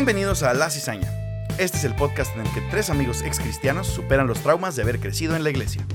Bienvenidos 0.00 0.42
a 0.44 0.54
La 0.54 0.70
Cizaña. 0.70 1.12
Este 1.58 1.76
es 1.76 1.84
el 1.84 1.94
podcast 1.94 2.34
en 2.34 2.46
el 2.46 2.52
que 2.54 2.62
tres 2.70 2.88
amigos 2.88 3.20
ex 3.20 3.38
cristianos 3.38 3.86
superan 3.86 4.26
los 4.26 4.40
traumas 4.40 4.74
de 4.74 4.80
haber 4.80 4.98
crecido 4.98 5.36
en 5.36 5.44
la 5.44 5.50
iglesia. 5.50 5.86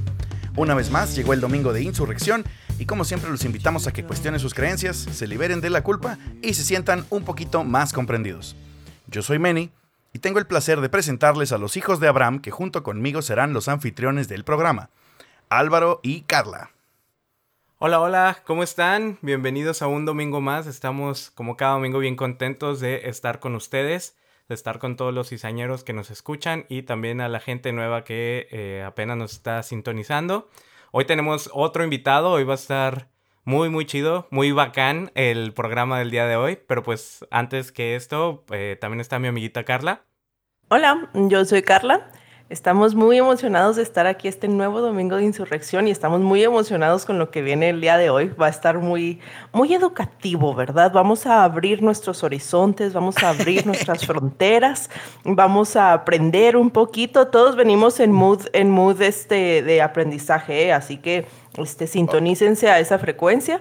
Una 0.56 0.76
vez 0.76 0.92
más 0.92 1.16
llegó 1.16 1.34
el 1.34 1.42
domingo 1.42 1.74
de 1.74 1.82
insurrección 1.82 2.46
y 2.78 2.86
como 2.86 3.04
siempre 3.04 3.32
los 3.32 3.44
invitamos 3.46 3.88
a 3.88 3.94
que 3.94 4.04
cuestionen 4.04 4.40
sus 4.40 4.54
creencias, 4.54 4.96
se 4.96 5.26
liberen 5.26 5.60
de 5.60 5.72
la 5.72 5.82
culpa 5.82 6.20
y 6.44 6.54
se 6.54 6.64
sientan 6.64 7.04
un 7.10 7.26
poquito 7.26 7.64
más 7.64 7.94
comprendidos. 7.94 8.56
Yo 9.08 9.24
soy 9.24 9.40
Manny 9.40 9.72
y 10.14 10.20
tengo 10.20 10.38
el 10.38 10.46
placer 10.46 10.82
de 10.82 10.90
presentarles 10.90 11.52
a 11.52 11.58
los 11.58 11.76
hijos 11.76 12.00
de 12.00 12.08
Abraham 12.08 12.42
que 12.42 12.52
junto 12.52 12.84
conmigo 12.84 13.24
serán 13.24 13.54
los 13.54 13.68
anfitriones 13.68 14.28
del 14.28 14.44
programa, 14.44 14.92
Álvaro 15.50 16.00
y 16.04 16.22
Carla. 16.22 16.75
Hola, 17.78 18.00
hola, 18.00 18.38
¿cómo 18.46 18.64
están? 18.64 19.18
Bienvenidos 19.22 19.82
a 19.82 19.88
un 19.88 20.06
domingo 20.06 20.40
más. 20.40 20.66
Estamos 20.66 21.30
como 21.32 21.58
cada 21.58 21.74
domingo 21.74 22.00
bien 22.00 22.16
contentos 22.16 22.80
de 22.80 23.10
estar 23.10 23.42
con 23.42 23.54
ustedes, 23.54 24.18
de 24.48 24.56
estar 24.56 24.80
con 24.80 24.96
todos 24.96 25.14
los 25.14 25.28
cizañeros 25.28 25.84
que 25.84 25.92
nos 25.92 26.10
escuchan 26.10 26.66
y 26.70 26.84
también 26.84 27.20
a 27.20 27.28
la 27.28 27.42
gente 27.42 27.74
nueva 27.74 28.06
que 28.06 28.48
eh, 28.50 28.82
apenas 28.88 29.18
nos 29.18 29.34
está 29.34 29.62
sintonizando. 29.62 30.50
Hoy 30.92 31.04
tenemos 31.04 31.50
otro 31.54 31.84
invitado, 31.84 32.32
hoy 32.32 32.46
va 32.46 32.54
a 32.54 32.56
estar 32.56 33.10
muy, 33.44 33.70
muy 33.70 33.86
chido, 33.86 34.30
muy 34.32 34.54
bacán 34.54 35.12
el 35.14 35.52
programa 35.52 36.00
del 36.00 36.12
día 36.12 36.28
de 36.28 36.38
hoy, 36.38 36.58
pero 36.68 36.82
pues 36.82 37.26
antes 37.30 37.74
que 37.74 37.98
esto, 37.98 38.46
eh, 38.52 38.78
también 38.80 39.02
está 39.02 39.20
mi 39.20 39.28
amiguita 39.28 39.66
Carla. 39.66 40.06
Hola, 40.70 41.12
yo 41.14 41.44
soy 41.44 41.62
Carla. 41.62 42.10
Estamos 42.48 42.94
muy 42.94 43.18
emocionados 43.18 43.76
de 43.76 43.82
estar 43.82 44.06
aquí 44.06 44.28
este 44.28 44.48
nuevo 44.48 44.80
domingo 44.80 45.16
de 45.16 45.24
insurrección 45.24 45.88
y 45.88 45.92
estamos 45.92 46.22
muy 46.22 46.44
emocionados 46.44 47.04
con 47.04 47.18
lo 47.18 47.32
que 47.32 47.42
viene 47.42 47.70
el 47.70 47.82
día 47.82 47.98
de 47.98 48.12
hoy. 48.12 48.28
Va 48.40 48.46
a 48.46 48.50
estar 48.52 48.78
muy, 48.78 49.20
muy 49.52 49.74
educativo, 49.74 50.54
¿verdad? 50.54 50.92
Vamos 50.94 51.26
a 51.26 51.44
abrir 51.44 51.82
nuestros 51.82 52.24
horizontes, 52.24 52.94
vamos 52.94 53.18
a 53.24 53.30
abrir 53.30 53.66
nuestras 53.66 54.06
fronteras, 54.06 54.92
vamos 55.24 55.76
a 55.76 55.92
aprender 55.92 56.56
un 56.56 56.70
poquito. 56.70 57.30
Todos 57.30 57.56
venimos 57.56 58.00
en 58.00 58.12
mood, 58.12 58.42
en 58.54 58.70
mood 58.70 59.02
este, 59.02 59.64
de 59.64 59.82
aprendizaje, 59.82 60.68
¿eh? 60.68 60.72
así 60.72 60.98
que 60.98 61.26
este, 61.58 61.88
sintonícense 61.88 62.70
a 62.70 62.80
esa 62.80 63.00
frecuencia. 63.00 63.60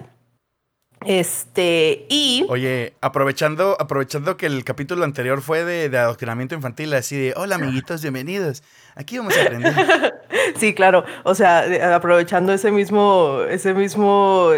Este, 1.03 2.05
y. 2.09 2.45
Oye, 2.49 2.93
aprovechando, 3.01 3.75
aprovechando 3.79 4.37
que 4.37 4.45
el 4.45 4.63
capítulo 4.63 5.03
anterior 5.03 5.41
fue 5.41 5.63
de, 5.63 5.89
de, 5.89 5.97
adoctrinamiento 5.97 6.55
infantil, 6.55 6.93
así 6.93 7.15
de: 7.15 7.33
Hola, 7.35 7.55
amiguitos, 7.55 8.01
bienvenidos. 8.01 8.63
Aquí 8.95 9.17
vamos 9.17 9.37
a 9.37 9.41
aprender. 9.41 9.73
sí, 10.55 10.73
claro. 10.73 11.03
O 11.23 11.35
sea, 11.35 11.95
aprovechando 11.95 12.53
ese 12.53 12.71
mismo, 12.71 13.41
ese 13.49 13.73
mismo 13.73 14.49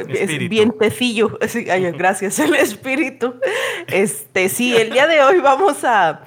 vientecillo. 0.50 1.38
Ay, 1.72 1.92
gracias, 1.92 2.40
el 2.40 2.56
espíritu. 2.56 3.36
Este, 3.88 4.48
sí, 4.50 4.76
el 4.76 4.92
día 4.92 5.08
de 5.08 5.22
hoy 5.24 5.40
vamos 5.40 5.84
a. 5.84 6.22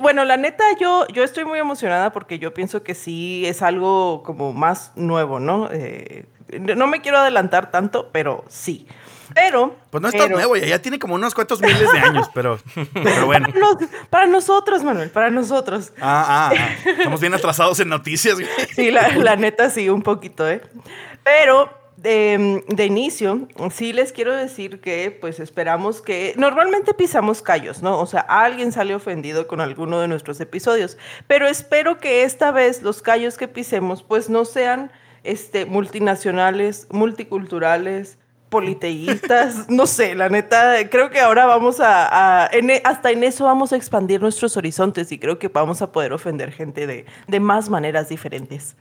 Bueno, 0.00 0.24
la 0.24 0.36
neta, 0.36 0.64
yo, 0.80 1.06
yo 1.08 1.22
estoy 1.22 1.44
muy 1.44 1.58
emocionada 1.58 2.12
porque 2.12 2.38
yo 2.38 2.52
pienso 2.54 2.82
que 2.82 2.94
sí 2.94 3.46
es 3.46 3.62
algo 3.62 4.22
como 4.24 4.52
más 4.52 4.92
nuevo, 4.96 5.38
¿no? 5.38 5.68
Eh, 5.70 6.26
no 6.58 6.86
me 6.86 7.00
quiero 7.00 7.18
adelantar 7.18 7.70
tanto, 7.70 8.10
pero 8.12 8.44
sí. 8.48 8.86
Pero. 9.34 9.76
Pues 9.90 10.02
no 10.02 10.08
es 10.08 10.16
tan 10.16 10.30
nuevo, 10.30 10.56
ya, 10.56 10.80
tiene 10.80 10.98
como 10.98 11.14
unos 11.14 11.34
cuantos 11.34 11.60
miles 11.60 11.90
de 11.92 11.98
años, 11.98 12.28
pero, 12.34 12.58
pero 12.92 13.26
bueno. 13.26 13.48
Para, 14.10 14.26
nosotros, 14.26 14.82
Manuel, 14.82 15.10
para 15.10 15.30
nosotros. 15.30 15.92
Ah, 16.00 16.50
ah, 16.52 16.52
ah. 16.58 16.90
Estamos 16.90 17.20
bien 17.20 17.34
atrasados 17.34 17.80
en 17.80 17.88
noticias, 17.88 18.38
Sí, 18.74 18.90
la, 18.90 19.36
neta 19.36 19.70
sí, 19.70 19.88
un 19.88 20.02
poquito, 20.02 20.48
¿eh? 20.48 20.62
Pero 21.22 21.70
de, 21.96 22.62
de, 22.68 22.84
inicio, 22.84 23.48
sí 23.72 23.92
les 23.92 24.12
quiero 24.12 24.34
decir 24.34 24.80
que 24.80 25.10
pues 25.10 25.40
esperamos 25.40 26.02
que 26.02 26.34
normalmente 26.36 26.94
pisamos 26.94 27.42
callos, 27.42 27.82
¿no? 27.82 27.98
O 27.98 28.06
sea, 28.06 28.20
alguien 28.20 28.70
sale 28.70 28.94
ofendido 28.94 29.46
con 29.46 29.60
alguno 29.60 30.00
de 30.00 30.08
nuestros 30.08 30.40
episodios, 30.40 30.98
pero 31.26 31.48
espero 31.48 31.98
que 31.98 32.22
esta 32.22 32.50
vez 32.52 32.82
los 32.82 33.02
callos 33.02 33.36
que 33.36 33.48
pisemos 33.48 34.02
pues 34.02 34.28
no 34.28 34.44
sean 34.44 34.92
este, 35.26 35.66
multinacionales, 35.66 36.86
multiculturales, 36.90 38.18
politeístas, 38.48 39.66
no 39.68 39.86
sé, 39.86 40.14
la 40.14 40.28
neta, 40.28 40.88
creo 40.90 41.10
que 41.10 41.20
ahora 41.20 41.46
vamos 41.46 41.78
a, 41.80 42.48
e, 42.52 42.82
hasta 42.84 43.10
en 43.10 43.24
eso 43.24 43.44
vamos 43.44 43.72
a 43.72 43.76
expandir 43.76 44.20
nuestros 44.20 44.56
horizontes 44.56 45.12
y 45.12 45.18
creo 45.18 45.38
que 45.38 45.48
vamos 45.48 45.82
a 45.82 45.92
poder 45.92 46.12
ofender 46.12 46.52
gente 46.52 46.86
de, 46.86 47.06
de 47.26 47.40
más 47.40 47.68
maneras 47.68 48.08
diferentes. 48.08 48.76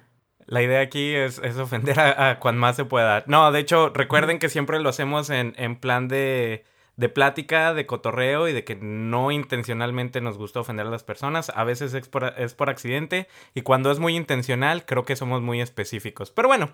La 0.47 0.61
idea 0.61 0.81
aquí 0.81 1.15
es, 1.15 1.39
es 1.39 1.57
ofender 1.57 1.99
a, 1.99 2.39
a 2.39 2.51
más 2.51 2.75
se 2.75 2.85
pueda. 2.85 3.23
No, 3.27 3.51
de 3.51 3.59
hecho, 3.59 3.89
recuerden 3.89 4.37
que 4.37 4.49
siempre 4.49 4.79
lo 4.79 4.89
hacemos 4.89 5.31
en, 5.31 5.53
en 5.57 5.75
plan 5.75 6.07
de, 6.07 6.65
de 6.97 7.09
plática, 7.09 7.73
de 7.73 7.85
cotorreo 7.85 8.47
y 8.47 8.53
de 8.53 8.63
que 8.63 8.75
no 8.75 9.31
intencionalmente 9.31 10.21
nos 10.21 10.37
gusta 10.37 10.59
ofender 10.59 10.85
a 10.85 10.89
las 10.89 11.03
personas. 11.03 11.51
A 11.55 11.63
veces 11.63 11.93
es 11.93 12.07
por, 12.07 12.33
es 12.37 12.53
por 12.53 12.69
accidente 12.69 13.27
y 13.53 13.61
cuando 13.61 13.91
es 13.91 13.99
muy 13.99 14.15
intencional 14.15 14.85
creo 14.85 15.03
que 15.03 15.15
somos 15.15 15.41
muy 15.41 15.61
específicos. 15.61 16.31
Pero 16.31 16.47
bueno, 16.47 16.69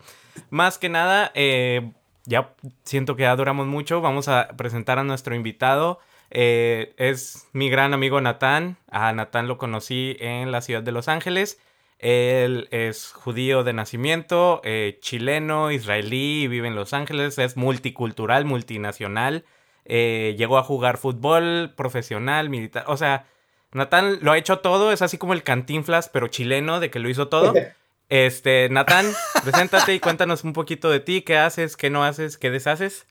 más 0.49 0.77
que 0.77 0.89
nada, 0.89 1.31
eh, 1.33 1.93
ya 2.25 2.53
siento 2.83 3.15
que 3.15 3.25
adoramos 3.25 3.67
mucho. 3.67 4.01
Vamos 4.01 4.27
a 4.27 4.49
presentar 4.57 4.99
a 4.99 5.03
nuestro 5.03 5.35
invitado. 5.35 5.99
Eh, 6.29 6.93
es 6.97 7.47
mi 7.53 7.69
gran 7.69 7.93
amigo 7.93 8.21
Natán. 8.21 8.77
A 8.89 9.11
Natán 9.13 9.47
lo 9.47 9.57
conocí 9.57 10.15
en 10.19 10.51
la 10.51 10.61
ciudad 10.61 10.83
de 10.83 10.91
Los 10.91 11.07
Ángeles. 11.07 11.59
Él 11.99 12.67
es 12.71 13.11
judío 13.11 13.63
de 13.63 13.73
nacimiento, 13.73 14.59
eh, 14.63 14.97
chileno, 15.01 15.69
israelí, 15.69 16.47
vive 16.47 16.67
en 16.67 16.75
Los 16.75 16.93
Ángeles, 16.93 17.37
es 17.37 17.57
multicultural, 17.57 18.43
multinacional. 18.43 19.45
Eh, 19.85 20.33
llegó 20.35 20.57
a 20.57 20.63
jugar 20.63 20.97
fútbol 20.97 21.73
profesional, 21.75 22.49
militar. 22.49 22.85
O 22.87 22.97
sea, 22.97 23.27
Natán 23.71 24.17
lo 24.21 24.31
ha 24.31 24.37
hecho 24.39 24.59
todo, 24.59 24.91
es 24.91 25.03
así 25.03 25.19
como 25.19 25.33
el 25.33 25.43
cantinflas, 25.43 26.09
pero 26.09 26.27
chileno, 26.27 26.79
de 26.79 26.89
que 26.89 26.97
lo 26.97 27.07
hizo 27.07 27.27
todo. 27.27 27.53
Este, 28.11 28.67
Natán, 28.67 29.05
preséntate 29.41 29.93
y 29.93 30.01
cuéntanos 30.01 30.43
un 30.43 30.51
poquito 30.51 30.89
de 30.89 30.99
ti, 30.99 31.21
qué 31.21 31.37
haces, 31.37 31.77
qué 31.77 31.89
no 31.89 32.03
haces, 32.03 32.37
qué 32.37 32.51
deshaces. 32.51 33.07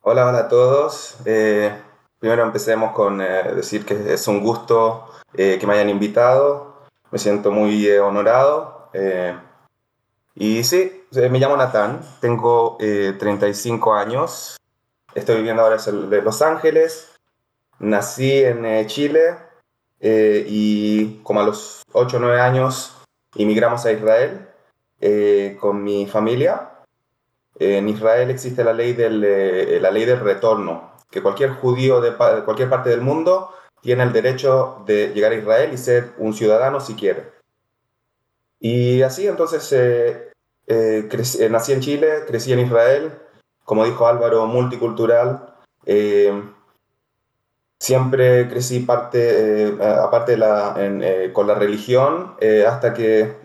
Hola, 0.00 0.26
hola 0.26 0.38
a 0.40 0.48
todos. 0.48 1.18
Eh, 1.24 1.72
primero 2.18 2.42
empecemos 2.42 2.92
con 2.92 3.20
eh, 3.22 3.54
decir 3.54 3.86
que 3.86 4.12
es 4.14 4.26
un 4.26 4.42
gusto 4.42 5.08
eh, 5.34 5.58
que 5.60 5.66
me 5.68 5.74
hayan 5.74 5.90
invitado. 5.90 6.82
Me 7.12 7.20
siento 7.20 7.52
muy 7.52 7.88
honorado. 7.98 8.90
y 10.34 10.64
sí, 10.64 11.04
me 11.12 11.38
llamo 11.38 11.56
Natán, 11.56 12.00
tengo 12.20 12.76
35 12.78 13.94
años. 13.94 14.56
Estoy 15.14 15.36
viviendo 15.36 15.62
ahora 15.62 15.76
en 15.86 16.24
Los 16.24 16.42
Ángeles. 16.42 17.12
Nací 17.78 18.42
en 18.42 18.88
Chile 18.88 19.36
y 20.00 21.20
como 21.22 21.42
a 21.42 21.44
los 21.44 21.84
8 21.92 22.16
o 22.16 22.20
9 22.20 22.40
años 22.40 22.94
Inmigramos 23.36 23.84
a 23.84 23.92
Israel 23.92 24.48
eh, 25.00 25.56
con 25.60 25.82
mi 25.82 26.06
familia. 26.06 26.70
en 27.58 27.88
Israel 27.88 28.30
existe 28.30 28.64
la 28.64 28.72
ley, 28.72 28.92
del, 28.94 29.22
eh, 29.24 29.78
la 29.80 29.90
ley 29.90 30.04
del 30.04 30.20
retorno, 30.20 30.92
que 31.10 31.22
cualquier 31.22 31.50
judío 31.50 32.00
de, 32.00 32.14
cualquier 32.14 32.68
parte 32.68 32.90
del 32.90 33.00
mundo 33.00 33.50
tiene 33.80 34.02
el 34.02 34.12
derecho 34.12 34.82
de 34.86 35.12
llegar 35.14 35.32
a 35.32 35.36
Israel 35.36 35.70
y 35.72 35.78
ser 35.78 36.12
un 36.18 36.34
ciudadano 36.34 36.80
si 36.80 36.94
quiere. 36.94 37.32
Y 38.60 39.02
así 39.02 39.26
entonces 39.26 39.70
eh, 39.72 40.32
nací 41.50 41.72
en 41.72 41.80
Chile, 41.80 42.24
crecí 42.26 42.52
en 42.52 42.60
Israel, 42.60 43.12
como 43.64 43.84
dijo 43.84 44.06
Álvaro, 44.06 44.46
multicultural. 44.46 45.54
Siempre 47.84 48.48
crecí 48.48 48.80
parte, 48.80 49.66
eh, 49.66 49.76
aparte 50.02 50.38
la, 50.38 50.74
eh, 50.78 51.30
con 51.34 51.46
la 51.46 51.54
religión 51.54 52.34
eh, 52.40 52.64
hasta 52.66 52.94
que, 52.94 53.36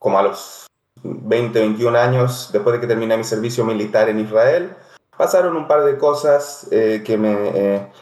como 0.00 0.18
a 0.18 0.24
los 0.24 0.66
20, 1.04 1.60
21 1.60 1.96
años, 1.96 2.50
después 2.52 2.74
de 2.74 2.80
que 2.80 2.88
terminé 2.88 3.16
mi 3.16 3.22
servicio 3.22 3.64
militar 3.64 4.08
en 4.08 4.18
Israel, 4.18 4.74
pasaron 5.16 5.56
un 5.56 5.68
par 5.68 5.84
de 5.84 5.96
cosas 5.96 6.66
que 6.70 7.16
me... 7.16 7.92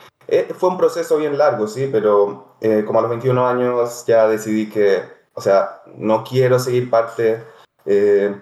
fue 0.55 0.71
un 0.71 0.79
proceso 0.79 1.19
bien 1.19 1.37
largo, 1.37 1.69
sí, 1.69 1.91
pero 1.93 2.55
como 2.87 2.99
a 2.99 3.03
los 3.03 3.11
21 3.11 3.47
años 3.47 4.07
ya 4.07 4.27
decidí 4.29 4.71
que, 4.71 5.03
o 5.35 5.43
sea, 5.43 5.83
no 5.95 6.25
quiero 6.25 6.59
seguir 6.59 6.89
parte 6.89 7.45
en, 7.85 8.41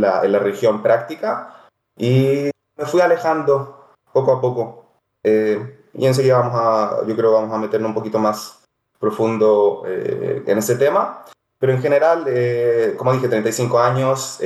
la, 0.00 0.24
en 0.24 0.32
la 0.32 0.38
religión 0.38 0.82
práctica 0.82 1.66
y 1.98 2.48
me 2.78 2.86
fui 2.86 3.02
alejando 3.02 3.90
poco 4.10 4.32
a 4.32 4.40
poco. 4.40 4.83
Eh, 5.24 5.78
y 5.94 6.06
enseguida 6.06 6.38
vamos 6.38 6.54
a, 6.54 7.06
yo 7.06 7.16
creo 7.16 7.32
vamos 7.32 7.52
a 7.52 7.58
meternos 7.58 7.88
un 7.88 7.94
poquito 7.94 8.18
más 8.18 8.62
profundo 8.98 9.82
eh, 9.86 10.42
en 10.46 10.58
ese 10.58 10.76
tema. 10.76 11.24
Pero 11.58 11.72
en 11.72 11.80
general, 11.80 12.24
eh, 12.28 12.94
como 12.98 13.12
dije, 13.12 13.28
35 13.28 13.78
años, 13.80 14.38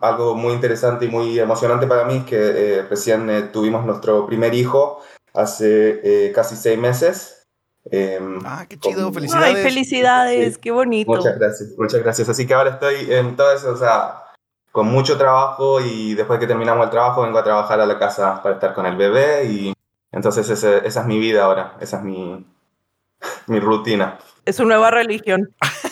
algo 0.00 0.34
muy 0.34 0.52
interesante 0.52 1.06
y 1.06 1.08
muy 1.08 1.38
emocionante 1.38 1.86
para 1.86 2.04
mí 2.04 2.18
es 2.18 2.24
que 2.24 2.82
recién 2.82 3.50
tuvimos 3.52 3.86
nuestro 3.86 4.26
primer 4.26 4.54
hijo 4.54 5.00
hace 5.32 6.30
casi 6.34 6.56
seis 6.56 6.78
meses. 6.78 7.46
ah, 8.44 8.66
qué 8.68 8.78
chido, 8.78 9.10
felicidades. 9.12 9.56
Ay, 9.56 9.62
felicidades, 9.62 10.58
qué 10.58 10.72
bonito. 10.72 11.10
Muchas 11.10 11.38
gracias, 11.38 11.70
muchas 11.78 12.02
gracias. 12.02 12.28
Así 12.28 12.46
que 12.46 12.52
ahora 12.52 12.70
estoy 12.70 13.10
en 13.10 13.34
todo 13.34 13.52
eso, 13.52 13.72
o 13.72 13.76
sea, 13.76 14.23
con 14.74 14.88
mucho 14.88 15.16
trabajo 15.16 15.80
y 15.80 16.14
después 16.14 16.40
que 16.40 16.48
terminamos 16.48 16.86
el 16.86 16.90
trabajo 16.90 17.22
vengo 17.22 17.38
a 17.38 17.44
trabajar 17.44 17.80
a 17.80 17.86
la 17.86 17.96
casa 17.96 18.42
para 18.42 18.56
estar 18.56 18.74
con 18.74 18.84
el 18.86 18.96
bebé 18.96 19.44
y 19.44 19.72
Entonces 20.10 20.50
esa 20.50 20.78
es 20.84 21.06
mi 21.06 21.20
vida 21.20 21.44
ahora, 21.44 21.76
esa 21.78 21.98
es 21.98 22.02
mi, 22.02 22.44
mi 23.46 23.60
rutina. 23.60 24.18
Es 24.44 24.56
su 24.56 24.64
nueva 24.64 24.90
religión. 24.90 25.54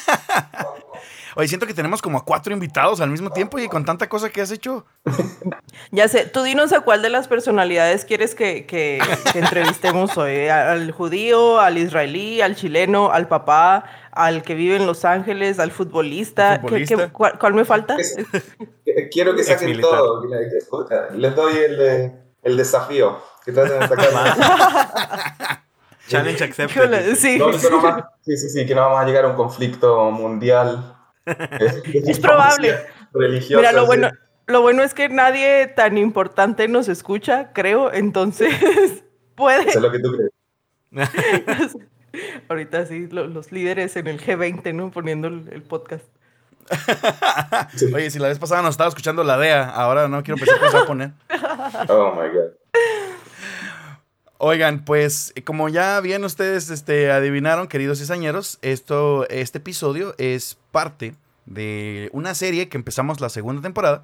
Oye, 1.37 1.49
siento 1.49 1.67
que 1.67 1.75
tenemos 1.75 2.02
como 2.02 2.19
a 2.19 2.25
cuatro 2.25 2.52
invitados 2.52 3.00
al 3.00 3.11
mismo 3.11 3.31
tiempo 3.31 3.58
y 3.58 3.69
con 3.69 3.84
tanta 3.84 4.08
cosa 4.08 4.31
que 4.31 4.40
has 4.40 4.50
hecho. 4.50 4.87
Ya 5.90 6.06
sé, 6.08 6.26
tú 6.26 6.43
dinos 6.43 6.73
a 6.73 6.81
cuál 6.81 7.02
de 7.02 7.11
las 7.11 7.29
personalidades 7.29 8.05
quieres 8.05 8.34
que, 8.34 8.67
que, 8.67 9.00
entrevistemos 9.34 10.17
hoy. 10.17 10.49
Al 10.49 10.90
judío, 10.93 11.61
al 11.61 11.76
israelí, 11.76 12.40
al 12.40 12.56
chileno, 12.56 13.11
al 13.11 13.26
papá, 13.29 13.84
al 14.11 14.43
que 14.43 14.55
vive 14.55 14.76
en 14.76 14.87
Los 14.87 15.05
Ángeles, 15.05 15.58
al 15.58 15.70
futbolista. 15.70 16.62
cuál, 17.12 17.55
me 17.55 17.64
falta? 17.64 17.96
quiero 19.11 19.34
que 19.34 19.44
saquen 19.44 19.81
todo. 19.81 20.23
Les 21.14 21.34
doy 21.34 21.56
el, 21.56 22.12
el 22.43 22.56
desafío. 22.56 23.19
Que 23.44 23.52
traten 23.52 23.81
de 23.81 23.88
sacar 23.88 25.62
Challenge 26.08 26.44
accepted. 26.44 27.14
Sí. 27.17 27.40
sí, 28.23 28.37
sí, 28.37 28.49
sí, 28.49 28.67
que 28.67 28.75
no 28.75 28.82
vamos 28.82 29.00
a 29.00 29.05
llegar 29.05 29.25
a 29.25 29.29
un 29.29 29.37
conflicto 29.37 30.11
mundial 30.11 30.96
es 31.26 32.19
probable. 32.19 32.76
Mira, 33.14 33.72
lo 33.72 33.86
bueno, 33.86 34.10
lo 34.46 34.62
bueno 34.62 34.82
es 34.82 34.94
que 34.94 35.08
nadie 35.08 35.66
tan 35.69 35.98
importante 35.98 36.69
nos 36.69 36.88
escucha, 36.88 37.52
creo, 37.52 37.92
entonces 37.92 38.54
puede. 39.34 39.69
Eso 39.69 39.78
es 39.78 39.82
lo 39.82 39.92
que 39.92 39.98
tú 39.98 40.12
crees. 40.12 40.32
Ahorita 42.48 42.84
sí, 42.86 43.08
los 43.08 43.52
líderes 43.52 43.96
en 43.96 44.06
el 44.06 44.20
G20, 44.20 44.74
¿no? 44.74 44.90
Poniendo 44.90 45.28
el, 45.28 45.62
podcast. 45.62 46.04
Oye, 47.94 48.10
si 48.10 48.19
la 48.19 48.28
vez 48.28 48.38
pasada 48.38 48.62
nos 48.62 48.72
estaba 48.72 48.88
escuchando 48.88 49.24
la 49.24 49.38
DEA, 49.38 49.69
ahora 49.70 50.08
no 50.08 50.22
quiero 50.22 50.38
pensar 50.38 50.60
que 50.60 50.69
se 50.69 50.76
va 50.76 50.82
a 50.82 50.86
poner. 50.86 51.12
Oh 51.88 52.12
my 52.14 52.28
God. 52.28 52.52
Oigan, 54.44 54.84
pues 54.84 55.32
como 55.44 55.68
ya 55.68 56.00
bien 56.00 56.24
ustedes 56.24 56.68
este, 56.70 57.12
adivinaron, 57.12 57.68
queridos 57.68 58.00
cizañeros, 58.00 58.58
esto, 58.60 59.24
este 59.28 59.58
episodio 59.58 60.16
es 60.18 60.58
parte 60.72 61.14
de 61.46 62.10
una 62.12 62.34
serie 62.34 62.68
que 62.68 62.76
empezamos 62.76 63.20
la 63.20 63.28
segunda 63.28 63.62
temporada, 63.62 64.02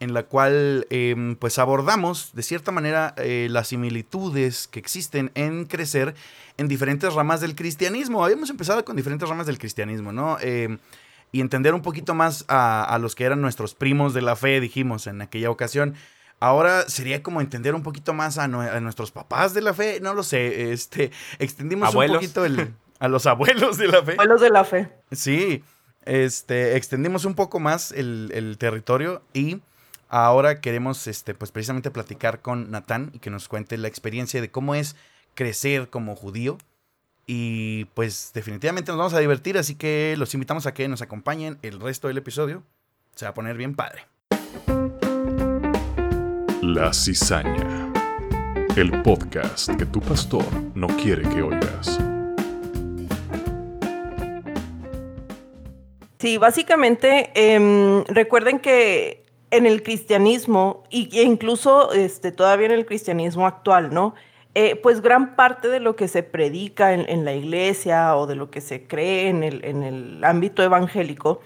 en 0.00 0.12
la 0.12 0.24
cual 0.24 0.88
em, 0.90 1.36
pues 1.36 1.60
abordamos 1.60 2.32
de 2.34 2.42
cierta 2.42 2.72
manera 2.72 3.14
eh, 3.16 3.46
las 3.48 3.68
similitudes 3.68 4.66
que 4.66 4.80
existen 4.80 5.30
en 5.36 5.66
crecer 5.66 6.16
en 6.56 6.66
diferentes 6.66 7.14
ramas 7.14 7.40
del 7.40 7.54
cristianismo. 7.54 8.24
Habíamos 8.24 8.50
empezado 8.50 8.84
con 8.84 8.96
diferentes 8.96 9.28
ramas 9.28 9.46
del 9.46 9.58
cristianismo, 9.58 10.10
¿no? 10.10 10.36
Em, 10.40 10.78
y 11.30 11.40
entender 11.40 11.74
un 11.74 11.82
poquito 11.82 12.12
más 12.12 12.44
a, 12.48 12.82
a 12.82 12.98
los 12.98 13.14
que 13.14 13.22
eran 13.22 13.40
nuestros 13.40 13.76
primos 13.76 14.14
de 14.14 14.22
la 14.22 14.34
fe, 14.34 14.60
dijimos 14.60 15.06
en 15.06 15.22
aquella 15.22 15.48
ocasión. 15.48 15.94
Ahora 16.40 16.88
sería 16.88 17.22
como 17.22 17.42
entender 17.42 17.74
un 17.74 17.82
poquito 17.82 18.14
más 18.14 18.38
a, 18.38 18.48
nuestros 18.48 19.12
papás 19.12 19.52
de 19.52 19.60
la 19.60 19.74
fe, 19.74 20.00
no 20.00 20.14
lo 20.14 20.22
sé, 20.22 20.72
este, 20.72 21.12
extendimos 21.38 21.94
un 21.94 22.06
poquito 22.06 22.46
el, 22.46 22.74
a 22.98 23.08
los 23.08 23.26
abuelos 23.26 23.76
de 23.76 23.88
la 23.88 24.02
fe. 24.02 24.12
Abuelos 24.12 24.40
de 24.40 24.48
la 24.48 24.64
fe. 24.64 24.90
Sí, 25.12 25.62
este, 26.06 26.76
extendimos 26.76 27.26
un 27.26 27.34
poco 27.34 27.60
más 27.60 27.92
el, 27.92 28.56
territorio 28.58 29.22
y 29.34 29.60
ahora 30.08 30.62
queremos, 30.62 31.06
este, 31.06 31.34
pues 31.34 31.50
precisamente 31.52 31.90
platicar 31.90 32.40
con 32.40 32.70
Natán 32.70 33.10
y 33.12 33.18
que 33.18 33.28
nos 33.28 33.46
cuente 33.46 33.76
la 33.76 33.88
experiencia 33.88 34.40
de 34.40 34.50
cómo 34.50 34.74
es 34.74 34.96
crecer 35.34 35.90
como 35.90 36.16
judío. 36.16 36.56
Y 37.26 37.84
pues 37.94 38.32
definitivamente 38.34 38.90
nos 38.90 38.98
vamos 38.98 39.14
a 39.14 39.20
divertir, 39.20 39.56
así 39.56 39.76
que 39.76 40.14
los 40.18 40.34
invitamos 40.34 40.66
a 40.66 40.74
que 40.74 40.88
nos 40.88 41.00
acompañen 41.02 41.58
el 41.62 41.78
resto 41.80 42.08
del 42.08 42.18
episodio. 42.18 42.64
Se 43.14 43.26
va 43.26 43.30
a 43.30 43.34
poner 43.34 43.56
bien 43.56 43.76
padre. 43.76 44.06
La 46.72 46.92
cizaña. 46.92 47.92
El 48.76 49.02
podcast 49.02 49.76
que 49.76 49.84
tu 49.84 50.00
pastor 50.00 50.44
no 50.76 50.86
quiere 50.86 51.28
que 51.28 51.42
oigas. 51.42 51.98
Sí, 56.20 56.38
básicamente 56.38 57.32
em, 57.34 58.04
recuerden 58.04 58.60
que 58.60 59.24
en 59.50 59.66
el 59.66 59.82
cristianismo, 59.82 60.84
e 60.92 61.24
incluso 61.24 61.92
este, 61.92 62.30
todavía 62.30 62.66
en 62.66 62.72
el 62.72 62.86
cristianismo 62.86 63.48
actual, 63.48 63.92
¿no? 63.92 64.14
Eh, 64.54 64.76
pues 64.76 65.00
gran 65.00 65.34
parte 65.34 65.66
de 65.66 65.80
lo 65.80 65.96
que 65.96 66.06
se 66.06 66.22
predica 66.22 66.94
en, 66.94 67.24
la 67.24 67.34
iglesia 67.34 68.16
o 68.16 68.28
de 68.28 68.36
lo 68.36 68.48
que 68.52 68.60
se 68.60 68.86
cree 68.86 69.28
en 69.28 69.42
el, 69.42 69.64
en 69.64 69.82
el 69.82 70.22
ámbito 70.22 70.62
evangélico, 70.62 71.40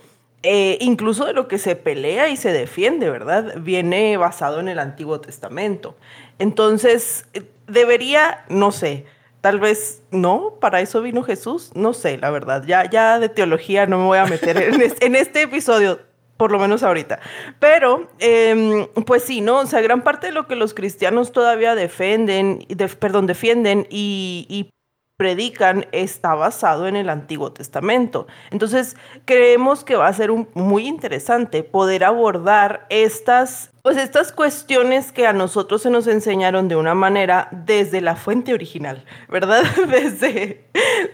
eh, 0.46 0.76
incluso 0.82 1.24
de 1.24 1.32
lo 1.32 1.48
que 1.48 1.56
se 1.56 1.74
pelea 1.74 2.28
y 2.28 2.36
se 2.36 2.52
defiende, 2.52 3.08
¿verdad? 3.08 3.54
Viene 3.60 4.18
basado 4.18 4.60
en 4.60 4.68
el 4.68 4.78
Antiguo 4.78 5.18
Testamento. 5.18 5.96
Entonces, 6.38 7.24
eh, 7.32 7.44
debería, 7.66 8.44
no 8.50 8.70
sé, 8.70 9.06
tal 9.40 9.58
vez 9.58 10.02
no, 10.10 10.58
para 10.60 10.82
eso 10.82 11.00
vino 11.00 11.22
Jesús, 11.22 11.70
no 11.74 11.94
sé, 11.94 12.18
la 12.18 12.30
verdad, 12.30 12.62
ya, 12.66 12.88
ya 12.90 13.18
de 13.18 13.30
teología 13.30 13.86
no 13.86 13.96
me 13.96 14.04
voy 14.04 14.18
a 14.18 14.26
meter 14.26 14.58
en, 15.00 15.16
este, 15.16 15.42
episodio, 15.42 16.00
por 16.36 16.52
lo 16.52 16.58
menos 16.58 16.82
ahorita. 16.82 17.20
Pero, 17.58 18.10
em, 18.18 18.86
pues 19.06 19.22
sí, 19.22 19.40
¿no? 19.40 19.60
O 19.60 19.66
sea, 19.66 19.80
gran 19.80 20.02
parte 20.02 20.26
de 20.26 20.34
lo 20.34 20.46
que 20.46 20.56
los 20.56 20.74
cristianos 20.74 21.32
todavía 21.32 21.74
defienden, 21.74 22.66
perdón, 22.98 23.26
defienden 23.26 23.86
y, 23.88 24.44
y 24.50 24.70
predican 25.16 25.86
está 25.92 26.34
basado 26.34 26.88
en 26.88 26.96
el 26.96 27.08
Antiguo 27.08 27.52
Testamento. 27.52 28.26
Entonces, 28.50 28.96
creemos 29.24 29.84
que 29.84 29.94
va 29.94 30.08
a 30.08 30.12
ser 30.12 30.30
muy 30.54 30.88
interesante 30.88 31.62
poder 31.62 32.02
abordar 32.02 32.84
estas, 32.88 33.70
pues 33.82 33.96
estas 33.96 34.32
cuestiones 34.32 35.12
que 35.12 35.28
a 35.28 35.32
nosotros 35.32 35.82
se 35.82 35.90
nos 35.90 36.08
enseñaron 36.08 36.66
de 36.66 36.74
una 36.74 36.96
manera 36.96 37.48
desde 37.52 38.00
la 38.00 38.16
fuente 38.16 38.52
original, 38.54 39.04
¿verdad? 39.28 39.62
Desde, 39.88 40.64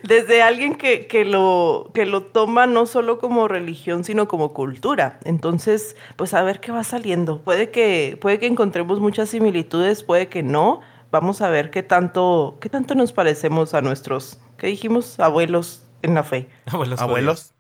desde 0.03 0.43
alguien 0.43 0.77
que, 0.77 1.07
que, 1.07 1.25
lo, 1.25 1.91
que 1.93 2.07
lo 2.07 2.23
toma 2.23 2.67
no 2.67 2.87
solo 2.87 3.19
como 3.19 3.49
religión, 3.49 4.05
sino 4.05 4.29
como 4.29 4.55
cultura. 4.55 5.19
Entonces, 5.25 5.97
pues 6.17 6.33
a 6.33 6.43
ver 6.43 6.61
qué 6.61 6.73
va 6.73 6.85
saliendo. 6.85 7.43
Puede 7.43 7.71
que, 7.71 8.17
puede 8.21 8.39
que 8.39 8.47
encontremos 8.47 9.01
muchas 9.01 9.29
similitudes, 9.29 10.03
puede 10.03 10.29
que 10.29 10.43
no, 10.43 10.81
vamos 11.11 11.43
a 11.43 11.49
ver 11.49 11.71
qué 11.71 11.83
tanto, 11.83 12.59
qué 12.61 12.69
tanto 12.69 12.95
nos 12.95 13.13
parecemos 13.13 13.75
a 13.75 13.81
nuestros, 13.83 14.39
¿qué 14.57 14.69
dijimos? 14.69 15.19
Abuelos 15.21 15.85
en 16.03 16.15
la 16.15 16.25
fe. 16.25 16.49
Abuelos. 16.67 17.01
Abuelos. 17.01 17.55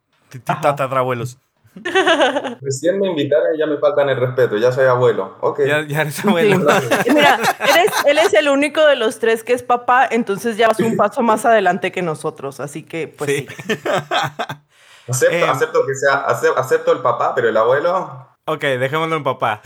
Tatarabuelos. 0.45 1.39
Recién 2.61 2.99
me 2.99 3.09
invitaron 3.09 3.55
y 3.55 3.59
ya 3.59 3.67
me 3.67 3.79
faltan 3.79 4.09
el 4.09 4.17
respeto, 4.17 4.57
ya 4.57 4.73
soy 4.73 4.87
abuelo. 4.87 5.37
Okay. 5.41 5.69
Ya, 5.69 5.87
ya 5.87 6.03
eres 6.03 6.25
abuelo. 6.25 6.59
Mira, 7.07 7.39
él 8.07 8.19
es 8.19 8.35
el 8.35 8.49
único 8.49 8.85
de 8.87 8.97
los 8.97 9.19
tres 9.19 9.45
que 9.45 9.53
es 9.53 9.63
papá, 9.63 10.07
entonces 10.11 10.57
ya 10.57 10.69
vas 10.69 10.81
un 10.81 10.97
paso 10.97 11.23
más 11.23 11.45
adelante 11.45 11.93
que 11.93 12.03
nosotros, 12.03 12.61
así 12.61 12.83
que 12.83 13.09
pues 13.09 13.31
sí. 13.31 13.47
Acepto, 15.09 15.35
eh, 15.35 15.43
acepto, 15.43 15.87
que 15.87 15.95
sea, 15.95 16.19
acepto, 16.57 16.93
el 16.93 17.01
papá, 17.01 17.35
pero 17.35 17.49
el 17.49 17.57
abuelo. 17.57 18.29
Ok, 18.45 18.61
dejémoslo 18.61 19.17
en 19.17 19.25
papá. 19.25 19.61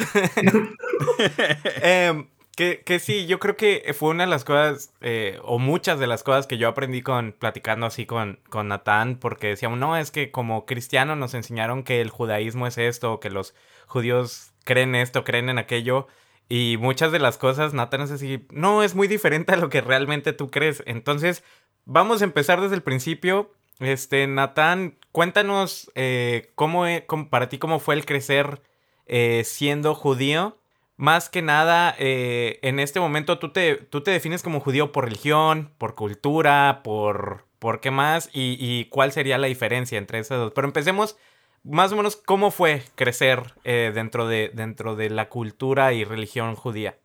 eh, 1.83 2.27
que, 2.57 2.83
que 2.85 2.99
sí, 2.99 3.27
yo 3.27 3.39
creo 3.39 3.57
que 3.57 3.95
fue 3.97 4.11
una 4.11 4.25
de 4.25 4.31
las 4.31 4.45
cosas, 4.45 4.93
eh, 5.01 5.39
o 5.43 5.59
muchas 5.59 5.99
de 5.99 6.07
las 6.07 6.23
cosas 6.23 6.47
que 6.47 6.59
yo 6.59 6.69
aprendí 6.69 7.03
con 7.03 7.33
platicando 7.33 7.87
así 7.87 8.07
con, 8.07 8.41
con 8.49 8.69
Natán, 8.69 9.17
porque 9.17 9.49
decíamos, 9.49 9.79
no, 9.79 9.97
es 9.97 10.11
que 10.11 10.31
como 10.31 10.67
cristiano 10.67 11.17
nos 11.17 11.35
enseñaron 11.35 11.83
que 11.83 12.01
el 12.01 12.11
judaísmo 12.11 12.67
es 12.67 12.79
esto, 12.79 13.21
que 13.21 13.31
los 13.31 13.55
judíos 13.87 14.53
creen 14.65 14.95
esto, 14.95 15.25
creen 15.25 15.49
en 15.49 15.59
aquello, 15.59 16.07
y 16.49 16.77
muchas 16.79 17.13
de 17.13 17.19
las 17.19 17.39
cosas, 17.39 17.75
Natán 17.75 18.03
es 18.03 18.11
así, 18.11 18.47
no, 18.51 18.83
es 18.83 18.95
muy 18.95 19.09
diferente 19.09 19.53
a 19.53 19.57
lo 19.57 19.71
que 19.71 19.81
realmente 19.81 20.33
tú 20.33 20.51
crees. 20.51 20.83
Entonces, 20.87 21.43
vamos 21.85 22.21
a 22.21 22.25
empezar 22.25 22.61
desde 22.61 22.75
el 22.75 22.83
principio. 22.83 23.51
Este, 23.81 24.27
Natán, 24.27 24.99
cuéntanos 25.13 25.91
eh, 25.95 26.53
cómo, 26.55 26.87
e, 26.87 27.07
para 27.31 27.49
ti 27.49 27.59
cómo 27.59 27.81
fue 27.81 27.95
el 27.95 28.05
crecer 28.05 28.63
eh, 29.07 29.43
siendo 29.45 29.95
judío 29.95 30.59
más 30.97 31.29
que 31.29 31.43
nada, 31.43 31.95
eh, 31.99 32.59
en 32.63 32.79
este 32.79 33.01
momento 33.01 33.39
tú 33.39 33.51
te, 33.53 33.77
tú 33.77 34.03
te 34.03 34.13
defines 34.13 34.43
como 34.43 34.61
judío 34.61 34.93
por 34.93 35.05
religión, 35.05 35.73
por 35.79 35.95
cultura, 35.95 36.83
por, 36.85 37.45
por 37.59 37.81
qué 37.81 37.91
más 37.91 38.31
y, 38.33 38.85
cuál 38.91 39.11
sería 39.13 39.39
la 39.39 39.49
diferencia 39.49 39.99
entre 39.99 40.21
esas 40.21 40.39
dos. 40.39 40.53
Pero 40.55 40.69
empecemos 40.69 41.17
más 41.65 41.93
o 41.93 41.97
menos 41.97 42.17
cómo 42.17 42.51
fue 42.51 42.83
crecer 42.95 43.55
eh, 43.65 43.91
dentro, 43.95 44.29
de, 44.29 44.51
dentro 44.55 44.95
de 44.97 45.11
la 45.11 45.29
cultura 45.29 45.93
y 45.93 46.05
religión 46.05 46.55
judía. 46.55 46.99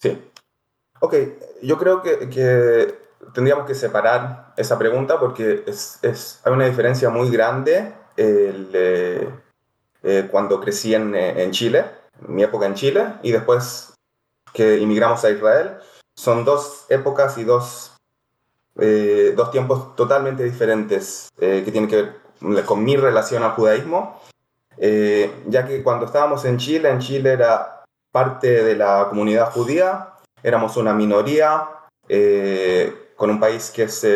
Sí. 0.00 0.20
Ok, 1.00 1.14
yo 1.62 1.78
creo 1.78 2.02
que, 2.02 2.94
tendríamos 3.32 3.66
que 3.66 3.74
separar 3.74 4.52
esa 4.56 4.78
pregunta 4.78 5.18
porque 5.18 5.64
es, 5.66 6.40
hay 6.44 6.52
una 6.52 6.66
diferencia 6.66 7.08
muy 7.08 7.30
grande 7.30 7.92
eh, 8.16 9.28
cuando 10.30 10.60
crecí 10.60 10.94
en, 10.94 11.14
en 11.14 11.50
Chile 11.50 11.84
mi 12.28 12.42
época 12.42 12.66
en 12.66 12.74
Chile 12.74 13.14
y 13.22 13.32
después 13.32 13.94
que 14.54 14.78
inmigramos 14.78 15.24
a 15.24 15.30
Israel, 15.30 15.78
son 16.16 16.44
dos 16.44 16.86
épocas 16.88 17.36
y 17.38 17.44
dos, 17.44 17.96
eh, 18.78 19.34
dos 19.36 19.50
tiempos 19.50 19.96
totalmente 19.96 20.44
diferentes 20.44 21.28
eh, 21.40 21.62
que 21.64 21.72
tienen 21.72 21.90
que 21.90 22.08
ver 22.40 22.64
con 22.64 22.84
mi 22.84 22.96
relación 22.96 23.42
al 23.42 23.52
judaísmo, 23.52 24.20
eh, 24.78 25.42
ya 25.46 25.66
que 25.66 25.82
cuando 25.82 26.06
estábamos 26.06 26.44
en 26.44 26.58
Chile, 26.58 26.88
en 26.88 27.00
Chile 27.00 27.32
era 27.32 27.82
parte 28.12 28.62
de 28.62 28.76
la 28.76 29.06
comunidad 29.08 29.50
judía, 29.52 30.14
éramos 30.42 30.76
una 30.76 30.94
minoría, 30.94 31.68
con 33.16 33.30
un 33.30 33.40
país 33.40 33.70
que 33.70 33.84
es 33.84 34.06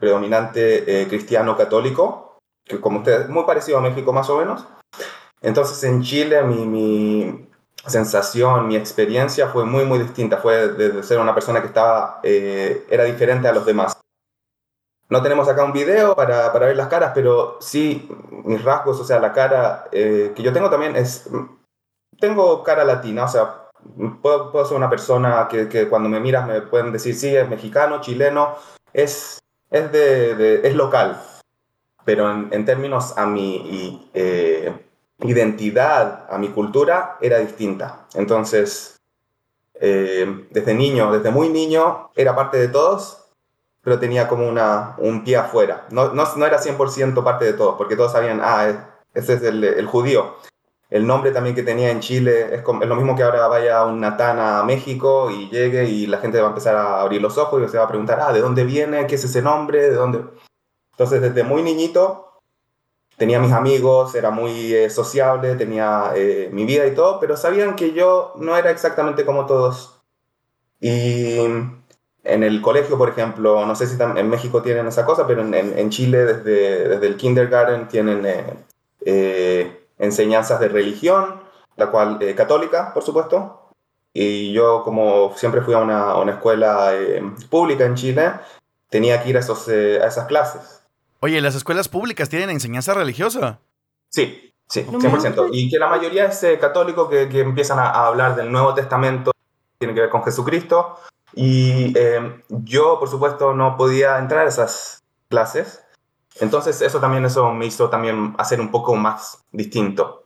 predominante 0.00 1.06
cristiano 1.08 1.56
católico, 1.56 2.38
que 2.64 2.80
como 2.80 2.98
ustedes, 2.98 3.28
muy 3.28 3.44
parecido 3.44 3.78
a 3.78 3.82
México 3.82 4.12
más 4.12 4.28
o 4.28 4.38
menos. 4.38 4.66
Entonces 5.40 5.82
en 5.84 6.02
Chile 6.02 6.42
mi 6.42 7.45
sensación, 7.86 8.68
mi 8.68 8.76
experiencia 8.76 9.48
fue 9.48 9.64
muy, 9.64 9.84
muy 9.84 9.98
distinta. 9.98 10.38
Fue 10.38 10.68
de, 10.68 11.02
ser 11.02 11.18
una 11.18 11.34
persona 11.34 11.60
que 11.60 11.68
estaba, 11.68 12.20
era 12.22 13.04
diferente 13.04 13.48
a 13.48 13.52
los 13.52 13.66
demás. 13.66 13.98
No 15.08 15.22
tenemos 15.22 15.48
acá 15.48 15.64
un 15.64 15.72
video 15.72 16.16
para, 16.16 16.52
para, 16.52 16.66
ver 16.66 16.76
las 16.76 16.88
caras, 16.88 17.12
pero 17.14 17.58
sí 17.60 18.08
mis 18.44 18.62
rasgos, 18.64 18.98
o 19.00 19.04
sea, 19.04 19.20
la 19.20 19.32
cara 19.32 19.88
que 19.90 20.34
yo 20.36 20.52
tengo 20.52 20.70
también 20.70 20.96
es... 20.96 21.28
Tengo 22.18 22.62
cara 22.62 22.82
latina, 22.84 23.24
o 23.24 23.28
sea, 23.28 23.66
puedo, 24.22 24.50
puedo 24.50 24.64
ser 24.64 24.76
una 24.76 24.90
persona 24.90 25.46
que, 25.48 25.68
que, 25.68 25.88
cuando 25.88 26.08
me 26.08 26.20
miras 26.20 26.46
me 26.46 26.62
pueden 26.62 26.92
decir, 26.92 27.14
sí, 27.14 27.34
es 27.34 27.48
mexicano, 27.48 28.00
chileno, 28.00 28.56
es, 28.92 29.38
es, 29.70 29.92
de, 29.92 30.66
es 30.66 30.74
local. 30.74 31.20
Pero 32.04 32.30
en, 32.30 32.48
en 32.52 32.64
términos 32.64 33.16
a 33.18 33.26
mi 33.26 34.10
eh, 34.14 34.85
identidad, 35.22 36.26
a 36.30 36.38
mi 36.38 36.48
cultura, 36.48 37.16
era 37.20 37.38
distinta. 37.38 38.06
Entonces, 38.14 39.00
eh, 39.74 40.46
desde 40.50 40.74
niño, 40.74 41.12
desde 41.12 41.30
muy 41.30 41.48
niño, 41.48 42.10
era 42.14 42.34
parte 42.34 42.58
de 42.58 42.68
todos, 42.68 43.24
pero 43.82 43.98
tenía 43.98 44.28
como 44.28 44.48
una, 44.48 44.96
un 44.98 45.24
pie 45.24 45.36
afuera. 45.36 45.86
No, 45.90 46.12
no, 46.12 46.24
no 46.36 46.46
era 46.46 46.58
100% 46.58 47.22
parte 47.22 47.44
de 47.44 47.52
todos, 47.52 47.76
porque 47.76 47.96
todos 47.96 48.12
sabían, 48.12 48.40
ah, 48.42 48.90
ese 49.14 49.34
es 49.34 49.42
el, 49.42 49.86
judío 49.86 50.36
el 50.90 51.06
nombre 51.06 51.32
también 51.32 51.56
que 51.56 51.64
tenía 51.64 51.90
en 51.90 52.00
Chile 52.00 52.54
es, 52.54 52.62
lo 52.64 52.94
mismo 52.94 53.16
que 53.16 53.24
ahora 53.24 53.48
vaya 53.48 53.84
un 53.84 54.00
Natán 54.00 54.38
a 54.38 54.62
México 54.62 55.30
y 55.30 55.48
llegue 55.50 55.84
y 55.84 56.06
la 56.06 56.18
gente 56.18 56.38
va 56.38 56.46
a 56.46 56.50
empezar 56.50 56.76
a 56.76 57.00
abrir 57.00 57.20
los 57.20 57.36
ojos 57.38 57.60
y 57.62 57.68
se 57.68 57.78
va 57.78 57.84
a 57.84 57.88
preguntar, 57.88 58.20
ah, 58.20 58.32
¿de 58.32 58.40
dónde 58.40 58.64
viene? 58.64 59.06
¿Qué 59.06 59.16
es 59.16 59.24
ese 59.24 59.42
nombre? 59.42 59.90
¿De 59.90 59.94
dónde? 59.94 60.24
Entonces, 60.92 61.20
desde 61.20 61.42
muy 61.42 61.62
niñito 61.62 62.25
tenía 63.16 63.40
mis 63.40 63.52
amigos, 63.52 64.14
era 64.14 64.30
muy 64.30 64.74
eh, 64.74 64.90
sociable, 64.90 65.56
tenía 65.56 66.12
eh, 66.14 66.48
mi 66.52 66.64
vida 66.64 66.86
y 66.86 66.94
todo, 66.94 67.18
pero 67.20 67.36
sabían 67.36 67.76
que 67.76 67.92
yo 67.92 68.32
no 68.36 68.56
era 68.56 68.70
exactamente 68.70 69.24
como 69.24 69.46
todos. 69.46 70.00
Y 70.80 71.38
en 71.38 72.42
el 72.42 72.60
colegio, 72.60 72.98
por 72.98 73.08
ejemplo, 73.08 73.64
no 73.64 73.74
sé 73.74 73.86
si 73.86 73.96
en 74.00 74.28
México 74.28 74.62
tienen 74.62 74.86
esa 74.86 75.04
cosa, 75.04 75.26
pero 75.26 75.42
en, 75.42 75.90
Chile 75.90 76.24
desde, 76.24 76.88
desde 76.88 77.06
el 77.06 77.16
kindergarten 77.16 77.88
tienen... 77.88 78.26
Eh, 79.00 79.82
enseñanzas 79.98 80.60
de 80.60 80.68
religión, 80.68 81.40
la 81.76 81.90
cual 81.90 82.18
eh, 82.20 82.34
católica, 82.34 82.92
por 82.92 83.02
supuesto. 83.02 83.70
Y 84.12 84.52
yo, 84.52 84.82
como 84.82 85.34
siempre 85.36 85.60
fui 85.60 85.74
a 85.74 85.78
una, 85.78 86.16
una 86.16 86.32
escuela 86.32 86.94
eh, 86.94 87.22
pública 87.50 87.84
en 87.84 87.94
Chile, 87.94 88.32
tenía 88.88 89.22
que 89.22 89.30
ir 89.30 89.36
a, 89.36 89.40
esos, 89.40 89.68
eh, 89.68 90.00
a 90.02 90.06
esas 90.06 90.26
clases. 90.26 90.75
Oye, 91.20 91.40
¿las 91.40 91.54
escuelas 91.54 91.88
públicas 91.88 92.28
tienen 92.28 92.50
enseñanza 92.50 92.94
religiosa? 92.94 93.60
Sí, 94.10 94.52
sí, 94.68 94.82
100%. 94.84 95.48
Y 95.52 95.70
que 95.70 95.78
la 95.78 95.88
mayoría 95.88 96.26
es 96.26 96.44
católico, 96.60 97.08
que, 97.08 97.28
que 97.28 97.40
empiezan 97.40 97.78
a, 97.78 97.90
a, 97.90 98.06
hablar 98.06 98.36
del 98.36 98.52
Nuevo 98.52 98.74
Testamento, 98.74 99.32
tiene 99.78 99.94
que 99.94 100.00
ver 100.00 100.10
con 100.10 100.22
Jesucristo. 100.22 100.98
Y 101.34 101.92
yo, 102.48 102.98
por 102.98 103.08
supuesto, 103.08 103.54
no 103.54 103.76
podía 103.76 104.18
entrar 104.18 104.46
a 104.46 104.48
esas 104.48 105.02
clases 105.28 105.82
entonces 106.40 106.82
eso 106.82 107.00
también 107.00 107.24
eso 107.24 107.52
me 107.52 107.66
hizo 107.66 107.88
también 107.88 108.34
hacer 108.38 108.60
un 108.60 108.70
poco 108.70 108.94
más 108.94 109.44
distinto. 109.52 110.24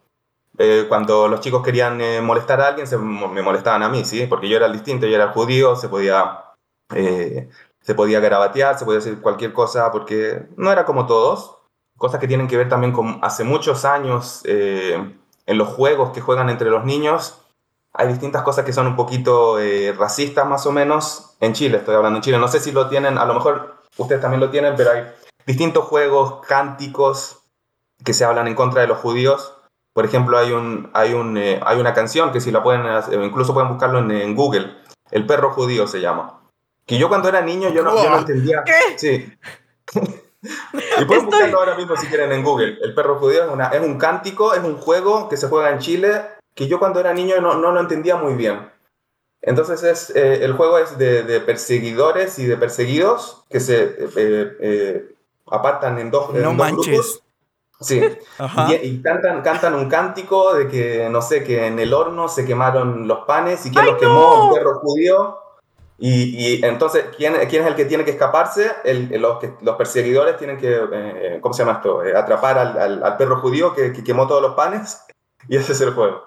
Eh, 0.58 0.86
cuando 0.88 1.28
los 1.28 1.40
chicos 1.40 1.62
querían 1.62 2.00
eh, 2.00 2.20
molestar 2.20 2.60
a 2.60 2.68
alguien, 2.68 2.86
se, 2.86 2.98
me 2.98 3.42
molestaban 3.42 3.82
a 3.82 3.88
mí, 3.88 4.04
¿sí? 4.04 4.26
Porque 4.26 4.48
yo 4.48 4.56
era 4.56 4.66
el 4.66 4.72
distinto, 4.72 5.06
yo 5.06 5.14
era 5.14 5.24
el 5.24 5.30
judío, 5.30 5.76
se 5.76 5.88
podía, 5.88 6.44
eh, 6.94 7.48
se 7.80 7.94
podía 7.94 8.20
garabatear, 8.20 8.78
se 8.78 8.84
podía 8.84 8.98
decir 8.98 9.20
cualquier 9.20 9.52
cosa, 9.52 9.90
porque 9.92 10.48
no 10.56 10.70
era 10.70 10.84
como 10.84 11.06
todos. 11.06 11.58
Cosas 11.96 12.20
que 12.20 12.28
tienen 12.28 12.48
que 12.48 12.56
ver 12.56 12.68
también 12.68 12.92
con 12.92 13.18
hace 13.22 13.44
muchos 13.44 13.84
años 13.84 14.42
en 14.44 15.18
los 15.46 15.68
juegos 15.68 16.10
que 16.10 16.20
juegan 16.20 16.48
entre 16.48 16.70
los 16.70 16.84
niños. 16.84 17.42
Hay 17.92 18.08
distintas 18.08 18.42
cosas 18.42 18.64
que 18.64 18.72
son 18.72 18.86
un 18.86 18.96
poquito 18.96 19.58
racistas 19.98 20.46
más 20.46 20.64
o 20.66 20.72
menos. 20.72 21.36
En 21.40 21.52
Chile, 21.52 21.78
estoy 21.78 21.94
hablando 21.94 22.18
en 22.18 22.22
Chile. 22.22 22.38
No 22.38 22.48
sé 22.48 22.60
si 22.60 22.72
lo 22.72 22.88
tienen, 22.88 23.18
a 23.18 23.26
lo 23.26 23.34
mejor 23.34 23.80
ustedes 23.98 24.20
también 24.20 24.40
lo 24.40 24.50
tienen, 24.50 24.74
pero 24.76 24.92
hay 24.92 25.04
distintos 25.46 25.84
juegos, 25.84 26.46
cánticos 26.46 27.40
que 28.04 28.14
se 28.14 28.24
hablan 28.24 28.48
en 28.48 28.54
contra 28.54 28.82
de 28.82 28.88
los 28.88 28.98
judíos. 28.98 29.54
Por 29.92 30.04
ejemplo, 30.04 30.38
hay, 30.38 30.52
un, 30.52 30.90
hay, 30.94 31.12
un, 31.14 31.36
eh, 31.36 31.60
hay 31.64 31.80
una 31.80 31.92
canción 31.92 32.32
que 32.32 32.40
si 32.40 32.50
la 32.50 32.62
pueden, 32.62 32.86
incluso 33.22 33.52
pueden 33.52 33.68
buscarlo 33.68 33.98
en, 33.98 34.34
Google, 34.34 34.76
El 35.10 35.26
perro 35.26 35.50
judío 35.50 35.86
se 35.86 36.00
llama. 36.00 36.39
Que 36.90 36.98
yo 36.98 37.08
cuando 37.08 37.28
era 37.28 37.40
niño 37.40 37.68
yo 37.68 37.84
no, 37.84 38.02
yo 38.02 38.10
no 38.10 38.18
entendía. 38.18 38.64
¿Qué? 38.66 38.98
Sí. 38.98 39.32
y 40.42 41.04
pueden 41.04 41.26
buscarlo 41.26 41.60
ahora 41.60 41.76
mismo 41.76 41.96
si 41.96 42.08
quieren 42.08 42.32
en 42.32 42.42
Google. 42.42 42.78
El 42.82 42.96
perro 42.96 43.20
judío 43.20 43.44
es, 43.44 43.48
una, 43.48 43.68
es 43.68 43.80
un 43.80 43.96
cántico, 43.96 44.54
es 44.54 44.64
un 44.64 44.76
juego 44.76 45.28
que 45.28 45.36
se 45.36 45.46
juega 45.46 45.70
en 45.70 45.78
Chile 45.78 46.20
que 46.56 46.66
yo 46.66 46.80
cuando 46.80 46.98
era 46.98 47.14
niño 47.14 47.40
no, 47.40 47.54
no 47.54 47.70
lo 47.70 47.78
entendía 47.78 48.16
muy 48.16 48.34
bien. 48.34 48.72
Entonces 49.40 49.84
es, 49.84 50.10
eh, 50.16 50.44
el 50.44 50.54
juego 50.54 50.78
es 50.78 50.98
de, 50.98 51.22
de, 51.22 51.38
perseguidores 51.38 52.40
y 52.40 52.46
de 52.46 52.56
perseguidos 52.56 53.44
que 53.48 53.60
se 53.60 53.84
eh, 53.84 54.56
eh 54.60 55.14
apartan 55.46 56.00
en 56.00 56.10
dos, 56.10 56.34
no 56.34 56.54
manches. 56.54 56.88
grupos. 56.88 57.22
Sí, 57.80 58.02
y, 58.82 59.00
cantan, 59.00 59.42
cantan 59.42 59.74
un 59.74 59.88
cántico 59.88 60.54
de 60.54 60.66
que, 60.66 61.08
no 61.08 61.22
sé, 61.22 61.44
que 61.44 61.68
en 61.68 61.78
el 61.78 61.94
horno 61.94 62.28
se 62.28 62.44
quemaron 62.44 63.06
los 63.06 63.20
panes 63.26 63.64
y 63.64 63.70
que 63.70 63.80
los 63.80 63.96
quemó 63.96 64.48
un 64.48 64.54
perro 64.54 64.80
judío. 64.80 65.38
Y, 66.02 66.56
y, 66.56 66.64
entonces, 66.64 67.04
¿quién, 67.14 67.34
¿quién 67.50 67.62
es 67.62 67.68
el 67.68 67.74
que 67.74 67.84
tiene 67.84 68.06
que 68.06 68.12
escaparse? 68.12 68.72
El, 68.84 69.10
los, 69.20 69.38
que, 69.38 69.52
los 69.60 69.76
perseguidores 69.76 70.38
tienen 70.38 70.56
que, 70.56 70.80
eh, 70.92 71.38
¿cómo 71.42 71.52
se 71.52 71.62
llama 71.62 71.76
esto? 71.76 72.02
Eh, 72.02 72.16
atrapar 72.16 72.58
al, 72.58 73.04
al, 73.04 73.16
perro 73.18 73.38
judío 73.40 73.74
que, 73.74 73.92
que, 73.92 74.02
quemó 74.02 74.26
todos 74.26 74.40
los 74.40 74.54
panes. 74.54 75.04
Y 75.46 75.56
ese 75.56 75.72
es 75.72 75.80
el 75.82 75.92
juego. 75.92 76.22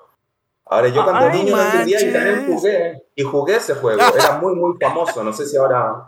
Ahora, 0.66 0.90
yo 0.90 1.04
cuando 1.04 1.28
niño 1.30 1.56
no 1.56 1.64
entendía 1.64 2.02
y 2.02 2.14
también 2.14 2.46
jugué. 2.46 3.04
Y 3.16 3.24
jugué 3.24 3.56
ese 3.56 3.74
juego. 3.74 4.00
Era 4.14 4.38
muy, 4.38 4.54
muy 4.56 4.78
famoso. 4.80 5.24
No 5.24 5.34
sé 5.34 5.48
si 5.48 5.58
ahora 5.58 6.08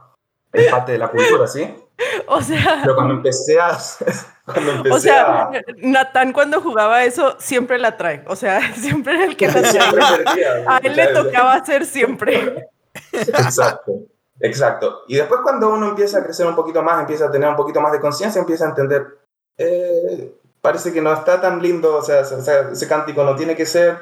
es 0.54 0.72
parte 0.72 0.92
de 0.92 1.00
la 1.00 1.10
cultura, 1.10 1.48
¿sí? 1.48 1.76
O 2.28 2.42
sea. 2.42 2.82
Pero 2.84 2.96
cuando 2.96 3.14
empecé 3.16 3.60
a. 3.60 3.78
Cuando 4.46 4.74
empecé 4.74 4.96
o 4.96 5.00
sea, 5.00 5.50
Natán 5.78 6.32
cuando 6.32 6.62
jugaba 6.62 7.04
eso 7.04 7.36
siempre 7.40 7.80
la 7.80 7.98
trae. 7.98 8.24
O 8.28 8.36
sea, 8.36 8.62
siempre 8.76 9.16
era 9.16 9.26
el 9.26 9.36
que 9.36 9.48
la 9.48 9.54
trae. 9.64 10.66
A 10.68 10.78
él 10.84 10.96
le 10.96 11.08
tocaba 11.08 11.56
hacer 11.56 11.84
siempre. 11.84 12.70
Exacto. 13.12 13.94
Exacto. 14.40 15.04
Y 15.08 15.16
después 15.16 15.42
cuando 15.42 15.74
uno 15.74 15.90
empieza 15.90 16.20
a 16.20 16.24
crecer 16.24 16.46
un 16.46 16.56
poquito 16.56 16.84
más, 16.84 17.00
empieza 17.00 17.26
a 17.26 17.32
tener 17.32 17.50
un 17.50 17.56
poquito 17.56 17.82
más 17.82 17.92
de 17.92 18.00
conciencia, 18.00 18.40
empieza 18.40 18.66
a 18.66 18.70
entender, 18.70 19.20
eh, 19.58 20.36
parece 20.62 20.92
que 20.92 21.02
no 21.02 21.14
está 21.14 21.40
tan 21.40 21.62
lindo, 21.62 21.98
o 21.98 22.02
sea, 22.02 22.22
ese 22.22 22.88
cántico 22.88 23.24
no 23.24 23.36
tiene 23.36 23.56
que 23.56 23.66
ser. 23.66 24.00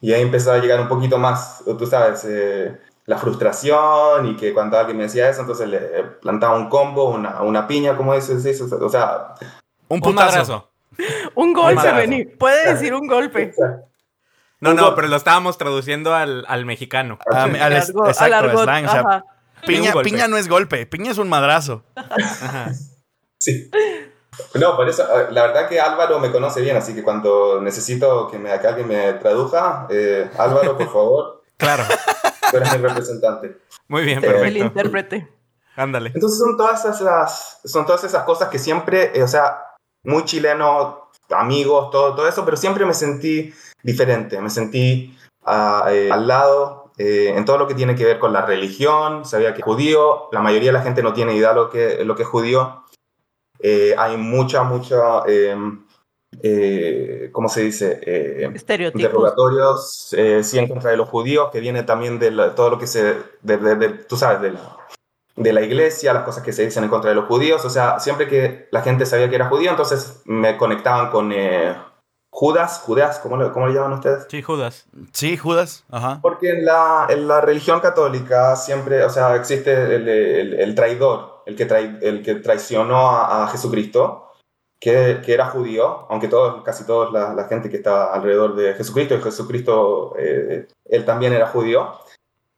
Y 0.00 0.12
ahí 0.12 0.22
empezó 0.22 0.52
a 0.52 0.58
llegar 0.58 0.80
un 0.80 0.88
poquito 0.88 1.18
más, 1.18 1.62
tú 1.64 1.86
sabes, 1.86 2.24
eh, 2.28 2.78
la 3.06 3.18
frustración 3.18 4.26
y 4.26 4.36
que 4.36 4.52
cuando 4.52 4.78
alguien 4.78 4.96
me 4.96 5.04
decía 5.04 5.28
eso, 5.28 5.40
entonces 5.40 5.68
le 5.68 5.80
plantaba 6.20 6.56
un 6.56 6.68
combo, 6.68 7.10
una, 7.10 7.42
una 7.42 7.66
piña, 7.66 7.96
como 7.96 8.14
dices, 8.14 8.44
eso, 8.44 8.68
o 8.80 8.88
sea... 8.88 9.34
Un 9.88 10.00
putazo. 10.00 10.68
un 11.34 11.52
golpe, 11.52 11.92
Benny. 11.92 12.24
Puede 12.24 12.72
decir 12.72 12.94
un 12.94 13.06
golpe. 13.06 13.52
No, 14.64 14.74
no, 14.74 14.94
pero 14.94 15.08
lo 15.08 15.16
estábamos 15.16 15.58
traduciendo 15.58 16.14
al, 16.14 16.44
al 16.48 16.64
mexicano. 16.64 17.18
Ah, 17.32 17.44
al, 17.44 17.72
exacto, 17.72 18.12
slang, 18.12 18.86
o 18.86 18.90
sea, 18.90 19.24
piña, 19.66 19.92
piña 20.02 20.28
no 20.28 20.36
es 20.36 20.48
golpe, 20.48 20.86
piña 20.86 21.12
es 21.12 21.18
un 21.18 21.28
madrazo. 21.28 21.84
Sí. 23.38 23.70
No, 24.54 24.74
por 24.74 24.88
eso, 24.88 25.06
la 25.30 25.42
verdad 25.42 25.68
que 25.68 25.78
Álvaro 25.78 26.18
me 26.18 26.32
conoce 26.32 26.60
bien, 26.60 26.76
así 26.76 26.94
que 26.94 27.02
cuando 27.02 27.60
necesito 27.60 28.26
que, 28.28 28.38
me, 28.38 28.58
que 28.58 28.66
alguien 28.66 28.88
me 28.88 29.12
traduja, 29.14 29.86
eh, 29.90 30.30
Álvaro, 30.38 30.76
por 30.76 30.86
favor. 30.86 31.44
Claro 31.56 31.84
eres 32.56 32.72
mi 32.72 32.88
representante. 32.88 33.58
Muy 33.88 34.04
bien, 34.04 34.20
perfecto. 34.20 34.46
El 34.46 34.56
intérprete. 34.56 35.28
Ándale. 35.76 36.12
Entonces 36.14 36.38
son 36.38 36.56
todas 36.56 36.84
esas, 36.84 37.60
son 37.64 37.84
todas 37.84 38.04
esas 38.04 38.22
cosas 38.24 38.48
que 38.48 38.58
siempre, 38.58 39.10
eh, 39.14 39.22
o 39.22 39.28
sea, 39.28 39.58
muy 40.04 40.24
chileno, 40.24 41.10
amigos, 41.30 41.90
todo, 41.90 42.14
todo 42.14 42.28
eso, 42.28 42.44
pero 42.44 42.56
siempre 42.56 42.86
me 42.86 42.94
sentí 42.94 43.52
diferente, 43.84 44.40
me 44.40 44.50
sentí 44.50 45.16
uh, 45.46 45.88
eh, 45.88 46.10
al 46.10 46.26
lado 46.26 46.84
eh, 46.96 47.32
en 47.36 47.44
todo 47.44 47.58
lo 47.58 47.66
que 47.66 47.74
tiene 47.74 47.96
que 47.96 48.04
ver 48.04 48.20
con 48.20 48.32
la 48.32 48.46
religión, 48.46 49.24
sabía 49.24 49.52
que 49.52 49.62
judío, 49.62 50.28
la 50.30 50.40
mayoría 50.40 50.68
de 50.68 50.78
la 50.78 50.82
gente 50.82 51.02
no 51.02 51.12
tiene 51.12 51.34
idea 51.34 51.48
de 51.48 51.54
lo 51.56 51.70
que, 51.70 52.04
lo 52.04 52.14
que 52.14 52.22
es 52.22 52.28
judío, 52.28 52.84
eh, 53.58 53.96
hay 53.98 54.16
mucha, 54.16 54.62
mucha 54.62 55.24
em, 55.26 55.84
eh, 56.40 57.30
¿cómo 57.32 57.48
se 57.48 57.62
dice? 57.62 58.00
Estereotipos. 58.54 59.00
Interrogatorios, 59.00 60.14
sí, 60.42 60.58
en 60.58 60.68
contra 60.68 60.92
de 60.92 60.96
los 60.96 61.08
judíos, 61.08 61.50
que 61.50 61.58
viene 61.58 61.82
también 61.82 62.20
de 62.20 62.30
todo 62.54 62.70
lo 62.70 62.78
que 62.78 62.86
se, 62.86 63.16
de, 63.42 63.88
tú 64.08 64.16
sabes, 64.16 64.40
de 64.40 64.52
la, 64.52 64.76
de 65.34 65.52
la 65.52 65.62
iglesia, 65.62 66.12
las 66.12 66.22
cosas 66.22 66.44
que 66.44 66.52
se 66.52 66.64
dicen 66.64 66.84
en 66.84 66.90
contra 66.90 67.10
de 67.10 67.16
los 67.16 67.26
judíos, 67.26 67.64
o 67.64 67.70
sea, 67.70 67.98
siempre 67.98 68.28
que 68.28 68.68
la 68.70 68.82
gente 68.82 69.04
sabía 69.04 69.28
que 69.28 69.34
era 69.34 69.48
judío, 69.48 69.70
entonces 69.70 70.22
me 70.26 70.56
conectaban 70.56 71.10
con, 71.10 71.32
Judas, 72.36 72.80
Judas, 72.84 73.20
¿cómo 73.20 73.36
le, 73.36 73.52
¿cómo 73.52 73.68
le 73.68 73.74
llaman 73.74 73.92
ustedes? 73.92 74.26
Sí, 74.28 74.42
Judas. 74.42 74.86
Sí, 75.12 75.36
Judas. 75.36 75.84
Ajá. 75.88 76.18
Porque 76.20 76.50
en 76.50 76.64
la, 76.64 77.06
en 77.08 77.28
la 77.28 77.40
religión 77.40 77.78
católica 77.78 78.56
siempre, 78.56 79.04
o 79.04 79.08
sea, 79.08 79.36
existe 79.36 79.72
el, 79.72 80.08
el- 80.08 80.54
el 80.54 80.74
traidor, 80.74 81.42
el 81.46 81.54
que, 81.54 81.68
trai- 81.68 81.98
el 82.02 82.24
que 82.24 82.34
traicionó 82.34 83.10
a, 83.10 83.44
a 83.44 83.46
Jesucristo, 83.46 84.32
que, 84.80 85.20
que 85.24 85.32
era 85.32 85.46
judío, 85.46 86.06
aunque 86.10 86.26
todos, 86.26 86.64
casi 86.64 86.84
toda 86.84 87.08
la, 87.12 87.34
la 87.34 87.44
gente 87.44 87.70
que 87.70 87.76
estaba 87.76 88.12
alrededor 88.12 88.56
de 88.56 88.74
Jesucristo, 88.74 89.14
y 89.14 89.22
Jesucristo, 89.22 90.14
eh, 90.18 90.66
él 90.86 91.04
también 91.04 91.32
era 91.34 91.46
judío, 91.46 91.92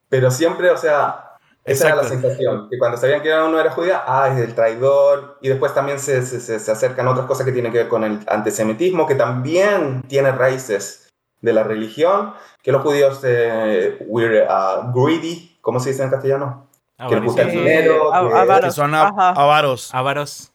pero 0.09 0.30
siempre, 0.30 0.71
o 0.71 0.78
sea, 0.78 1.25
esa 1.66 1.88
era 1.88 1.96
la 1.96 2.04
sensación, 2.04 2.68
que 2.70 2.78
cuando 2.78 2.96
sabían 2.96 3.20
que 3.23 3.32
uno 3.35 3.58
era 3.61 3.70
judía, 3.73 4.02
ah, 4.06 4.28
es 4.32 4.38
el 4.38 4.54
traidor, 4.54 5.38
y 5.42 5.49
después 5.49 5.75
también 5.75 5.99
se, 5.99 6.25
se, 6.25 6.40
se- 6.40 6.58
se 6.61 6.70
acercan 6.73 7.08
otras 7.08 7.26
cosas 7.26 7.44
que 7.44 7.52
tienen 7.52 7.73
que 7.73 7.78
ver 7.78 7.88
con 7.88 8.04
el 8.04 8.20
antisemitismo, 8.28 9.06
que 9.06 9.14
también 9.16 10.02
tiene 10.08 10.30
raíces 10.32 11.08
de 11.40 11.52
la 11.52 11.62
religión, 11.64 12.32
que 12.62 12.73
los 12.73 12.82
judíos 12.82 13.20
eh, 13.25 13.99
we're 14.06 14.46
uh, 14.49 14.92
greedy, 14.92 15.58
¿cómo 15.61 15.80
se 15.80 15.90
dice 15.90 16.02
en 16.04 16.11
castellano? 16.11 16.66
Que 17.08 17.14
les 17.16 17.25
gusta 17.25 17.42
el 17.42 17.50
dinero, 17.50 18.11
que- 18.11 18.16
avaros. 18.38 18.75
son 18.75 18.94
Ajá. 18.94 19.30
avaros. 19.30 20.52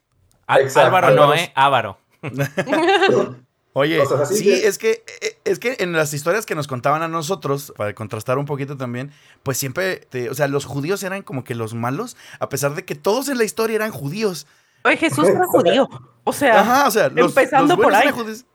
Exacto, 0.58 0.80
Álvaro 0.98 1.12
no. 1.15 1.34
¿eh? 1.36 1.51
Ávaro. 1.56 1.98
Oye, 3.74 4.01
sí, 4.30 4.44
que- 4.44 4.68
es 4.68 4.78
que 4.78 5.04
eh, 5.22 5.38
es 5.46 5.58
que 5.60 5.78
en 5.80 5.94
las 5.94 6.13
historias 6.13 6.46
que 6.46 6.56
nos 6.56 6.68
contaban 6.68 7.04
a 7.04 7.08
nosotros, 7.08 7.74
para 7.78 7.94
contrastar 7.96 8.38
un 8.38 8.46
poquito 8.46 8.75
también, 8.75 9.12
pues 9.44 9.58
siempre, 9.58 9.98
te- 10.10 10.30
o 10.30 10.34
sea, 10.34 10.48
los 10.50 10.66
judíos 10.66 11.01
eran 11.04 11.22
como 11.22 11.44
que 11.46 11.56
los 11.56 11.74
malos, 11.74 12.18
a 12.40 12.50
pesar 12.50 12.75
de 12.75 12.84
que 12.84 12.96
todos 12.96 13.30
en 13.30 13.38
la 13.38 13.46
historia 13.46 13.78
eran 13.78 13.92
judíos. 13.92 14.46
Oye, 14.84 14.98
Jesús 14.98 15.28
era 15.30 15.46
judío. 15.48 15.88
O 16.25 16.34
sea, 16.34 16.60
Ajá, 16.62 16.88
o 16.88 16.92
sea, 16.92 17.08
los, 17.10 17.28
empezando 17.28 17.75
los 17.75 17.84
por 17.84 17.96
ahí. 17.96 18.10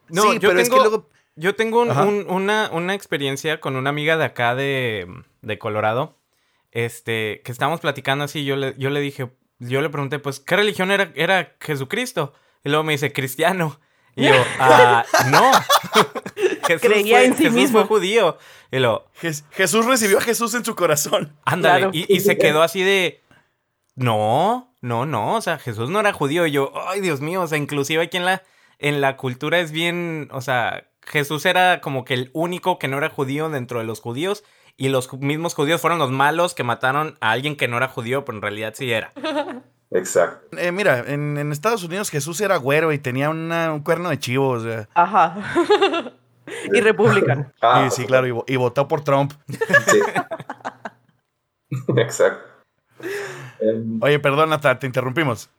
No, 0.08 0.22
sí, 0.22 0.38
yo 0.38 0.48
pero 0.48 0.60
es 0.60 0.68
que 0.68 0.76
luego 0.76 1.08
Yo 1.34 1.54
tengo 1.54 1.82
un- 1.82 1.90
Ajá. 1.90 2.04
un- 2.04 2.26
una, 2.28 2.70
una 2.72 2.94
experiencia 2.94 3.60
con 3.60 3.76
una 3.76 3.90
amiga 3.90 4.16
de 4.16 4.24
acá 4.24 4.54
de, 4.54 5.06
de 5.42 5.58
Colorado. 5.58 6.16
Este, 6.72 7.40
que 7.44 7.52
estábamos 7.52 7.80
platicando 7.80 8.24
así. 8.24 8.44
Yo 8.44 8.56
le, 8.56 8.74
yo 8.78 8.90
le 8.90 9.00
dije, 9.00 9.30
yo 9.58 9.80
le 9.80 9.88
pregunté, 9.90 10.18
pues, 10.18 10.40
¿qué 10.40 10.56
religión 10.56 10.90
era, 10.90 11.10
era 11.14 11.54
Jesucristo? 11.60 12.34
Y 12.64 12.68
luego 12.68 12.84
me 12.84 12.92
dice, 12.92 13.12
cristiano. 13.12 13.80
Y 14.16 14.24
yo, 14.26 14.32
ah, 14.58 15.04
no. 15.30 15.52
Jesús 16.66 16.80
Creía 16.82 17.18
fue, 17.18 17.24
en 17.26 17.36
sí 17.36 17.42
Jesús 17.44 17.54
mismo. 17.56 17.78
fue 17.80 17.86
judío. 17.88 18.38
Y 18.72 18.76
Jes- 18.78 19.44
Jesús 19.52 19.84
recibió 19.86 20.18
a 20.18 20.22
Jesús 20.22 20.54
en 20.54 20.64
su 20.64 20.74
corazón. 20.74 21.36
ándale. 21.44 21.78
Claro. 21.80 21.90
Y, 21.94 22.12
y 22.12 22.20
se 22.20 22.36
quedó 22.38 22.62
así 22.62 22.82
de, 22.82 23.20
no, 23.94 24.74
no, 24.80 25.06
no. 25.06 25.34
O 25.36 25.40
sea, 25.40 25.58
Jesús 25.58 25.90
no 25.90 26.00
era 26.00 26.12
judío. 26.12 26.46
Y 26.46 26.50
yo, 26.52 26.72
ay, 26.88 27.00
Dios 27.00 27.20
mío. 27.20 27.42
O 27.42 27.46
sea, 27.46 27.58
inclusive 27.58 28.02
aquí 28.02 28.16
en 28.16 28.24
la, 28.24 28.42
en 28.78 29.00
la 29.00 29.16
cultura 29.16 29.58
es 29.60 29.70
bien, 29.70 30.28
o 30.32 30.40
sea, 30.40 30.88
Jesús 31.02 31.44
era 31.46 31.80
como 31.80 32.04
que 32.04 32.14
el 32.14 32.30
único 32.32 32.78
que 32.78 32.88
no 32.88 32.98
era 32.98 33.10
judío 33.10 33.48
dentro 33.48 33.78
de 33.80 33.84
los 33.84 34.00
judíos. 34.00 34.44
Y 34.78 34.88
los 34.88 35.12
mismos 35.14 35.54
judíos 35.54 35.80
fueron 35.80 35.98
los 35.98 36.10
malos 36.10 36.52
que 36.54 36.62
mataron 36.62 37.16
a 37.20 37.30
alguien 37.30 37.56
que 37.56 37.68
no 37.68 37.76
era 37.78 37.88
judío, 37.88 38.24
pero 38.24 38.36
en 38.38 38.42
realidad 38.42 38.74
sí 38.76 38.90
era. 38.92 39.12
Exacto. 39.90 40.56
Eh, 40.58 40.72
mira, 40.72 41.04
en, 41.06 41.38
en 41.38 41.52
Estados 41.52 41.84
Unidos 41.84 42.10
Jesús 42.10 42.40
era 42.40 42.56
güero 42.56 42.92
y 42.92 42.98
tenía 42.98 43.30
una- 43.30 43.72
un 43.72 43.80
cuerno 43.80 44.08
de 44.10 44.18
chivo, 44.18 44.48
o 44.50 44.60
sea. 44.60 44.88
Ajá. 44.94 45.36
y 46.72 46.80
republicano. 46.80 47.52
Ah, 47.62 47.88
sí, 47.90 48.02
sí, 48.02 48.06
claro, 48.06 48.26
y, 48.26 48.30
vo- 48.30 48.44
y 48.46 48.56
votó 48.56 48.86
por 48.88 49.02
Trump. 49.02 49.32
sí. 49.48 50.00
Exacto. 51.96 52.44
Em, 53.60 53.98
Oye, 54.02 54.18
perdón, 54.18 54.50
Nata, 54.50 54.78
te 54.78 54.86
interrumpimos. 54.86 55.50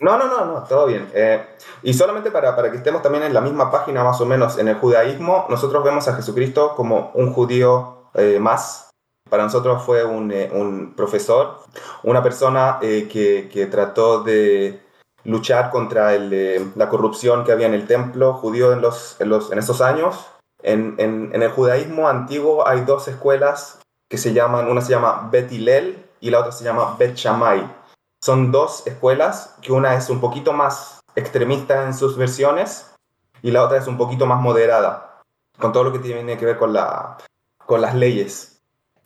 No, 0.00 0.18
no, 0.18 0.26
no, 0.26 0.44
no, 0.46 0.62
todo 0.64 0.86
bien. 0.86 1.08
Eh, 1.14 1.46
y 1.84 1.94
solamente 1.94 2.30
para, 2.32 2.56
para 2.56 2.70
que 2.70 2.76
estemos 2.78 3.02
también 3.02 3.22
en 3.24 3.32
la 3.34 3.40
misma 3.40 3.70
página, 3.70 4.02
más 4.02 4.20
o 4.20 4.26
menos, 4.26 4.58
en 4.58 4.66
el 4.68 4.74
judaísmo, 4.76 5.46
nosotros 5.48 5.84
vemos 5.84 6.08
a 6.08 6.16
Jesucristo 6.16 6.74
como 6.74 7.12
un 7.14 7.32
judío 7.32 8.10
eh, 8.14 8.38
más. 8.40 8.90
Para 9.32 9.44
nosotros 9.44 9.82
fue 9.82 10.04
un, 10.04 10.30
eh, 10.30 10.50
un 10.52 10.92
profesor, 10.94 11.60
una 12.02 12.22
persona 12.22 12.78
eh, 12.82 13.08
que, 13.10 13.48
que 13.50 13.64
trató 13.64 14.22
de 14.22 14.82
luchar 15.24 15.70
contra 15.70 16.14
el, 16.14 16.30
eh, 16.34 16.62
la 16.76 16.90
corrupción 16.90 17.42
que 17.42 17.52
había 17.52 17.66
en 17.66 17.72
el 17.72 17.86
templo 17.86 18.34
judío 18.34 18.74
en, 18.74 18.82
los, 18.82 19.18
en, 19.22 19.30
los, 19.30 19.50
en 19.50 19.58
esos 19.58 19.80
años. 19.80 20.26
En, 20.62 20.96
en, 20.98 21.30
en 21.32 21.42
el 21.42 21.50
judaísmo 21.50 22.10
antiguo 22.10 22.68
hay 22.68 22.82
dos 22.82 23.08
escuelas 23.08 23.78
que 24.10 24.18
se 24.18 24.34
llaman, 24.34 24.68
una 24.68 24.82
se 24.82 24.90
llama 24.90 25.30
Bet 25.32 25.50
Hillel 25.50 26.04
y 26.20 26.28
la 26.28 26.40
otra 26.40 26.52
se 26.52 26.64
llama 26.64 26.94
Bet 26.98 27.14
Shammai 27.14 27.80
son 28.22 28.52
dos 28.52 28.86
escuelas, 28.86 29.56
que 29.62 29.72
una 29.72 29.94
es 29.94 30.10
un 30.10 30.20
poquito 30.20 30.52
más 30.52 31.00
extremista 31.16 31.84
en 31.84 31.94
sus 31.94 32.18
versiones 32.18 32.94
y 33.40 33.50
la 33.50 33.64
otra 33.64 33.78
es 33.78 33.86
un 33.86 33.96
poquito 33.96 34.26
más 34.26 34.42
moderada, 34.42 35.22
con 35.58 35.72
todo 35.72 35.84
lo 35.84 35.92
que 35.94 36.00
tiene 36.00 36.36
que 36.36 36.44
ver 36.44 36.58
con, 36.58 36.74
la, 36.74 37.16
con 37.64 37.80
las 37.80 37.94
leyes. 37.94 38.51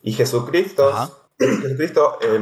Y 0.07 0.13
Jesucristo, 0.13 0.87
Ajá. 0.87 1.09
Jesucristo 1.37 2.17
eh, 2.21 2.39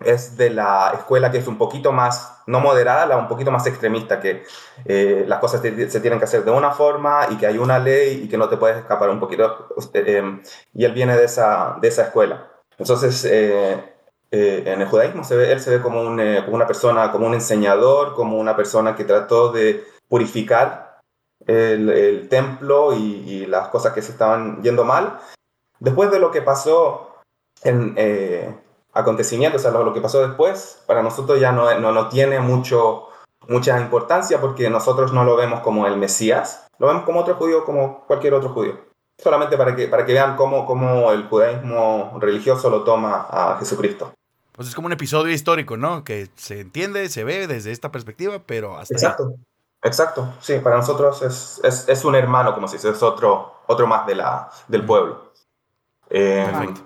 es 0.00 0.36
de 0.36 0.50
la 0.50 0.90
escuela 0.98 1.30
que 1.30 1.38
es 1.38 1.46
un 1.46 1.56
poquito 1.56 1.92
más, 1.92 2.42
no 2.48 2.58
moderada, 2.58 3.06
la 3.06 3.16
un 3.16 3.28
poquito 3.28 3.52
más 3.52 3.64
extremista, 3.68 4.18
que 4.18 4.42
eh, 4.84 5.24
las 5.28 5.38
cosas 5.38 5.62
te- 5.62 5.88
se 5.88 6.00
tienen 6.00 6.18
que 6.18 6.24
hacer 6.24 6.44
de 6.44 6.50
una 6.50 6.72
forma 6.72 7.28
y 7.30 7.36
que 7.36 7.46
hay 7.46 7.58
una 7.58 7.78
ley 7.78 8.22
y 8.24 8.28
que 8.28 8.36
no 8.36 8.48
te 8.48 8.56
puedes 8.56 8.78
escapar 8.78 9.08
un 9.10 9.20
poquito. 9.20 9.68
eh, 9.94 10.02
eh, 10.04 10.42
y 10.74 10.84
él 10.84 10.92
viene 10.94 11.16
de 11.16 11.26
esa, 11.26 11.76
de 11.80 11.86
esa 11.86 12.02
escuela. 12.02 12.50
Entonces, 12.76 13.24
eh, 13.24 13.74
eh, 14.32 14.64
en 14.66 14.80
el 14.82 14.88
judaísmo 14.88 15.22
se 15.22 15.36
ve, 15.36 15.52
él 15.52 15.60
se 15.60 15.70
ve 15.70 15.80
como, 15.80 16.00
un, 16.02 16.18
eh, 16.18 16.42
como 16.44 16.56
una 16.56 16.66
persona, 16.66 17.12
como 17.12 17.28
un 17.28 17.34
enseñador, 17.34 18.14
como 18.16 18.36
una 18.36 18.56
persona 18.56 18.96
que 18.96 19.04
trató 19.04 19.52
de 19.52 19.84
purificar 20.08 20.98
el, 21.46 21.88
el 21.88 22.28
templo 22.28 22.92
y, 22.94 22.98
y 23.30 23.46
las 23.46 23.68
cosas 23.68 23.92
que 23.92 24.02
se 24.02 24.10
estaban 24.10 24.60
yendo 24.60 24.82
mal. 24.84 25.20
Después 25.80 26.10
de 26.10 26.18
lo 26.18 26.30
que 26.30 26.42
pasó 26.42 27.16
en 27.62 27.94
eh, 27.96 28.54
acontecimientos, 28.92 29.60
o 29.60 29.62
sea, 29.62 29.70
lo, 29.70 29.84
lo 29.84 29.92
que 29.92 30.00
pasó 30.00 30.26
después, 30.26 30.82
para 30.86 31.02
nosotros 31.02 31.40
ya 31.40 31.52
no, 31.52 31.78
no, 31.78 31.92
no 31.92 32.08
tiene 32.08 32.40
mucho, 32.40 33.08
mucha 33.48 33.78
importancia 33.80 34.40
porque 34.40 34.70
nosotros 34.70 35.12
no 35.12 35.24
lo 35.24 35.36
vemos 35.36 35.60
como 35.60 35.86
el 35.86 35.96
Mesías, 35.96 36.66
lo 36.78 36.88
vemos 36.88 37.04
como 37.04 37.20
otro 37.20 37.34
judío, 37.34 37.64
como 37.64 38.04
cualquier 38.06 38.34
otro 38.34 38.50
judío. 38.50 38.78
Solamente 39.22 39.56
para 39.56 39.74
que, 39.74 39.88
para 39.88 40.04
que 40.04 40.12
vean 40.12 40.36
cómo, 40.36 40.66
cómo 40.66 41.10
el 41.10 41.26
judaísmo 41.28 42.18
religioso 42.20 42.68
lo 42.68 42.84
toma 42.84 43.26
a 43.30 43.56
Jesucristo. 43.58 44.12
Pues 44.52 44.68
es 44.68 44.74
como 44.74 44.86
un 44.86 44.92
episodio 44.92 45.32
histórico, 45.32 45.76
¿no? 45.76 46.04
Que 46.04 46.28
se 46.36 46.60
entiende, 46.60 47.08
se 47.08 47.24
ve 47.24 47.46
desde 47.46 47.72
esta 47.72 47.90
perspectiva, 47.90 48.40
pero 48.44 48.76
hasta 48.76 48.94
ahí. 48.94 49.02
Exacto. 49.02 49.34
Exacto, 49.82 50.34
sí, 50.40 50.58
para 50.58 50.76
nosotros 50.76 51.22
es, 51.22 51.60
es, 51.62 51.88
es 51.88 52.04
un 52.04 52.16
hermano, 52.16 52.54
como 52.54 52.66
dice, 52.66 52.88
es 52.88 53.02
otro, 53.02 53.60
otro 53.66 53.86
más 53.86 54.04
de 54.06 54.16
la, 54.16 54.50
del 54.66 54.84
pueblo. 54.84 55.25
Eh, 56.10 56.46
Perfecto. 56.50 56.80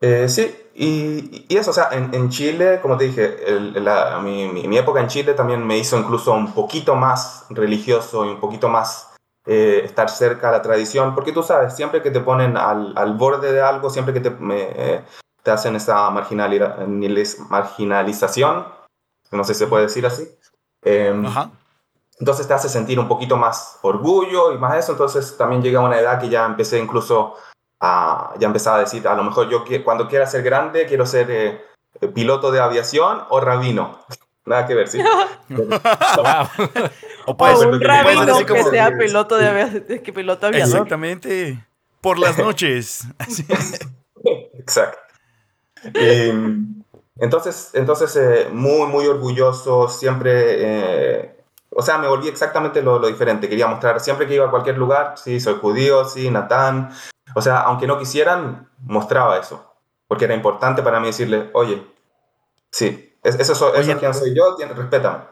eh, 0.00 0.28
sí, 0.28 0.54
y, 0.74 1.46
y 1.48 1.56
eso, 1.56 1.70
o 1.70 1.74
sea, 1.74 1.88
en, 1.92 2.12
en 2.14 2.28
Chile, 2.30 2.80
como 2.82 2.96
te 2.96 3.04
dije, 3.04 3.48
el- 3.48 3.84
la- 3.84 4.18
mi, 4.20 4.48
mi- 4.48 4.66
mi 4.68 4.76
época 4.76 5.00
en 5.00 5.06
Chile 5.08 5.34
también 5.34 5.64
me 5.66 5.78
hizo 5.78 5.96
incluso 5.98 6.32
un 6.32 6.52
poquito 6.52 6.94
más 6.96 7.46
religioso 7.50 8.24
y 8.24 8.30
un 8.30 8.40
poquito 8.40 8.68
más 8.68 9.10
eh, 9.46 9.82
estar 9.84 10.08
cerca 10.10 10.48
a 10.48 10.52
la 10.52 10.62
tradición, 10.62 11.14
porque 11.14 11.30
tú 11.32 11.42
sabes, 11.42 11.76
siempre 11.76 12.02
que 12.02 12.10
te 12.10 12.20
ponen 12.20 12.56
al, 12.56 12.92
al 12.96 13.14
borde 13.14 13.52
de 13.52 13.60
algo, 13.60 13.90
siempre 13.90 14.14
que 14.14 14.20
te, 14.20 14.30
me- 14.30 14.70
eh, 14.74 15.04
te 15.42 15.50
hacen 15.50 15.76
esa 15.76 16.08
marginali- 16.10 17.38
marginalización, 17.50 18.66
no 19.32 19.44
sé 19.44 19.54
si 19.54 19.58
se 19.60 19.66
puede 19.66 19.84
decir 19.84 20.06
así, 20.06 20.28
eh, 20.82 21.14
Ajá. 21.26 21.50
entonces 22.18 22.46
te 22.48 22.54
hace 22.54 22.68
sentir 22.68 22.98
un 22.98 23.08
poquito 23.08 23.36
más 23.36 23.78
orgullo 23.82 24.52
y 24.52 24.58
más 24.58 24.76
eso. 24.76 24.92
Entonces 24.92 25.36
también 25.36 25.62
llega 25.62 25.80
una 25.80 25.98
edad 25.98 26.20
que 26.20 26.28
ya 26.28 26.46
empecé 26.46 26.78
incluso 26.78 27.34
a, 27.80 28.34
ya 28.38 28.46
empezaba 28.46 28.76
a 28.76 28.80
decir, 28.80 29.06
a 29.06 29.14
lo 29.14 29.24
mejor 29.24 29.48
yo 29.50 29.64
cuando 29.84 30.08
quiera 30.08 30.26
ser 30.26 30.42
grande 30.42 30.86
quiero 30.86 31.06
ser 31.06 31.30
eh, 31.30 31.60
piloto 32.14 32.50
de 32.50 32.60
aviación 32.60 33.22
o 33.28 33.40
rabino. 33.40 34.00
Nada 34.46 34.66
que 34.66 34.74
ver, 34.74 34.88
sí. 34.88 35.00
O 37.26 37.36
puede 37.36 37.56
ser, 37.56 37.68
un 37.68 37.80
rabino 37.80 38.38
que 38.38 38.44
como- 38.46 38.70
sea 38.70 38.92
piloto 38.98 39.36
de 39.38 39.48
avia- 39.48 40.02
que 40.02 40.12
piloto 40.12 40.46
aviador. 40.46 40.68
Exactamente. 40.68 41.64
Por 42.02 42.18
las 42.18 42.36
noches. 42.36 43.04
Exacto. 44.58 44.98
Y, 45.94 46.30
entonces, 47.18 47.70
entonces 47.74 48.14
eh, 48.16 48.48
muy, 48.52 48.86
muy 48.88 49.06
orgulloso, 49.06 49.88
siempre, 49.88 50.32
eh, 50.58 51.36
o 51.70 51.80
sea, 51.82 51.96
me 51.98 52.08
volví 52.08 52.28
exactamente 52.28 52.82
lo, 52.82 52.98
lo 52.98 53.06
diferente. 53.06 53.48
Quería 53.48 53.66
mostrar, 53.66 54.00
siempre 54.00 54.26
que 54.26 54.34
iba 54.34 54.46
a 54.46 54.50
cualquier 54.50 54.76
lugar, 54.78 55.14
sí, 55.16 55.40
soy 55.40 55.54
judío, 55.60 56.04
sí, 56.06 56.30
Natán. 56.30 56.90
O 57.34 57.42
sea, 57.42 57.60
aunque 57.60 57.86
no 57.86 57.98
quisieran, 57.98 58.68
mostraba 58.78 59.38
eso. 59.38 59.72
Porque 60.06 60.24
era 60.26 60.34
importante 60.34 60.82
para 60.82 61.00
mí 61.00 61.06
decirle, 61.08 61.50
oye, 61.54 61.84
sí, 62.70 63.14
es- 63.22 63.36
eso, 63.40 63.54
soy, 63.54 63.70
eso 63.72 63.80
Oye, 63.80 63.92
es 63.92 63.98
quien 63.98 64.14
soy 64.14 64.34
yo, 64.34 64.56
respétame. 64.74 65.24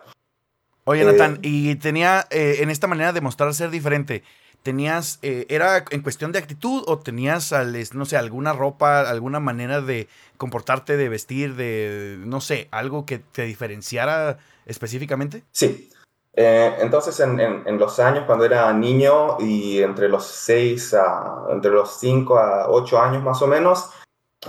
Oye, 0.84 1.02
Eh, 1.02 1.04
Natán, 1.04 1.38
y 1.42 1.76
tenía, 1.76 2.26
eh, 2.30 2.56
en 2.60 2.70
esta 2.70 2.86
manera 2.88 3.12
de 3.12 3.20
mostrar 3.20 3.54
ser 3.54 3.70
diferente, 3.70 4.24
¿tenías, 4.64 5.18
eh, 5.22 5.46
era 5.48 5.84
en 5.90 6.02
cuestión 6.02 6.32
de 6.32 6.40
actitud 6.40 6.82
o 6.86 6.98
tenías, 6.98 7.54
no 7.94 8.04
sé, 8.04 8.16
alguna 8.16 8.52
ropa, 8.52 9.08
alguna 9.08 9.38
manera 9.38 9.80
de 9.80 10.08
comportarte, 10.38 10.96
de 10.96 11.08
vestir, 11.08 11.54
de, 11.54 12.16
no 12.20 12.40
sé, 12.40 12.66
algo 12.72 13.06
que 13.06 13.18
te 13.20 13.42
diferenciara 13.44 14.38
específicamente? 14.66 15.44
Sí. 15.52 15.88
Eh, 16.34 16.76
entonces, 16.80 17.18
en, 17.20 17.38
en, 17.38 17.62
en, 17.66 17.78
los 17.78 17.98
años, 17.98 18.24
cuando 18.26 18.44
era 18.44 18.72
niño 18.72 19.36
y 19.38 19.82
entre 19.82 20.08
los 20.08 20.24
6 20.24 20.94
a, 20.94 21.44
entre 21.50 21.70
los 21.70 21.98
5 21.98 22.38
a 22.38 22.70
8 22.70 22.98
años 23.00 23.22
más 23.22 23.42
o 23.42 23.46
menos, 23.46 23.90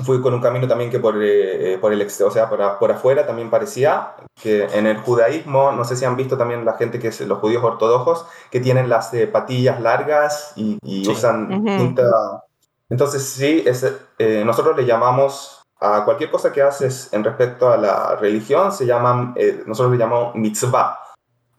fui 0.02 0.22
con 0.22 0.34
un 0.34 0.42
camino 0.42 0.68
también 0.68 0.90
que 0.90 1.00
por, 1.00 1.16
eh, 1.22 1.78
por 1.80 1.94
el 1.94 2.02
o 2.02 2.32
sea, 2.32 2.50
por, 2.50 2.80
por, 2.80 2.92
afuera 2.92 3.28
también 3.28 3.50
parecía 3.50 4.16
que 4.42 4.64
en 4.64 4.88
el 4.88 4.98
judaísmo, 4.98 5.72
no 5.72 5.84
sé 5.84 5.96
si 5.96 6.06
han 6.06 6.16
visto 6.16 6.38
también 6.38 6.66
la 6.66 6.74
gente 6.74 6.98
que 7.00 7.10
es 7.10 7.22
los 7.22 7.40
judíos 7.40 7.64
ortodoxos, 7.64 8.26
que 8.50 8.60
tienen 8.60 8.90
las 8.90 9.14
eh, 9.14 9.28
patillas 9.28 9.80
largas 9.82 10.54
y, 10.56 10.80
y 10.84 11.06
sí. 11.06 11.12
usan 11.12 11.52
uh 11.52 11.58
-huh. 11.58 11.78
tinta. 11.78 12.44
Entonces, 12.90 13.24
sí, 13.24 13.64
es, 13.66 13.86
eh, 14.18 14.44
nosotros 14.46 14.76
le 14.78 14.86
llamamos 14.86 15.62
a 15.80 16.06
cualquier 16.06 16.32
cosa 16.32 16.52
que 16.52 16.62
haces 16.62 17.12
en 17.12 17.24
respecto 17.24 17.70
a 17.70 17.78
la 17.78 18.16
religión, 18.16 18.72
se 18.72 18.86
llaman, 18.86 19.34
eh, 19.36 19.64
nosotros 19.66 19.92
le 19.92 19.98
llamamos 19.98 20.36
mitzvah. 20.36 21.00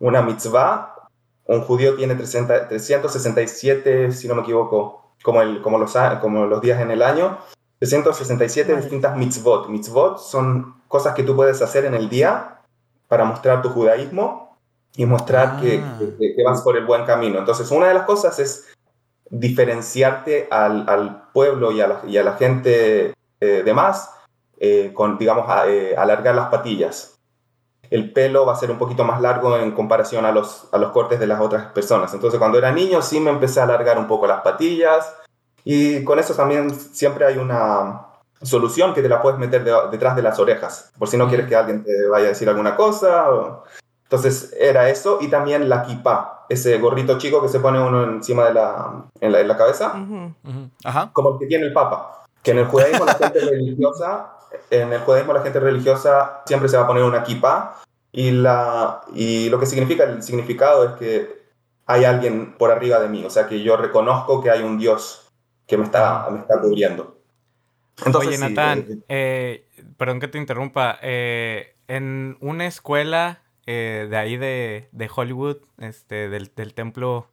Una 0.04 0.20
mitzvah, 0.20 1.08
un 1.46 1.62
judío 1.62 1.96
tiene 1.96 2.14
300, 2.14 2.68
367, 2.68 4.12
si 4.12 4.28
no 4.28 4.34
me 4.34 4.42
equivoco, 4.42 5.14
como, 5.22 5.40
el, 5.40 5.62
como, 5.62 5.78
los, 5.78 5.96
como 6.20 6.44
los 6.44 6.60
días 6.60 6.78
en 6.82 6.90
el 6.90 7.00
año, 7.00 7.38
367 7.78 8.70
vale. 8.70 8.82
distintas 8.82 9.16
mitzvot. 9.16 9.68
Mitzvot 9.68 10.18
son 10.18 10.82
cosas 10.88 11.14
que 11.14 11.22
tú 11.22 11.34
puedes 11.34 11.62
hacer 11.62 11.86
en 11.86 11.94
el 11.94 12.10
día 12.10 12.60
para 13.08 13.24
mostrar 13.24 13.62
tu 13.62 13.70
judaísmo 13.70 14.58
y 14.94 15.06
mostrar 15.06 15.54
ah. 15.56 15.60
que, 15.62 15.82
que, 15.98 16.34
que, 16.36 16.44
vas 16.44 16.60
por 16.60 16.76
el 16.76 16.84
buen 16.84 17.06
camino. 17.06 17.38
Entonces, 17.38 17.70
una 17.70 17.88
de 17.88 17.94
las 17.94 18.04
cosas 18.04 18.38
es 18.38 18.66
diferenciarte 19.30 20.48
al, 20.50 20.86
al 20.86 21.30
pueblo 21.32 21.72
y 21.72 21.80
a 21.80 21.86
la, 21.86 22.02
y 22.06 22.18
a 22.18 22.22
la 22.24 22.34
gente 22.34 23.14
eh, 23.40 23.62
demás 23.64 24.10
eh, 24.60 24.92
con, 24.92 25.16
digamos, 25.16 25.46
a, 25.48 25.66
eh, 25.66 25.96
alargar 25.96 26.34
las 26.34 26.50
patillas. 26.50 27.13
El 27.94 28.12
pelo 28.12 28.44
va 28.44 28.54
a 28.54 28.56
ser 28.56 28.72
un 28.72 28.78
poquito 28.78 29.04
más 29.04 29.20
largo 29.20 29.56
en 29.56 29.70
comparación 29.70 30.26
a 30.26 30.32
los, 30.32 30.66
a 30.72 30.78
los 30.78 30.90
cortes 30.90 31.20
de 31.20 31.28
las 31.28 31.40
otras 31.40 31.66
personas. 31.66 32.12
Entonces, 32.12 32.40
cuando 32.40 32.58
era 32.58 32.72
niño, 32.72 33.00
sí 33.00 33.20
me 33.20 33.30
empecé 33.30 33.60
a 33.60 33.62
alargar 33.62 33.98
un 33.98 34.08
poco 34.08 34.26
las 34.26 34.40
patillas 34.40 35.14
y 35.62 36.02
con 36.02 36.18
eso 36.18 36.34
también 36.34 36.74
siempre 36.74 37.24
hay 37.24 37.38
una 37.38 38.06
solución 38.42 38.94
que 38.94 39.00
te 39.00 39.08
la 39.08 39.22
puedes 39.22 39.38
meter 39.38 39.62
de, 39.62 39.72
detrás 39.92 40.16
de 40.16 40.22
las 40.22 40.40
orejas, 40.40 40.90
por 40.98 41.06
si 41.06 41.16
no 41.16 41.28
quieres 41.28 41.46
que 41.46 41.54
alguien 41.54 41.84
te 41.84 42.08
vaya 42.08 42.24
a 42.24 42.28
decir 42.30 42.48
alguna 42.48 42.74
cosa. 42.74 43.30
O... 43.30 43.62
Entonces 44.02 44.52
era 44.58 44.90
eso 44.90 45.18
y 45.20 45.28
también 45.28 45.68
la 45.68 45.84
kippah, 45.84 46.46
ese 46.48 46.76
gorrito 46.78 47.16
chico 47.16 47.40
que 47.40 47.48
se 47.48 47.60
pone 47.60 47.80
uno 47.80 48.02
encima 48.02 48.46
de 48.46 48.54
la, 48.54 49.04
en 49.20 49.30
la, 49.30 49.38
en 49.38 49.46
la 49.46 49.56
cabeza, 49.56 49.92
uh 49.94 49.98
-huh. 49.98 50.34
Uh 50.42 50.50
-huh. 50.50 50.70
Ajá. 50.84 51.10
como 51.12 51.34
el 51.34 51.38
que 51.38 51.46
tiene 51.46 51.66
el 51.66 51.72
papa. 51.72 52.24
Que 52.42 52.50
en 52.50 52.58
el 52.58 52.66
judaísmo 52.66 53.04
la 53.04 53.14
gente 53.14 53.38
religiosa, 53.52 54.34
en 54.68 54.92
el 54.92 55.00
judaísmo 55.02 55.32
la 55.32 55.42
gente 55.42 55.60
religiosa 55.60 56.42
siempre 56.44 56.68
se 56.68 56.76
va 56.76 56.82
a 56.82 56.86
poner 56.88 57.04
una 57.04 57.22
kippah 57.22 57.83
y, 58.16 58.30
la, 58.30 59.00
y 59.12 59.48
lo 59.48 59.58
que 59.58 59.66
significa, 59.66 60.04
el 60.04 60.22
significado 60.22 60.88
es 60.88 60.92
que 60.92 61.44
hay 61.84 62.04
alguien 62.04 62.56
por 62.56 62.70
arriba 62.70 63.00
de 63.00 63.08
mí, 63.08 63.24
o 63.24 63.30
sea 63.30 63.48
que 63.48 63.60
yo 63.60 63.76
reconozco 63.76 64.40
que 64.40 64.50
hay 64.50 64.62
un 64.62 64.78
Dios 64.78 65.32
que 65.66 65.76
me 65.76 65.84
está, 65.84 66.28
me 66.30 66.38
está 66.38 66.60
cubriendo. 66.60 67.18
Entonces, 68.06 68.28
Oye, 68.28 68.38
Natán, 68.38 68.86
sí, 68.86 69.04
eh, 69.08 69.68
perdón 69.96 70.20
que 70.20 70.28
te 70.28 70.38
interrumpa. 70.38 70.96
Eh, 71.02 71.74
en 71.88 72.36
una 72.40 72.66
escuela 72.66 73.42
eh, 73.66 74.06
de 74.08 74.16
ahí 74.16 74.36
de, 74.36 74.88
de 74.92 75.10
Hollywood, 75.12 75.56
este, 75.78 76.28
del, 76.28 76.52
del, 76.54 76.72
templo 76.72 77.32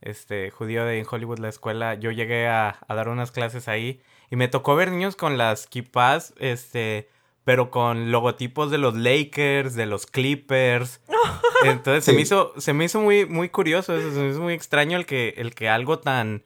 este, 0.00 0.50
judío 0.50 0.86
de 0.86 1.06
Hollywood, 1.08 1.38
la 1.38 1.50
escuela, 1.50 1.94
yo 1.96 2.10
llegué 2.10 2.48
a, 2.48 2.78
a, 2.88 2.94
dar 2.94 3.10
unas 3.10 3.30
clases 3.30 3.68
ahí 3.68 4.00
y 4.30 4.36
me 4.36 4.48
tocó 4.48 4.74
ver 4.74 4.90
niños 4.90 5.16
con 5.16 5.36
las 5.36 5.66
kippahs, 5.66 6.32
este, 6.38 7.10
pero 7.44 7.70
con 7.70 8.10
logotipos 8.10 8.70
de 8.70 8.78
los 8.78 8.94
Lakers, 8.94 9.74
de 9.74 9.86
los 9.86 10.06
Clippers. 10.06 11.00
Entonces 11.64 12.04
sí. 12.04 12.10
se 12.10 12.16
me 12.16 12.22
hizo, 12.22 12.52
se 12.58 12.72
me 12.72 12.84
hizo 12.84 13.00
muy, 13.00 13.26
muy 13.26 13.48
curioso, 13.48 13.96
eso, 13.96 14.12
se 14.12 14.20
me 14.20 14.30
hizo 14.30 14.40
muy 14.40 14.54
extraño 14.54 14.96
el 14.96 15.06
que, 15.06 15.34
el 15.36 15.54
que 15.54 15.68
algo 15.68 15.98
tan 15.98 16.44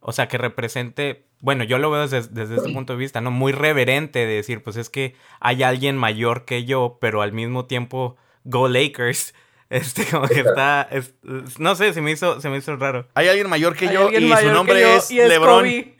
o 0.00 0.12
sea, 0.12 0.28
que 0.28 0.38
represente, 0.38 1.26
bueno, 1.40 1.64
yo 1.64 1.78
lo 1.78 1.90
veo 1.90 2.06
desde, 2.06 2.28
desde 2.28 2.56
este 2.56 2.72
punto 2.72 2.92
de 2.92 2.98
vista, 2.98 3.20
¿no? 3.20 3.30
Muy 3.30 3.52
reverente 3.52 4.20
de 4.20 4.34
decir, 4.36 4.62
pues 4.62 4.76
es 4.76 4.90
que 4.90 5.14
hay 5.40 5.62
alguien 5.62 5.96
mayor 5.96 6.44
que 6.44 6.64
yo, 6.64 6.98
pero 7.00 7.22
al 7.22 7.32
mismo 7.32 7.66
tiempo, 7.66 8.16
Go 8.44 8.68
Lakers. 8.68 9.34
Este, 9.70 10.06
como 10.06 10.26
que 10.26 10.40
está, 10.40 10.88
es, 10.90 11.12
no 11.58 11.74
sé, 11.74 11.92
se 11.92 12.00
me 12.00 12.10
hizo, 12.10 12.40
se 12.40 12.48
me 12.48 12.56
hizo 12.56 12.74
raro. 12.76 13.06
Hay 13.12 13.28
alguien 13.28 13.50
mayor 13.50 13.76
que 13.76 13.92
yo 13.92 14.10
y 14.10 14.14
su 14.14 14.50
nombre 14.50 14.80
yo, 14.80 14.96
es, 14.96 15.10
es, 15.10 15.28
LeBron. 15.28 15.97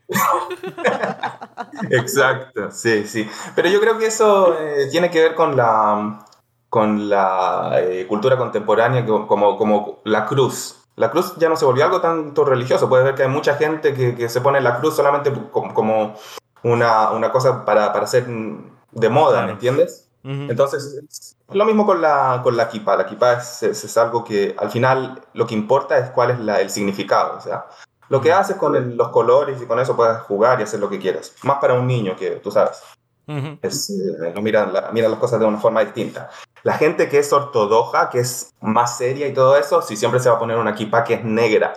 Exacto, 1.90 2.70
sí, 2.70 3.06
sí. 3.06 3.28
Pero 3.54 3.68
yo 3.68 3.80
creo 3.80 3.98
que 3.98 4.06
eso 4.06 4.56
eh, 4.58 4.88
tiene 4.90 5.10
que 5.10 5.20
ver 5.20 5.34
con 5.34 5.56
la, 5.56 6.26
con 6.68 7.08
la 7.08 7.72
eh, 7.76 8.06
cultura 8.08 8.36
contemporánea, 8.36 9.04
como, 9.04 9.56
como 9.56 10.00
la 10.04 10.26
cruz 10.26 10.78
la 10.98 11.12
cruz 11.12 11.34
ya 11.36 11.48
no 11.48 11.56
se 11.56 11.64
volvió 11.64 11.84
algo 11.84 12.00
tanto 12.00 12.44
religioso. 12.44 12.88
Puedes 12.88 13.04
ver 13.04 13.14
que 13.14 13.22
hay 13.22 13.28
mucha 13.28 13.54
gente 13.54 13.94
que, 13.94 14.16
que 14.16 14.28
se 14.28 14.40
pone 14.40 14.60
la 14.60 14.80
cruz 14.80 14.96
solamente 14.96 15.32
como, 15.52 15.72
como 15.72 16.16
una, 16.64 17.12
una, 17.12 17.30
cosa 17.30 17.64
para, 17.64 17.92
para 17.92 18.06
ser 18.06 18.26
de 18.26 19.08
moda, 19.08 19.34
claro. 19.34 19.46
¿me 19.46 19.52
entiendes? 19.52 20.08
Uh 20.24 20.28
-huh. 20.28 20.50
Entonces, 20.50 21.36
lo 21.50 21.64
mismo 21.64 21.86
con 21.86 22.02
la, 22.02 22.40
con 22.42 22.56
la 22.56 22.68
kippah. 22.68 22.96
La 22.96 23.06
kippah 23.06 23.34
es, 23.34 23.62
es, 23.62 23.84
es, 23.84 23.96
algo 23.96 24.24
que 24.24 24.56
al 24.58 24.70
final 24.70 25.22
lo 25.34 25.46
que 25.46 25.54
importa 25.54 25.96
es 25.98 26.10
cuál 26.10 26.32
es 26.32 26.40
la, 26.40 26.60
el 26.60 26.68
significado. 26.68 27.36
O 27.36 27.40
sea, 27.40 27.66
lo 28.08 28.20
que 28.20 28.32
haces 28.32 28.56
con 28.56 28.74
el, 28.74 28.96
los 28.96 29.08
colores 29.08 29.60
y 29.60 29.66
con 29.66 29.78
eso 29.78 29.96
puedes 29.96 30.18
jugar 30.22 30.60
y 30.60 30.62
hacer 30.62 30.80
lo 30.80 30.88
que 30.88 30.98
quieras. 30.98 31.34
Más 31.42 31.58
para 31.58 31.74
un 31.74 31.86
niño 31.86 32.16
que 32.16 32.30
tú 32.36 32.50
sabes. 32.50 32.82
Uh 33.26 33.32
-huh. 33.32 33.58
es, 33.60 33.90
eh, 33.90 34.40
miran, 34.40 34.72
la, 34.72 34.90
miran 34.90 35.10
las 35.10 35.20
cosas 35.20 35.38
de 35.38 35.44
una 35.44 35.58
forma 35.58 35.80
distinta. 35.84 36.30
La 36.62 36.74
gente 36.74 37.10
que 37.10 37.18
es 37.18 37.30
ortodoxa, 37.32 38.08
que 38.08 38.20
es 38.20 38.54
más 38.60 38.96
seria 38.96 39.26
y 39.26 39.34
todo 39.34 39.56
eso, 39.56 39.82
sí 39.82 39.96
siempre 39.96 40.18
se 40.20 40.30
va 40.30 40.36
a 40.36 40.38
poner 40.38 40.56
una 40.56 40.74
kippah 40.74 41.04
que 41.04 41.14
es 41.14 41.24
negra 41.24 41.74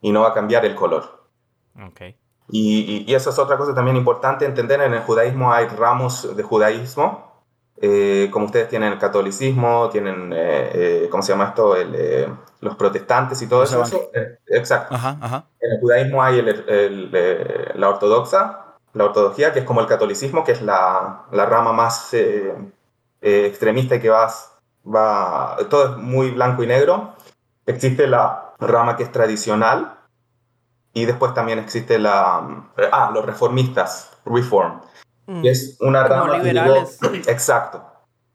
y 0.00 0.10
no 0.10 0.22
va 0.22 0.28
a 0.28 0.34
cambiar 0.34 0.64
el 0.64 0.74
color. 0.74 1.28
Okay. 1.90 2.16
Y, 2.48 3.04
y, 3.06 3.10
y, 3.10 3.14
eso 3.14 3.30
es 3.30 3.38
otra 3.38 3.58
cosa 3.58 3.74
también 3.74 3.96
importante 3.96 4.46
entender. 4.46 4.80
En 4.80 4.94
el 4.94 5.00
judaísmo 5.00 5.52
hay 5.52 5.66
ramos 5.66 6.34
de 6.34 6.42
judaísmo. 6.42 7.33
Eh, 7.80 8.28
como 8.30 8.46
ustedes 8.46 8.68
tienen 8.68 8.92
el 8.92 8.98
catolicismo, 8.98 9.88
tienen, 9.90 10.32
eh, 10.32 10.70
eh, 10.74 11.08
¿cómo 11.10 11.22
se 11.22 11.32
llama 11.32 11.46
esto? 11.46 11.74
El, 11.74 11.94
eh, 11.94 12.28
los 12.60 12.76
protestantes 12.76 13.42
y 13.42 13.48
todo 13.48 13.64
eso. 13.64 13.82
eso 13.82 14.10
eh, 14.14 14.38
exacto. 14.46 14.94
Ajá, 14.94 15.18
ajá. 15.20 15.44
En 15.60 15.72
el 15.72 15.80
judaísmo 15.80 16.22
hay 16.22 16.38
el, 16.38 16.48
el, 16.48 17.10
eh, 17.12 17.72
la 17.74 17.88
ortodoxa, 17.88 18.76
la 18.92 19.04
ortodoxia, 19.04 19.52
que 19.52 19.60
es 19.60 19.64
como 19.64 19.80
el 19.80 19.86
catolicismo, 19.86 20.44
que 20.44 20.52
es 20.52 20.62
la, 20.62 21.24
la 21.32 21.46
rama 21.46 21.72
más 21.72 22.14
extremista 23.20 23.96
y 23.96 24.00
que 24.00 24.10
vas, 24.10 24.52
va, 24.86 25.56
todo 25.68 25.92
es 25.92 25.96
muy 25.96 26.30
blanco 26.30 26.62
y 26.62 26.66
negro. 26.68 27.14
Existe 27.66 28.06
la 28.06 28.52
rama 28.60 28.96
que 28.96 29.02
es 29.02 29.10
tradicional 29.10 29.98
y 30.92 31.06
después 31.06 31.34
también 31.34 31.58
existe 31.58 31.98
la, 31.98 32.68
ah, 32.92 33.10
los 33.12 33.24
reformistas, 33.24 34.16
reform, 34.24 34.80
mm. 35.26 35.42
que 35.42 35.50
es 35.50 35.76
una 35.80 36.06
Como 36.06 36.26
rama... 36.26 36.38
liberales. 36.38 36.98
Digo, 37.00 37.14
exacto. 37.26 37.84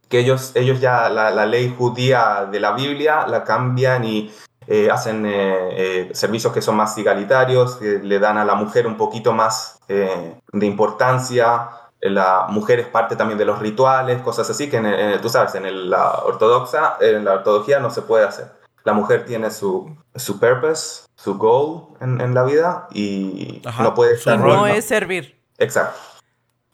Que 0.08 0.20
ellos, 0.20 0.52
ellos 0.56 0.80
ya 0.80 1.10
la, 1.10 1.30
la, 1.30 1.46
ley 1.46 1.74
judía 1.78 2.48
de 2.52 2.60
la 2.60 2.72
Biblia 2.72 3.28
la 3.28 3.44
cambian 3.44 4.04
y 4.04 4.32
eh, 4.70 4.90
hacen 4.92 5.26
eh, 5.26 5.70
eh, 5.72 6.10
servicios 6.14 6.54
que 6.54 6.62
son 6.62 6.76
más 6.76 6.96
igualitarios, 6.98 7.82
le 7.82 8.20
dan 8.20 8.38
a 8.38 8.46
la 8.46 8.54
mujer 8.54 8.86
un 8.86 8.98
poquito 8.98 9.34
más 9.34 9.80
eh, 9.88 10.36
de 10.52 10.66
importancia, 10.68 11.70
la 12.02 12.46
mujer 12.50 12.80
es 12.80 12.88
parte 12.88 13.16
también 13.16 13.40
de 13.40 13.46
los 13.46 13.58
rituales, 13.60 14.22
cosas 14.22 14.48
así 14.48 14.70
que 14.70 14.78
en 14.78 14.86
el, 14.86 14.94
en 14.94 15.10
el, 15.10 15.22
tú 15.22 15.30
sabes, 15.30 15.56
en 15.56 15.66
el, 15.66 15.90
la 15.90 16.20
ortodoxa, 16.20 16.98
en 17.02 17.26
la 17.26 17.34
ortodoxia 17.34 17.80
no 17.80 17.90
se 17.90 18.04
puede 18.04 18.26
hacer. 18.26 18.52
La 18.84 18.94
mujer 18.94 19.26
tiene 19.26 19.50
su, 19.50 19.98
su 20.16 20.40
purpose, 20.40 21.08
su 21.16 21.38
goal 21.40 21.98
en, 22.00 22.22
en 22.22 22.36
la 22.36 22.44
vida 22.44 22.88
y 22.92 23.62
Ajá. 23.66 23.84
no 23.84 23.96
puede 23.96 24.14
estar... 24.14 24.40
No 24.40 24.68
es 24.68 24.86
servir. 24.86 25.36
Exacto, 25.58 26.00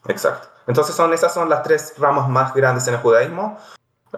exacto. 0.07 0.47
Entonces 0.67 0.95
son, 0.95 1.13
esas 1.13 1.33
son 1.33 1.49
las 1.49 1.63
tres 1.63 1.93
ramas 1.97 2.27
más 2.27 2.53
grandes 2.53 2.87
en 2.87 2.95
el 2.95 2.99
judaísmo. 2.99 3.57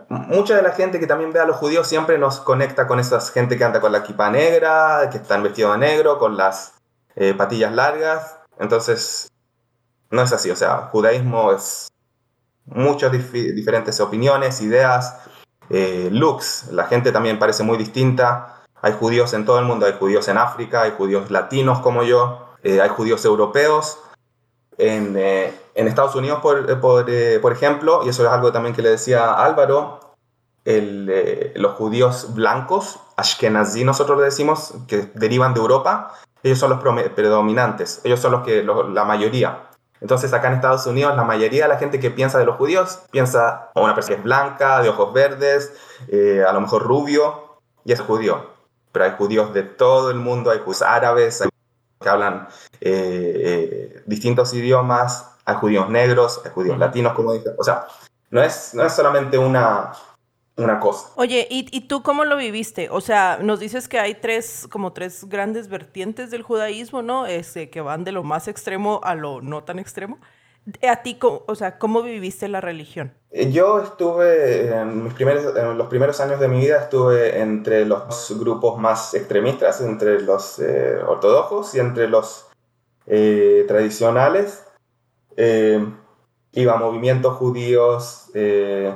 Mucha 0.09 0.55
de 0.55 0.61
la 0.61 0.71
gente 0.71 0.99
que 0.99 1.07
también 1.07 1.33
ve 1.33 1.39
a 1.39 1.45
los 1.45 1.57
judíos 1.57 1.87
siempre 1.87 2.17
nos 2.17 2.39
conecta 2.39 2.87
con 2.87 2.99
esa 2.99 3.19
gente 3.19 3.57
que 3.57 3.63
anda 3.63 3.81
con 3.81 3.91
la 3.91 3.99
equipa 3.99 4.29
negra, 4.29 5.09
que 5.11 5.17
están 5.17 5.43
vestidos 5.43 5.73
de 5.73 5.79
negro, 5.79 6.19
con 6.19 6.37
las 6.37 6.73
eh, 7.15 7.33
patillas 7.33 7.73
largas. 7.73 8.37
Entonces, 8.59 9.31
no 10.11 10.21
es 10.21 10.31
así, 10.31 10.49
o 10.51 10.55
sea, 10.55 10.89
judaísmo 10.91 11.51
es 11.51 11.87
muchas 12.65 13.11
dif 13.11 13.31
diferentes 13.31 13.99
opiniones, 13.99 14.61
ideas, 14.61 15.17
eh, 15.69 16.09
looks, 16.11 16.67
la 16.71 16.85
gente 16.85 17.11
también 17.11 17.39
parece 17.39 17.63
muy 17.63 17.77
distinta, 17.77 18.63
hay 18.81 18.93
judíos 18.93 19.33
en 19.33 19.45
todo 19.45 19.59
el 19.59 19.65
mundo, 19.65 19.85
hay 19.85 19.93
judíos 19.93 20.27
en 20.27 20.37
África, 20.37 20.83
hay 20.83 20.91
judíos 20.91 21.31
latinos 21.31 21.79
como 21.79 22.03
yo, 22.03 22.55
eh, 22.63 22.81
hay 22.81 22.89
judíos 22.89 23.25
europeos, 23.25 23.99
en, 24.77 25.15
eh, 25.17 25.53
en 25.75 25.87
Estados 25.87 26.15
Unidos, 26.15 26.39
por, 26.41 26.79
por, 26.79 27.09
eh, 27.09 27.39
por, 27.39 27.51
ejemplo, 27.51 28.01
y 28.05 28.09
eso 28.09 28.25
es 28.25 28.29
algo 28.31 28.51
también 28.51 28.75
que 28.75 28.81
le 28.81 28.89
decía 28.89 29.33
Álvaro, 29.33 29.99
el, 30.65 31.09
eh, 31.09 31.53
los 31.55 31.73
judíos 31.73 32.33
blancos, 32.33 32.99
Ashkenazí 33.15 33.83
nosotros 33.83 34.17
le 34.17 34.25
decimos, 34.25 34.73
que 34.87 35.09
derivan 35.13 35.53
de 35.53 35.61
Europa, 35.61 36.13
ellos 36.43 36.59
son 36.59 36.71
los 36.71 36.79
predominantes, 37.13 38.01
ellos 38.03 38.19
son 38.19 38.33
los 38.33 38.43
que, 38.43 38.63
los, 38.63 38.89
la 38.91 39.05
mayoría 39.05 39.69
Entonces 40.01 40.31
acá 40.33 40.49
en 40.49 40.55
Estados 40.55 40.85
Unidos 40.85 41.15
la 41.15 41.23
mayoría 41.23 41.63
de 41.63 41.69
la 41.69 41.77
gente 41.77 41.99
que 41.99 42.11
piensa 42.11 42.37
de 42.37 42.45
los 42.45 42.57
judíos 42.57 42.99
piensa 43.11 43.71
a 43.73 43.81
una 43.81 43.95
persona 43.95 44.15
que 44.15 44.19
es 44.19 44.23
blanca, 44.23 44.81
de 44.81 44.89
ojos 44.89 45.13
verdes, 45.13 45.73
eh, 46.09 46.43
a 46.47 46.53
lo 46.53 46.61
mejor 46.61 46.83
rubio, 46.83 47.59
y 47.83 47.93
es 47.93 48.01
judío. 48.01 48.51
Pero 48.91 49.05
hay 49.05 49.11
judíos 49.17 49.53
de 49.53 49.63
todo 49.63 50.11
el 50.11 50.17
mundo, 50.17 50.51
hay 50.51 50.59
judíos 50.59 50.81
árabes, 50.81 51.41
hay 51.41 51.49
que 51.99 52.09
hablan 52.09 52.47
eh, 52.81 53.41
eh, 53.45 54.03
distintos 54.05 54.53
idiomas, 54.53 55.31
hay 55.45 55.55
judíos 55.55 55.89
negros, 55.89 56.41
hay 56.43 56.51
judíos 56.51 56.77
latinos, 56.77 57.13
como 57.13 57.33
dije. 57.33 57.49
O 57.57 57.63
sea, 57.63 57.87
no 58.29 58.41
es, 58.41 58.73
no 58.73 58.85
es 58.85 58.93
solamente 58.93 59.37
una, 59.37 59.93
una 60.57 60.79
cosa. 60.79 61.09
Oye, 61.15 61.47
¿y, 61.49 61.67
¿y, 61.71 61.81
tú 61.87 62.03
cómo 62.03 62.25
lo 62.25 62.35
viviste? 62.35 62.89
O 62.91 63.01
sea, 63.01 63.39
nos 63.41 63.59
dices 63.59 63.87
que 63.87 63.99
hay 63.99 64.15
tres, 64.15 64.67
como 64.69 64.93
tres 64.93 65.25
grandes 65.29 65.69
vertientes 65.69 66.31
del 66.31 66.43
judaísmo, 66.43 67.01
¿no? 67.01 67.25
Este, 67.25 67.69
que 67.69 67.81
van 67.81 68.03
de 68.03 68.11
lo 68.11 68.23
más 68.23 68.47
extremo 68.47 68.99
a 69.03 69.15
lo 69.15 69.41
no 69.41 69.63
tan 69.63 69.79
extremo. 69.79 70.19
A 70.87 71.01
ti, 71.01 71.17
o 71.21 71.55
sea, 71.55 71.77
¿cómo 71.79 72.01
viviste 72.01 72.47
la 72.49 72.59
religión? 72.59 73.13
Eh, 73.31 73.51
yo 73.51 73.79
estuve, 73.81 74.67
en, 74.75 75.03
mis 75.03 75.13
primeros, 75.13 75.55
en 75.55 75.77
los 75.77 75.87
primeros 75.87 76.19
años 76.19 76.39
de 76.39 76.47
mi 76.47 76.59
vida, 76.59 76.81
estuve 76.81 77.39
entre 77.39 77.85
los 77.85 78.35
grupos 78.37 78.77
más 78.77 79.13
extremistas, 79.13 79.79
entre 79.81 80.21
los 80.21 80.59
eh, 80.59 80.97
ortodoxos 81.05 81.73
y 81.75 81.79
entre 81.79 82.09
los 82.09 82.47
eh, 83.07 83.63
tradicionales. 83.67 84.65
Eh, 85.37 85.85
iba 86.51 86.73
a 86.73 86.77
movimientos 86.77 87.37
judíos, 87.37 88.29
eh, 88.33 88.93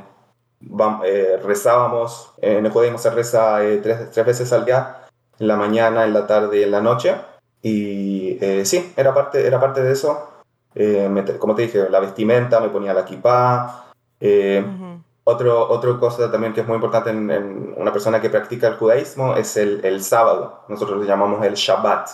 rezábamos, 1.44 2.34
en 2.42 2.66
el 2.66 2.72
judaísmo 2.72 2.98
se 2.98 3.10
reza 3.12 3.60
tres, 3.82 4.12
tres 4.12 4.26
veces 4.26 4.52
al 4.52 4.66
día, 4.66 5.08
en 5.40 5.48
la 5.48 5.56
mañana, 5.56 6.04
en 6.04 6.14
la 6.14 6.28
tarde 6.28 6.60
y 6.60 6.64
en 6.64 6.72
la 6.72 6.82
noche. 6.82 7.16
Y 7.64 8.38
sí, 8.66 8.92
era 8.98 9.14
parte, 9.14 9.46
era 9.48 9.60
parte 9.60 9.82
de 9.82 9.94
eso. 9.94 10.31
Eh, 10.74 11.10
me, 11.10 11.26
como 11.38 11.56
te 11.56 11.64
dije, 11.64 11.90
la 11.90 12.00
vestimenta, 12.00 12.60
me 12.60 12.70
ponía 12.70 12.94
la 12.94 13.06
kippah. 13.06 13.86
Eh, 14.20 14.64
uh-huh. 14.64 15.02
otro, 15.24 15.70
otra 15.70 15.98
cosa 16.00 16.32
también 16.32 16.54
que 16.54 16.62
es 16.62 16.68
muy 16.68 16.76
importante 16.76 17.10
en, 17.10 17.30
en, 17.32 17.74
una 17.78 17.92
persona 17.92 18.22
que 18.22 18.30
practica 18.30 18.68
el 18.68 18.76
judaísmo 18.76 19.36
es 19.36 19.58
el, 19.58 19.84
el 19.84 20.04
sábado. 20.04 20.64
Nosotros 20.68 21.00
le 21.00 21.08
llamamos 21.08 21.44
el 21.46 21.56
Shabbat. 21.56 22.10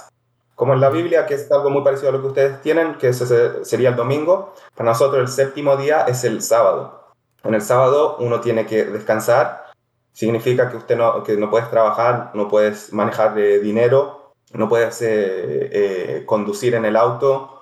Como 0.55 0.73
en 0.73 0.81
la 0.81 0.89
Biblia, 0.89 1.27
que 1.27 1.35
es 1.35 1.51
algo 1.51 1.69
muy 1.69 1.83
parecido 1.83 2.09
a 2.09 2.13
lo 2.13 2.21
que 2.21 2.27
ustedes 2.27 2.61
tienen, 2.61 2.95
que 2.95 3.09
ese 3.09 3.63
sería 3.63 3.89
el 3.89 3.95
domingo, 3.95 4.53
para 4.75 4.89
nosotros 4.89 5.21
el 5.21 5.27
séptimo 5.27 5.77
día 5.77 6.01
es 6.07 6.23
el 6.23 6.41
sábado. 6.41 7.13
En 7.43 7.53
el 7.53 7.61
sábado 7.61 8.17
uno 8.19 8.39
tiene 8.39 8.65
que 8.65 8.85
descansar, 8.85 9.65
significa 10.13 10.67
que 10.67 10.77
usted 10.77 10.97
no, 10.97 11.21
que 11.21 11.37
no 11.37 11.51
puedes 11.51 11.69
trabajar, 11.69 12.31
no 12.33 12.47
puedes 12.47 12.91
manejar 12.91 13.37
eh, 13.37 13.59
dinero, 13.59 14.33
no 14.53 14.67
puedes 14.67 14.99
eh, 15.03 15.07
eh, 15.09 16.23
conducir 16.25 16.73
en 16.73 16.85
el 16.85 16.95
auto, 16.95 17.56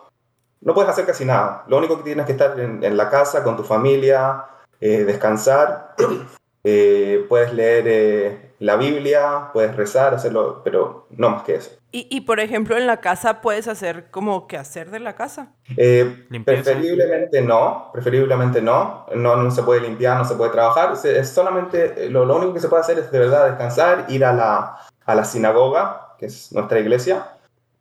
no 0.65 0.73
puedes 0.73 0.89
hacer 0.89 1.06
casi 1.06 1.23
nada. 1.23 1.63
Lo 1.67 1.78
único 1.78 1.97
que 1.97 2.04
tienes 2.04 2.25
que 2.25 2.34
estar 2.34 2.60
en, 2.60 2.84
en 2.84 2.97
la 2.97 3.10
casa 3.10 3.43
con 3.43 3.56
tu 3.56 3.63
familia, 3.63 4.45
eh, 4.82 5.06
descansar, 5.06 5.95
eh, 6.63 7.23
puedes 7.30 7.54
leer 7.54 7.84
eh, 7.88 8.51
la 8.60 8.75
Biblia, 8.75 9.51
puedes 9.54 9.75
rezar, 9.75 10.15
hacerlo, 10.15 10.62
pero 10.63 11.08
no 11.12 11.30
más 11.30 11.43
que 11.43 11.56
eso. 11.56 11.71
Y, 11.91 12.08
y, 12.10 12.21
por 12.21 12.39
ejemplo, 12.39 12.75
en 12.75 12.88
la 12.88 12.97
casa 12.97 13.41
puedes 13.41 13.67
hacer 13.67 14.10
como 14.10 14.47
que 14.47 14.58
hacer 14.58 14.89
de 14.89 14.99
la 14.99 15.15
casa. 15.15 15.54
Eh, 15.78 16.25
preferiblemente 16.43 17.41
no, 17.41 17.91
preferiblemente 17.93 18.62
no. 18.62 19.06
no. 19.15 19.36
No 19.36 19.51
se 19.51 19.63
puede 19.63 19.82
limpiar, 19.82 20.17
no 20.17 20.25
se 20.25 20.36
puede 20.36 20.51
trabajar. 20.51 20.93
Es 21.06 21.30
solamente, 21.30 22.10
lo, 22.10 22.25
lo 22.25 22.36
único 22.38 22.56
que 22.56 22.60
se 22.60 22.67
puede 22.67 22.82
hacer 22.82 22.99
es 22.99 23.12
de 23.12 23.19
verdad 23.19 23.47
descansar, 23.49 24.06
ir 24.10 24.25
a 24.25 24.34
la, 24.34 24.78
a 25.06 25.15
la 25.15 25.23
sinagoga, 25.23 26.15
que 26.17 26.25
es 26.25 26.51
nuestra 26.51 26.80
iglesia, 26.80 27.34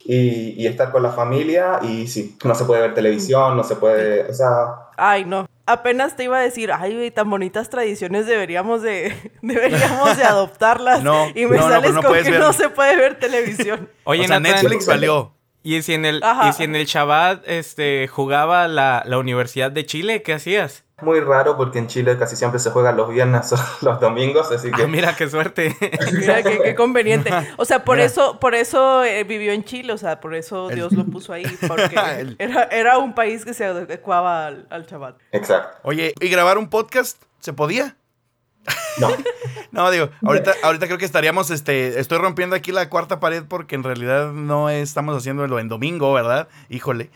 y, 0.05 0.63
y, 0.63 0.67
estar 0.67 0.93
con 0.93 1.03
la 1.03 1.11
familia 1.11 1.81
y 1.83 2.07
sí, 2.07 2.37
no 2.45 2.55
se 2.55 2.65
puede 2.65 2.83
ver 2.83 2.95
televisión, 2.95 3.57
no 3.57 3.65
se 3.65 3.77
puede, 3.77 4.31
o 4.31 4.35
sea... 4.35 4.91
Ay, 4.97 5.25
no. 5.25 5.49
Apenas 5.67 6.15
te 6.15 6.25
iba 6.25 6.39
a 6.39 6.43
decir, 6.43 6.71
ay, 6.73 7.11
tan 7.11 7.31
bonitas 7.31 7.71
tradiciones 7.71 8.27
deberíamos 8.27 8.83
de, 8.83 9.33
deberíamos 9.43 10.17
de 10.17 10.25
adoptarlas. 10.25 11.03
no, 11.03 11.29
y 11.35 11.47
me 11.47 11.57
no, 11.57 11.69
sales 11.69 11.93
no, 11.93 12.03
con 12.03 12.13
que 12.13 12.31
ver. 12.31 12.41
no 12.41 12.53
se 12.53 12.69
puede 12.69 12.97
ver 12.97 13.19
televisión. 13.19 13.89
Oye, 14.05 14.25
o 14.25 14.29
sea, 14.29 14.41
Netflix 14.41 14.87
valió. 14.87 15.33
¿Y 15.63 15.81
si 15.81 15.95
en 15.95 16.05
el, 16.05 16.23
y 16.47 16.53
si 16.53 16.65
en 16.65 16.77
el 16.77 16.85
Shabbat 16.85 17.49
este, 17.49 18.07
jugaba 18.07 18.69
la, 18.69 19.03
la 19.07 19.17
Universidad 19.17 19.71
de 19.71 19.87
Chile? 19.87 20.23
¿Qué 20.23 20.35
hacías? 20.35 20.84
Muy 21.03 21.19
raro 21.19 21.57
porque 21.57 21.81
en 21.81 21.89
Chile 21.89 22.17
casi 22.17 22.37
siempre 22.37 22.61
se 22.61 22.71
juega 22.71 22.93
los 22.93 23.09
viernes 23.09 23.53
o 23.53 23.57
los 23.85 24.01
domingos, 24.01 24.51
así 24.53 24.71
que... 24.71 24.85
Ah, 24.85 24.87
mira, 24.87 25.17
qué 25.17 25.29
suerte. 25.29 25.77
mira, 26.13 26.43
qué, 26.43 26.61
qué, 26.63 26.75
conveniente. 26.75 27.31
O 27.57 27.65
sea, 27.65 27.85
por 27.85 27.97
mira. 27.97 28.07
eso, 28.07 28.39
por 28.39 28.55
eso 28.55 29.03
eh, 29.03 29.25
vivió 29.25 29.53
en 29.53 29.65
Chile, 29.65 29.93
o 29.93 29.99
sea, 29.99 30.21
por 30.21 30.35
eso 30.35 30.69
Dios 30.69 30.93
lo 30.93 31.05
puso 31.05 31.33
ahí, 31.33 31.45
porque 31.67 32.35
era, 32.39 32.65
era 32.65 32.99
un 32.99 33.15
país 33.15 33.45
que 33.45 33.55
se 33.55 33.65
adecuaba 33.65 34.47
al, 34.47 34.67
al 34.71 34.87
Shabbat. 34.87 35.17
Exacto. 35.33 35.79
Oye, 35.83 36.15
¿y 36.21 36.29
grabar 36.29 36.59
un 36.59 36.71
podcast 36.71 37.21
se 37.41 37.53
podía? 37.53 37.97
No. 38.99 39.09
no, 39.73 39.91
digo, 39.91 40.09
ahorita, 40.25 40.55
ahorita 40.63 40.87
creo 40.87 40.99
que 40.99 41.05
estaríamos, 41.05 41.51
este, 41.51 41.99
estoy 41.99 42.19
rompiendo 42.19 42.55
aquí 42.55 42.73
la 42.73 42.89
cuarta 42.89 43.21
pared 43.21 43.43
porque 43.47 43.75
en 43.75 43.83
realidad 43.83 44.33
no 44.33 44.71
estamos 44.71 45.17
haciéndolo 45.17 45.59
en 45.59 45.69
domingo, 45.69 46.13
¿verdad? 46.13 46.49
Híjole. 46.71 47.11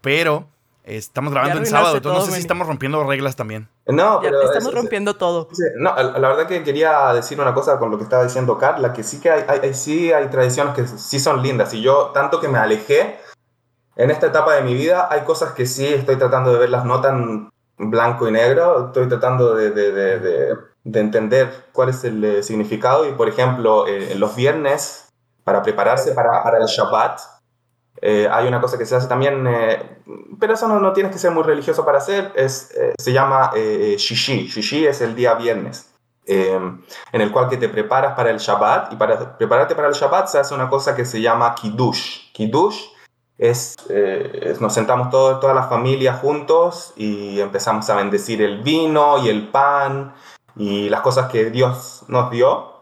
Pero 0.00 0.48
estamos 0.84 1.32
grabando 1.32 1.58
en 1.58 1.66
sábado, 1.66 1.96
entonces 1.96 2.20
no 2.20 2.26
sé 2.26 2.32
si 2.32 2.40
estamos 2.40 2.66
rompiendo 2.66 3.02
reglas 3.04 3.36
también. 3.36 3.68
No, 3.86 4.22
ya 4.22 4.30
pero 4.30 4.42
estamos 4.42 4.68
es, 4.68 4.74
rompiendo 4.74 5.14
todo. 5.14 5.48
No, 5.76 5.94
la 5.96 6.28
verdad 6.28 6.46
que 6.46 6.62
quería 6.62 7.12
decir 7.12 7.40
una 7.40 7.54
cosa 7.54 7.78
con 7.78 7.90
lo 7.90 7.98
que 7.98 8.04
estaba 8.04 8.24
diciendo 8.24 8.58
Carla, 8.58 8.92
que 8.92 9.02
sí 9.02 9.20
que 9.20 9.30
hay, 9.30 9.44
hay, 9.48 9.74
sí 9.74 10.12
hay 10.12 10.28
tradiciones 10.28 10.74
que 10.74 10.86
sí 10.86 11.18
son 11.18 11.42
lindas. 11.42 11.72
Y 11.74 11.82
yo, 11.82 12.10
tanto 12.14 12.40
que 12.40 12.48
me 12.48 12.58
alejé, 12.58 13.18
en 13.96 14.10
esta 14.10 14.26
etapa 14.26 14.54
de 14.54 14.62
mi 14.62 14.74
vida, 14.74 15.08
hay 15.10 15.20
cosas 15.22 15.52
que 15.52 15.66
sí 15.66 15.86
estoy 15.86 16.16
tratando 16.16 16.52
de 16.52 16.58
verlas 16.58 16.84
no 16.84 17.00
tan 17.00 17.50
blanco 17.78 18.28
y 18.28 18.32
negro, 18.32 18.86
estoy 18.86 19.08
tratando 19.08 19.54
de, 19.54 19.70
de, 19.70 19.92
de, 19.92 20.18
de 20.18 20.56
de 20.84 21.00
entender 21.00 21.66
cuál 21.72 21.90
es 21.90 22.04
el 22.04 22.24
eh, 22.24 22.42
significado 22.42 23.08
y 23.08 23.12
por 23.12 23.28
ejemplo 23.28 23.86
eh, 23.86 24.14
los 24.16 24.34
viernes 24.34 25.08
para 25.44 25.62
prepararse 25.62 26.12
para, 26.12 26.42
para 26.42 26.58
el 26.58 26.66
Shabbat 26.66 27.20
eh, 28.04 28.28
hay 28.28 28.48
una 28.48 28.60
cosa 28.60 28.76
que 28.76 28.84
se 28.84 28.96
hace 28.96 29.06
también 29.06 29.46
eh, 29.46 30.00
pero 30.40 30.54
eso 30.54 30.66
no, 30.66 30.80
no, 30.80 30.92
tienes 30.92 31.12
que 31.12 31.18
ser 31.18 31.30
muy 31.30 31.44
religioso 31.44 31.84
para 31.84 31.98
hacer 31.98 32.32
es, 32.34 32.72
eh, 32.72 32.94
se 32.98 33.12
llama 33.12 33.52
shishi. 33.54 34.48
Shishi 34.48 34.86
es 34.86 35.00
el 35.00 35.14
día 35.14 35.34
viernes 35.34 35.88
en 36.24 36.82
el 37.12 37.30
cual 37.30 37.48
que 37.48 37.56
te 37.56 37.68
preparas 37.68 38.14
para 38.14 38.30
el 38.30 38.38
Shabbat 38.38 38.92
y 38.92 38.96
para 38.96 39.36
prepararte 39.36 39.74
para 39.74 39.88
el 39.88 39.94
Shabbat 39.94 40.28
se 40.28 40.38
hace 40.38 40.54
una 40.54 40.68
cosa 40.68 40.96
que 40.96 41.04
se 41.04 41.20
llama 41.20 41.54
kiddush. 41.54 42.32
Kiddush 42.32 42.86
es, 43.38 43.76
es, 43.88 44.60
nos 44.60 44.72
sentamos 44.72 45.10
todo, 45.10 45.38
toda 45.40 45.52
la 45.54 45.64
familia 45.64 46.14
juntos 46.14 46.94
y 46.96 47.40
empezamos 47.40 47.88
a 47.90 47.96
bendecir 47.96 48.40
el 48.40 48.62
vino 48.62 49.18
y 49.24 49.28
el 49.28 49.48
pan 49.48 50.14
y 50.56 50.88
las 50.88 51.00
cosas 51.02 51.30
que 51.30 51.50
Dios 51.50 52.04
nos 52.08 52.30
dio, 52.30 52.72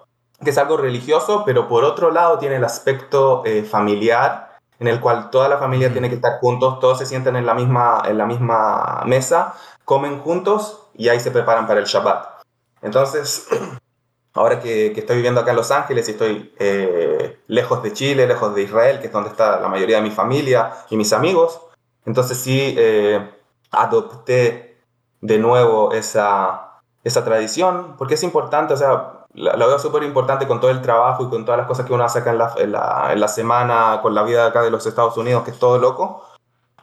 que 0.42 0.50
es 0.50 0.58
algo 0.58 0.76
religioso, 0.76 1.42
pero 1.44 1.68
por 1.68 1.84
otro 1.84 2.10
lado 2.10 2.38
tiene 2.38 2.56
el 2.56 2.64
aspecto 2.64 3.42
eh, 3.44 3.62
familiar, 3.62 4.49
en 4.80 4.88
el 4.88 5.00
cual 5.00 5.30
toda 5.30 5.48
la 5.48 5.58
familia 5.58 5.88
mm. 5.88 5.92
tiene 5.92 6.08
que 6.08 6.16
estar 6.16 6.40
juntos, 6.40 6.80
todos 6.80 6.98
se 6.98 7.06
sienten 7.06 7.36
en 7.36 7.46
la 7.46 7.54
misma, 7.54 8.02
en 8.06 8.18
la 8.18 8.26
misma 8.26 9.02
mesa, 9.06 9.54
comen 9.84 10.18
juntos 10.20 10.88
y 10.94 11.08
ahí 11.08 11.20
se 11.20 11.30
preparan 11.30 11.66
para 11.66 11.78
el 11.78 11.86
Shabbat. 11.86 12.42
Entonces, 12.82 13.46
ahora 14.32 14.58
que, 14.58 14.92
que 14.92 15.00
estoy 15.00 15.16
viviendo 15.16 15.40
acá 15.40 15.50
en 15.50 15.56
Los 15.56 15.70
Ángeles 15.70 16.08
y 16.08 16.12
estoy 16.12 16.52
eh, 16.58 17.40
lejos 17.46 17.82
de 17.82 17.92
Chile, 17.92 18.26
lejos 18.26 18.54
de 18.54 18.62
Israel, 18.62 19.00
que 19.00 19.06
es 19.06 19.12
donde 19.12 19.30
está 19.30 19.60
la 19.60 19.68
mayoría 19.68 19.96
de 19.96 20.02
mi 20.02 20.10
familia 20.10 20.72
y 20.88 20.96
mis 20.96 21.12
amigos, 21.12 21.60
entonces 22.06 22.38
sí 22.38 22.74
eh, 22.76 23.30
adopté 23.70 24.78
de 25.20 25.38
nuevo 25.38 25.92
esa 25.92 26.70
esa 27.04 27.24
tradición, 27.24 27.94
porque 27.96 28.14
es 28.14 28.22
importante, 28.22 28.74
o 28.74 28.76
sea, 28.76 29.19
la, 29.34 29.56
la 29.56 29.66
veo 29.66 29.78
súper 29.78 30.02
importante 30.02 30.46
con 30.46 30.60
todo 30.60 30.70
el 30.70 30.82
trabajo 30.82 31.24
y 31.24 31.28
con 31.28 31.44
todas 31.44 31.58
las 31.58 31.66
cosas 31.66 31.86
que 31.86 31.92
uno 31.92 32.04
hace 32.04 32.20
acá 32.20 32.30
en 32.32 32.38
la, 32.38 32.54
en, 32.56 32.72
la, 32.72 33.08
en 33.12 33.20
la, 33.20 33.28
semana, 33.28 34.00
con 34.02 34.14
la 34.14 34.22
vida 34.22 34.46
acá 34.46 34.62
de 34.62 34.70
los 34.70 34.86
Estados 34.86 35.16
Unidos, 35.16 35.44
que 35.44 35.50
es 35.52 35.58
todo 35.58 35.78
loco. 35.78 36.26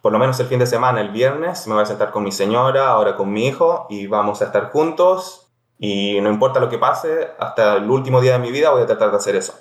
Por 0.01 0.11
lo 0.11 0.19
menos 0.19 0.39
el 0.39 0.47
fin 0.47 0.59
de 0.59 0.67
semana, 0.67 1.01
el 1.01 1.09
viernes, 1.09 1.67
me 1.67 1.73
voy 1.73 1.83
a 1.83 1.85
sentar 1.85 2.11
con 2.11 2.23
mi 2.23 2.31
señora, 2.31 2.89
ahora 2.89 3.15
con 3.15 3.31
mi 3.31 3.47
hijo, 3.47 3.87
y 3.89 4.07
vamos 4.07 4.41
a 4.41 4.45
estar 4.45 4.71
juntos. 4.71 5.49
Y 5.79 6.19
no 6.21 6.29
importa 6.29 6.59
lo 6.59 6.69
que 6.69 6.77
pase, 6.77 7.29
hasta 7.37 7.75
el 7.75 7.89
último 7.89 8.21
día 8.21 8.33
de 8.33 8.39
mi 8.39 8.51
vida 8.51 8.71
voy 8.71 8.83
a 8.83 8.85
tratar 8.87 9.11
de 9.11 9.17
hacer 9.17 9.35
eso. 9.35 9.53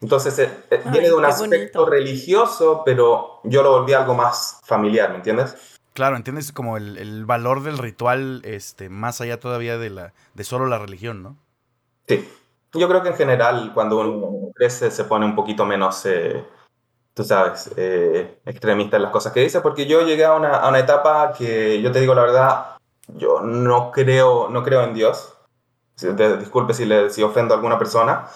Entonces, 0.00 0.38
eh, 0.38 0.50
eh, 0.70 0.82
Ay, 0.84 0.90
viene 0.90 1.08
de 1.08 1.14
un 1.14 1.24
aspecto 1.24 1.80
bonito. 1.80 1.86
religioso, 1.86 2.82
pero 2.84 3.40
yo 3.44 3.62
lo 3.62 3.70
volví 3.70 3.92
algo 3.92 4.14
más 4.14 4.60
familiar, 4.64 5.10
¿me 5.10 5.16
entiendes? 5.16 5.56
Claro, 5.94 6.16
entiendes 6.16 6.52
como 6.52 6.76
el, 6.76 6.98
el, 6.98 7.24
valor 7.24 7.62
del 7.62 7.78
ritual, 7.78 8.42
este, 8.44 8.88
más 8.88 9.20
allá 9.20 9.38
todavía 9.38 9.78
de 9.78 9.90
la, 9.90 10.12
de 10.34 10.44
solo 10.44 10.66
la 10.66 10.78
religión, 10.78 11.22
¿no? 11.22 11.36
Sí. 12.06 12.28
Yo 12.72 12.88
creo 12.88 13.02
que 13.02 13.10
en 13.10 13.16
general, 13.16 13.70
cuando 13.72 14.00
uno 14.00 14.50
crece, 14.54 14.90
se 14.90 15.04
pone 15.04 15.24
un 15.24 15.36
poquito 15.36 15.64
menos, 15.64 16.04
eh, 16.06 16.44
tú 17.14 17.22
sabes, 17.22 17.70
eh, 17.76 18.40
extremista 18.44 18.96
en 18.96 19.02
las 19.02 19.12
cosas 19.12 19.32
que 19.32 19.40
dice, 19.40 19.60
porque 19.60 19.86
yo 19.86 20.02
llegué 20.02 20.24
a 20.24 20.34
una, 20.34 20.56
a 20.56 20.68
una, 20.68 20.80
etapa 20.80 21.32
que, 21.32 21.80
yo 21.80 21.92
te 21.92 22.00
digo 22.00 22.14
la 22.14 22.22
verdad, 22.22 22.76
yo 23.08 23.40
no 23.40 23.92
creo, 23.92 24.48
no 24.48 24.64
creo 24.64 24.82
en 24.82 24.94
Dios. 24.94 25.34
Disculpe 26.40 26.74
si, 26.74 26.84
le, 26.84 27.10
si 27.10 27.22
ofendo 27.22 27.54
a 27.54 27.58
alguna 27.58 27.78
persona. 27.78 28.26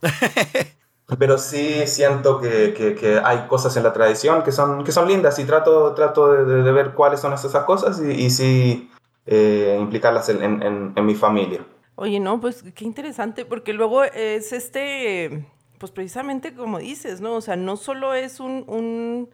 pero 1.18 1.38
sí 1.38 1.86
siento 1.86 2.38
que, 2.38 2.74
que, 2.74 2.94
que, 2.94 3.20
hay 3.24 3.46
cosas 3.48 3.76
en 3.76 3.82
la 3.82 3.92
tradición 3.92 4.42
que 4.42 4.52
son, 4.52 4.84
que 4.84 4.92
son 4.92 5.08
lindas 5.08 5.38
y 5.38 5.44
trato, 5.44 5.94
trato 5.94 6.32
de, 6.32 6.62
de 6.62 6.72
ver 6.72 6.92
cuáles 6.92 7.20
son 7.20 7.32
esas 7.32 7.64
cosas 7.64 8.00
y, 8.00 8.10
y 8.10 8.30
sí 8.30 8.90
eh, 9.26 9.76
implicarlas 9.80 10.28
en, 10.28 10.42
en, 10.42 10.92
en, 10.94 11.06
mi 11.06 11.14
familia. 11.14 11.60
Oye, 12.00 12.20
no, 12.20 12.40
pues 12.40 12.62
qué 12.76 12.84
interesante, 12.84 13.44
porque 13.44 13.72
luego 13.72 14.04
es 14.04 14.52
este, 14.52 15.44
pues 15.78 15.90
precisamente 15.90 16.54
como 16.54 16.78
dices, 16.78 17.20
¿no? 17.20 17.34
O 17.34 17.40
sea, 17.40 17.56
no 17.56 17.76
solo 17.76 18.14
es 18.14 18.38
un, 18.38 18.62
un 18.68 19.30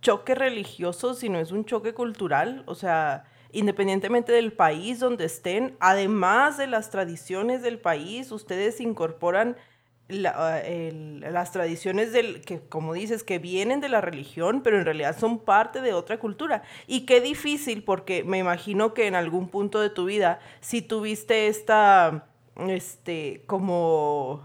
choque 0.00 0.34
religioso, 0.34 1.14
sino 1.14 1.38
es 1.38 1.52
un 1.52 1.64
choque 1.64 1.94
cultural, 1.94 2.64
o 2.66 2.74
sea, 2.74 3.22
independientemente 3.52 4.32
del 4.32 4.52
país 4.52 4.98
donde 4.98 5.26
estén, 5.26 5.76
además 5.78 6.58
de 6.58 6.66
las 6.66 6.90
tradiciones 6.90 7.62
del 7.62 7.78
país, 7.78 8.32
ustedes 8.32 8.80
incorporan 8.80 9.56
el, 10.12 11.20
las 11.20 11.52
tradiciones 11.52 12.12
del 12.12 12.42
que 12.42 12.60
como 12.60 12.94
dices 12.94 13.22
que 13.22 13.38
vienen 13.38 13.80
de 13.80 13.88
la 13.88 14.00
religión 14.00 14.62
pero 14.62 14.78
en 14.78 14.84
realidad 14.84 15.16
son 15.18 15.38
parte 15.38 15.80
de 15.80 15.92
otra 15.92 16.18
cultura. 16.18 16.62
Y 16.86 17.00
qué 17.06 17.20
difícil 17.20 17.82
porque 17.82 18.24
me 18.24 18.38
imagino 18.38 18.94
que 18.94 19.06
en 19.06 19.14
algún 19.14 19.48
punto 19.48 19.80
de 19.80 19.90
tu 19.90 20.04
vida 20.04 20.40
si 20.60 20.82
tuviste 20.82 21.48
esta 21.48 22.26
este 22.56 23.42
como 23.46 24.44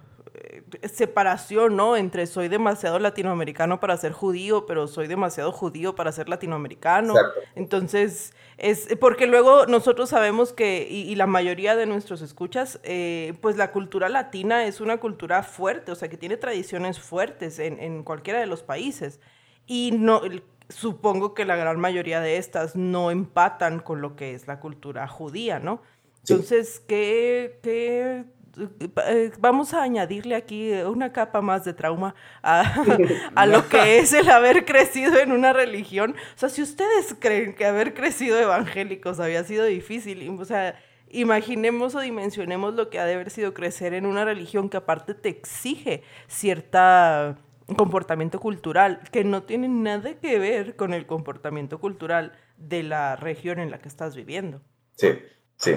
separación, 0.92 1.76
¿no? 1.76 1.96
Entre 1.96 2.28
soy 2.28 2.48
demasiado 2.48 3.00
latinoamericano 3.00 3.80
para 3.80 3.98
ser 3.98 4.12
judío, 4.12 4.66
pero 4.66 4.88
soy 4.88 5.08
demasiado 5.08 5.52
judío 5.52 5.96
para 5.96 6.12
ser 6.12 6.30
latinoamericano. 6.30 7.14
Exacto. 7.16 7.40
Entonces, 7.56 8.34
es 8.58 8.88
porque 9.00 9.28
luego 9.28 9.66
nosotros 9.66 10.10
sabemos 10.10 10.54
que, 10.54 10.88
y, 10.90 11.02
y 11.02 11.16
la 11.16 11.28
mayoría 11.28 11.76
de 11.76 11.86
nuestros 11.86 12.22
escuchas, 12.22 12.80
eh, 12.84 13.34
pues 13.42 13.58
la 13.58 13.72
cultura 13.72 14.10
latina 14.10 14.66
es 14.66 14.82
una 14.82 14.98
cultura 14.98 15.44
fuerte, 15.44 15.92
o 15.92 15.96
sea, 15.96 16.10
que 16.10 16.18
tiene 16.18 16.38
tradiciones 16.38 17.00
fuertes 17.00 17.60
en, 17.60 17.80
en 17.80 18.04
cualquiera 18.04 18.40
de 18.40 18.48
los 18.48 18.64
países. 18.64 19.20
Y 19.66 19.92
no, 19.92 20.22
supongo 20.70 21.34
que 21.34 21.46
la 21.46 21.56
gran 21.56 21.80
mayoría 21.80 22.22
de 22.22 22.38
estas 22.38 22.76
no 22.76 23.12
empatan 23.12 23.80
con 23.80 24.02
lo 24.02 24.16
que 24.16 24.34
es 24.34 24.48
la 24.48 24.60
cultura 24.60 25.08
judía, 25.08 25.60
¿no? 25.60 25.82
Entonces, 26.20 26.76
sí. 26.76 26.82
¿qué, 26.88 27.60
¿qué 27.64 28.26
vamos 29.40 29.74
a 29.74 29.84
añadirle 29.84 30.36
aquí 30.36 30.72
una 30.72 31.12
capa 31.12 31.42
más 31.42 31.66
de 31.66 31.74
trauma 31.74 32.16
a, 32.42 32.84
a, 33.36 33.46
lo 33.46 33.68
que 33.70 34.00
es 34.00 34.14
el 34.14 34.30
haber 34.30 34.66
crecido 34.66 35.18
en 35.20 35.32
una 35.32 35.54
religión. 35.54 36.16
O 36.36 36.38
sea, 36.38 36.50
si 36.50 36.62
ustedes 36.62 37.16
creen 37.20 37.56
que 37.56 37.66
haber 37.66 37.94
crecido 37.94 38.40
evangélicos 38.40 39.20
había 39.20 39.44
sido 39.44 39.66
difícil, 39.66 40.30
o 40.40 40.46
sea, 40.46 40.80
imaginemos 41.10 41.96
o 41.96 42.00
dimensionemos 42.00 42.74
lo 42.74 42.90
que 42.90 43.00
ha 43.00 43.06
de 43.06 43.14
haber 43.14 43.30
sido 43.30 43.54
crecer 43.54 43.94
en 43.94 44.06
una 44.06 44.26
religión 44.26 44.70
que 44.70 44.78
aparte 44.78 45.14
te 45.14 45.30
exige 45.30 46.04
cierta 46.28 47.38
comportamiento 47.76 48.40
cultural 48.40 49.02
que 49.12 49.24
no 49.24 49.44
tiene 49.44 49.68
nada 49.68 50.14
que 50.16 50.40
ver 50.40 50.76
con 50.76 50.94
el 50.94 51.06
comportamiento 51.06 51.80
cultural 51.80 52.34
de 52.58 52.84
la 52.84 53.16
región 53.16 53.60
en 53.60 53.72
la 53.72 53.80
que 53.80 53.90
estás 53.90 54.16
viviendo. 54.16 54.62
Sí, 54.96 55.10
sí. 55.58 55.76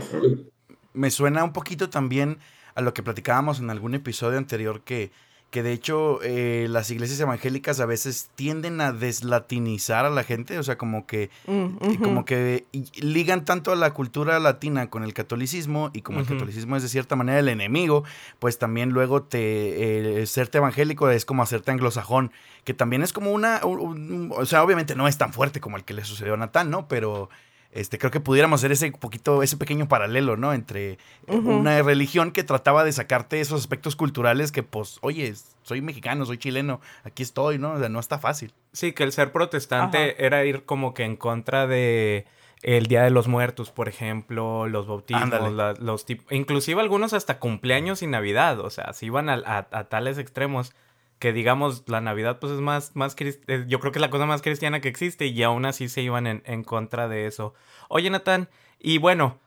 Me 0.93 1.11
suena 1.11 1.43
un 1.43 1.53
poquito 1.53 1.90
también 1.90 2.38
a 2.81 2.83
lo 2.83 2.95
que 2.95 3.03
platicábamos 3.03 3.61
en 3.61 3.71
algún 3.71 3.95
episodio 3.95 4.38
anterior 4.38 4.81
que, 4.83 5.12
que 5.51 5.62
de 5.62 5.73
hecho 5.73 6.21
eh, 6.23 6.66
las 6.71 6.90
iglesias 6.90 7.21
evangélicas 7.21 7.81
a 7.81 7.87
veces 7.87 8.31
tienden 8.37 8.81
a 8.81 8.93
deslatinizar 8.93 10.05
a 10.05 10.11
la 10.11 10.25
gente, 10.25 10.59
o 10.59 10.62
sea, 10.62 10.79
como 10.79 11.07
que, 11.07 11.31
mm, 11.47 11.53
uh 11.53 11.79
-huh. 11.79 12.03
como 12.03 12.25
que 12.25 12.64
ligan 13.01 13.45
tanto 13.45 13.73
a 13.73 13.77
la 13.77 13.93
cultura 13.93 14.38
latina 14.38 14.88
con 14.90 15.03
el 15.03 15.12
catolicismo 15.12 15.90
y 15.93 16.03
como 16.03 16.19
uh 16.19 16.23
-huh. 16.23 16.31
el 16.31 16.35
catolicismo 16.35 16.77
es 16.77 16.83
de 16.83 16.88
cierta 16.88 17.16
manera 17.16 17.40
el 17.40 17.49
enemigo, 17.49 18.05
pues 18.38 18.59
también 18.59 18.90
luego 18.90 19.23
te 19.23 20.21
eh, 20.23 20.27
serte 20.27 20.59
evangélico 20.59 21.11
es 21.11 21.25
como 21.25 21.43
hacerte 21.43 21.71
anglosajón, 21.73 22.33
que 22.64 22.75
también 22.75 23.03
es 23.03 23.12
como 23.12 23.33
una, 23.33 23.61
un, 23.64 23.81
un, 23.81 24.33
o 24.35 24.47
sea, 24.47 24.62
obviamente 24.62 24.95
no 24.95 25.09
es 25.09 25.19
tan 25.19 25.33
fuerte 25.33 25.61
como 25.61 25.77
el 25.77 25.85
que 25.85 25.95
le 25.95 26.05
sucedió 26.05 26.35
a 26.35 26.37
Natán, 26.37 26.71
¿no? 26.71 26.87
Pero 26.87 27.29
este, 27.72 27.98
creo 27.98 28.11
que 28.11 28.20
pudiéramos 28.20 28.61
hacer 28.61 28.72
ese 28.72 28.90
poquito, 28.92 29.42
ese 29.42 29.56
pequeño 29.56 29.88
paralelo, 29.88 30.37
¿no? 30.37 30.52
Entre 30.52 30.98
uh 31.28 31.35
-huh. 31.37 31.59
una 31.61 31.80
religión 31.83 32.33
que 32.33 32.42
trataba 32.42 32.85
de 32.85 32.92
sacarte 32.92 33.40
esos 33.40 33.61
aspectos 33.61 33.94
culturales 33.96 34.50
que, 34.50 34.62
pues, 34.62 34.98
oye, 35.02 35.35
soy 35.62 35.80
mexicano, 35.80 36.26
soy 36.26 36.38
chileno, 36.38 36.80
aquí 37.04 37.22
estoy, 37.22 37.59
¿no? 37.59 37.72
O 37.74 37.78
sea, 37.78 37.88
no 37.88 38.00
está 38.00 38.18
fácil. 38.18 38.52
Sí, 38.72 38.92
que 38.92 39.04
el 39.04 39.12
ser 39.12 39.30
protestante 39.33 39.98
Ajá. 39.98 40.14
era 40.18 40.44
ir 40.44 40.64
como 40.64 40.94
que 40.94 41.04
en 41.04 41.16
contra 41.16 41.66
de 41.66 42.26
el 42.62 42.87
Día 42.87 43.02
de 43.02 43.11
los 43.11 43.26
Muertos, 43.26 43.70
por 43.70 43.88
ejemplo, 43.88 44.66
los 44.68 44.87
bautismos, 44.87 45.52
la, 45.52 45.72
los 45.74 46.04
inclusive 46.30 46.80
algunos 46.80 47.14
hasta 47.14 47.38
cumpleaños 47.38 48.02
y 48.02 48.06
Navidad, 48.06 48.61
o 48.61 48.68
sea, 48.68 48.92
se 48.92 49.06
iban 49.06 49.30
a, 49.30 49.35
a, 49.35 49.66
a 49.70 49.85
tales 49.85 50.18
extremos 50.18 50.74
que 51.20 51.33
digamos 51.33 51.85
la 51.87 52.00
Navidad 52.00 52.38
pues 52.40 52.52
es 52.52 52.61
más, 52.61 52.96
más 52.96 53.14
eh, 53.18 53.64
yo 53.68 53.78
creo 53.78 53.92
que 53.92 53.98
es 53.98 54.00
la 54.00 54.11
cosa 54.11 54.26
más 54.26 54.42
cristiana 54.42 54.80
que 54.80 54.88
existe 54.88 55.26
y 55.26 55.42
aún 55.44 55.66
así 55.66 55.88
se 55.88 56.00
iban 56.00 56.26
en, 56.26 56.42
en 56.46 56.64
contra 56.64 57.06
de 57.06 57.26
eso. 57.26 57.54
Oye 57.88 58.11
Natán, 58.11 58.48
y 58.80 58.98
bueno, 58.98 59.38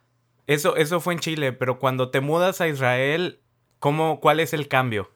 eso, 0.45 0.75
eso 0.75 1.01
fue 1.01 1.13
en 1.13 1.19
Chile, 1.19 1.51
pero 1.51 1.79
cuando 1.79 2.11
te 2.11 2.21
mudas 2.21 2.61
a 2.61 2.67
Israel, 2.67 3.41
¿cómo, 3.79 4.19
¿cuál 4.19 4.39
es 4.39 4.53
el 4.53 4.67
cambio? 4.67 5.09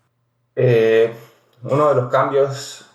Eh, 0.56 1.14
uno 1.62 1.90
de 1.90 1.96
los 1.96 2.12
cambios, 2.12 2.90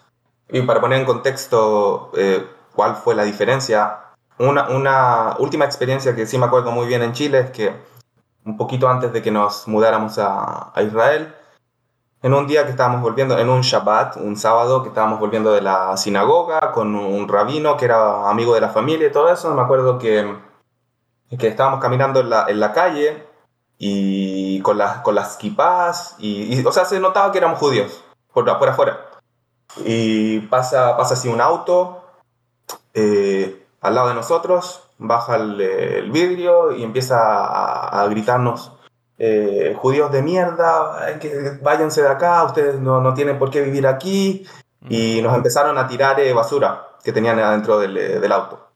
y 0.51 0.61
para 0.63 0.81
poner 0.81 0.99
en 0.99 1.07
contexto 1.07 2.11
eh, 2.17 2.45
cuál 2.75 2.97
fue 2.97 3.15
la 3.15 3.23
diferencia, 3.23 3.99
una, 4.39 4.71
una 4.71 5.37
última 5.39 5.65
experiencia 5.67 6.17
que 6.17 6.27
sí 6.27 6.37
me 6.37 6.47
acuerdo 6.47 6.73
muy 6.73 6.89
bien 6.89 7.03
en 7.03 7.13
Chile 7.13 7.39
es 7.39 7.51
que 7.53 7.73
un 8.45 8.57
poquito 8.57 8.89
antes 8.89 9.13
de 9.13 9.23
que 9.23 9.31
nos 9.31 9.69
mudáramos 9.69 10.19
a, 10.19 10.73
a 10.75 10.83
Israel, 10.83 11.33
en 12.23 12.35
un 12.35 12.47
día 12.47 12.65
que 12.65 12.71
estábamos 12.71 13.03
volviendo, 13.03 13.37
en 13.37 13.49
un 13.49 13.63
Shabbat, 13.63 14.17
un 14.17 14.37
sábado, 14.37 14.83
que 14.83 14.89
estábamos 14.89 15.19
volviendo 15.19 15.53
de 15.53 15.61
la 15.61 15.97
sinagoga 15.97 16.71
con 16.73 16.95
un 16.95 17.29
rabino 17.29 17.77
que 17.77 17.87
era 17.87 18.31
amigo 18.31 18.55
de 18.55 18.61
la 18.61 18.69
familia 18.69 19.09
y 19.09 19.13
todo 19.13 19.29
eso, 19.29 19.53
me 19.55 19.63
acuerdo 19.63 19.99
que, 19.99 20.33
que 21.37 21.49
estábamos 21.49 21.81
caminando 21.81 22.21
en 22.21 22.31
la, 22.31 22.47
en 22.49 22.61
la 22.61 22.73
calle 22.73 23.27
y 23.77 24.61
con, 24.63 24.79
las 24.79 24.99
con 24.99 25.17
las 25.17 25.37
kippahs, 25.37 26.15
y, 26.19 26.55
y, 26.55 26.65
o 26.65 26.71
sea, 26.71 26.85
se 26.85 27.01
notaba 27.01 27.33
que 27.33 27.39
éramos 27.39 27.59
judíos, 27.59 28.05
por, 28.33 28.45
por 28.57 28.69
afuera. 28.69 29.01
Y 29.85 30.41
pasa, 30.41 30.97
pasa 30.97 31.15
así 31.15 31.29
un 31.29 31.41
auto 31.41 32.05
eh, 32.95 33.67
al 33.81 33.97
lado 33.97 34.09
de 34.09 34.15
nosotros, 34.15 34.85
baja 34.99 35.35
el, 35.35 35.61
el 35.61 36.11
vidrio 36.13 36.71
y 36.71 36.85
empieza 36.85 37.19
a, 37.19 38.03
a 38.03 38.07
gritarnos 38.07 38.71
eh, 39.25 39.77
judíos 39.79 40.11
de 40.11 40.21
mierda, 40.21 41.17
que 41.21 41.57
váyanse 41.63 42.03
de 42.03 42.09
acá, 42.09 42.43
ustedes 42.43 42.81
no, 42.81 43.01
no, 43.01 43.15
tienen 43.15 43.39
por 43.39 43.51
qué 43.51 43.61
vivir 43.61 43.87
aquí. 43.87 44.45
Y 44.89 45.23
nos 45.23 45.37
empezaron 45.37 45.79
a 45.79 45.87
tirar 45.87 46.19
eh, 46.19 46.33
basura 46.33 46.89
que 47.05 47.13
tenían 47.13 47.39
adentro 47.39 47.79
del, 47.79 47.97
eh, 47.97 48.19
del 48.19 48.33
auto. 48.33 48.69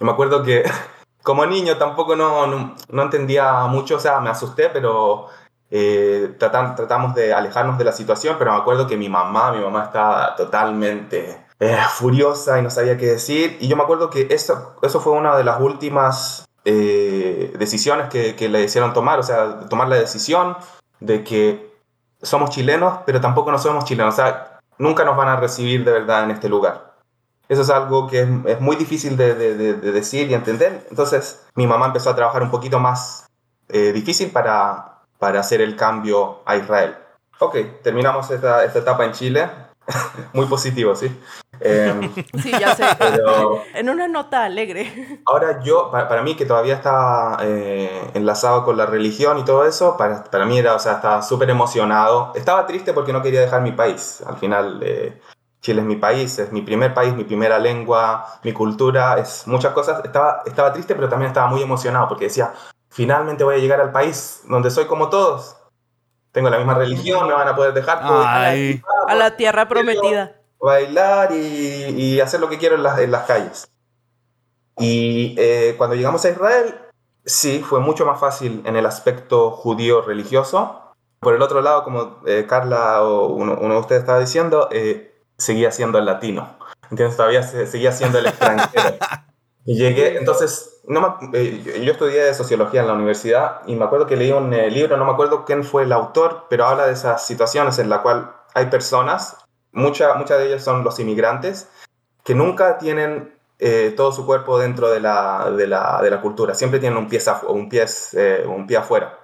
Y 0.00 0.04
me 0.04 0.10
acuerdo 0.10 0.42
que 0.42 0.64
como 1.22 1.46
niño 1.46 1.76
tampoco 1.78 2.16
no, 2.16 2.48
no, 2.48 2.74
no, 2.88 3.02
entendía 3.02 3.66
mucho, 3.66 3.98
o 3.98 4.00
sea, 4.00 4.18
me 4.18 4.30
asusté, 4.30 4.68
pero 4.68 5.28
eh, 5.70 6.34
tratan, 6.36 6.74
tratamos 6.74 7.14
de 7.14 7.32
alejarnos 7.32 7.78
de 7.78 7.84
la 7.84 7.92
situación, 7.92 8.34
pero 8.36 8.50
me 8.50 8.58
acuerdo 8.58 8.88
que 8.88 8.96
mi 8.96 9.08
mamá, 9.08 9.52
mi 9.52 9.62
mamá 9.62 9.84
estaba 9.84 10.34
totalmente 10.34 11.46
eh, 11.60 11.78
furiosa 11.92 12.58
y 12.58 12.62
no 12.62 12.70
sabía 12.70 12.98
qué 12.98 13.06
decir. 13.06 13.58
Y 13.60 13.68
yo 13.68 13.76
me 13.76 13.84
acuerdo 13.84 14.10
que 14.10 14.26
eso, 14.30 14.74
eso 14.82 15.00
fue 15.00 15.12
una 15.12 15.36
de 15.36 15.44
las 15.44 15.60
últimas 15.60 16.49
eh, 16.72 17.52
decisiones 17.58 18.08
que, 18.08 18.48
le 18.48 18.62
hicieron 18.62 18.92
tomar, 18.92 19.18
o 19.18 19.24
sea, 19.24 19.68
tomar 19.68 19.88
la 19.88 19.96
decisión 19.96 20.56
de 21.00 21.24
que 21.24 21.74
somos 22.22 22.50
chilenos, 22.50 23.00
pero 23.04 23.20
tampoco 23.20 23.50
no 23.50 23.58
somos 23.58 23.84
chilenos, 23.84 24.14
o 24.14 24.16
sea, 24.16 24.60
nunca 24.78 25.04
nos 25.04 25.16
van 25.16 25.26
a 25.26 25.36
recibir 25.36 25.84
de 25.84 25.90
verdad 25.90 26.22
en 26.22 26.30
este 26.30 26.48
lugar. 26.48 26.94
Eso 27.48 27.62
es 27.62 27.70
algo 27.70 28.06
que 28.06 28.20
es, 28.46 28.60
muy 28.60 28.76
difícil 28.76 29.16
de, 29.16 29.34
decir 29.34 30.30
y 30.30 30.34
entender. 30.34 30.86
Entonces, 30.90 31.44
mi 31.56 31.66
mamá 31.66 31.86
empezó 31.86 32.10
a 32.10 32.14
trabajar 32.14 32.44
un 32.44 32.52
poquito 32.52 32.78
más 32.78 33.26
eh, 33.68 33.92
difícil 33.92 34.30
para, 34.30 35.00
para 35.18 35.40
hacer 35.40 35.60
el 35.60 35.74
cambio 35.74 36.42
a 36.46 36.54
Israel. 36.56 36.94
Ok, 37.40 37.56
terminamos 37.82 38.30
esta, 38.30 38.64
esta 38.64 38.78
etapa 38.78 39.04
en 39.04 39.12
Chile. 39.12 39.50
muy 40.32 40.46
positivo, 40.46 40.94
¿sí? 40.94 41.10
Eh, 41.60 42.10
sí, 42.42 42.50
ya 42.50 42.74
sé. 42.74 42.84
Pero, 42.98 43.62
en 43.74 43.88
una 43.88 44.08
nota 44.08 44.44
alegre. 44.44 45.20
Ahora 45.26 45.62
yo, 45.62 45.90
para, 45.90 46.08
para 46.08 46.22
mí 46.22 46.34
que 46.34 46.46
todavía 46.46 46.74
estaba 46.74 47.38
eh, 47.42 48.10
enlazado 48.14 48.64
con 48.64 48.76
la 48.76 48.86
religión 48.86 49.38
y 49.38 49.44
todo 49.44 49.64
eso, 49.66 49.96
para, 49.96 50.24
para 50.24 50.46
mí 50.46 50.58
era, 50.58 50.74
o 50.74 50.78
sea, 50.78 50.94
estaba 50.94 51.22
súper 51.22 51.50
emocionado. 51.50 52.32
Estaba 52.34 52.66
triste 52.66 52.92
porque 52.92 53.12
no 53.12 53.22
quería 53.22 53.40
dejar 53.40 53.62
mi 53.62 53.72
país. 53.72 54.22
Al 54.26 54.36
final, 54.36 54.80
eh, 54.82 55.20
Chile 55.60 55.82
es 55.82 55.86
mi 55.86 55.96
país, 55.96 56.38
es 56.38 56.52
mi 56.52 56.62
primer 56.62 56.94
país, 56.94 57.14
mi 57.14 57.24
primera 57.24 57.58
lengua, 57.58 58.26
mi 58.42 58.52
cultura, 58.52 59.18
es 59.18 59.46
muchas 59.46 59.72
cosas. 59.72 60.02
Estaba, 60.04 60.42
estaba 60.46 60.72
triste, 60.72 60.94
pero 60.94 61.08
también 61.08 61.28
estaba 61.28 61.48
muy 61.48 61.62
emocionado 61.62 62.08
porque 62.08 62.26
decía, 62.26 62.54
finalmente 62.88 63.44
voy 63.44 63.56
a 63.56 63.58
llegar 63.58 63.80
al 63.80 63.92
país 63.92 64.42
donde 64.48 64.70
soy 64.70 64.86
como 64.86 65.10
todos. 65.10 65.56
Tengo 66.32 66.48
la 66.48 66.58
misma 66.58 66.74
religión, 66.74 67.26
me 67.26 67.34
van 67.34 67.48
a 67.48 67.56
poder 67.56 67.74
dejar. 67.74 68.00
Ay. 68.02 68.80
A, 68.84 68.99
la, 68.99 68.99
a 69.10 69.14
la 69.14 69.36
tierra 69.36 69.68
prometida 69.68 70.40
bailar 70.60 71.32
y, 71.32 71.36
y, 71.36 72.20
hacer 72.20 72.38
lo 72.38 72.48
que 72.48 72.58
quiero 72.58 72.76
en 72.76 72.82
las, 72.82 72.98
en 72.98 73.10
las 73.10 73.24
calles. 73.24 73.72
Y 74.78 75.34
eh, 75.38 75.74
cuando 75.76 75.96
llegamos 75.96 76.24
a 76.24 76.30
Israel, 76.30 76.74
sí, 77.24 77.64
fue 77.66 77.80
mucho 77.80 78.04
más 78.06 78.20
fácil 78.20 78.62
en 78.66 78.76
el 78.76 78.86
aspecto 78.86 79.50
judío 79.50 80.02
religioso, 80.02 80.94
por 81.18 81.34
el 81.34 81.42
otro 81.42 81.60
lado, 81.60 81.84
como 81.84 82.20
eh, 82.26 82.46
Carla 82.48 83.02
o 83.02 83.26
uno, 83.26 83.58
uno, 83.60 83.74
de 83.74 83.80
ustedes 83.80 84.00
estaba 84.00 84.20
diciendo, 84.20 84.68
eh, 84.70 85.14
seguía 85.36 85.70
siendo 85.70 85.98
el 85.98 86.06
latino. 86.06 86.56
¿Entiendes? 86.90 87.16
Todavía 87.16 87.42
seguía 87.42 87.92
siendo 87.92 88.18
el 88.18 88.26
extranjero. 88.26 88.96
y 89.66 89.76
llegué, 89.78 90.16
entonces, 90.16 90.80
no 90.88 91.18
eh, 91.34 91.82
yo 91.84 91.92
estudié 91.92 92.32
sociología 92.34 92.80
en 92.80 92.86
la 92.86 92.94
universidad 92.94 93.60
y 93.66 93.76
me 93.76 93.84
acuerdo 93.84 94.06
que 94.06 94.16
leí 94.16 94.32
un 94.32 94.50
libro, 94.50 94.96
no 94.96 95.04
me 95.04 95.12
acuerdo 95.12 95.44
quién 95.44 95.62
fue 95.62 95.82
el 95.82 95.92
autor, 95.92 96.46
pero 96.48 96.66
habla 96.66 96.86
de 96.86 96.94
esas 96.94 97.24
situaciones 97.26 97.78
en 97.78 97.90
la 97.90 98.02
cual 98.02 98.32
hay 98.54 98.66
personas, 98.66 99.36
muchas 99.72 100.16
muchas 100.16 100.38
de 100.38 100.46
ellas 100.46 100.64
son 100.64 100.84
los 100.84 100.98
inmigrantes, 100.98 101.68
que 102.24 102.34
nunca 102.34 102.78
tienen 102.78 103.34
todo 103.94 104.10
su 104.10 104.24
cuerpo 104.24 104.58
dentro 104.58 104.88
de 104.88 105.00
la, 105.00 105.50
de 105.50 105.66
la, 105.66 106.00
de 106.02 106.10
la 106.10 106.22
cultura, 106.22 106.54
siempre 106.54 106.80
tienen 106.80 106.98
un 106.98 107.10
pie, 107.10 107.20
un 107.46 107.68
pie, 107.68 107.84
un 108.46 108.66
pie 108.66 108.78
afuera. 108.78 109.20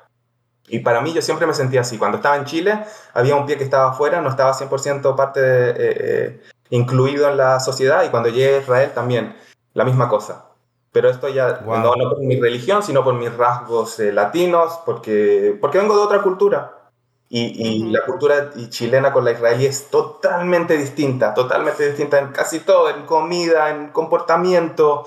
Y 0.69 0.81
para 0.81 1.01
mí 1.01 1.13
yo 1.13 1.23
siempre 1.23 1.47
me 1.47 1.55
sentía 1.55 1.83
así. 1.83 1.99
Cuando 1.99 2.17
estaba 2.17 2.37
en 2.37 2.45
Chile 2.45 2.85
había 3.15 3.37
un 3.37 3.47
pie 3.47 3.57
que 3.57 3.65
estaba 3.65 3.91
afuera, 3.91 4.21
no 4.21 4.29
estaba 4.29 4.53
100% 4.53 5.15
parte 5.15 5.41
eh, 5.41 5.75
eh, 5.79 6.41
incluido 6.71 7.29
en 7.29 7.37
la 7.37 7.61
sociedad 7.61 8.05
y 8.05 8.09
cuando 8.09 8.29
llegué 8.29 8.57
a 8.57 8.61
Israel 8.61 8.93
también 8.95 9.37
la 9.75 9.85
misma 9.85 10.09
cosa. 10.09 10.47
Pero 10.93 11.11
esto 11.11 11.29
ya 11.29 11.61
no, 11.67 11.93
por 11.93 12.21
mi 12.21 12.41
religión, 12.41 12.83
sino 12.83 13.05
por 13.05 13.15
mis 13.15 13.33
rasgos 13.37 14.01
eh, 14.01 14.13
latinos, 14.13 14.81
porque, 14.87 15.57
porque 15.61 15.79
vengo 15.79 15.95
de 15.95 16.03
otra 16.03 16.23
cultura. 16.23 16.76
Y, 17.29 17.41
y 17.69 17.91
la 17.91 18.05
cultura 18.05 18.53
chilena 18.69 19.13
con 19.13 19.25
la 19.25 19.33
israelí 19.33 19.67
es 19.67 19.91
totalmente 19.91 20.77
distinta, 20.77 21.35
totalmente 21.35 21.89
distinta 21.89 22.21
en 22.21 22.29
casi 22.29 22.61
todo, 22.61 22.89
en 22.89 23.05
comida, 23.05 23.71
en 23.71 23.89
comportamiento, 23.89 25.05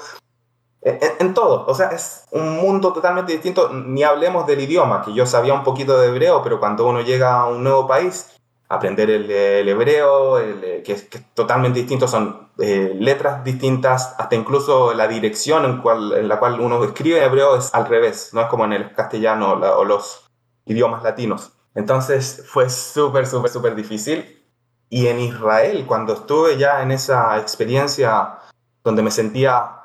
en, 0.81 1.33
todo, 1.33 1.65
o 1.65 1.75
sea, 1.75 1.89
es 1.89 2.25
un 2.31 2.55
mundo 2.57 2.93
totalmente 2.93 3.33
distinto, 3.33 3.69
ni 3.69 4.03
hablemos 4.03 4.47
del 4.47 4.61
idioma, 4.61 5.01
que 5.01 5.13
yo 5.13 5.25
sabía 5.25 5.53
un 5.53 5.63
poquito 5.63 5.99
de 5.99 6.07
hebreo, 6.07 6.41
pero 6.41 6.59
cuando 6.59 6.87
uno 6.87 7.01
llega 7.01 7.41
a 7.41 7.47
un 7.47 7.63
nuevo 7.63 7.85
país, 7.85 8.29
aprender 8.69 9.09
el, 9.09 9.29
hebreo, 9.67 10.39
eh, 10.39 10.81
que, 10.85 10.93
es, 10.93 11.09
totalmente 11.33 11.79
distinto, 11.79 12.07
son 12.07 12.49
eh, 12.59 12.95
letras 12.97 13.43
distintas, 13.43 14.15
hasta 14.17 14.35
incluso 14.35 14.93
la 14.93 15.07
dirección 15.07 15.65
en, 15.65 15.81
cual, 15.81 16.13
en, 16.13 16.29
la 16.29 16.39
cual 16.39 16.59
uno 16.61 16.81
escribe 16.83 17.23
hebreo 17.23 17.57
es 17.57 17.73
al 17.73 17.85
revés, 17.85 18.29
no 18.33 18.41
es 18.41 18.47
como 18.47 18.63
en 18.63 18.73
el 18.73 18.93
castellano 18.93 19.53
o 19.53 19.83
los 19.83 20.29
idiomas 20.65 21.03
latinos. 21.03 21.51
Entonces 21.75 22.43
fue 22.47 22.69
súper, 22.69 23.27
súper, 23.27 23.49
súper 23.49 23.75
difícil. 23.75 24.43
Y 24.89 25.07
en 25.07 25.19
Israel, 25.19 25.85
cuando 25.87 26.13
estuve 26.13 26.57
ya 26.57 26.81
en 26.81 26.91
esa 26.91 27.37
experiencia 27.39 28.39
donde 28.83 29.03
me 29.03 29.11
sentía 29.11 29.83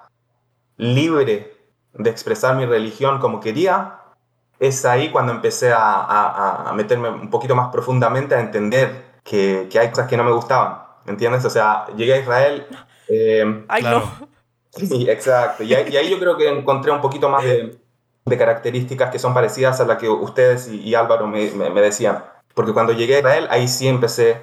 libre 0.77 1.53
de 1.93 2.11
expresar 2.11 2.57
mi 2.57 2.65
religión 2.65 3.19
como 3.21 3.41
quería, 3.41 4.01
es 4.59 4.85
ahí 4.85 5.11
cuando 5.11 5.33
empecé 5.33 5.73
a, 5.77 6.73
meterme 6.75 7.11
un 7.11 7.31
poquito 7.31 7.55
más 7.55 7.71
profundamente 7.71 8.35
a 8.35 8.41
entender 8.41 9.21
que, 9.23 9.69
hay 9.79 9.91
cosas 9.91 10.09
que 10.09 10.17
no 10.17 10.25
me 10.25 10.33
gustaban, 10.33 10.83
¿entiendes? 11.07 11.45
O 11.45 11.51
sea, 11.51 11.87
llegué 11.97 12.15
a 12.15 12.21
Israel... 12.21 12.67
Eh, 13.09 13.65
Ay, 13.69 13.83
no. 13.83 14.03
Sí, 14.77 15.09
exacto. 15.09 15.63
Y 15.63 15.73
ahí, 15.73 16.11
yo 16.11 16.19
creo 16.19 16.37
que 16.37 16.49
encontré 16.49 16.91
un 16.91 17.01
poquito 17.01 17.29
más 17.29 17.45
de, 17.45 17.79
características 18.25 19.11
que 19.11 19.19
son 19.19 19.35
parecidas 19.35 19.81
a 19.81 19.85
las 19.85 19.99
que 19.99 20.09
ustedes 20.09 20.69
y, 20.69 20.95
Álvaro 20.95 21.27
me, 21.27 21.51
decían. 21.81 22.25
Porque 22.55 22.73
cuando 22.73 22.93
llegué 22.93 23.17
a 23.17 23.19
Israel, 23.19 23.47
ahí 23.51 23.69
sí 23.69 23.89
empecé 23.89 24.41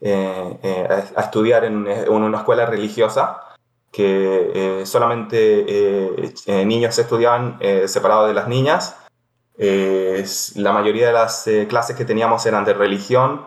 eh, 0.00 0.58
eh, 0.62 1.06
a, 1.16 1.20
estudiar 1.20 1.64
en, 1.64 1.86
en, 1.86 2.08
una 2.10 2.38
escuela 2.38 2.66
religiosa 2.66 3.48
que 3.90 4.80
eh, 4.80 4.86
solamente 4.86 5.36
eh, 5.38 6.34
eh, 6.46 6.64
niños 6.64 6.98
estudiaban 6.98 7.58
separados 7.86 8.28
de 8.28 8.34
las 8.34 8.48
niñas. 8.48 8.96
la 9.58 10.72
mayoría 10.72 11.08
de 11.08 11.12
las 11.12 11.48
clases 11.68 11.96
que 11.96 12.04
teníamos 12.04 12.46
eran 12.46 12.64
de 12.64 12.74
religión, 12.74 13.46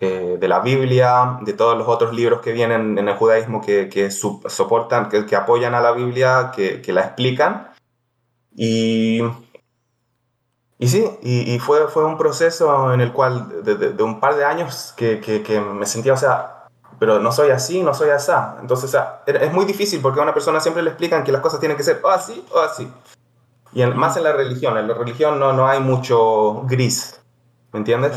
de 0.00 0.46
la 0.46 0.60
Biblia, 0.60 1.38
de 1.40 1.54
todos 1.54 1.76
los 1.76 1.88
otros 1.88 2.14
libros 2.14 2.40
que 2.40 2.52
vienen 2.52 2.98
en 2.98 3.08
el 3.08 3.16
judaísmo 3.16 3.60
que, 3.60 3.88
que 3.88 4.10
soportan, 4.12 5.08
que, 5.08 5.26
que, 5.26 5.34
apoyan 5.34 5.74
a 5.74 5.80
la 5.80 5.90
Biblia, 5.90 6.52
que, 6.54 6.80
que 6.80 6.92
la 6.92 7.00
explican. 7.00 7.67
Y, 8.60 9.22
y 10.80 10.88
sí, 10.88 11.04
y, 11.22 11.60
fue, 11.60 11.86
fue 11.86 12.04
un 12.04 12.18
proceso 12.18 12.92
en 12.92 13.00
el 13.00 13.12
cual 13.12 13.62
de, 13.62 13.76
de, 13.76 13.92
de 13.92 14.02
un 14.02 14.18
par 14.18 14.34
de 14.34 14.44
años 14.44 14.92
que, 14.96 15.20
que, 15.20 15.60
me 15.60 15.86
sentía, 15.86 16.12
o 16.12 16.16
sea, 16.16 16.66
pero 16.98 17.20
no 17.20 17.30
soy 17.30 17.50
así, 17.50 17.84
no 17.84 17.94
soy 17.94 18.10
así. 18.10 18.32
Entonces, 18.60 18.96
es 19.26 19.52
muy 19.52 19.64
difícil 19.64 20.00
porque 20.00 20.18
a 20.18 20.24
una 20.24 20.34
persona 20.34 20.58
siempre 20.58 20.82
le 20.82 20.90
explican 20.90 21.22
que 21.22 21.30
las 21.30 21.40
cosas 21.40 21.60
tienen 21.60 21.76
que 21.76 21.84
ser 21.84 22.00
o 22.02 22.08
así 22.08 22.44
o 22.50 22.58
así. 22.58 22.90
Y 23.74 23.86
más 23.86 24.16
en 24.16 24.24
la 24.24 24.32
religión, 24.32 24.76
en 24.76 24.88
la 24.88 24.94
religión 24.94 25.38
no, 25.38 25.52
no 25.52 25.68
hay 25.68 25.78
mucho 25.78 26.64
gris, 26.66 27.20
¿me 27.72 27.78
entiendes? 27.78 28.12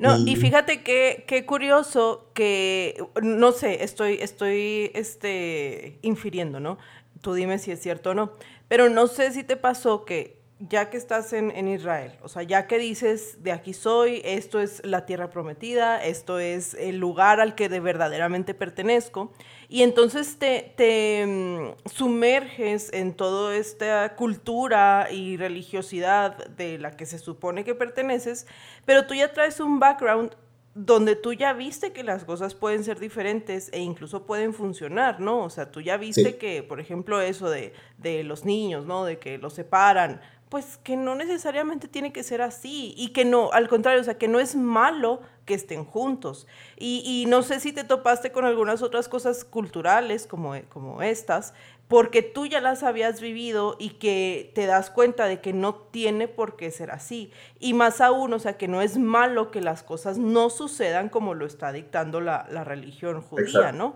No, 0.00 0.18
y, 0.18 0.34
fíjate 0.34 0.82
que, 0.82 1.24
qué 1.28 1.46
curioso 1.46 2.32
que, 2.34 3.00
no 3.22 3.52
sé, 3.52 3.84
estoy, 3.84 4.18
estoy 4.20 4.90
este, 4.94 6.00
infiriendo, 6.02 6.58
¿no? 6.58 6.78
Tú 7.20 7.34
dime 7.34 7.60
si 7.60 7.70
es 7.70 7.80
cierto 7.80 8.10
o 8.10 8.14
no, 8.14 8.32
pero 8.72 8.88
no 8.88 9.06
sé 9.06 9.32
si 9.32 9.44
te 9.44 9.58
pasó 9.58 10.06
que 10.06 10.40
ya 10.58 10.88
que 10.88 10.96
estás 10.96 11.34
en, 11.34 11.68
Israel, 11.68 12.12
o 12.22 12.28
sea, 12.30 12.42
ya 12.42 12.66
que 12.66 12.78
dices, 12.78 13.42
de 13.42 13.52
aquí 13.52 13.74
soy, 13.74 14.22
esto 14.24 14.60
es 14.60 14.80
la 14.82 15.04
tierra 15.04 15.28
prometida, 15.28 16.02
esto 16.02 16.38
es 16.38 16.72
el 16.72 16.96
lugar 16.96 17.38
al 17.38 17.54
que 17.54 17.68
de 17.68 17.80
verdaderamente 17.80 18.54
pertenezco, 18.54 19.30
y 19.68 19.82
entonces 19.82 20.38
te, 20.38 20.72
te 20.74 21.26
mm, 21.26 21.86
sumerges 21.90 22.90
en 22.94 23.12
toda 23.12 23.54
esta 23.54 24.16
cultura 24.16 25.08
y 25.10 25.36
religiosidad 25.36 26.38
de 26.56 26.78
la 26.78 26.92
que 26.92 27.04
se 27.04 27.18
supone 27.18 27.64
que 27.64 27.74
perteneces, 27.74 28.46
pero 28.86 29.06
tú 29.06 29.12
ya 29.12 29.34
traes 29.34 29.60
un 29.60 29.80
background 29.80 30.34
donde 30.74 31.16
tú 31.16 31.32
ya 31.34 31.52
viste 31.52 31.92
que 31.92 32.02
las 32.02 32.24
cosas 32.24 32.54
pueden 32.54 32.82
ser 32.82 32.98
diferentes 32.98 33.68
e 33.72 33.80
incluso 33.80 34.24
pueden 34.24 34.54
funcionar, 34.54 35.20
¿no? 35.20 35.44
O 35.44 35.50
sea, 35.50 35.70
tú 35.70 35.80
ya 35.80 35.96
viste 35.96 36.36
que, 36.38 36.62
por 36.62 36.80
ejemplo, 36.80 37.20
eso 37.20 37.50
de, 37.50 37.74
de, 37.98 38.24
los 38.24 38.44
niños, 38.44 38.86
¿no? 38.86 39.04
De 39.04 39.18
que 39.18 39.36
los 39.36 39.52
separan, 39.52 40.20
pues 40.52 40.76
que 40.76 40.96
no 40.96 41.14
necesariamente 41.14 41.88
tiene 41.88 42.12
que 42.12 42.22
ser 42.22 42.42
así 42.42 42.94
y 42.96 43.14
que 43.14 43.24
no, 43.24 43.52
al 43.52 43.68
contrario, 43.68 44.02
o 44.02 44.04
sea, 44.04 44.18
que 44.18 44.28
no 44.28 44.38
es 44.38 44.54
malo 44.54 45.22
que 45.46 45.54
estén 45.54 45.84
juntos. 45.84 46.46
Y, 46.76 47.24
no 47.28 47.42
sé 47.42 47.58
si 47.58 47.72
te 47.72 47.84
topaste 47.84 48.32
con 48.32 48.44
algunas 48.44 48.82
otras 48.82 49.08
cosas 49.08 49.44
culturales 49.44 50.26
como, 50.26 50.54
como 50.68 51.00
estas, 51.00 51.54
porque 51.88 52.22
tú 52.22 52.46
ya 52.46 52.60
las 52.60 52.82
habías 52.82 53.20
vivido 53.20 53.76
y 53.78 53.90
que 53.90 54.50
te 54.54 54.66
das 54.66 54.90
cuenta 54.90 55.26
de 55.26 55.40
que 55.40 55.52
no 55.52 55.74
tiene 55.74 56.26
por 56.26 56.56
qué 56.56 56.70
ser 56.70 56.90
así. 56.90 57.30
Y 57.60 57.74
más 57.74 58.00
aún, 58.00 58.32
o 58.32 58.38
sea, 58.38 58.56
que 58.56 58.66
no 58.66 58.80
es 58.80 58.96
malo 58.96 59.50
que 59.50 59.60
las 59.60 59.82
cosas 59.82 60.16
no 60.16 60.48
sucedan 60.48 61.10
como 61.10 61.34
lo 61.34 61.44
está 61.44 61.70
dictando 61.70 62.20
la, 62.20 62.44
religión 62.64 63.20
judía, 63.20 63.72
¿no? 63.72 63.94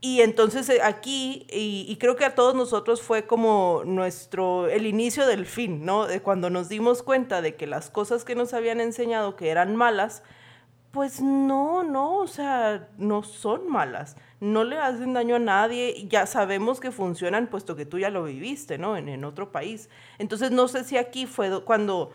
Y 0.00 0.20
entonces 0.20 0.68
eh, 0.68 0.80
aquí, 0.82 1.46
y, 1.50 1.96
creo 1.96 2.14
que 2.14 2.24
a 2.24 2.36
todos 2.36 2.54
nosotros 2.54 3.02
fue 3.02 3.26
como 3.26 3.82
nuestro, 3.84 4.68
el 4.68 4.86
inicio 4.86 5.26
del 5.26 5.44
fin, 5.44 5.84
¿no? 5.84 6.06
De 6.06 6.22
cuando 6.22 6.50
nos 6.50 6.68
dimos 6.68 7.02
cuenta 7.02 7.42
de 7.42 7.56
que 7.56 7.66
las 7.66 7.90
cosas 7.90 8.24
que 8.24 8.36
nos 8.36 8.54
habían 8.54 8.80
enseñado 8.80 9.34
que 9.34 9.50
eran 9.50 9.74
malas, 9.74 10.22
pues 10.98 11.20
no, 11.20 11.84
no, 11.84 12.16
o 12.16 12.26
sea, 12.26 12.88
no 12.98 13.22
son 13.22 13.70
malas, 13.70 14.16
no 14.40 14.64
le 14.64 14.78
hacen 14.78 15.12
daño 15.12 15.36
a 15.36 15.38
nadie, 15.38 16.08
ya 16.08 16.26
sabemos 16.26 16.80
que 16.80 16.90
funcionan 16.90 17.46
puesto 17.46 17.76
que 17.76 17.86
tú 17.86 18.00
ya 18.00 18.10
lo 18.10 18.24
viviste, 18.24 18.78
¿no? 18.78 18.96
En, 18.96 19.24
otro 19.24 19.52
país. 19.52 19.90
Entonces 20.18 20.50
no 20.50 20.66
sé 20.66 20.82
si 20.82 20.96
aquí 20.96 21.26
fue 21.26 21.62
cuando 21.62 22.10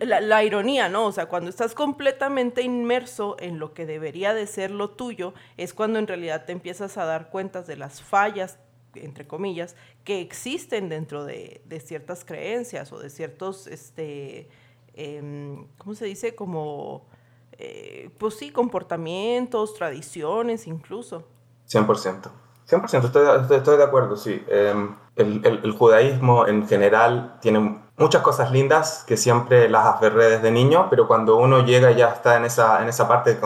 la, 0.00 0.44
ironía, 0.44 0.88
¿no? 0.88 1.06
O 1.06 1.10
sea, 1.10 1.26
cuando 1.26 1.50
estás 1.50 1.74
completamente 1.74 2.62
inmerso 2.62 3.34
en 3.40 3.58
lo 3.58 3.74
que 3.74 3.84
debería 3.84 4.32
de 4.32 4.46
ser 4.46 4.70
lo 4.70 4.90
tuyo, 4.90 5.34
es 5.56 5.74
cuando 5.74 5.98
en 5.98 6.06
realidad 6.06 6.44
te 6.44 6.52
empiezas 6.52 6.96
a 6.98 7.04
dar 7.04 7.30
cuenta 7.30 7.62
de 7.62 7.76
las 7.76 8.00
fallas, 8.00 8.60
entre 8.94 9.26
comillas, 9.26 9.74
que 10.04 10.20
existen 10.20 10.88
dentro 10.88 11.24
de, 11.24 11.62
ciertas 11.84 12.24
creencias 12.24 12.92
o 12.92 13.00
de 13.00 13.10
ciertos, 13.10 13.66
este, 13.66 14.48
em, 14.94 15.66
¿cómo 15.78 15.96
se 15.96 16.04
dice? 16.04 16.36
Como, 16.36 17.10
eh, 17.58 18.10
pues 18.18 18.34
sí, 18.36 18.50
comportamientos, 18.50 19.74
tradiciones 19.74 20.66
incluso. 20.66 21.24
100%. 21.68 22.30
100%, 22.68 23.04
estoy, 23.04 23.56
estoy, 23.56 23.76
de 23.76 23.84
acuerdo, 23.84 24.16
sí. 24.16 24.42
Em, 24.48 24.94
el, 25.16 25.44
el, 25.44 25.72
judaísmo 25.72 26.46
en 26.46 26.66
general 26.66 27.38
tiene 27.42 27.82
muchas 27.96 28.22
cosas 28.22 28.50
lindas 28.50 29.04
que 29.06 29.16
siempre 29.16 29.68
las 29.68 29.86
aferré 29.86 30.30
desde 30.30 30.50
niño, 30.50 30.88
pero 30.88 31.06
cuando 31.06 31.36
uno 31.36 31.64
llega 31.64 31.90
ya 31.92 32.08
está 32.08 32.36
en 32.36 32.44
esa, 32.44 32.82
en 32.82 32.88
esa 32.88 33.06
parte 33.06 33.38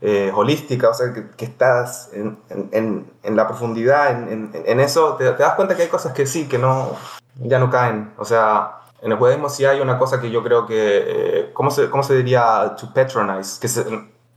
eh, 0.00 0.32
holística, 0.34 0.88
o 0.88 0.94
sea, 0.94 1.12
que, 1.12 1.44
estás 1.44 2.10
en, 2.12 2.38
en, 2.72 3.10
en, 3.22 3.36
la 3.36 3.46
profundidad, 3.46 4.10
en, 4.10 4.80
eso, 4.80 5.14
te, 5.14 5.24
das 5.24 5.54
cuenta 5.54 5.76
que 5.76 5.82
hay 5.82 5.88
cosas 5.88 6.12
que 6.12 6.26
sí, 6.26 6.48
que 6.48 6.58
no, 6.58 6.96
ya 7.36 7.58
no 7.58 7.70
caen. 7.70 8.12
O 8.16 8.24
sea, 8.24 8.77
en 9.00 9.12
el 9.12 9.18
judaísmo 9.18 9.48
sí 9.48 9.64
hay 9.64 9.80
una 9.80 9.98
cosa 9.98 10.20
que 10.20 10.30
yo 10.30 10.42
creo 10.42 10.66
que, 10.66 10.74
eh, 10.76 11.50
¿cómo, 11.52 11.70
se, 11.70 11.88
¿cómo 11.90 12.02
se 12.02 12.16
diría? 12.16 12.74
To 12.78 12.92
patronize, 12.92 13.60
que 13.60 13.66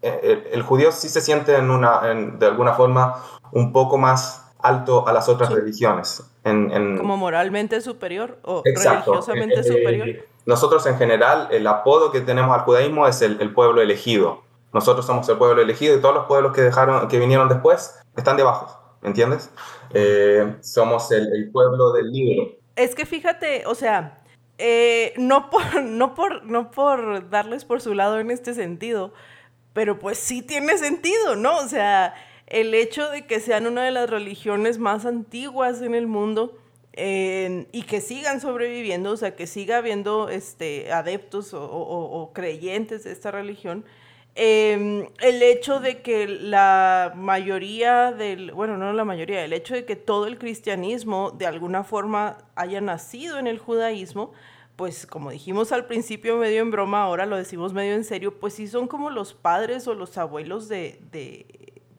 el, 0.01 0.47
el, 0.51 0.61
judío 0.61 0.91
sí 0.91 1.09
se 1.09 1.21
siente 1.21 1.55
en 1.55 1.69
una, 1.69 2.01
de 2.01 2.45
alguna 2.45 2.73
forma 2.73 3.23
un 3.51 3.71
poco 3.71 3.97
más 3.97 4.51
alto 4.59 5.07
a 5.07 5.13
las 5.13 5.29
otras 5.29 5.51
religiones. 5.51 6.23
Como 6.43 7.17
moralmente 7.17 7.81
superior 7.81 8.39
o 8.43 8.63
religiosamente 8.63 9.59
eh, 9.59 9.63
superior. 9.63 10.25
nosotros 10.45 10.85
en 10.87 10.97
general, 10.97 11.47
el 11.51 11.67
apodo 11.67 12.11
que 12.11 12.21
tenemos 12.21 12.55
al 12.57 12.63
judaísmo 12.63 13.07
es 13.07 13.21
el, 13.21 13.53
pueblo 13.53 13.81
elegido. 13.81 14.43
Nosotros 14.73 15.05
somos 15.05 15.27
el 15.29 15.37
pueblo 15.37 15.61
elegido 15.61 15.95
y 15.95 16.01
todos 16.01 16.15
los 16.15 16.25
pueblos 16.25 16.53
que, 16.53 16.61
dejaron, 16.61 17.07
que 17.07 17.19
vinieron 17.19 17.49
después 17.49 17.99
están 18.15 18.37
debajo, 18.37 18.97
¿entiendes? 19.03 19.51
Eh, 19.93 20.55
somos 20.61 21.11
el, 21.11 21.51
pueblo 21.51 21.91
del 21.91 22.11
libro. 22.11 22.51
Es 22.75 22.95
que 22.95 23.05
fíjate, 23.05 23.63
o 23.67 23.75
sea, 23.75 24.20
eh, 24.63 25.13
no, 25.17 25.49
por, 25.49 25.81
no, 25.81 26.13
por, 26.13 26.45
no 26.45 26.69
por 26.69 27.31
darles 27.31 27.65
por 27.65 27.81
su 27.81 27.95
lado 27.95 28.19
en 28.19 28.29
este 28.29 28.53
sentido, 28.53 29.11
pero 29.73 29.97
pues 29.97 30.19
sí 30.19 30.43
tiene 30.43 30.77
sentido, 30.77 31.35
¿no? 31.35 31.57
O 31.57 31.67
sea, 31.67 32.13
el 32.45 32.75
hecho 32.75 33.09
de 33.09 33.25
que 33.25 33.39
sean 33.39 33.65
una 33.65 33.83
de 33.83 33.89
las 33.89 34.07
religiones 34.07 34.77
más 34.77 35.07
antiguas 35.07 35.81
en 35.81 35.95
el 35.95 36.05
mundo 36.05 36.59
y 36.93 37.83
que 37.87 38.01
sigan 38.01 38.39
sobreviviendo, 38.39 39.11
o 39.11 39.17
sea, 39.17 39.35
que 39.35 39.47
siga 39.47 39.77
habiendo 39.77 40.29
este, 40.29 40.91
adeptos 40.91 41.55
o, 41.55 42.31
creyentes 42.35 43.03
de 43.05 43.13
esta 43.13 43.31
religión, 43.31 43.83
em, 44.35 45.07
el 45.21 45.41
hecho 45.41 45.79
de 45.79 46.03
que 46.03 46.27
la 46.27 47.13
mayoría 47.15 48.11
del, 48.11 48.51
bueno, 48.51 48.77
no 48.77 48.93
la 48.93 49.05
mayoría, 49.05 49.43
el 49.43 49.53
hecho 49.53 49.73
de 49.73 49.85
que 49.85 49.95
todo 49.95 50.27
el 50.27 50.37
cristianismo 50.37 51.31
de 51.31 51.47
alguna 51.47 51.83
forma 51.83 52.37
haya 52.55 52.79
nacido 52.79 53.39
en 53.39 53.47
el 53.47 53.57
judaísmo, 53.57 54.33
pues 54.81 55.05
como 55.05 55.29
dijimos 55.29 55.71
al 55.73 55.85
principio 55.85 56.37
medio 56.37 56.59
en 56.59 56.71
broma, 56.71 57.03
ahora 57.03 57.27
lo 57.27 57.37
decimos 57.37 57.71
medio 57.71 57.93
en 57.93 58.03
serio, 58.03 58.39
pues 58.39 58.55
sí 58.55 58.65
son 58.65 58.87
como 58.87 59.11
los 59.11 59.35
padres 59.35 59.87
o 59.87 59.93
los 59.93 60.17
abuelos 60.17 60.67
de, 60.69 60.99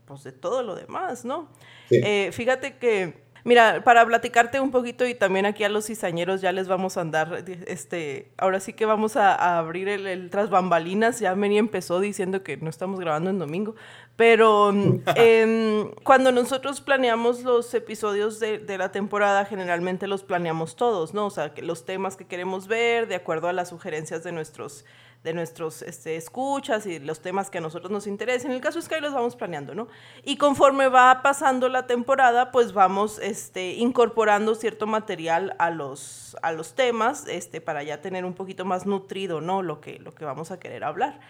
pues, 0.05 0.25
de 0.25 0.33
todo 0.33 0.65
lo 0.65 0.75
demás, 0.75 1.25
¿no? 1.25 1.49
Eh, 1.93 2.31
fíjate 2.33 2.79
que, 2.79 3.23
mira, 3.45 3.85
para 3.85 4.05
platicarte 4.05 4.59
un 4.59 4.73
poquito 4.73 5.07
y 5.07 5.15
también 5.15 5.47
aquí 5.47 5.63
a 5.63 5.69
los 5.69 5.87
cizañeros 5.87 6.41
ya 6.41 6.51
les 6.51 6.67
vamos 6.67 6.97
a 6.97 7.03
andar, 7.03 7.45
este, 7.69 8.33
ahora 8.37 8.59
sí 8.59 8.73
que 8.73 8.85
vamos 8.85 9.15
a, 9.15 9.59
abrir 9.61 9.87
el, 9.87 10.29
tras 10.31 10.51
bambalinas, 10.51 11.21
ya 11.21 11.37
Meni 11.37 11.59
empezó 11.59 12.01
diciendo 12.01 12.43
que 12.43 12.57
no 12.57 12.69
estamos 12.69 12.99
grabando 12.99 13.31
en 13.31 13.39
domingo, 13.39 13.77
pero 14.17 14.71
em, 15.17 15.91
cuando 16.05 16.33
nosotros 16.33 16.81
planeamos 16.81 17.43
los 17.43 17.73
episodios 17.75 18.41
de, 18.41 18.59
de, 18.59 18.79
la 18.79 18.93
temporada, 18.93 19.45
generalmente 19.45 20.07
los 20.07 20.23
planeamos 20.23 20.77
todos, 20.77 21.15
¿no? 21.15 21.27
O 21.27 21.31
sea, 21.31 21.55
que 21.55 21.63
los 21.63 21.85
temas 21.85 22.17
que 22.17 22.27
queremos 22.27 22.69
ver, 22.69 23.09
de 23.09 23.15
acuerdo 23.15 23.49
a 23.49 23.53
las 23.53 23.71
sugerencias 23.71 24.23
de 24.25 24.33
nuestros 24.33 24.85
de 25.23 25.33
nuestros 25.33 25.83
este, 25.83 26.17
escuchas 26.17 26.87
y 26.87 26.99
los 26.99 27.21
temas 27.21 27.49
que 27.49 27.59
a 27.59 27.61
nosotros 27.61 27.91
nos 27.93 28.07
interesen. 28.07 28.51
El 28.51 28.61
caso 28.61 28.79
es 28.79 28.89
que 28.89 28.97
ahí 28.97 29.01
los 29.01 29.15
vamos 29.15 29.37
planeando, 29.37 29.75
¿no? 29.75 29.89
Y 30.25 30.37
conforme 30.37 30.89
va 30.89 31.23
pasando 31.23 31.69
la 31.69 31.87
temporada, 31.87 32.51
pues 32.51 32.73
vamos 32.73 33.19
este, 33.21 33.75
incorporando 33.75 34.55
cierto 34.55 34.87
material 34.87 35.55
a 35.59 35.71
los, 35.71 36.37
a 36.43 36.53
los 36.53 36.75
temas 36.75 37.27
este, 37.29 37.61
para 37.61 37.83
ya 37.85 38.01
tener 38.01 38.25
un 38.25 38.35
poquito 38.35 38.65
más 38.65 38.85
nutrido, 38.85 39.41
¿no? 39.41 39.63
Lo 39.63 39.81
que, 39.81 39.99
lo 40.01 40.13
que 40.15 40.25
vamos 40.25 40.51
a 40.51 40.59
querer 40.59 40.83
hablar. 40.83 41.21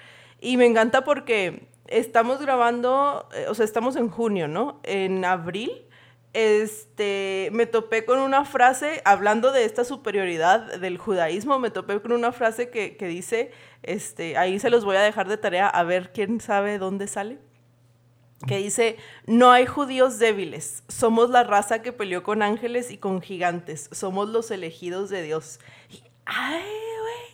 Y 0.43 0.57
me 0.57 0.67
encanta 0.67 1.05
porque 1.05 1.69
estamos 1.87 2.41
grabando, 2.41 3.29
eh, 3.33 3.47
o 3.49 3.55
sea, 3.55 3.65
estamos 3.65 3.95
en 3.97 4.09
junio, 4.09 4.49
¿no? 4.49 4.81
En 4.83 5.25
abril 5.25 5.87
este, 6.33 7.51
me 7.53 7.67
topé 7.67 8.05
con 8.05 8.19
una 8.19 8.45
frase, 8.45 9.03
hablando 9.05 9.53
de 9.53 9.65
esta 9.65 9.85
superioridad 9.85 10.79
del 10.81 10.97
judaísmo, 10.99 11.59
me 11.59 11.71
topé 11.71 12.01
con 12.01 12.13
una 12.13 12.33
frase 12.33 12.71
que, 12.71 12.97
que 12.97 13.07
dice, 13.07 13.51
este, 13.83 14.37
ahí 14.37 14.59
se 14.59 14.71
los 14.71 14.85
voy 14.85 14.97
a 14.97 15.03
dejar 15.03 15.29
de 15.29 15.37
tarea 15.37 15.69
a 15.69 15.83
ver 15.83 16.13
quién 16.13 16.41
sabe 16.41 16.79
dónde 16.79 17.07
sale, 17.07 17.39
que 18.47 18.57
dice, 18.57 18.97
no 19.27 19.53
hay 19.53 19.67
judíos 19.67 20.19
débiles, 20.19 20.85
somos 20.89 21.31
la 21.31 21.45
raza 21.45 21.83
que 21.83 21.93
peleó 21.93 22.23
con 22.23 22.43
ángeles 22.43 22.91
y 22.91 22.97
con 22.97 23.21
gigantes, 23.21 23.89
somos 23.93 24.29
los 24.31 24.51
elegidos 24.51 25.11
de 25.11 25.23
Dios. 25.23 25.61
ay, 26.25 26.63
güey, 26.63 27.32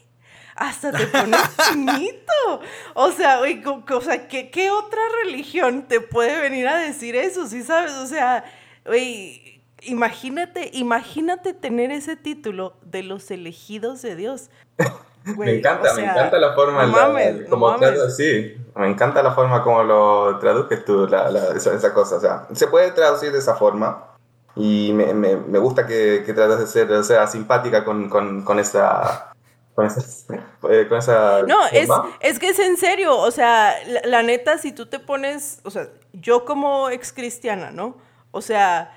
hasta 0.58 0.92
te 0.92 1.06
pones 1.06 1.40
chinito. 1.70 2.60
O 2.94 3.10
sea, 3.12 3.38
güey, 3.38 3.62
o 3.64 4.00
sea 4.00 4.28
¿qué, 4.28 4.50
¿qué 4.50 4.70
otra 4.70 5.00
religión 5.24 5.82
te 5.88 6.00
puede 6.00 6.40
venir 6.40 6.68
a 6.68 6.76
decir 6.76 7.16
eso? 7.16 7.46
¿Sí 7.46 7.62
sabes? 7.62 7.92
O 7.92 8.06
sea 8.06 8.44
Oye, 8.88 9.60
imagínate, 9.82 10.70
imagínate 10.72 11.52
tener 11.52 11.90
ese 11.90 12.16
título 12.16 12.74
de 12.82 13.02
los 13.02 13.30
elegidos 13.30 14.00
de 14.02 14.16
Dios. 14.16 14.50
me 15.24 15.58
encanta, 15.58 15.92
me 15.94 16.04
encanta 16.04 16.38
la 16.38 16.54
forma, 16.54 16.86
no 16.86 16.92
mames, 16.92 17.48
como 17.48 17.76
sí, 18.16 18.56
me 18.74 18.88
encanta 18.88 19.22
la 19.22 19.32
forma 19.32 19.62
como 19.62 19.82
lo 19.82 20.38
traduces 20.38 20.84
tú, 20.84 21.06
esa, 21.54 21.92
cosa, 21.92 22.16
o 22.16 22.20
sea, 22.20 22.46
se 22.52 22.66
puede 22.68 22.92
traducir 22.92 23.30
de 23.30 23.38
esa 23.38 23.54
forma 23.56 24.06
y 24.56 24.92
me, 24.94 25.12
me, 25.12 25.36
me 25.36 25.58
gusta 25.58 25.86
que, 25.86 26.22
que, 26.24 26.32
trates 26.32 26.60
de 26.60 26.66
ser, 26.66 26.90
o 26.90 27.02
sea, 27.02 27.26
simpática 27.26 27.84
con, 27.84 28.08
con, 28.08 28.42
con 28.42 28.58
esa... 28.58 29.27
Con 29.78 29.86
esa, 29.86 30.00
eh, 30.70 30.86
con 30.88 30.98
esa 30.98 31.42
no, 31.46 31.64
es, 31.68 31.88
es, 32.18 32.40
que 32.40 32.48
es 32.48 32.58
en 32.58 32.76
serio, 32.76 33.16
o 33.16 33.30
sea, 33.30 33.76
la, 33.86 34.00
la, 34.06 34.22
neta, 34.24 34.58
si 34.58 34.72
tú 34.72 34.86
te 34.86 34.98
pones, 34.98 35.60
o 35.62 35.70
sea, 35.70 35.86
yo 36.12 36.44
como 36.44 36.90
ex 36.90 37.12
cristiana, 37.12 37.70
¿no? 37.70 37.96
O 38.32 38.40
sea, 38.40 38.92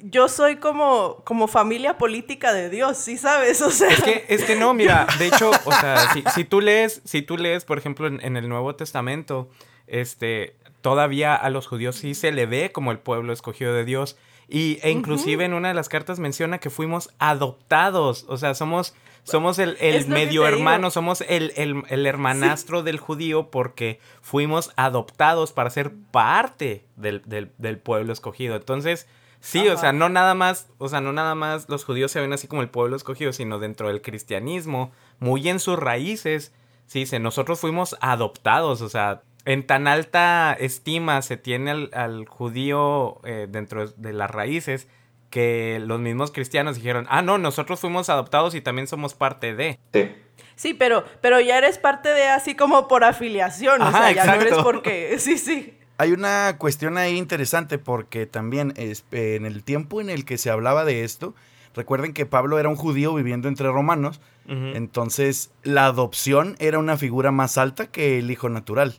yo 0.00 0.28
soy 0.28 0.58
como, 0.58 1.22
como 1.24 1.48
familia 1.48 1.98
política 1.98 2.52
de 2.52 2.70
Dios, 2.70 2.96
¿sí 2.96 3.18
sabes? 3.18 3.60
O 3.68 3.72
sea... 3.72 3.88
Es 3.88 4.02
que, 4.04 4.24
es 4.28 4.44
que 4.44 4.54
no, 4.54 4.72
mira, 4.72 5.08
de 5.18 5.26
hecho, 5.26 5.50
o 5.64 5.72
sea, 5.72 5.96
si, 6.32 6.44
tú 6.44 6.60
lees, 6.60 7.02
si 7.04 7.22
tú 7.22 7.36
lees, 7.36 7.64
por 7.64 7.76
ejemplo, 7.76 8.06
en, 8.06 8.36
el 8.36 8.48
Nuevo 8.48 8.76
Testamento, 8.76 9.50
este, 9.88 10.54
todavía 10.80 11.34
a 11.34 11.50
los 11.50 11.66
judíos 11.66 11.96
sí 11.96 12.14
se 12.14 12.30
le 12.30 12.46
ve 12.46 12.70
como 12.70 12.92
el 12.92 13.00
pueblo 13.00 13.32
escogido 13.32 13.74
de 13.74 13.84
Dios. 13.84 14.16
Y, 14.48 14.78
e 14.82 14.92
inclusive 14.92 15.44
en 15.44 15.54
una 15.54 15.66
de 15.66 15.74
las 15.74 15.88
cartas 15.88 16.20
menciona 16.20 16.58
que 16.58 16.70
fuimos 16.70 17.10
adoptados, 17.18 18.24
o 18.28 18.38
sea, 18.38 18.54
somos, 18.54 18.94
somos 19.28 19.58
el, 19.58 19.76
medio 20.08 20.46
hermano, 20.46 20.90
somos 20.90 21.22
el, 21.28 21.52
hermanastro 21.88 22.82
del 22.82 22.98
judío 22.98 23.50
porque 23.50 24.00
fuimos 24.22 24.72
adoptados 24.76 25.52
para 25.52 25.70
ser 25.70 25.92
parte 26.10 26.86
del, 26.96 27.78
pueblo 27.82 28.12
escogido. 28.12 28.56
Entonces, 28.56 29.06
sí, 29.40 29.68
o 29.68 29.76
sea, 29.76 29.92
no 29.92 30.08
nada 30.08 30.34
más, 30.34 30.68
o 30.78 30.88
sea, 30.88 31.00
no 31.00 31.12
nada 31.12 31.34
más 31.34 31.68
los 31.68 31.84
judíos 31.84 32.10
se 32.10 32.20
ven 32.20 32.32
así 32.32 32.48
como 32.48 32.62
el 32.62 32.70
pueblo 32.70 32.96
escogido, 32.96 33.32
sino 33.32 33.58
dentro 33.58 33.88
del 33.88 34.02
cristianismo, 34.02 34.92
muy 35.18 35.48
en 35.48 35.60
sus 35.60 35.78
raíces, 35.78 36.52
sí, 36.86 37.00
dice, 37.00 37.18
nosotros 37.18 37.60
fuimos 37.60 37.96
adoptados, 38.00 38.80
o 38.82 38.88
sea, 38.88 39.22
en 39.44 39.66
tan 39.66 39.86
alta 39.86 40.54
estima 40.58 41.22
se 41.22 41.36
tiene 41.36 41.88
al, 41.92 42.26
judío 42.26 43.20
eh, 43.24 43.46
dentro 43.48 43.88
de 43.88 44.12
las 44.12 44.30
raíces 44.30 44.88
que 45.30 45.80
los 45.84 46.00
mismos 46.00 46.30
cristianos 46.30 46.76
dijeron, 46.76 47.06
ah, 47.08 47.22
no, 47.22 47.38
nosotros 47.38 47.80
fuimos 47.80 48.08
adoptados 48.08 48.54
y 48.54 48.60
también 48.60 48.86
somos 48.86 49.14
parte 49.14 49.54
de. 49.54 49.78
Sí. 49.92 50.10
Sí, 50.56 50.74
pero, 50.74 51.04
pero 51.20 51.40
ya 51.40 51.56
eres 51.56 51.78
parte 51.78 52.08
de 52.08 52.26
así 52.28 52.56
como 52.56 52.88
por 52.88 53.04
afiliación, 53.04 53.80
o 53.80 53.92
sea, 53.92 54.10
ya 54.10 54.26
no 54.26 54.34
eres 54.34 54.54
porque, 54.54 55.16
sí, 55.20 55.38
sí. 55.38 55.78
Hay 55.98 56.12
una 56.12 56.56
cuestión 56.58 56.98
ahí 56.98 57.16
interesante 57.16 57.78
porque 57.78 58.26
también 58.26 58.74
en 58.76 59.46
el 59.46 59.64
tiempo 59.64 60.00
en 60.00 60.10
el 60.10 60.24
que 60.24 60.38
se 60.38 60.50
hablaba 60.50 60.84
de 60.84 61.04
esto, 61.04 61.34
recuerden 61.74 62.12
que 62.12 62.26
Pablo 62.26 62.58
era 62.58 62.68
un 62.68 62.76
judío 62.76 63.14
viviendo 63.14 63.48
entre 63.48 63.68
romanos, 63.68 64.20
entonces 64.46 65.50
la 65.62 65.86
adopción 65.86 66.56
era 66.58 66.78
una 66.78 66.96
figura 66.96 67.30
más 67.30 67.58
alta 67.58 67.86
que 67.86 68.18
el 68.18 68.30
hijo 68.30 68.48
natural. 68.48 68.98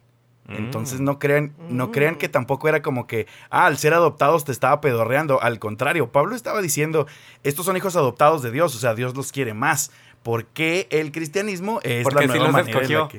Entonces 0.50 1.00
mm. 1.00 1.04
no 1.04 1.20
crean, 1.20 1.54
no 1.70 1.92
crean 1.92 2.16
que 2.16 2.28
mm. 2.28 2.32
tampoco 2.32 2.68
era 2.70 2.82
como 2.82 3.08
que, 3.08 3.28
ah, 3.50 3.66
al 3.66 3.78
ser 3.78 3.94
adoptados 3.94 4.46
te 4.46 4.52
estaba 4.52 4.82
pedorreando. 4.82 5.42
Al 5.42 5.60
contrario, 5.60 6.12
Pablo 6.12 6.36
estaba 6.36 6.62
diciendo, 6.62 7.08
estos 7.44 7.66
son 7.66 7.78
hijos 7.78 7.96
adoptados 7.96 8.42
de 8.42 8.52
Dios, 8.52 8.76
o 8.76 8.80
sea, 8.80 8.96
Dios 8.96 9.16
los 9.16 9.32
quiere 9.32 9.54
más. 9.54 9.92
porque 10.24 10.88
el 10.92 11.14
cristianismo 11.14 11.80
es 11.82 12.04
porque 12.04 12.28
la 12.28 12.36
nueva 12.36 12.66
si 12.66 12.72
los 12.74 12.76
escogió. 12.76 13.10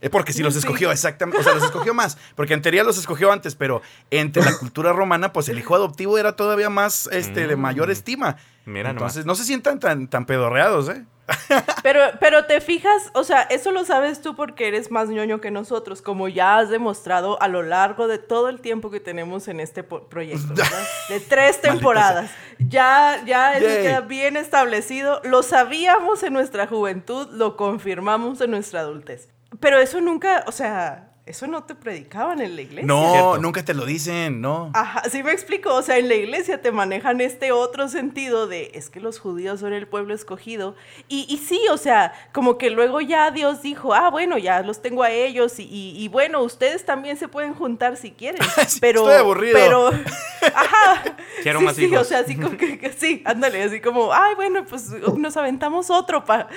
Es 0.00 0.10
porque 0.10 0.32
si 0.32 0.42
los 0.42 0.56
escogió, 0.62 0.90
exactamente. 0.90 1.38
O 1.38 1.42
sea, 1.42 1.54
los 1.54 1.64
escogió 1.64 1.92
más. 1.92 2.16
Porque 2.34 2.54
en 2.54 2.62
teoría 2.62 2.84
los 2.84 2.96
escogió 2.96 3.30
antes, 3.30 3.54
pero 3.54 3.82
entre 4.10 4.42
la 4.42 4.56
cultura 4.56 4.94
romana, 4.94 5.32
pues 5.34 5.50
el 5.50 5.58
hijo 5.58 5.74
adoptivo 5.74 6.16
era 6.16 6.34
todavía 6.34 6.70
más, 6.70 7.06
este, 7.12 7.46
de 7.46 7.56
mayor 7.56 7.88
mm. 7.88 7.92
estima. 7.92 8.36
Mira 8.64 8.90
Entonces, 8.90 9.26
no 9.26 9.34
se 9.34 9.44
sientan 9.44 9.80
tan, 9.80 10.08
tan 10.08 10.26
pedorreados, 10.26 10.88
¿eh? 10.88 11.04
Pero, 11.82 12.00
pero 12.20 12.44
te 12.46 12.60
fijas, 12.60 13.10
o 13.14 13.24
sea, 13.24 13.42
eso 13.42 13.70
lo 13.70 13.84
sabes 13.84 14.20
tú 14.20 14.34
porque 14.34 14.68
eres 14.68 14.90
más 14.90 15.08
ñoño 15.08 15.40
que 15.40 15.50
nosotros, 15.50 16.02
como 16.02 16.28
ya 16.28 16.58
has 16.58 16.68
demostrado 16.68 17.40
a 17.40 17.48
lo 17.48 17.62
largo 17.62 18.08
de 18.08 18.18
todo 18.18 18.48
el 18.48 18.60
tiempo 18.60 18.90
que 18.90 19.00
tenemos 19.00 19.48
en 19.48 19.60
este 19.60 19.82
proyecto, 19.82 20.48
¿verdad? 20.54 20.86
De 21.08 21.20
tres 21.20 21.60
temporadas. 21.60 22.30
Ya, 22.58 23.22
ya 23.24 24.00
bien 24.00 24.36
establecido. 24.36 25.20
Lo 25.24 25.42
sabíamos 25.42 26.22
en 26.22 26.32
nuestra 26.32 26.66
juventud, 26.66 27.28
lo 27.32 27.56
confirmamos 27.56 28.40
en 28.40 28.50
nuestra 28.50 28.80
adultez. 28.80 29.28
Pero 29.60 29.78
eso 29.78 30.00
nunca, 30.00 30.44
o 30.46 30.52
sea, 30.52 31.11
eso 31.24 31.46
no 31.46 31.62
te 31.62 31.76
predicaban 31.76 32.40
en 32.40 32.56
la 32.56 32.62
iglesia. 32.62 32.84
No, 32.86 33.12
Cierto. 33.12 33.38
nunca 33.38 33.64
te 33.64 33.74
lo 33.74 33.84
dicen, 33.86 34.40
no. 34.40 34.70
Ajá, 34.74 35.02
sí 35.08 35.22
me 35.22 35.30
explico, 35.30 35.72
o 35.72 35.80
sea, 35.82 35.98
en 35.98 36.08
la 36.08 36.14
iglesia 36.16 36.60
te 36.60 36.72
manejan 36.72 37.20
este 37.20 37.52
otro 37.52 37.88
sentido 37.88 38.48
de, 38.48 38.72
es 38.74 38.90
que 38.90 38.98
los 38.98 39.20
judíos 39.20 39.60
son 39.60 39.72
el 39.72 39.86
pueblo 39.86 40.14
escogido, 40.14 40.74
y, 41.08 41.26
y 41.28 41.38
sí, 41.38 41.60
o 41.70 41.76
sea, 41.76 42.12
como 42.32 42.58
que 42.58 42.70
luego 42.70 43.00
ya 43.00 43.30
Dios 43.30 43.62
dijo, 43.62 43.94
ah, 43.94 44.10
bueno, 44.10 44.36
ya 44.36 44.62
los 44.62 44.82
tengo 44.82 45.04
a 45.04 45.10
ellos, 45.10 45.60
y, 45.60 45.62
y- 45.62 45.94
y 45.96 46.08
bueno, 46.08 46.42
ustedes 46.42 46.84
también 46.84 47.16
se 47.16 47.28
pueden 47.28 47.54
juntar 47.54 47.96
si 47.96 48.10
quieren, 48.10 48.40
pero... 48.80 49.02
estoy 49.02 49.14
aburrido. 49.20 49.54
Pero, 49.56 49.90
ajá. 50.54 51.04
Quiero 51.44 51.60
sí, 51.60 51.64
más 51.64 51.76
sí, 51.76 51.84
hijos. 51.84 52.00
o 52.00 52.04
sea, 52.04 52.18
así 52.18 52.34
como 52.36 52.56
que, 52.56 52.78
que 52.78 52.92
sí, 52.92 53.22
ándale, 53.24 53.62
así 53.62 53.80
como, 53.80 54.12
ay, 54.12 54.34
bueno, 54.34 54.64
pues 54.68 54.88
nos 55.16 55.36
aventamos 55.36 55.88
otro 55.88 56.24
para 56.24 56.48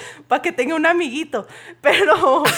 que 0.42 0.52
tenga 0.52 0.74
un 0.74 0.88
amiguito, 0.88 1.46
pero... 1.82 2.42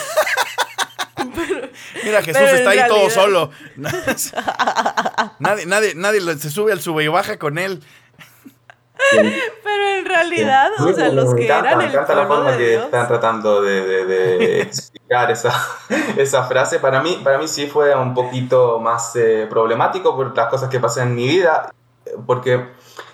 Mira, 2.03 2.21
Jesús 2.21 2.41
Pero 2.43 2.57
está 2.57 2.69
ahí 2.71 2.81
todo 2.87 3.09
solo. 3.09 3.51
nadie, 5.39 5.65
nadie, 5.65 5.93
nadie 5.95 6.21
se 6.37 6.49
sube 6.49 6.71
al 6.71 6.81
sube 6.81 7.03
y 7.03 7.07
baja 7.07 7.37
con 7.37 7.57
él. 7.57 7.83
Pero 9.11 9.87
en 9.99 10.05
realidad, 10.05 10.71
o 10.79 10.91
sea, 10.93 11.09
los 11.09 11.33
que 11.35 11.45
encanta, 11.45 11.67
eran 11.69 11.77
me 11.77 11.83
el 11.85 11.89
encanta 11.91 12.15
la 12.15 12.27
pueblo 12.27 12.43
forma 12.45 12.51
de 12.51 12.57
que 12.57 12.69
Dios. 12.71 12.85
están 12.85 13.07
tratando 13.07 13.61
de, 13.61 13.81
de- 13.85 14.05
de 14.05 14.61
explicar 14.63 15.29
esa, 15.31 15.53
esa 16.17 16.43
frase. 16.45 16.79
Para 16.79 17.01
mí, 17.01 17.19
para 17.23 17.37
mí 17.37 17.47
sí 17.47 17.67
fue 17.67 17.95
un 17.95 18.13
poquito 18.13 18.79
más 18.79 19.15
eh, 19.15 19.45
problemático 19.49 20.15
por 20.15 20.35
las 20.35 20.47
cosas 20.47 20.69
que 20.69 20.79
pasan 20.79 21.09
en 21.09 21.15
mi 21.15 21.27
vida, 21.27 21.73
porque 22.25 22.65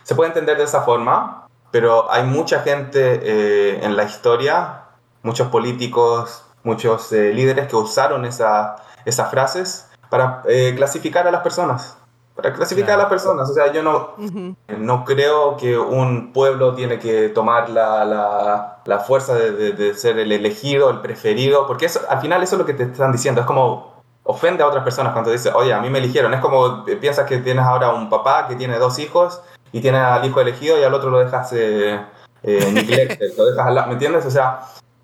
se 0.04 0.16
puede 0.16 0.30
entender 0.30 0.58
de 0.58 0.64
esa 0.64 0.82
forma, 0.84 1.48
pero 1.72 2.10
hay 2.12 2.24
mucha 2.24 2.62
gente 2.62 3.20
eh, 3.22 3.80
en 3.84 3.96
la 3.98 4.04
historia, 4.06 4.84
muchos 5.22 5.50
políticos, 5.50 6.44
muchos 6.64 7.12
eh, 7.12 7.34
líderes 7.34 7.68
que 7.68 7.76
usaron 7.76 8.26
esa- 8.26 8.76
esas 9.06 9.30
frases 9.30 9.90
para 10.10 10.42
eh, 10.48 10.74
clasificar 10.76 11.28
a 11.28 11.32
las 11.32 11.42
personas. 11.42 11.98
Para 12.36 12.52
clasificar 12.54 12.94
a 12.96 12.98
las 13.04 13.08
personas. 13.10 13.48
O 13.50 13.54
sea, 13.54 13.72
yo 13.72 13.84
no, 13.84 14.16
Ujú. 14.18 14.56
no 14.78 15.06
creo 15.06 15.56
que 15.58 15.78
un 15.78 16.34
pueblo 16.34 16.74
tiene 16.74 16.98
que 17.00 17.30
tomar 17.30 17.70
la, 17.70 18.04
la- 18.06 18.78
la 18.86 19.00
fuerza 19.00 19.36
de, 19.36 19.52
de- 19.52 19.72
de 19.74 19.94
ser 19.94 20.18
el 20.20 20.32
elegido, 20.32 20.90
el 20.90 21.00
preferido, 21.02 21.68
porque 21.68 21.86
eso, 21.86 22.00
al 22.10 22.20
final 22.22 22.42
eso 22.42 22.56
es 22.56 22.60
lo 22.60 22.66
que 22.66 22.74
te 22.74 22.84
están 22.84 23.12
diciendo, 23.12 23.42
es 23.42 23.48
como 23.48 23.94
ofende 24.24 24.64
a 24.64 24.68
otras 24.68 24.84
personas 24.84 25.12
cuando 25.14 25.32
dice, 25.32 25.52
oye, 25.54 25.74
a 25.74 25.82
mí 25.82 25.90
me 25.90 26.00
eligieron, 26.00 26.34
es 26.34 26.40
como 26.42 26.86
eh, 26.88 26.96
piensas 26.96 27.28
que 27.28 27.38
tienes 27.40 27.66
ahora 27.66 27.90
un 27.94 28.10
papá 28.10 28.48
que 28.48 28.56
tiene 28.56 28.78
dos 28.80 28.98
hijos 29.00 29.42
y 29.74 29.82
tiene 29.82 29.98
al 30.00 30.24
hijo 30.26 30.40
elegido 30.42 30.80
y 30.80 30.84
al 30.84 30.94
otro 30.94 31.10
lo 31.10 31.20
dejas 31.20 31.52
eh, 31.54 32.00
eh, 32.42 32.72
neglected, 32.74 33.38
lo 33.38 33.46
dejas 33.46 33.68
al 33.68 33.76
lado, 33.76 33.88
¿me 33.88 33.94
entiendes? 33.94 34.26
O 34.26 34.32
sea, 34.32 34.62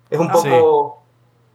es 0.08 0.18
un 0.18 0.28
Ah. 0.30 0.32
poco... 0.32 0.99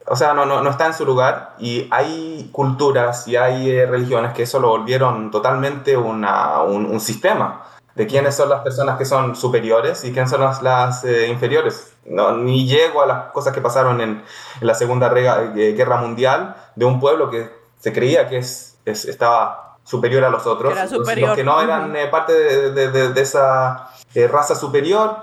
O 0.08 0.14
sea, 0.16 0.34
no, 0.34 0.46
no, 0.46 0.62
no 0.62 0.70
está 0.70 0.86
en 0.86 0.94
su 0.94 1.04
lugar 1.04 1.54
y 1.58 1.88
hay 1.90 2.48
culturas 2.52 3.26
y 3.26 3.36
hay 3.36 3.70
eh, 3.70 3.86
religiones 3.86 4.32
que 4.34 4.44
eso 4.44 4.60
lo 4.60 4.68
volvieron 4.68 5.30
totalmente 5.30 5.96
una- 5.96 6.62
un, 6.62 6.86
un 6.86 7.00
sistema 7.00 7.62
de 7.94 8.06
quiénes 8.06 8.36
son 8.36 8.50
las 8.50 8.60
personas 8.60 8.98
que 8.98 9.04
son 9.04 9.34
superiores 9.34 10.04
y 10.04 10.12
quiénes 10.12 10.30
son 10.30 10.42
las, 10.42 10.62
las, 10.62 11.02
eh, 11.04 11.28
inferiores. 11.28 11.94
No, 12.04 12.32
ni 12.36 12.66
llego 12.68 13.02
a 13.02 13.06
las 13.06 13.32
cosas 13.32 13.52
que 13.54 13.60
pasaron 13.60 14.00
en, 14.00 14.22
en 14.60 14.66
la 14.66 14.74
Segunda 14.74 15.08
Rega- 15.08 15.52
eh, 15.56 15.72
Guerra 15.72 15.96
Mundial 15.96 16.54
de 16.76 16.84
un 16.84 17.00
pueblo 17.00 17.28
que 17.30 17.50
se 17.80 17.92
creía 17.92 18.28
que 18.28 18.38
es, 18.38 18.78
es- 18.84 19.06
estaba 19.06 19.78
superior 19.82 20.22
a 20.24 20.30
los 20.30 20.46
otros. 20.46 20.72
Que 20.90 20.96
Entonces. 20.96 21.14
Los 21.28 21.36
que 21.36 21.44
no 21.44 21.60
eran 21.62 22.10
parte 22.10 22.32
de, 22.32 22.70
de- 22.72 22.90
de- 22.90 23.08
de 23.12 23.20
esa 23.22 23.88
raza 24.30 24.54
superior, 24.54 25.16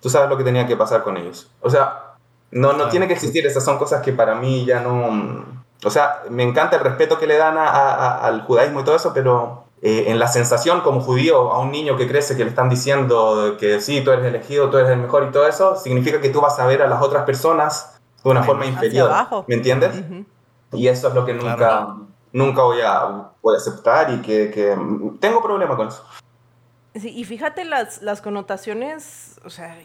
tú 0.00 0.08
sabes 0.08 0.28
lo 0.30 0.36
que 0.38 0.44
tenía 0.44 0.66
que 0.66 0.76
pasar 0.76 1.02
con 1.02 1.16
ellos. 1.16 1.50
O 1.60 1.68
sea, 1.70 2.05
no, 2.50 2.72
no 2.72 2.88
tiene 2.88 3.06
que 3.06 3.14
existir, 3.14 3.46
esas 3.46 3.64
son 3.64 3.78
cosas 3.78 4.02
que 4.02 4.12
para 4.12 4.34
mí 4.34 4.64
ya 4.64 4.80
no... 4.80 5.44
O 5.84 5.90
sea, 5.90 6.22
me 6.30 6.42
encanta 6.42 6.76
el 6.76 6.82
respeto 6.82 7.18
que 7.18 7.26
le 7.26 7.36
dan 7.36 7.58
a- 7.58 7.68
a- 7.68 7.94
a- 7.94 8.26
al 8.26 8.42
judaísmo 8.42 8.80
y 8.80 8.84
todo 8.84 8.96
eso, 8.96 9.12
pero 9.12 9.64
eh, 9.82 10.04
en 10.08 10.18
la 10.18 10.26
sensación 10.26 10.80
como 10.80 11.00
judío 11.00 11.52
a 11.52 11.58
un 11.58 11.70
niño 11.70 11.96
que 11.96 12.08
crece 12.08 12.34
que 12.36 12.44
le 12.44 12.50
están 12.50 12.68
diciendo 12.70 13.56
que 13.60 13.80
sí, 13.80 14.00
tú 14.02 14.10
eres 14.10 14.24
elegido, 14.24 14.70
tú 14.70 14.78
eres 14.78 14.90
el 14.90 14.98
mejor 14.98 15.26
y 15.28 15.32
todo 15.32 15.46
eso, 15.46 15.76
significa 15.76 16.20
que 16.20 16.30
tú 16.30 16.40
vas 16.40 16.58
a 16.58 16.66
ver 16.66 16.80
a 16.82 16.86
las 16.88 17.02
otras 17.02 17.24
personas 17.24 17.98
de 18.24 18.30
una 18.30 18.42
forma 18.42 18.64
inferior. 18.66 19.10
abajo. 19.10 19.44
¿Me 19.46 19.54
entiendes? 19.56 19.92
Y 20.72 20.88
eso 20.88 21.08
es 21.08 21.14
lo 21.14 21.24
que 21.26 21.34
nunca, 21.34 21.56
Claro. 21.56 22.00
nunca 22.32 22.62
voy, 22.62 22.80
a, 22.80 23.28
voy 23.42 23.54
a 23.54 23.58
aceptar 23.58 24.10
y 24.12 24.22
que, 24.22 24.50
que 24.50 24.76
tengo 25.20 25.42
problema 25.42 25.76
con 25.76 25.88
eso. 25.88 26.02
Sí, 27.00 27.12
y 27.14 27.24
fíjate 27.24 27.64
las, 27.64 28.00
las 28.00 28.22
connotaciones, 28.22 29.38
o 29.44 29.50
sea, 29.50 29.76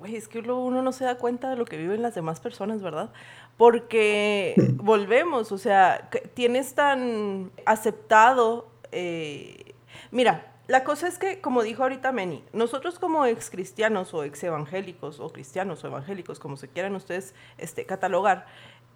güey, 0.00 0.16
es 0.16 0.26
que 0.26 0.40
uno 0.40 0.82
no 0.82 0.92
se 0.92 1.04
da 1.04 1.16
cuenta 1.16 1.50
de 1.50 1.56
lo 1.56 1.64
que 1.64 1.76
viven 1.76 2.02
las 2.02 2.16
demás 2.16 2.40
personas, 2.40 2.82
¿verdad? 2.82 3.12
Porque 3.56 4.54
volvemos, 4.74 5.52
o 5.52 5.58
sea, 5.58 6.10
tienes 6.34 6.74
tan 6.74 7.52
aceptado, 7.66 8.68
eh, 8.90 9.74
mira, 10.10 10.52
la 10.66 10.82
cosa 10.82 11.06
es 11.06 11.18
que, 11.18 11.40
como 11.40 11.62
dijo 11.62 11.84
ahorita 11.84 12.10
Meni, 12.10 12.42
nosotros 12.52 12.98
como 12.98 13.24
ex 13.26 13.50
cristianos 13.50 14.12
o 14.12 14.24
ex 14.24 14.42
evangélicos 14.42 15.20
o 15.20 15.28
cristianos 15.28 15.84
o 15.84 15.86
evangélicos, 15.86 16.40
como 16.40 16.56
se 16.56 16.66
quieran 16.66 16.96
ustedes 16.96 17.34
este, 17.58 17.86
catalogar, 17.86 18.46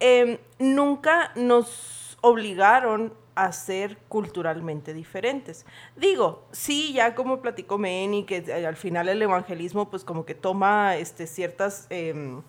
eh, 0.01 0.41
nunca 0.59 1.31
nos 1.35 2.17
obligaron 2.19 3.13
a 3.35 3.51
ser 3.51 3.97
culturalmente 4.07 4.93
diferentes. 4.93 5.65
Digo, 5.95 6.45
sí, 6.51 6.93
ya 6.93 7.15
como 7.15 7.41
platicó 7.41 7.77
Meni, 7.77 8.25
que 8.25 8.37
eh, 8.37 8.65
al 8.65 8.75
final 8.75 9.09
el 9.09 9.21
evangelismo 9.21 9.89
pues 9.89 10.03
como 10.03 10.25
que 10.25 10.35
toma 10.35 10.97
este, 10.97 11.27
ciertas 11.27 11.87
em, 11.89 12.41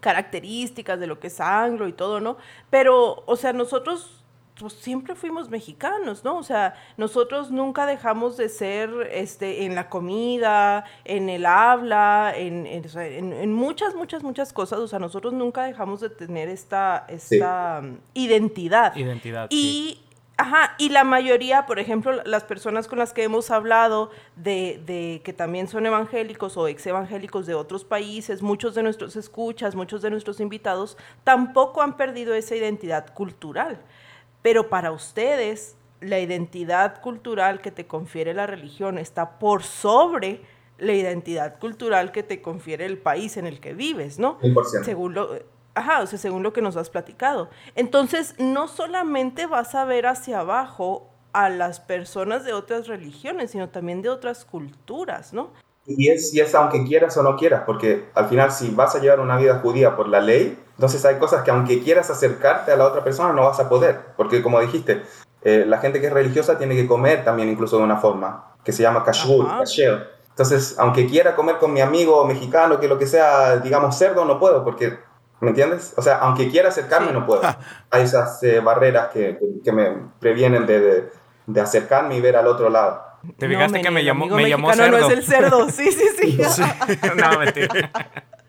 características 0.00 0.98
de 1.00 1.06
lo 1.06 1.20
que 1.20 1.28
es 1.28 1.40
anglo 1.40 1.88
y 1.88 1.92
todo, 1.92 2.20
¿no? 2.20 2.36
Pero, 2.70 3.22
o 3.26 3.36
sea, 3.36 3.52
nosotros 3.52 4.22
pues 4.58 4.72
siempre 4.72 5.14
fuimos 5.14 5.50
mexicanos, 5.50 6.24
¿no? 6.24 6.38
O 6.38 6.42
sea, 6.42 6.74
nosotros 6.96 7.50
nunca 7.50 7.84
dejamos 7.86 8.36
de 8.36 8.48
ser 8.48 8.90
este, 9.12 9.64
en 9.64 9.74
la 9.74 9.88
comida, 9.90 10.84
en 11.04 11.28
el 11.28 11.44
habla, 11.44 12.32
en, 12.34 12.66
en, 12.66 13.52
muchas, 13.52 13.94
muchas, 13.94 14.22
muchas 14.22 14.52
cosas. 14.52 14.78
O 14.78 14.88
sea, 14.88 14.98
nosotros 14.98 15.34
nunca 15.34 15.64
dejamos 15.64 16.00
de 16.00 16.08
tener 16.08 16.48
esta, 16.48 17.04
esta 17.08 17.80
um, 17.82 17.98
identidad. 18.14 18.96
Identidad. 18.96 19.48
sí. 19.50 20.02
Ajá, 20.38 20.74
y 20.78 20.90
la 20.90 21.02
mayoría, 21.02 21.64
por 21.64 21.78
ejemplo, 21.78 22.22
las 22.24 22.44
personas 22.44 22.88
con 22.88 22.98
las 22.98 23.14
que 23.14 23.22
hemos 23.22 23.50
hablado 23.50 24.10
de, 24.36 24.82
de 24.84 25.22
que 25.24 25.32
también 25.32 25.66
son 25.66 25.86
evangélicos 25.86 26.58
o 26.58 26.68
ex 26.68 26.86
evangélicos 26.86 27.46
de 27.46 27.54
otros 27.54 27.84
países, 27.84 28.42
muchos 28.42 28.74
de 28.74 28.82
nuestros 28.82 29.16
escuchas, 29.16 29.74
muchos 29.74 30.02
de 30.02 30.10
nuestros 30.10 30.40
invitados, 30.40 30.98
tampoco 31.24 31.80
han 31.80 31.96
perdido 31.96 32.34
esa 32.34 32.54
identidad 32.54 33.14
cultural. 33.14 33.80
Pero 34.42 34.68
para 34.68 34.92
ustedes, 34.92 35.76
la 36.02 36.18
identidad 36.18 37.00
cultural 37.00 37.62
que 37.62 37.70
te 37.70 37.86
confiere 37.86 38.34
la 38.34 38.46
religión 38.46 38.98
está 38.98 39.38
por 39.38 39.62
sobre 39.62 40.42
la 40.78 40.92
identidad 40.92 41.58
cultural 41.58 42.12
que 42.12 42.22
te 42.22 42.42
confiere 42.42 42.84
el 42.84 42.98
país 42.98 43.38
en 43.38 43.46
el 43.46 43.60
que 43.60 43.72
vives, 43.72 44.18
¿no? 44.18 44.38
100%. 44.40 44.84
Según 44.84 45.14
lo, 45.14 45.30
ajá, 45.76 46.00
o 46.00 46.06
sea, 46.06 46.18
según 46.18 46.42
lo 46.42 46.52
que 46.52 46.62
nos 46.62 46.76
has 46.76 46.90
platicado. 46.90 47.48
Entonces, 47.76 48.34
no 48.38 48.66
solamente 48.66 49.46
vas 49.46 49.74
a 49.74 49.84
ver 49.84 50.06
hacia 50.06 50.40
abajo 50.40 51.10
a 51.32 51.50
las 51.50 51.80
personas 51.80 52.44
de 52.44 52.54
otras 52.54 52.88
religiones, 52.88 53.52
sino 53.52 53.68
también 53.68 54.02
de 54.02 54.08
otras 54.08 54.44
culturas, 54.44 55.32
¿no? 55.32 55.50
Y 55.86 56.08
es, 56.08 56.34
y 56.34 56.40
es 56.40 56.54
aunque 56.54 56.82
quieras 56.84 57.16
o 57.16 57.22
no 57.22 57.36
quieras, 57.36 57.62
porque 57.64 58.08
al 58.14 58.26
final 58.28 58.50
si 58.50 58.70
vas 58.70 58.96
a 58.96 58.98
llevar 58.98 59.20
una 59.20 59.36
vida 59.36 59.60
judía 59.60 59.94
por 59.94 60.08
la 60.08 60.20
ley, 60.20 60.58
entonces 60.70 61.04
hay 61.04 61.16
cosas 61.16 61.44
que 61.44 61.52
aunque 61.52 61.80
quieras 61.82 62.10
acercarte 62.10 62.72
a 62.72 62.76
la 62.76 62.86
otra 62.86 63.04
persona 63.04 63.32
no 63.32 63.44
vas 63.44 63.60
a 63.60 63.68
poder, 63.68 64.00
porque 64.16 64.42
como 64.42 64.60
dijiste, 64.60 65.02
eh, 65.42 65.64
la 65.64 65.78
gente 65.78 66.00
que 66.00 66.08
es 66.08 66.12
religiosa 66.12 66.58
tiene 66.58 66.74
que 66.74 66.88
comer 66.88 67.22
también 67.22 67.48
incluso 67.48 67.78
de 67.78 67.84
una 67.84 67.98
forma, 67.98 68.56
que 68.64 68.72
se 68.72 68.82
llama 68.82 69.04
kashrut, 69.04 69.46
kasher. 69.46 70.16
Entonces, 70.30 70.74
aunque 70.78 71.06
quiera 71.06 71.34
comer 71.34 71.56
con 71.56 71.72
mi 71.72 71.80
amigo 71.80 72.26
mexicano, 72.26 72.78
que 72.78 72.88
lo 72.88 72.98
que 72.98 73.06
sea, 73.06 73.56
digamos, 73.56 73.96
cerdo, 73.96 74.26
no 74.26 74.38
puedo, 74.38 74.64
porque, 74.64 74.98
¿me 75.40 75.50
entiendes? 75.50 75.94
O 75.96 76.02
sea, 76.02 76.18
aunque 76.18 76.50
quiera 76.50 76.68
acercarme, 76.70 77.08
Sí. 77.08 77.12
no 77.14 77.26
puedo. 77.26 77.42
Hay 77.90 78.02
esas 78.02 78.42
eh, 78.42 78.60
barreras 78.60 79.08
que, 79.12 79.38
que- 79.38 79.62
que 79.64 79.72
me 79.72 79.90
previenen 80.20 80.66
de, 80.66 80.80
de- 80.80 81.10
de 81.46 81.60
acercarme 81.60 82.16
y 82.16 82.20
ver 82.20 82.36
al 82.36 82.46
otro 82.48 82.68
lado. 82.70 83.02
¿Te 83.38 83.46
No, 83.48 83.54
fijaste 83.54 83.78
que 83.80 83.90
Meni, 83.90 83.94
me 83.94 84.04
llamó, 84.04 84.26
me 84.26 84.48
llamó 84.48 84.72
cerdo? 84.72 84.98
no 84.98 85.06
es 85.06 85.12
el 85.12 85.24
cerdo, 85.24 85.68
sí, 85.70 85.90
sí, 85.92 86.04
sí. 86.20 86.38
no, 87.16 87.38
mentira. 87.38 87.68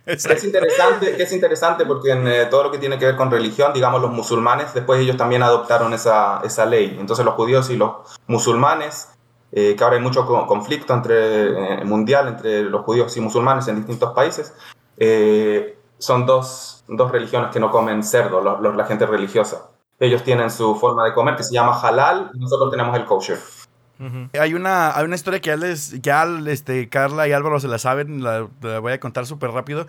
Que 0.06 0.14
es 0.14 0.44
interesante, 0.46 1.18
que 1.18 1.24
es 1.24 1.34
interesante 1.34 1.86
porque 1.86 2.12
en 2.12 2.26
eh, 2.28 2.46
todo 2.46 2.64
lo 2.64 2.72
que 2.72 2.78
tiene 2.78 2.98
que 2.98 3.06
ver 3.06 3.16
con 3.18 3.30
religión, 3.30 3.74
digamos 3.74 4.02
los 4.02 4.12
musulmanes, 4.12 4.74
después 4.74 5.02
ellos 5.02 5.18
también 5.18 5.44
adoptaron 5.44 5.94
esa, 5.94 6.40
esa 6.46 6.66
ley. 6.66 6.96
Entonces 7.00 7.26
los 7.26 7.34
judíos 7.34 7.70
y 7.72 7.76
los 7.76 7.92
musulmanes, 8.28 9.10
eh, 9.52 9.76
que 9.78 9.84
ahora 9.84 9.98
hay 9.98 10.02
mucho 10.02 10.26
co- 10.26 10.48
conflicto 10.48 10.94
entre, 10.94 11.82
eh, 11.82 11.84
mundial 11.84 12.28
entre 12.30 12.62
los 12.64 12.84
judíos 12.86 13.18
y 13.18 13.22
musulmanes 13.22 13.68
en 13.68 13.76
distintos 13.78 14.14
países, 14.14 14.54
eh, 14.98 15.78
son 15.98 16.26
dos, 16.26 16.76
dos 16.88 17.12
religiones 17.12 17.52
que 17.52 17.60
no 17.60 17.70
comen 17.72 18.04
cerdo, 18.04 18.42
los- 18.42 18.76
la 18.76 18.86
gente 18.86 19.06
religiosa. 19.06 19.70
Ellos 20.00 20.24
tienen 20.24 20.52
su 20.52 20.76
forma 20.76 21.04
de 21.06 21.14
comer 21.14 21.36
que 21.36 21.44
se 21.44 21.54
llama 21.54 21.80
halal 21.80 22.30
y 22.34 22.40
nosotros 22.40 22.70
tenemos 22.72 22.96
el 22.96 23.06
kosher. 23.06 23.40
Ujú. 24.00 24.30
Hay 24.40 24.54
una, 24.54 24.96
hay 24.96 25.06
una 25.06 25.16
historia 25.16 25.40
que 25.42 25.50
ya, 25.50 25.56
les, 25.56 26.02
ya 26.02 26.24
este, 26.46 26.88
Carla 26.88 27.28
y 27.28 27.32
Álvaro 27.32 27.60
se 27.60 27.68
la 27.68 27.80
saben, 27.80 28.24
la, 28.24 28.48
la 28.62 28.80
voy 28.80 28.94
a 28.94 29.00
contar 29.00 29.26
súper 29.26 29.50
rápido. 29.52 29.88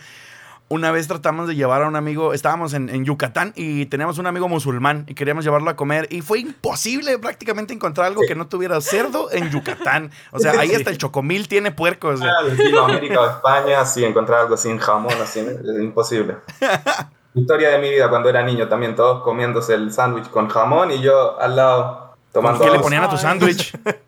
Una 0.69 0.91
vez 0.91 1.09
tratamos 1.09 1.49
de 1.49 1.55
llevar 1.55 1.83
a 1.83 1.89
un 1.89 1.97
amigo, 1.97 2.35
estábamos 2.35 2.75
en, 2.75 2.89
en, 2.91 3.05
Yucatán 3.05 3.53
y 3.57 3.87
teníamos 3.87 4.19
un 4.19 4.27
amigo 4.27 4.49
musulmán 4.49 5.05
y 5.09 5.15
queríamos 5.15 5.45
llevarlo 5.45 5.71
a 5.71 5.77
comer 5.77 6.07
y 6.11 6.21
fue 6.21 6.41
imposible 6.41 7.19
prácticamente 7.19 7.73
encontrar 7.73 8.07
algo 8.09 8.23
que 8.29 8.35
no 8.35 8.49
tuviera 8.49 8.81
cerdo 8.81 9.33
en 9.33 9.51
Yucatán. 9.51 10.11
O 10.31 10.39
sea, 10.39 10.53
ahí 10.59 10.75
hasta 10.75 10.91
el 10.91 10.99
chocomil 10.99 11.49
tiene 11.49 11.71
puercos. 11.71 12.21
Ah, 12.23 12.33
en 12.43 12.57
Latinoamérica 12.57 13.21
o 13.21 13.31
España, 13.31 13.85
sí, 13.87 14.05
encontrar 14.05 14.41
algo 14.41 14.57
sin 14.57 14.79
jamón, 14.79 15.15
así, 15.23 15.41
es 15.41 15.81
imposible. 15.81 16.37
Historia 17.35 17.71
de 17.71 17.79
mi 17.79 17.91
vida 17.91 18.09
cuando 18.11 18.29
era 18.29 18.43
niño 18.43 18.69
también, 18.69 18.95
todos 18.95 19.23
comiéndose 19.23 19.75
el 19.75 19.93
sándwich 19.93 20.29
con 20.29 20.49
jamón 20.49 20.91
y 20.91 21.01
yo 21.01 21.41
al 21.41 21.57
lado 21.57 22.17
tomando... 22.33 22.65
¿Qué 22.65 22.71
le 22.71 22.81
ponían 22.81 23.05
a 23.05 23.11
tu 23.11 23.17
sándwich? 23.17 23.73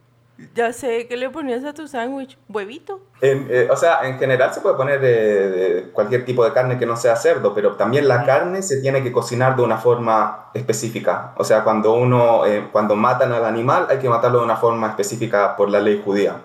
Ya 0.53 0.73
sé, 0.73 1.07
¿qué 1.07 1.17
le 1.17 1.31
ponías 1.31 1.65
a 1.65 1.73
tu 1.73 1.87
sándwich? 1.87 2.37
¿Huevito? 2.49 3.01
Eh, 3.21 3.69
o 3.71 3.77
sea, 3.77 4.01
en 4.03 4.19
general 4.19 4.53
se 4.53 4.61
puede 4.61 4.75
poner 4.75 5.01
eh, 5.03 5.91
cualquier 5.93 6.25
tipo 6.25 6.45
de 6.45 6.53
carne 6.53 6.77
que 6.77 6.87
no 6.87 6.97
sea 6.97 7.15
cerdo, 7.15 7.55
pero 7.55 7.77
también 7.77 8.09
la 8.09 8.25
carne 8.25 8.63
se 8.63 8.81
tiene 8.81 9.03
que 9.03 9.13
cocinar 9.13 9.55
de 9.55 9.63
una 9.63 9.79
forma 9.79 10.51
específica. 10.55 11.35
O 11.37 11.45
sea, 11.45 11.63
cuando 11.63 11.95
uno, 11.95 12.47
eh, 12.47 12.69
cuando 12.73 12.97
matan 12.97 13.33
al 13.33 13.45
animal, 13.45 13.87
hay 13.91 13.99
que 13.99 14.09
matarlo 14.09 14.39
de 14.39 14.45
una 14.45 14.57
forma 14.57 14.89
específica 14.89 15.57
por 15.57 15.71
la 15.71 15.81
ley 15.81 16.03
judía. 16.05 16.43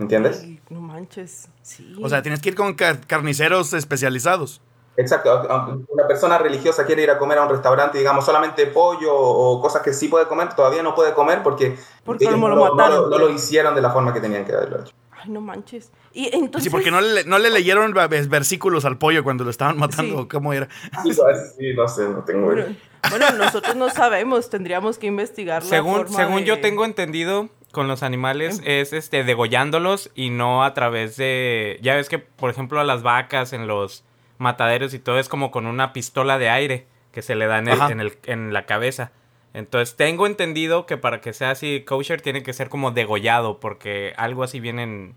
¿Entiendes? 0.00 0.44
no 0.68 0.80
manches, 0.80 1.48
sí. 1.62 1.96
O 2.02 2.08
sea, 2.08 2.22
tienes 2.22 2.40
que 2.40 2.48
ir 2.48 2.54
con 2.56 2.74
carniceros 2.74 3.72
especializados. 3.72 4.60
Exacto, 4.96 5.86
una 5.88 6.06
persona 6.06 6.36
religiosa 6.38 6.84
quiere 6.84 7.02
ir 7.02 7.10
a 7.10 7.18
comer 7.18 7.38
a 7.38 7.44
un 7.44 7.48
restaurante, 7.48 7.98
digamos, 7.98 8.26
solamente 8.26 8.66
pollo 8.66 9.14
o 9.14 9.60
cosas 9.60 9.82
que 9.82 9.92
sí 9.94 10.08
puede 10.08 10.26
comer, 10.26 10.54
todavía 10.54 10.82
no 10.82 10.94
puede 10.94 11.14
comer 11.14 11.42
porque, 11.42 11.76
porque 12.04 12.26
no, 12.26 12.48
lo, 12.48 12.74
no, 12.74 13.18
lo, 13.18 13.30
hicieron 13.30 13.74
de 13.74 13.80
la 13.80 13.90
forma 13.90 14.12
que 14.12 14.20
tenían 14.20 14.44
que 14.44 14.52
haberlo 14.52 14.82
hecho. 14.82 14.92
Ay, 15.10 15.30
no 15.30 15.40
manches. 15.40 15.90
Y 16.12 16.26
entonces... 16.34 16.64
Sí, 16.64 16.70
porque 16.70 16.90
no 16.90 17.00
le, 17.00 17.24
no 17.24 17.38
le 17.38 17.48
leyeron 17.48 17.94
versículos 18.28 18.84
al 18.84 18.98
pollo 18.98 19.24
cuando 19.24 19.44
lo 19.44 19.50
estaban 19.50 19.78
matando, 19.78 20.28
¿cómo 20.28 20.52
era? 20.52 20.68
Sí, 21.02 21.72
no 21.74 21.88
sé, 21.88 22.08
no 22.08 22.22
tengo 22.24 22.46
bueno, 22.46 22.66
bueno, 23.08 23.30
nosotros 23.32 23.74
no 23.76 23.88
sabemos, 23.88 24.50
tendríamos 24.50 24.98
que 24.98 25.06
investigar 25.06 25.62
según, 25.62 26.06
Según 26.08 26.44
yo 26.44 26.60
tengo 26.60 26.84
entendido, 26.84 27.48
con 27.72 27.88
los 27.88 28.02
animales 28.02 28.58
em. 28.58 28.64
es 28.66 28.92
este 28.92 29.24
degollándolos 29.24 30.10
y 30.14 30.30
no 30.30 30.62
a 30.62 30.74
través 30.74 31.16
de... 31.16 31.78
Ya 31.82 31.96
ves 31.96 32.08
que, 32.08 32.18
por 32.18 32.50
ejemplo, 32.50 32.78
a 32.78 32.84
las 32.84 33.02
vacas 33.02 33.52
en 33.52 33.66
los 33.66 34.04
mataderos 34.38 34.94
y 34.94 34.98
todo 34.98 35.18
es 35.18 35.28
como 35.28 35.50
con 35.50 35.66
una 35.66 35.92
pistola 35.92 36.38
de 36.38 36.50
aire 36.50 36.86
que 37.12 37.22
se 37.22 37.34
le 37.34 37.46
da 37.46 37.58
en, 37.58 37.68
el, 38.00 38.18
en, 38.24 38.52
la 38.52 38.66
cabeza. 38.66 39.12
Entonces 39.54 39.96
tengo 39.96 40.26
entendido 40.26 40.86
que 40.86 40.96
para 40.96 41.20
que 41.20 41.32
sea 41.32 41.50
así 41.50 41.84
kosher 41.86 42.22
tiene 42.22 42.42
que 42.42 42.52
ser 42.52 42.68
como 42.68 42.90
degollado 42.90 43.60
porque 43.60 44.14
algo 44.16 44.42
así 44.42 44.60
viene 44.60 44.82
en... 44.82 45.14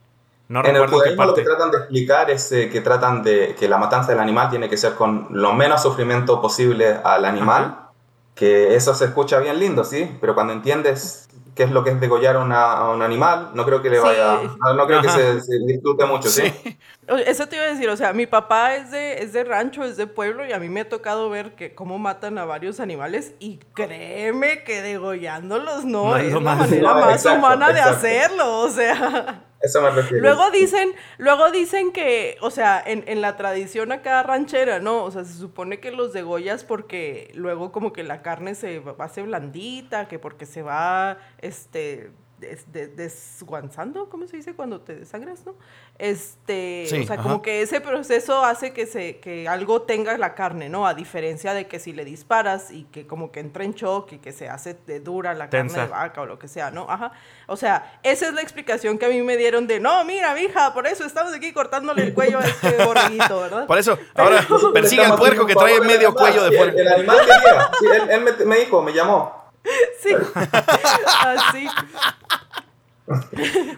No 0.47 0.59
en 0.59 0.73
recuerdo 0.73 1.03
el 1.03 1.11
qué 1.11 1.15
parte. 1.15 1.31
lo 1.31 1.35
que 1.35 1.43
tratan 1.43 1.71
de 1.71 1.77
explicar 1.77 2.29
es 2.29 2.51
eh, 2.51 2.69
que 2.69 2.81
tratan 2.81 3.23
de 3.23 3.55
que 3.57 3.67
la 3.67 3.77
matanza 3.77 4.11
del 4.11 4.19
animal 4.19 4.49
tiene 4.51 4.69
que 4.69 4.77
ser 4.77 4.93
con 4.93 5.27
lo 5.31 5.53
menos 5.53 5.81
sufrimiento 5.81 6.39
posible 6.39 6.97
al 7.03 7.25
animal. 7.25 7.79
Que 8.35 8.75
eso 8.75 8.93
se 8.93 9.05
escucha 9.05 9.39
bien 9.39 9.57
lindo, 9.57 9.83
¿sí? 9.83 10.15
Pero 10.19 10.35
cuando 10.35 10.53
entiendes 10.53 11.25
qué 11.55 11.63
es 11.63 11.71
lo 11.71 11.83
que 11.83 11.91
es 11.91 11.99
degollar 11.99 12.35
a 12.35 12.89
un 12.89 13.01
animal, 13.01 13.51
no 13.53 13.65
creo 13.65 13.81
que 13.81 13.89
le 13.89 13.99
vaya, 13.99 14.41
no, 14.75 14.87
creo 14.87 15.01
que 15.01 15.09
se, 15.09 15.59
disfrute 15.65 16.05
mucho, 16.05 16.29
¿sí? 16.29 16.43
Eso 17.25 17.47
te 17.47 17.55
iba 17.55 17.65
a 17.65 17.69
decir, 17.69 17.87
o 17.89 17.95
sea, 17.95 18.13
mi 18.13 18.25
papá 18.25 18.75
es 18.75 18.91
de, 18.91 19.23
es 19.23 19.31
de 19.31 19.43
rancho, 19.43 19.83
es 19.83 19.95
de 19.95 20.05
pueblo 20.05 20.45
y 20.45 20.51
a 20.51 20.59
mí 20.59 20.69
me 20.69 20.81
ha 20.81 20.89
tocado 20.89 21.29
ver 21.29 21.55
que 21.55 21.73
cómo 21.73 21.97
matan 21.97 22.37
a 22.37 22.45
varios 22.45 22.79
animales 22.79 23.35
y 23.39 23.59
créeme 23.73 24.63
que 24.63 24.81
degollándolos 24.81 25.85
no, 25.85 26.17
es, 26.17 26.33
la 26.33 26.39
manera 26.39 26.93
más 26.93 27.25
humana 27.25 27.71
de 27.71 27.79
hacerlo, 27.79 28.59
o 28.59 28.69
sea... 28.69 29.45
Luego 30.21 30.51
dicen, 30.51 30.93
luego 31.17 31.51
dicen 31.51 31.91
que, 31.91 32.37
o 32.41 32.51
sea, 32.51 32.81
en, 32.85 33.03
en, 33.07 33.21
la 33.21 33.35
tradición 33.37 33.91
acá 33.91 34.23
ranchera, 34.23 34.79
¿no? 34.79 35.03
O 35.03 35.11
sea, 35.11 35.23
se 35.25 35.33
supone 35.33 35.79
que 35.79 35.91
los 35.91 36.13
degollas 36.13 36.63
porque 36.63 37.31
luego 37.33 37.71
como 37.71 37.93
que 37.93 38.03
la 38.03 38.21
carne 38.21 38.55
se 38.55 38.81
hace 38.99 39.21
blandita, 39.21 40.07
que 40.07 40.19
porque 40.19 40.45
se 40.45 40.61
va, 40.61 41.17
este, 41.39 42.11
desguanzando, 42.95 44.09
¿cómo 44.09 44.27
se 44.27 44.37
dice 44.37 44.53
cuando 44.53 44.81
te 44.81 44.95
desangras, 44.95 45.45
no? 45.45 45.55
Este, 45.97 46.83
o 47.01 47.05
sea, 47.05 47.17
como 47.17 47.41
que 47.41 47.61
ese 47.61 47.81
proceso 47.81 48.43
hace 48.43 48.73
que 48.73 48.85
se 48.85 49.19
que 49.19 49.47
algo 49.47 49.83
tenga 49.83 50.17
la 50.17 50.35
carne, 50.35 50.69
¿no? 50.69 50.87
A 50.87 50.93
diferencia 50.93 51.53
de 51.53 51.67
que 51.67 51.79
si 51.79 51.93
le 51.93 52.05
disparas 52.05 52.71
y 52.71 52.83
que 52.85 53.07
como 53.07 53.31
que 53.31 53.39
entra 53.39 53.63
en 53.63 53.73
shock 53.73 54.13
y 54.13 54.17
que 54.17 54.31
se 54.31 54.49
hace 54.49 54.77
de 54.85 54.99
dura 54.99 55.33
la 55.33 55.49
carne 55.49 55.73
de 55.73 55.87
vaca 55.87 56.21
o 56.21 56.25
lo 56.25 56.37
que 56.37 56.47
sea, 56.47 56.71
¿no? 56.71 56.89
Ajá. 56.89 57.11
O 57.47 57.55
sea, 57.55 57.99
esa 58.03 58.27
es 58.27 58.33
la 58.33 58.41
explicación 58.41 58.97
que 58.97 59.05
a 59.05 59.09
mí 59.09 59.21
me 59.21 59.37
dieron 59.37 59.67
de, 59.67 59.79
"No, 59.79 60.03
mira, 60.05 60.33
mija, 60.33 60.73
por 60.73 60.87
eso 60.87 61.05
estamos 61.05 61.33
aquí 61.33 61.53
cortándole 61.53 62.03
el 62.03 62.13
cuello 62.13 62.39
a 62.39 62.43
este 62.43 62.77
borreguito, 62.85 63.41
¿verdad?" 63.41 63.67
Por 63.67 63.77
eso, 63.77 63.97
ahora 64.15 64.45
persigue 64.73 65.03
al 65.03 65.15
puerco 65.15 65.45
que 65.45 65.55
trae 65.55 65.79
medio 65.81 66.13
cuello 66.13 66.43
de 66.43 66.57
fuera. 66.57 66.73
El, 66.73 66.87
animal 66.87 67.19
quería. 67.19 67.69
Sí, 67.79 67.85
él, 68.09 68.21
me, 68.21 68.45
me 68.45 68.57
dijo, 68.57 68.81
me 68.81 68.93
llamó. 68.93 69.44
Sí. 69.99 70.13
Así. 71.25 71.67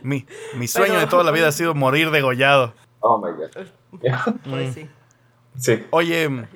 mi, 0.03 0.25
mi 0.55 0.67
sueño 0.67 0.99
de 0.99 1.07
toda 1.07 1.23
la 1.23 1.31
vida 1.31 1.47
ha 1.47 1.51
sido 1.51 1.73
morir 1.73 2.11
degollado. 2.11 2.73
Oh 2.99 3.17
my 3.17 3.31
God. 3.31 3.67
Pues 4.43 4.73
sí. 4.73 4.89
Sí. 5.57 5.83
Oye, 5.91 6.47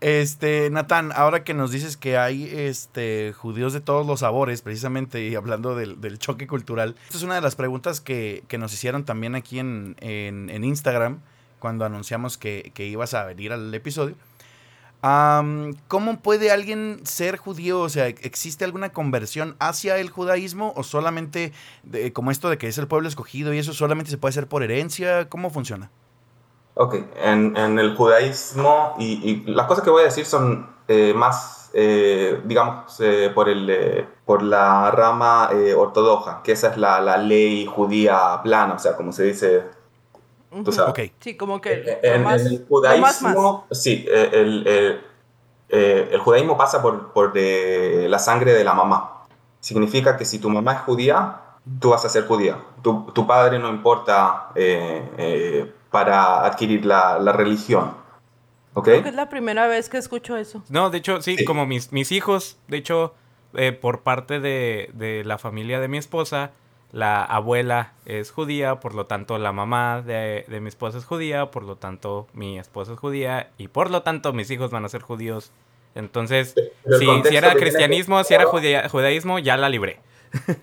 este, 0.00 0.68
Natán, 0.70 1.10
ahora 1.14 1.42
que 1.42 1.54
nos 1.54 1.70
dices 1.70 1.96
que 1.96 2.18
hay 2.18 2.44
este, 2.44 3.32
judíos 3.32 3.72
de 3.72 3.80
todos 3.80 4.06
los 4.06 4.20
sabores, 4.20 4.62
precisamente, 4.62 5.26
y 5.26 5.34
hablando 5.34 5.74
del, 5.74 6.00
del 6.00 6.18
choque 6.18 6.46
cultural, 6.46 6.96
esta 7.06 7.16
es 7.16 7.22
una 7.22 7.34
de 7.34 7.40
las 7.40 7.56
preguntas 7.56 8.00
que, 8.00 8.44
que 8.48 8.58
nos 8.58 8.72
hicieron 8.72 9.04
también 9.04 9.34
aquí 9.34 9.58
en, 9.58 9.96
en, 10.00 10.50
en 10.50 10.64
Instagram, 10.64 11.20
cuando 11.58 11.84
anunciamos 11.84 12.36
que, 12.36 12.72
que, 12.74 12.86
ibas 12.86 13.14
a 13.14 13.24
venir 13.24 13.52
al 13.52 13.72
episodio. 13.74 14.14
¿Cómo 15.02 16.18
puede 16.20 16.50
alguien 16.50 17.00
ser 17.04 17.36
judío? 17.36 17.80
O 17.80 17.88
sea, 17.88 18.08
¿existe 18.08 18.64
alguna 18.64 18.90
conversión 18.90 19.56
hacia 19.60 19.98
el 19.98 20.10
judaísmo 20.10 20.72
o 20.76 20.82
solamente 20.82 21.52
como 22.12 22.30
esto 22.30 22.50
de 22.50 22.58
que 22.58 22.68
es 22.68 22.78
el 22.78 22.88
pueblo 22.88 23.08
escogido 23.08 23.54
y 23.54 23.58
eso 23.58 23.72
solamente 23.72 24.10
se 24.10 24.18
puede 24.18 24.30
hacer 24.30 24.48
por 24.48 24.62
herencia? 24.62 25.28
¿Cómo 25.28 25.50
funciona? 25.50 25.90
Ok, 26.78 26.94
en, 27.22 27.56
el 27.56 27.96
judaísmo, 27.96 28.96
y, 28.98 29.44
las 29.46 29.66
cosas 29.66 29.82
que 29.82 29.88
voy 29.88 30.02
a 30.02 30.06
decir 30.06 30.26
son 30.26 30.68
eh, 30.88 31.14
más, 31.14 31.70
eh, 31.72 32.42
digamos, 32.44 33.00
eh, 33.00 33.30
por, 33.34 33.48
el, 33.48 34.06
por 34.26 34.42
la 34.42 34.90
rama 34.90 35.48
ortodoxa, 35.74 36.42
que 36.42 36.52
esa 36.52 36.68
es 36.68 36.76
la, 36.76 37.00
la 37.00 37.16
ley 37.16 37.64
judía 37.64 38.40
plana, 38.42 38.74
o 38.74 38.78
sea, 38.78 38.94
como 38.94 39.12
se 39.12 39.22
dice 39.22 39.64
Sí, 41.20 41.36
como 41.36 41.60
que 41.60 41.98
en, 42.02 42.26
el 42.26 42.64
judaísmo, 42.68 43.66
sí, 43.70 44.04
eh, 44.08 44.30
el, 44.32 44.64
eh, 44.66 45.00
eh, 45.68 46.08
el, 46.12 46.20
judaísmo 46.20 46.56
pasa 46.56 46.80
por, 46.80 47.12
por 47.12 47.32
de 47.32 48.06
la 48.08 48.18
sangre 48.18 48.52
de 48.52 48.64
la 48.64 48.74
mamá. 48.74 49.24
Significa 49.60 50.16
que 50.16 50.24
si 50.24 50.38
tu 50.38 50.48
mamá 50.48 50.72
es 50.74 50.80
judía, 50.80 51.40
tú 51.80 51.90
vas 51.90 52.04
a 52.04 52.08
ser 52.08 52.26
judía. 52.26 52.58
Tu, 52.82 53.06
tu 53.12 53.26
padre 53.26 53.58
no 53.58 53.68
importa 53.68 54.52
para 55.90 56.44
adquirir 56.44 56.86
la, 56.86 57.18
la 57.18 57.32
religión. 57.32 57.94
¿Okay? 58.74 58.94
Creo 58.94 59.02
que 59.04 59.08
es 59.08 59.14
la 59.14 59.28
primera 59.28 59.66
vez 59.66 59.88
que 59.88 59.98
escucho 59.98 60.36
eso. 60.36 60.62
No, 60.68 60.90
de 60.90 60.98
hecho, 60.98 61.22
sí, 61.22 61.44
como 61.44 61.66
mis, 61.66 61.92
mis 61.92 62.12
hijos, 62.12 62.58
de 62.68 62.76
hecho, 62.76 63.14
por 63.80 64.02
parte 64.02 64.38
de, 64.38 64.90
de 64.94 65.24
la 65.24 65.38
familia 65.38 65.80
de 65.80 65.88
mi 65.88 65.98
esposa, 65.98 66.52
la 66.92 67.24
abuela 67.24 67.92
es 68.04 68.30
judía, 68.30 68.80
por 68.80 68.94
lo 68.94 69.06
tanto 69.06 69.38
la 69.38 69.52
mamá 69.52 70.02
de, 70.02 70.44
mi 70.60 70.68
esposa 70.68 70.98
es 70.98 71.04
judía, 71.04 71.50
por 71.50 71.62
lo 71.62 71.76
tanto 71.76 72.26
mi 72.32 72.58
esposa 72.58 72.92
es 72.92 72.98
judía 72.98 73.50
y 73.58 73.68
por 73.68 73.90
lo 73.90 74.02
tanto 74.02 74.32
mis 74.32 74.50
hijos 74.50 74.70
van 74.70 74.84
a 74.84 74.88
ser 74.88 75.02
judíos. 75.02 75.52
Entonces, 75.94 76.54
si, 76.98 77.34
era 77.34 77.54
cristianismo, 77.54 78.22
si 78.22 78.34
era 78.34 78.44
judaísmo, 78.44 79.38
ya 79.38 79.56
la 79.56 79.68
libré. 79.68 79.98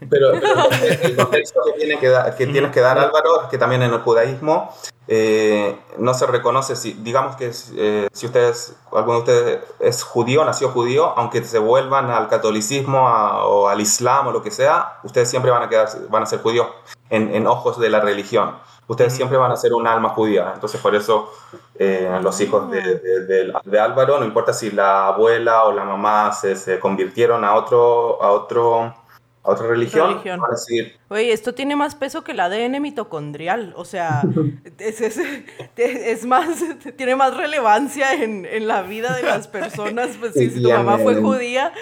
Pero, 0.10 0.34
el 0.34 1.16
contexto 1.16 1.62
que, 1.66 1.72
tiene 1.80 2.00
que, 2.00 2.14
que 2.38 2.48
tienes 2.48 2.72
que 2.72 2.80
dar, 2.80 2.98
Álvaro, 2.98 3.44
es 3.44 3.50
que 3.50 3.58
también 3.58 3.84
en 3.84 3.94
el 3.94 4.00
judaísmo 4.00 4.72
eh, 5.08 5.78
no 5.98 6.14
se 6.14 6.26
reconoce, 6.26 6.78
si, 6.78 6.94
digamos 6.94 7.36
que 7.36 7.52
eh, 7.76 8.08
si 8.14 8.26
ustedes, 8.26 8.76
alguno 8.94 9.16
de 9.16 9.20
ustedes 9.20 9.60
es 9.80 10.04
judío, 10.04 10.46
nació 10.46 10.70
judío, 10.70 11.14
aunque 11.18 11.44
se 11.44 11.60
vuelvan 11.60 12.10
al 12.10 12.30
catolicismo 12.30 13.00
o 13.00 13.68
al 13.68 13.82
islam 13.82 14.28
o 14.28 14.32
lo 14.32 14.42
que 14.42 14.52
sea, 14.52 15.00
ustedes 15.04 15.30
siempre 15.30 15.52
van 15.52 15.64
a, 15.64 15.70
quedar, 15.70 15.90
van 16.10 16.24
a 16.24 16.26
ser 16.26 16.42
judíos 16.42 16.68
en, 17.10 17.46
ojos 17.48 17.80
de 17.80 17.90
la 17.90 18.00
religión. 18.00 18.56
Ustedes 18.88 19.14
siempre 19.14 19.38
van 19.38 19.52
a 19.52 19.56
ser 19.56 19.74
un 19.74 19.88
alma 19.88 20.10
judía. 20.10 20.52
Entonces, 20.54 20.80
por 20.82 20.96
eso 20.96 21.32
eh, 21.76 22.20
los 22.22 22.40
hijos 22.42 22.70
de, 22.72 23.52
de, 23.66 23.80
Álvaro, 23.80 24.20
no 24.20 24.26
importa 24.26 24.54
si 24.54 24.72
la 24.72 25.08
abuela 25.08 25.64
o 25.64 25.74
la 25.74 25.84
mamá 25.84 26.32
se, 26.32 26.56
se 26.56 26.80
convirtieron 26.80 27.44
a 27.44 27.56
otro, 27.56 28.22
a 28.22 28.32
otro 28.32 28.94
a 29.44 29.52
otra 29.52 29.68
religión, 29.68 30.22
Oye, 31.10 31.34
esto 31.34 31.54
tiene 31.54 31.76
más 31.76 31.96
peso 31.96 32.24
que 32.24 32.32
el 32.32 32.40
ADN 32.40 32.82
mitocondrial, 32.82 33.74
o 33.76 33.84
sea, 33.84 34.24
es, 34.78 36.26
más, 36.26 36.64
tiene 36.96 37.16
más 37.18 37.36
relevancia 37.36 38.14
en, 38.14 38.68
la 38.68 38.84
vida 38.84 39.14
de 39.14 39.24
las 39.24 39.50
personas, 39.50 40.12
pues 40.18 40.34
si 40.34 40.62
tu 40.62 40.70
mamá 40.70 40.98
fue 40.98 41.22
judía. 41.22 41.74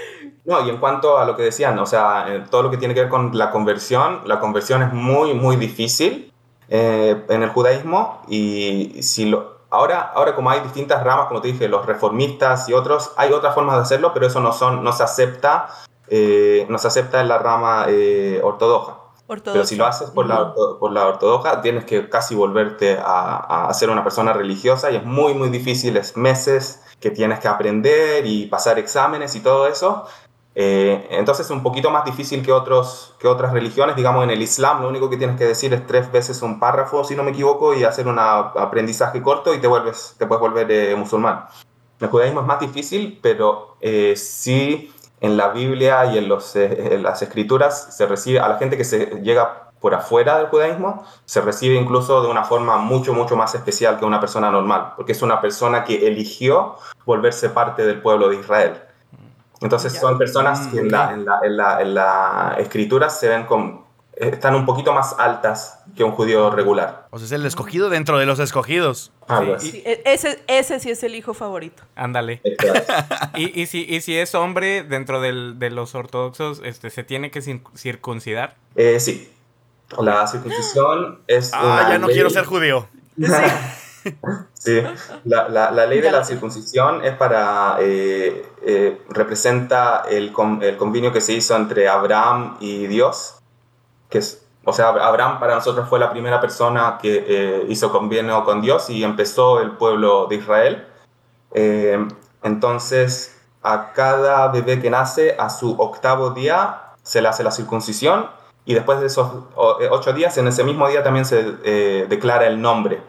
No, 0.44 0.66
y 0.66 0.70
en 0.72 0.78
cuanto 0.78 1.20
a 1.20 1.26
lo 1.26 1.38
que 1.38 1.44
decían, 1.44 1.78
o 1.78 1.86
sea, 1.86 2.46
todo 2.50 2.64
lo 2.64 2.72
que 2.72 2.78
tiene 2.78 2.96
que 2.96 3.02
ver 3.02 3.10
con 3.10 3.38
la 3.38 3.52
conversión, 3.52 4.22
la 4.26 4.40
conversión 4.40 4.82
es 4.82 4.92
muy, 4.92 5.36
muy 5.36 5.56
difícil 5.56 6.34
eh, 6.68 7.24
en 7.30 7.44
el 7.44 7.50
judaísmo 7.50 8.24
y 8.28 9.04
si 9.04 9.26
lo, 9.26 9.62
ahora, 9.70 10.12
ahora 10.16 10.34
como 10.34 10.50
hay 10.50 10.62
distintas 10.62 11.04
ramas, 11.04 11.28
como 11.28 11.42
te 11.42 11.50
dije, 11.50 11.68
los 11.68 11.86
reformistas 11.86 12.68
y 12.70 12.74
otros, 12.74 13.12
hay 13.18 13.32
otras 13.32 13.54
formas 13.54 13.76
de 13.76 13.82
hacerlo, 13.84 14.14
pero 14.14 14.26
eso 14.26 14.40
no, 14.40 14.52
son, 14.52 14.84
no 14.84 14.92
se 14.94 15.04
acepta, 15.04 15.70
eh, 16.14 16.68
no 16.70 16.78
se 16.78 16.88
acepta 16.88 17.22
en 17.22 17.30
la 17.30 17.38
rama 17.38 17.86
eh, 17.88 18.40
ortodoxa. 18.44 18.98
Pero 19.46 19.64
si 19.66 19.78
lo 19.78 19.86
haces 19.86 20.10
por, 20.10 20.26
la, 20.26 20.54
por 20.54 20.92
la 20.92 21.08
ortodoxa, 21.08 21.62
tienes 21.62 21.86
que 21.86 22.10
casi 22.10 22.36
volverte 22.36 23.00
a, 23.02 23.68
a, 23.70 23.74
ser 23.74 23.90
una 23.90 24.04
persona 24.04 24.34
religiosa 24.34 24.92
y 24.92 24.98
es 24.98 25.06
muy, 25.06 25.34
muy 25.34 25.48
difícil, 25.48 25.96
es 25.96 26.18
meses 26.18 26.84
que 27.00 27.12
tienes 27.12 27.40
que 27.40 27.48
aprender 27.48 28.26
y 28.26 28.48
pasar 28.48 28.78
exámenes 28.78 29.36
y 29.38 29.40
todo 29.40 29.68
eso. 29.68 30.06
Eh, 30.54 31.08
entonces 31.12 31.46
es 31.46 31.52
un 31.52 31.64
poquito 31.64 31.92
más 31.92 32.04
difícil 32.04 32.44
que, 32.44 32.52
otros, 32.52 33.16
que 33.20 33.28
otras 33.28 33.54
religiones. 33.54 33.96
Digamos, 33.96 34.24
en 34.24 34.32
el 34.32 34.42
Islam 34.42 34.82
lo 34.82 34.90
único 34.90 35.10
que 35.10 35.18
tienes 35.18 35.38
que 35.38 35.46
decir 35.46 35.74
es 35.74 35.88
tres 35.88 36.12
veces 36.12 36.42
un 36.42 36.60
párrafo, 36.60 37.04
si 37.04 37.16
no 37.16 37.24
me 37.24 37.32
equivoco, 37.32 37.74
y 37.74 37.84
hacer 37.84 38.08
un 38.08 38.20
aprendizaje 38.20 39.22
corto 39.22 39.54
y 39.54 39.60
te, 39.60 39.68
vuelves, 39.68 40.16
te 40.18 40.26
puedes 40.26 40.42
volver 40.42 40.70
eh, 40.72 40.96
musulmán. 40.96 41.46
El 42.00 42.10
judaísmo 42.10 42.42
es 42.42 42.48
más 42.48 42.60
difícil, 42.60 43.20
pero 43.22 43.78
eh, 43.80 44.16
sí 44.18 44.91
en 45.22 45.38
la 45.38 45.50
Biblia 45.50 46.06
y 46.08 46.18
en, 46.18 46.28
los, 46.28 46.56
en 46.56 47.04
las 47.04 47.22
escrituras 47.22 47.96
se 47.96 48.06
recibe 48.08 48.40
a 48.40 48.50
la 48.50 48.58
gente 48.58 48.76
que 48.76 48.84
se 48.84 49.22
llega 49.22 49.70
por 49.80 49.96
afuera 49.96 50.38
del 50.38 50.48
judaísmo, 50.48 51.06
se 51.26 51.42
recibe 51.42 51.76
incluso 51.76 52.22
de 52.22 52.30
una 52.30 52.44
forma 52.44 52.78
mucho, 52.78 53.14
mucho 53.14 53.36
más 53.36 53.56
especial 53.56 53.98
que 53.98 54.06
una 54.06 54.20
persona 54.20 54.52
normal, 54.52 54.94
porque 54.96 55.14
es 55.14 55.22
una 55.22 55.40
persona 55.40 55.84
que 55.84 56.08
eligió 56.08 56.76
volverse 57.06 57.50
parte 57.50 57.86
del 57.86 58.02
pueblo 58.02 58.30
de 58.30 58.38
Israel. 58.38 58.74
Entonces 59.60 59.94
son 59.94 60.18
personas 60.18 60.68
que 60.68 60.80
en 60.80 60.92
la, 60.92 61.14
en 61.14 61.26
la, 61.26 61.40
en 61.44 61.58
la, 61.58 61.82
en 61.82 61.94
la 61.94 62.56
escritura 62.60 63.10
se 63.10 63.28
ven 63.28 63.46
con, 63.46 63.81
están 64.16 64.56
un 64.56 64.66
poquito 64.66 64.94
más 64.94 65.16
altas 65.18 65.80
que 65.96 66.04
un 66.04 66.12
judío 66.12 66.52
regular. 66.52 67.08
O 67.12 67.18
sea, 67.18 67.26
es 67.26 67.32
el 67.32 67.46
escogido 67.46 67.90
dentro 67.90 68.18
de 68.18 68.26
los 68.26 68.40
escogidos. 68.40 69.12
Sí, 69.60 69.82
e, 69.86 70.02
ese, 70.06 70.44
ese 70.48 70.80
sí 70.80 70.92
es 70.92 71.04
el 71.04 71.16
hijo 71.16 71.34
favorito. 71.34 71.84
Ándale. 71.96 72.42
y, 73.36 73.62
y, 73.62 73.66
si, 73.66 73.86
y 73.88 74.02
si 74.02 74.18
es 74.18 74.36
hombre 74.36 74.84
dentro 74.84 75.22
del, 75.22 75.58
de 75.58 75.70
los 75.70 75.96
ortodoxos, 75.96 76.62
este, 76.64 76.90
¿se 76.90 77.04
tiene 77.04 77.32
que 77.32 77.42
circuncidar? 77.76 78.56
Eh, 78.76 79.00
sí. 79.00 79.32
La 80.00 80.26
circuncisión 80.28 81.20
es... 81.28 81.52
Ah, 81.54 81.88
ya 81.90 81.98
no 81.98 82.08
quiero 82.08 82.30
ser 82.30 82.46
judío. 82.46 82.88
Sí, 84.54 84.82
la, 85.26 85.50
la, 85.50 85.86
ley 85.86 86.02
de 86.02 86.12
la 86.12 86.24
circuncisión 86.24 87.04
es 87.04 87.16
para, 87.16 87.78
eh, 87.80 88.46
eh, 88.66 89.02
representa 89.10 90.04
el, 90.10 90.34
el, 90.62 90.78
convenio 90.78 91.12
que 91.12 91.22
se 91.22 91.34
hizo 91.34 91.56
entre 91.56 91.88
Abraham 91.88 92.58
y 92.60 92.88
Dios, 92.88 93.41
que 94.12 94.20
es, 94.20 94.46
o 94.64 94.74
sea, 94.74 94.90
Abraham 94.90 95.40
para 95.40 95.56
nosotros 95.56 95.90
fue 95.90 95.98
la 95.98 96.12
primera 96.12 96.40
persona 96.40 97.00
que 97.02 97.26
eh, 97.28 97.66
hizo 97.70 97.92
convenio 97.92 98.44
con 98.44 98.62
Dios 98.62 98.92
y 98.92 99.04
empezó 99.04 99.60
el 99.60 99.72
pueblo 99.72 100.28
de 100.28 100.36
Israel. 100.36 100.88
entonces, 102.44 103.42
a 103.64 103.92
cada 103.94 104.48
bebé 104.50 104.80
que 104.80 104.90
nace, 104.90 105.36
a 105.40 105.50
su 105.50 105.76
octavo 105.80 106.30
día, 106.32 106.94
se 107.02 107.22
le 107.22 107.28
hace 107.28 107.44
la 107.44 107.52
circuncisión 107.52 108.30
y 108.66 108.76
después 108.76 109.00
de 109.00 109.08
esos 109.08 109.32
ocho 109.56 110.14
días, 110.14 110.38
en 110.38 110.48
ese 110.48 110.64
mismo 110.64 110.88
día 110.88 111.04
también 111.04 111.26
se 111.26 111.42
declara 112.08 112.46
el 112.46 112.62
nombre 112.62 113.02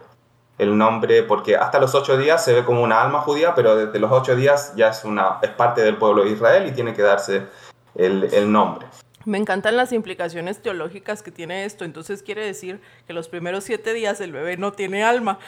el 0.57 0.77
nombre, 0.77 1.23
porque 1.23 1.55
hasta 1.55 1.79
los 1.79 1.95
ocho 1.95 2.17
días 2.17 2.43
se 2.43 2.53
ve 2.53 2.63
como 2.63 2.81
una 2.81 3.01
alma 3.01 3.19
judía, 3.19 3.55
pero 3.55 3.75
desde 3.75 3.99
los 3.99 4.11
ocho 4.11 4.35
días 4.35 4.73
ya 4.75 4.89
es, 4.89 5.03
una, 5.03 5.39
es 5.41 5.49
parte 5.49 5.81
del 5.81 5.97
pueblo 5.97 6.23
de 6.23 6.31
Israel 6.31 6.67
y 6.67 6.71
tiene 6.71 6.93
que 6.93 7.01
darse 7.01 7.47
el 7.95 8.51
nombre. 8.51 8.87
Me 9.25 9.37
encantan 9.37 9.77
las 9.77 9.91
implicaciones 9.91 10.61
teológicas 10.61 11.23
que 11.23 11.31
tiene 11.31 11.65
esto. 11.65 11.85
Entonces 11.85 12.23
quiere 12.23 12.45
decir 12.45 12.81
que 13.07 13.13
los 13.13 13.29
primeros 13.29 13.63
siete 13.63 13.93
días 13.93 14.19
el 14.21 14.31
bebé 14.31 14.57
no 14.57 14.73
tiene 14.73 15.03
alma. 15.03 15.39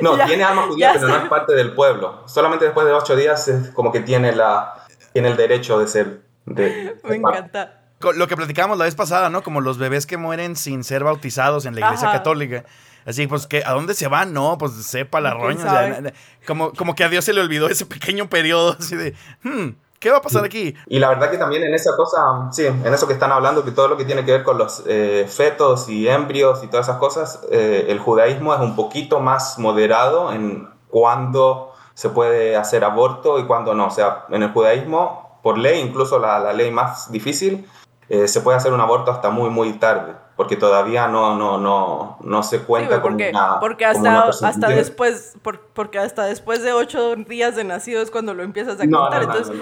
no, 0.00 0.16
tiene 0.26 0.44
alma 0.44 0.62
judía, 0.68 0.92
pero 0.94 1.08
no 1.08 1.16
es 1.16 1.28
parte 1.28 1.54
del 1.54 1.74
pueblo. 1.74 2.26
Solamente 2.26 2.64
después 2.66 2.86
de 2.86 2.92
ocho 2.92 3.16
días 3.16 3.48
es 3.48 3.68
como 3.70 3.92
que 3.92 4.00
tiene, 4.00 4.34
la, 4.34 4.86
tiene 5.12 5.28
el 5.28 5.36
derecho 5.36 5.78
de 5.78 5.88
ser... 5.88 6.22
De, 6.46 6.96
Me 7.04 7.16
encanta. 7.16 7.82
Lo 8.14 8.28
que 8.28 8.36
platicábamos 8.36 8.78
la 8.78 8.84
vez 8.84 8.94
pasada, 8.94 9.28
¿no? 9.28 9.42
Como 9.42 9.60
los 9.60 9.76
bebés 9.76 10.06
que 10.06 10.16
mueren 10.16 10.54
sin 10.54 10.84
ser 10.84 11.02
bautizados 11.02 11.66
en 11.66 11.74
la 11.74 11.80
iglesia 11.80 12.12
católica. 12.12 12.64
Así, 13.04 13.26
pues, 13.26 13.46
que 13.46 13.64
¿a 13.64 13.72
dónde 13.72 13.94
se 13.94 14.06
van? 14.06 14.32
No, 14.32 14.58
pues 14.58 14.72
sepa 14.84 15.20
la 15.20 15.32
roña. 15.32 16.12
como, 16.46 16.72
como 16.74 16.94
que 16.94 17.04
a 17.04 17.08
Dios 17.08 17.24
se 17.24 17.32
le 17.32 17.40
olvidó 17.40 17.68
ese 17.68 17.86
pequeño 17.86 18.28
periodo 18.28 18.76
así 18.78 18.96
de, 18.96 19.14
hmm, 19.42 19.70
¿qué 19.98 20.10
va 20.10 20.18
a 20.18 20.22
pasar 20.22 20.44
aquí? 20.44 20.74
Y 20.86 20.98
la 20.98 21.08
verdad 21.08 21.30
que 21.30 21.38
también 21.38 21.62
en 21.62 21.74
esa 21.74 21.96
cosa, 21.96 22.48
sí, 22.52 22.66
en 22.66 22.92
eso 22.92 23.06
que 23.06 23.12
están 23.12 23.32
hablando, 23.32 23.64
que 23.64 23.70
todo 23.70 23.88
lo 23.88 23.96
que 23.96 24.04
tiene 24.04 24.24
que 24.24 24.32
ver 24.32 24.42
con 24.42 24.58
los 24.58 24.82
eh, 24.86 25.26
fetos 25.28 25.88
y 25.88 26.08
embrios 26.08 26.62
y 26.64 26.68
todas 26.68 26.86
esas 26.86 26.98
cosas, 26.98 27.40
eh, 27.50 27.86
el 27.88 27.98
judaísmo 27.98 28.54
es 28.54 28.60
un 28.60 28.76
poquito 28.76 29.20
más 29.20 29.58
moderado 29.58 30.32
en 30.32 30.68
cuándo 30.88 31.72
se 31.94 32.10
puede 32.10 32.56
hacer 32.56 32.84
aborto 32.84 33.38
y 33.38 33.44
cuándo 33.44 33.74
no. 33.74 33.86
O 33.86 33.90
sea, 33.90 34.26
en 34.30 34.42
el 34.42 34.52
judaísmo, 34.52 35.40
por 35.42 35.58
ley, 35.58 35.80
incluso 35.80 36.18
la, 36.18 36.38
la 36.38 36.52
ley 36.52 36.70
más 36.70 37.10
difícil, 37.10 37.68
eh, 38.08 38.26
se 38.26 38.40
puede 38.40 38.56
hacer 38.56 38.72
un 38.72 38.80
aborto 38.80 39.10
hasta 39.10 39.30
muy, 39.30 39.50
muy 39.50 39.74
tarde, 39.74 40.14
porque 40.38 40.54
todavía 40.54 41.08
no, 41.08 41.34
no, 41.34 41.58
no, 41.58 42.16
no 42.20 42.42
se 42.44 42.60
cuenta 42.60 42.94
sí, 42.94 43.00
porque, 43.02 43.32
con 43.32 43.42
una, 43.42 43.58
Porque 43.58 43.84
hasta, 43.84 44.28
hasta 44.28 44.68
después, 44.68 45.36
porque 45.74 45.98
hasta 45.98 46.26
después 46.26 46.62
de 46.62 46.72
ocho 46.72 47.16
días 47.16 47.56
de 47.56 47.64
nacido 47.64 48.00
es 48.00 48.12
cuando 48.12 48.34
lo 48.34 48.44
empiezas 48.44 48.80
a 48.80 48.88
contar. 48.88 49.24
Entonces, 49.24 49.56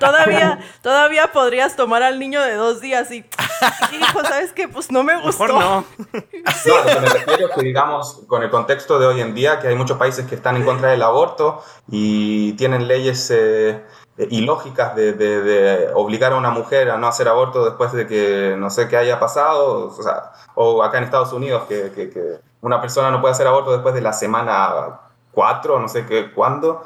todavía, 0.00 0.60
todavía 0.80 1.30
podrías 1.30 1.76
tomar 1.76 2.02
al 2.02 2.18
niño 2.18 2.40
de 2.40 2.54
dos 2.54 2.80
días 2.80 3.10
y, 3.10 3.16
hijo, 3.18 4.24
¿sabes 4.24 4.54
qué? 4.54 4.66
Pues 4.66 4.90
no 4.90 5.02
me 5.02 5.20
gustó. 5.20 5.44
Mejor 5.44 5.60
no. 5.60 5.84
sí. 6.54 6.70
No, 6.70 6.78
lo 6.78 6.84
que 6.84 7.00
me 7.00 7.08
refiero 7.10 7.48
es 7.48 7.54
que, 7.54 7.62
digamos, 7.62 8.22
con 8.26 8.42
el 8.42 8.48
contexto 8.48 8.98
de 8.98 9.08
hoy 9.08 9.20
en 9.20 9.34
día, 9.34 9.60
que 9.60 9.68
hay 9.68 9.76
muchos 9.76 9.98
países 9.98 10.24
que 10.24 10.36
están 10.36 10.56
en 10.56 10.64
contra 10.64 10.88
del 10.90 11.02
aborto 11.02 11.62
y 11.86 12.54
tienen 12.54 12.88
leyes... 12.88 13.30
Eh, 13.30 13.84
ilógicas 14.30 14.96
de, 14.96 15.12
de, 15.12 15.42
de, 15.42 15.90
obligar 15.94 16.32
a 16.32 16.36
una 16.36 16.50
mujer 16.50 16.90
a 16.90 16.96
no 16.96 17.06
hacer 17.06 17.28
aborto 17.28 17.64
después 17.64 17.92
de 17.92 18.06
que 18.06 18.56
no 18.58 18.68
sé 18.70 18.88
qué 18.88 18.96
haya 18.96 19.20
pasado, 19.20 19.86
o, 19.86 20.02
sea, 20.02 20.32
o 20.54 20.82
acá 20.82 20.98
en 20.98 21.04
Estados 21.04 21.32
Unidos 21.32 21.64
que, 21.68 21.92
que, 21.92 22.10
que, 22.10 22.40
una 22.60 22.80
persona 22.80 23.12
no 23.12 23.20
puede 23.20 23.32
hacer 23.32 23.46
aborto 23.46 23.70
después 23.70 23.94
de 23.94 24.00
la 24.00 24.12
semana 24.12 25.00
4, 25.30 25.78
no 25.78 25.88
sé 25.88 26.04
qué, 26.06 26.32
cuándo, 26.32 26.84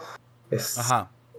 es 0.50 0.78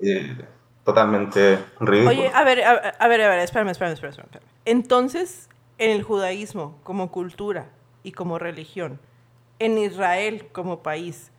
eh, 0.01 0.35
totalmente 0.83 1.63
ridículo. 1.79 2.09
Oye, 2.09 2.31
a 2.33 2.43
ver, 2.43 2.63
a, 2.63 2.71
a, 2.71 3.07
ver, 3.07 3.21
a 3.21 3.29
ver, 3.29 3.39
espérame, 3.39 3.69
espérame, 3.69 3.93
espérame, 3.93 4.19
espérame. 4.19 4.47
Entonces, 4.65 5.49
en 5.77 5.91
el 5.91 6.01
judaísmo 6.01 6.79
como 6.83 7.11
cultura 7.11 7.67
y 8.01 8.13
como 8.13 8.39
religión, 8.39 8.99
en 9.59 9.77
Israel 9.77 10.47
como 10.51 10.81
país, 10.81 11.31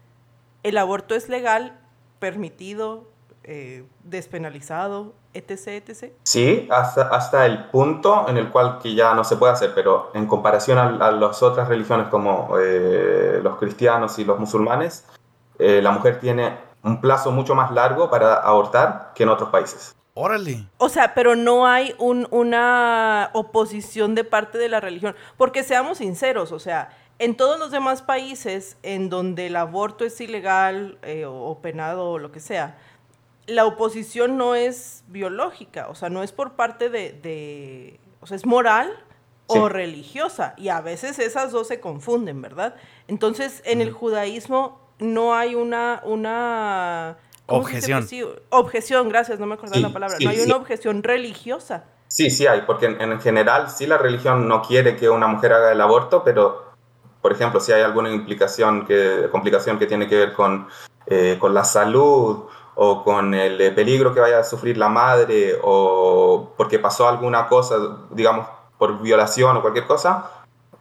¿el 0.62 0.78
aborto 0.78 1.16
es 1.16 1.28
legal, 1.28 1.76
permitido, 2.20 3.09
eh, 3.45 3.84
despenalizado, 4.03 5.14
etc, 5.34 5.68
etc. 5.68 6.12
Sí, 6.22 6.68
hasta, 6.70 7.09
hasta 7.09 7.47
el 7.47 7.66
punto 7.66 8.26
en 8.28 8.38
el 8.38 8.51
cual 8.51 8.78
que 8.82 8.95
ya 8.95 9.14
no 9.14 9.24
se 9.24 9.36
puede 9.36 9.53
hacer, 9.53 9.72
pero 9.74 10.11
en 10.14 10.26
comparación 10.26 10.78
a, 10.78 10.86
a 10.86 11.12
las 11.12 11.42
otras 11.42 11.68
religiones 11.68 12.09
como 12.09 12.57
eh, 12.59 13.40
los 13.42 13.57
cristianos 13.59 14.18
y 14.18 14.24
los 14.24 14.38
musulmanes, 14.38 15.05
eh, 15.59 15.80
la 15.82 15.90
mujer 15.90 16.20
tiene 16.20 16.57
un 16.82 17.01
plazo 17.01 17.30
mucho 17.30 17.55
más 17.55 17.70
largo 17.70 18.11
para 18.11 18.34
abortar 18.34 19.12
que 19.14 19.22
en 19.22 19.28
otros 19.28 19.51
países. 19.51 19.95
Órale. 20.14 20.66
O 20.78 20.88
sea, 20.88 21.12
pero 21.14 21.34
no 21.34 21.66
hay 21.66 21.95
un, 21.99 22.28
una 22.30 23.30
oposición 23.32 24.14
de 24.14 24.22
parte 24.22 24.59
de 24.59 24.68
la 24.68 24.80
religión, 24.80 25.16
porque 25.36 25.64
seamos 25.64 25.99
sinceros, 25.99 26.53
o 26.53 26.59
sea, 26.59 26.90
en 27.18 27.36
todos 27.36 27.59
los 27.59 27.70
demás 27.70 28.03
países 28.03 28.76
en 28.82 29.09
donde 29.09 29.47
el 29.47 29.57
aborto 29.57 30.05
es 30.05 30.20
ilegal 30.20 30.99
eh, 31.03 31.24
o 31.26 31.59
penado 31.61 32.11
o 32.11 32.18
lo 32.18 32.32
que 32.32 32.40
sea, 32.40 32.76
la 33.47 33.66
oposición 33.66 34.36
no 34.36 34.55
es 34.55 35.05
biológica, 35.09 35.88
o 35.88 35.95
sea, 35.95 36.09
no 36.09 36.22
es 36.22 36.32
por 36.32 36.53
parte 36.53 36.88
de, 36.88 37.99
o 38.20 38.26
sea, 38.26 38.36
es 38.36 38.47
moral 38.47 38.92
o 39.47 39.68
religiosa, 39.68 40.55
y 40.57 40.68
a 40.68 40.80
veces 40.80 41.18
esas 41.18 41.53
dos 41.53 41.68
se 41.68 41.80
confunden, 41.80 42.40
¿verdad? 42.40 42.76
Entonces, 43.09 43.62
en 43.66 43.82
el 43.82 43.92
judaísmo 43.92 44.80
no 44.99 45.34
hay 45.34 45.55
una, 45.55 46.01
una 46.05 47.18
objeción. 47.47 48.07
objeción, 48.49 49.09
gracias, 49.09 49.38
no 49.38 49.47
me 49.47 49.55
acordaba 49.55 49.80
la 49.80 49.92
palabra, 49.92 50.16
no 50.20 50.30
hay 50.30 50.40
una 50.40 50.57
objeción 50.57 51.03
religiosa. 51.03 51.84
Sí, 52.09 52.30
sí 52.30 52.47
hay, 52.47 52.62
porque 52.62 52.86
en, 52.86 53.20
general 53.20 53.70
sí 53.70 53.86
la 53.86 53.99
religión 53.99 54.49
no 54.49 54.62
quiere 54.62 54.97
que 54.97 55.09
una 55.11 55.26
mujer 55.26 55.53
haga 55.53 55.72
el 55.72 55.80
aborto, 55.80 56.22
pero, 56.24 56.72
por 57.20 57.32
ejemplo, 57.32 57.61
si 57.61 57.72
hay 57.72 57.82
alguna 57.82 58.11
implicación 58.11 58.86
que, 58.86 59.28
complicación 59.30 59.78
que 59.78 59.86
tiene 59.86 60.09
que 60.09 60.16
ver 60.16 60.32
con, 60.32 60.68
eh, 61.07 61.36
con 61.38 61.53
la 61.53 61.64
salud 61.64 62.45
o 62.77 63.05
con 63.05 63.35
el 63.35 63.61
eh, 63.61 63.70
peligro 63.70 64.12
que 64.12 64.20
vaya 64.20 64.41
a 64.41 64.45
sufrir 64.45 64.77
la 64.77 64.89
madre 64.89 65.59
o 65.62 66.53
porque 66.57 66.79
pasó 66.79 67.09
alguna 67.09 67.47
cosa, 67.47 67.77
digamos, 68.11 68.47
por 68.79 69.01
violación 69.01 69.57
o 69.57 69.62
cualquier 69.62 69.87
cosa, 69.87 70.31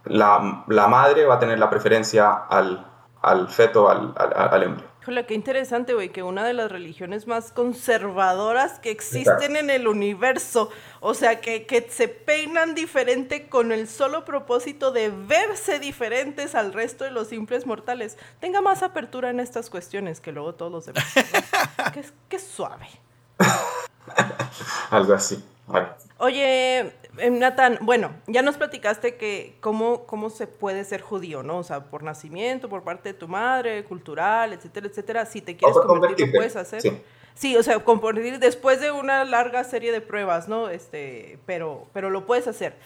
la, 0.04 0.64
la 0.68 0.88
madre 0.88 1.24
va 1.24 1.34
a 1.36 1.38
tener 1.38 1.58
la 1.58 1.70
preferencia 1.70 2.32
al, 2.32 2.86
al 3.22 3.48
feto, 3.48 3.88
al, 3.88 4.12
al, 4.16 4.62
embrión. 4.62 4.90
Híjole, 5.04 5.26
qué 5.26 5.34
interesante, 5.34 5.92
güey, 5.92 6.08
que 6.08 6.22
una 6.22 6.46
de 6.46 6.54
las 6.54 6.72
religiones 6.72 7.26
más 7.26 7.52
conservadoras 7.52 8.78
que 8.78 8.90
existen 8.90 9.54
en 9.54 9.68
el 9.68 9.86
universo, 9.86 10.70
o 11.00 11.12
sea, 11.12 11.42
que, 11.42 11.66
que, 11.66 11.86
se 11.90 12.08
peinan 12.08 12.74
diferente 12.74 13.50
con 13.50 13.70
el 13.70 13.86
solo 13.86 14.24
propósito 14.24 14.92
de 14.92 15.10
verse 15.10 15.78
diferentes 15.78 16.54
al 16.54 16.72
resto 16.72 17.04
de 17.04 17.10
los 17.10 17.28
simples 17.28 17.66
mortales, 17.66 18.16
tenga 18.40 18.62
más 18.62 18.82
apertura 18.82 19.28
en 19.28 19.40
estas 19.40 19.68
cuestiones 19.68 20.22
que 20.22 20.32
luego 20.32 20.54
todos 20.54 20.72
los 20.72 20.86
demás. 20.86 21.04
qué, 21.92 22.02
qué 22.30 22.38
suave. 22.38 22.88
Algo 24.88 25.12
así. 25.12 25.44
Oye, 26.16 26.94
Nathan, 27.30 27.78
bueno, 27.82 28.12
ya 28.26 28.42
nos 28.42 28.56
platicaste 28.56 29.16
que 29.16 29.56
cómo, 29.60 30.04
cómo 30.06 30.30
se 30.30 30.46
puede 30.46 30.84
ser 30.84 31.00
judío, 31.00 31.42
¿no? 31.42 31.58
O 31.58 31.64
sea, 31.64 31.84
por 31.84 32.02
nacimiento, 32.02 32.68
por 32.68 32.82
parte 32.82 33.12
de 33.12 33.18
tu 33.18 33.28
madre, 33.28 33.84
cultural, 33.84 34.52
etcétera, 34.52 34.86
etcétera. 34.86 35.26
Si 35.26 35.40
te 35.40 35.56
quieres 35.56 35.76
convertir, 35.78 36.26
lo 36.26 36.32
puedes 36.32 36.56
hacer. 36.56 36.82
Sí. 37.34 37.56
o 37.56 37.62
sea, 37.62 37.78
convertir 37.80 38.38
después 38.38 38.80
de 38.80 38.92
una 38.92 39.24
larga 39.24 39.64
serie 39.64 39.92
de 39.92 40.00
pruebas, 40.00 40.48
¿no? 40.48 40.68
Este, 40.68 41.38
pero, 41.46 41.86
pero 41.92 42.10
lo 42.10 42.26
puedes 42.26 42.46
hacer. 42.48 42.76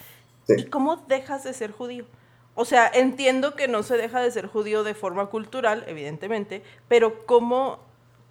¿Y 0.49 0.64
cómo 0.64 0.97
dejas 1.09 1.45
de 1.45 1.53
ser 1.53 1.72
judío? 1.72 2.07
O 2.55 2.64
sea, 2.64 2.91
entiendo 2.93 3.55
que 3.55 3.68
no 3.68 3.83
se 3.83 3.97
deja 3.97 4.20
de 4.20 4.31
ser 4.31 4.47
judío 4.47 4.83
de 4.83 4.95
forma 4.95 5.26
cultural, 5.26 5.85
evidentemente, 5.87 6.62
pero 6.89 7.24
¿cómo 7.24 7.79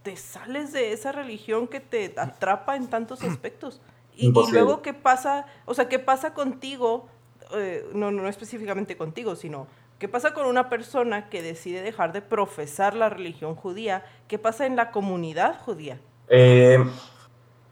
te 0.04 0.18
sales 0.18 0.74
de 0.74 0.92
esa 0.92 1.12
religión 1.12 1.68
que 1.68 1.80
te 1.80 2.14
atrapa 2.18 2.76
en 2.76 2.88
tantos 2.88 3.24
aspectos? 3.24 3.80
Y, 4.18 4.32
luego, 4.52 4.82
¿qué 4.82 4.94
pasa? 4.94 5.46
O 5.66 5.74
sea, 5.74 5.88
¿qué 5.88 6.00
pasa 6.00 6.34
contigo? 6.34 7.08
Eh, 7.56 7.88
no, 7.94 8.12
no 8.12 8.28
específicamente 8.28 8.98
contigo, 8.98 9.36
sino 9.36 9.68
¿qué 10.00 10.08
pasa 10.08 10.34
con 10.34 10.48
una 10.48 10.70
persona 10.70 11.30
que 11.30 11.42
decide 11.42 11.82
dejar 11.82 12.12
de 12.14 12.22
profesar 12.22 12.96
la 12.96 13.10
religión 13.10 13.56
judía? 13.56 14.04
¿Qué 14.28 14.40
pasa 14.40 14.66
en 14.66 14.76
la 14.76 14.92
comunidad 14.92 15.60
judía? 15.64 16.00
Eh, 16.30 16.84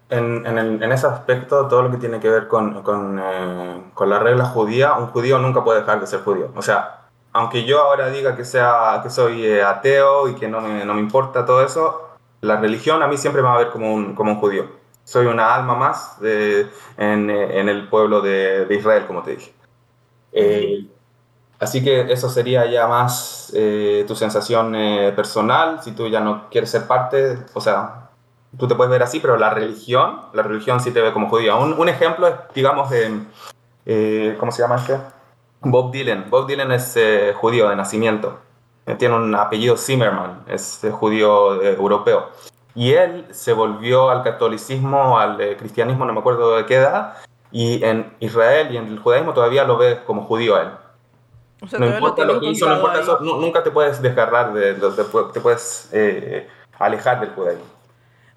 en, 0.09 0.45
en, 0.45 0.83
en, 0.83 0.91
ese 0.91 1.07
aspecto, 1.07 1.67
todo 1.67 1.81
lo 1.81 1.91
que 1.91 1.97
tiene 1.97 2.19
que 2.19 2.29
ver 2.29 2.47
con, 2.47 2.83
con, 2.83 3.19
eh, 3.19 3.81
con, 3.93 4.09
la 4.09 4.19
regla 4.19 4.45
judía, 4.45 4.93
un 4.93 5.07
judío 5.07 5.39
nunca 5.39 5.63
puede 5.63 5.79
dejar 5.79 5.99
de 5.99 6.07
ser 6.07 6.21
judío. 6.21 6.51
O 6.55 6.61
sea, 6.61 7.07
aunque 7.33 7.65
yo 7.65 7.81
ahora 7.81 8.09
diga 8.11 8.35
que, 8.35 8.45
sea, 8.45 8.99
que 9.01 9.09
soy 9.09 9.59
ateo 9.59 10.29
y 10.29 10.35
que 10.35 10.47
no 10.47 10.61
me, 10.61 10.85
no 10.85 10.93
me 10.93 11.01
importa 11.01 11.43
todo 11.43 11.63
eso, 11.63 12.07
la 12.41 12.57
religión 12.57 13.01
a 13.01 13.07
mí 13.07 13.17
siempre 13.17 13.41
me 13.41 13.47
va 13.47 13.55
a 13.55 13.57
ver 13.57 13.71
como 13.71 13.93
un, 13.93 14.13
como 14.13 14.33
un 14.33 14.39
judío 14.39 14.84
soy 15.05 15.27
una 15.27 15.53
alma 15.53 15.75
más 15.75 16.19
de, 16.19 16.67
en, 16.97 17.29
en, 17.29 17.69
el 17.69 17.87
pueblo 17.87 18.21
de, 18.21 18.65
de, 18.65 18.75
Israel, 18.75 19.05
como 19.05 19.21
te 19.21 19.35
dije. 19.35 19.53
Eh, 20.33 20.87
así 21.59 21.83
que 21.83 22.11
eso 22.11 22.27
sería 22.27 22.65
ya 22.65 22.87
más 22.87 23.51
eh, 23.55 24.03
tu 24.07 24.15
sensación 24.15 24.75
eh, 24.75 25.13
personal, 25.15 25.81
si 25.83 25.91
tú 25.91 26.07
ya 26.09 26.19
no 26.19 26.49
quieres 26.49 26.71
ser 26.71 26.87
parte, 26.87 27.37
o 27.53 27.61
sea, 27.61 28.09
tú 28.57 28.67
te 28.67 28.73
puedes 28.73 28.89
ver 28.89 29.03
así, 29.03 29.19
pero 29.19 29.37
la 29.37 29.51
religión, 29.51 30.21
la 30.33 30.41
religión 30.41 30.79
sí 30.79 30.89
te 30.89 31.01
ve 31.01 31.13
como 31.13 31.29
judía. 31.29 31.55
Un, 31.55 31.73
un 31.73 31.87
ejemplo 31.87 32.27
es, 32.27 32.33
digamos, 32.55 32.89
de, 32.89 34.35
¿cómo 34.39 34.51
se 34.51 34.63
llama 34.63 34.77
este? 34.77 34.99
Bob 35.61 35.91
Dylan. 35.91 36.31
Bob 36.31 36.47
Dylan 36.47 36.71
es 36.71 36.97
judío 37.35 37.69
de 37.69 37.75
nacimiento. 37.75 38.39
Tiene 38.97 39.15
un 39.15 39.35
apellido 39.35 39.77
Zimmerman, 39.77 40.43
es 40.47 40.81
judío 40.91 41.61
europeo. 41.61 42.31
Y 42.75 42.93
él 42.93 43.25
se 43.31 43.53
volvió 43.53 44.09
al 44.09 44.21
catolicismo, 44.21 45.17
al 45.17 45.39
eh, 45.39 45.55
cristianismo, 45.57 46.05
no 46.05 46.13
me 46.13 46.19
acuerdo 46.19 46.57
de 46.57 46.65
qué 46.65 46.75
edad, 46.75 47.15
y 47.51 47.83
en 47.83 48.13
Israel 48.19 48.67
y 48.71 48.77
en 48.77 48.87
el 48.87 48.99
judaísmo 48.99 49.33
todavía 49.33 49.63
lo 49.63 49.77
ve 49.77 50.01
como 50.05 50.23
judío 50.23 50.57
a 50.57 50.61
él. 50.61 50.69
no 51.79 51.85
importa 51.85 52.25
lo, 52.25 52.39
que 52.39 52.47
hizo, 52.47 52.67
no 52.67 52.75
importa 52.75 52.99
eso, 52.99 53.19
nunca 53.21 53.63
te 53.63 53.71
puedes 53.71 54.01
desgarrar, 54.01 54.53
de, 54.53 54.73
te 54.73 55.39
puedes 55.39 55.89
eh, 55.93 56.49
alejar 56.77 57.21
del 57.21 57.29
judaísmo. 57.29 57.74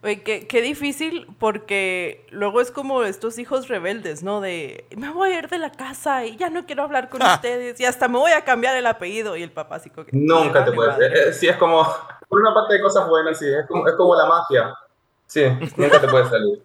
Oye, 0.03 0.23
qué, 0.23 0.47
qué, 0.47 0.63
difícil 0.63 1.27
porque 1.41 2.25
luego 2.31 2.61
es 2.61 2.71
como 2.71 3.03
estos 3.03 3.37
hijos 3.39 3.67
rebeldes, 3.67 4.23
¿no? 4.23 4.41
De 4.41 4.87
me 4.97 5.11
voy 5.11 5.31
a 5.31 5.39
ir 5.41 5.49
de 5.49 5.59
la 5.59 5.73
casa 5.73 6.25
y 6.25 6.37
ya 6.37 6.51
no 6.51 6.67
quiero 6.67 6.85
hablar 6.85 7.09
con 7.09 7.21
ustedes 7.21 7.81
y 7.81 7.85
hasta 7.85 8.07
me 8.07 8.19
voy 8.19 8.31
a 8.31 8.45
cambiar 8.45 8.77
el 8.77 8.87
apellido 8.87 9.37
y 9.37 9.43
el 9.43 9.51
papá 9.51 9.77
así 9.77 9.91
como 9.91 10.07
que... 10.07 10.17
Nunca 10.17 10.65
te 10.65 10.71
puedes... 10.71 10.95
Eh, 11.01 11.33
sí, 11.33 11.49
es 11.49 11.57
como 11.57 11.85
por 12.29 12.41
una 12.41 12.55
parte 12.55 12.75
de 12.75 12.83
cosas 12.83 13.09
buenas, 13.09 13.39
sí, 13.39 13.47
es 13.49 13.67
como, 13.67 13.89
es 13.89 13.95
como 13.95 14.15
la 14.15 14.27
magia. 14.27 14.75
Sí, 15.27 15.45
nunca 15.77 16.01
te 16.01 16.09
puedes 16.09 16.29
salir. 16.29 16.63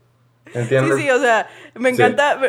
¿Entiendes? 0.53 0.97
Sí, 0.97 1.03
sí, 1.03 1.09
o 1.09 1.19
sea, 1.19 1.47
me 1.73 1.89
encanta, 1.89 2.39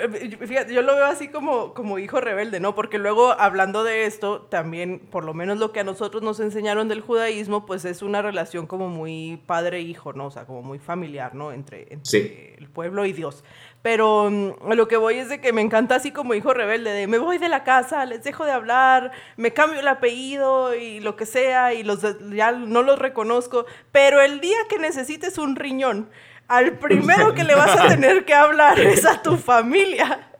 fíjate, 0.41 0.75
yo 0.75 0.83
lo 0.83 0.95
veo 0.95 1.07
así 1.07 1.29
como, 1.29 1.75
como 1.75 1.99
hijo 1.99 2.21
rebelde, 2.21 2.61
¿no? 2.61 2.75
Porque 2.75 2.99
luego, 2.99 3.33
hablando 3.33 3.85
de 3.85 4.05
esto, 4.05 4.43
también, 4.43 4.99
por 4.99 5.25
lo 5.25 5.33
menos 5.33 5.59
lo 5.59 5.73
que 5.73 5.81
a 5.81 5.85
nosotros 5.85 6.23
nos 6.23 6.41
enseñaron 6.41 6.89
del 6.89 7.01
judaísmo, 7.01 7.67
pues 7.67 7.85
es 7.85 8.03
una 8.03 8.21
relación 8.21 8.67
como 8.67 8.89
muy 8.89 9.41
padre-hijo, 9.47 10.13
¿no? 10.13 10.27
O 10.27 10.31
sea, 10.31 10.45
como 10.45 10.63
muy 10.63 10.79
familiar, 10.79 11.35
¿no? 11.35 11.53
Entre, 11.53 11.87
entre 11.93 12.55
el 12.59 12.69
pueblo 12.69 13.07
y 13.07 13.13
Dios. 13.13 13.45
Pero 13.85 14.31
mm, 14.31 14.73
lo 14.73 14.89
que 14.89 14.97
voy 14.97 15.19
es 15.19 15.29
de 15.29 15.41
que 15.41 15.53
me 15.53 15.61
encanta 15.61 15.97
así 15.97 16.11
como 16.11 16.35
hijo 16.35 16.55
rebelde, 16.55 16.91
de 16.91 17.07
me 17.07 17.19
voy 17.19 17.39
de 17.39 17.49
la 17.49 17.65
casa, 17.65 18.07
les 18.07 18.25
dejo 18.25 18.45
de 18.45 18.53
hablar, 18.53 19.13
me 19.37 19.53
cambio 19.53 19.81
el 19.81 19.89
apellido 19.89 20.75
y 20.75 21.01
lo 21.01 21.17
que 21.17 21.27
sea, 21.27 21.75
y 21.75 21.83
los 21.83 22.01
ya 22.35 22.53
no 22.53 22.83
los 22.83 22.99
reconozco, 22.99 23.67
pero 23.93 24.21
el 24.21 24.41
día 24.41 24.57
que 24.69 24.79
necesites 24.79 25.37
un 25.37 25.55
riñón, 25.55 26.09
al 26.49 26.79
primero 26.79 27.35
que 27.35 27.45
le 27.45 27.55
vas 27.55 27.79
a 27.79 27.89
tener 27.89 28.25
que 28.25 28.35
hablar 28.35 28.79
es 28.79 29.05
a 29.07 29.23
tu 29.23 29.37
familia. 29.37 30.31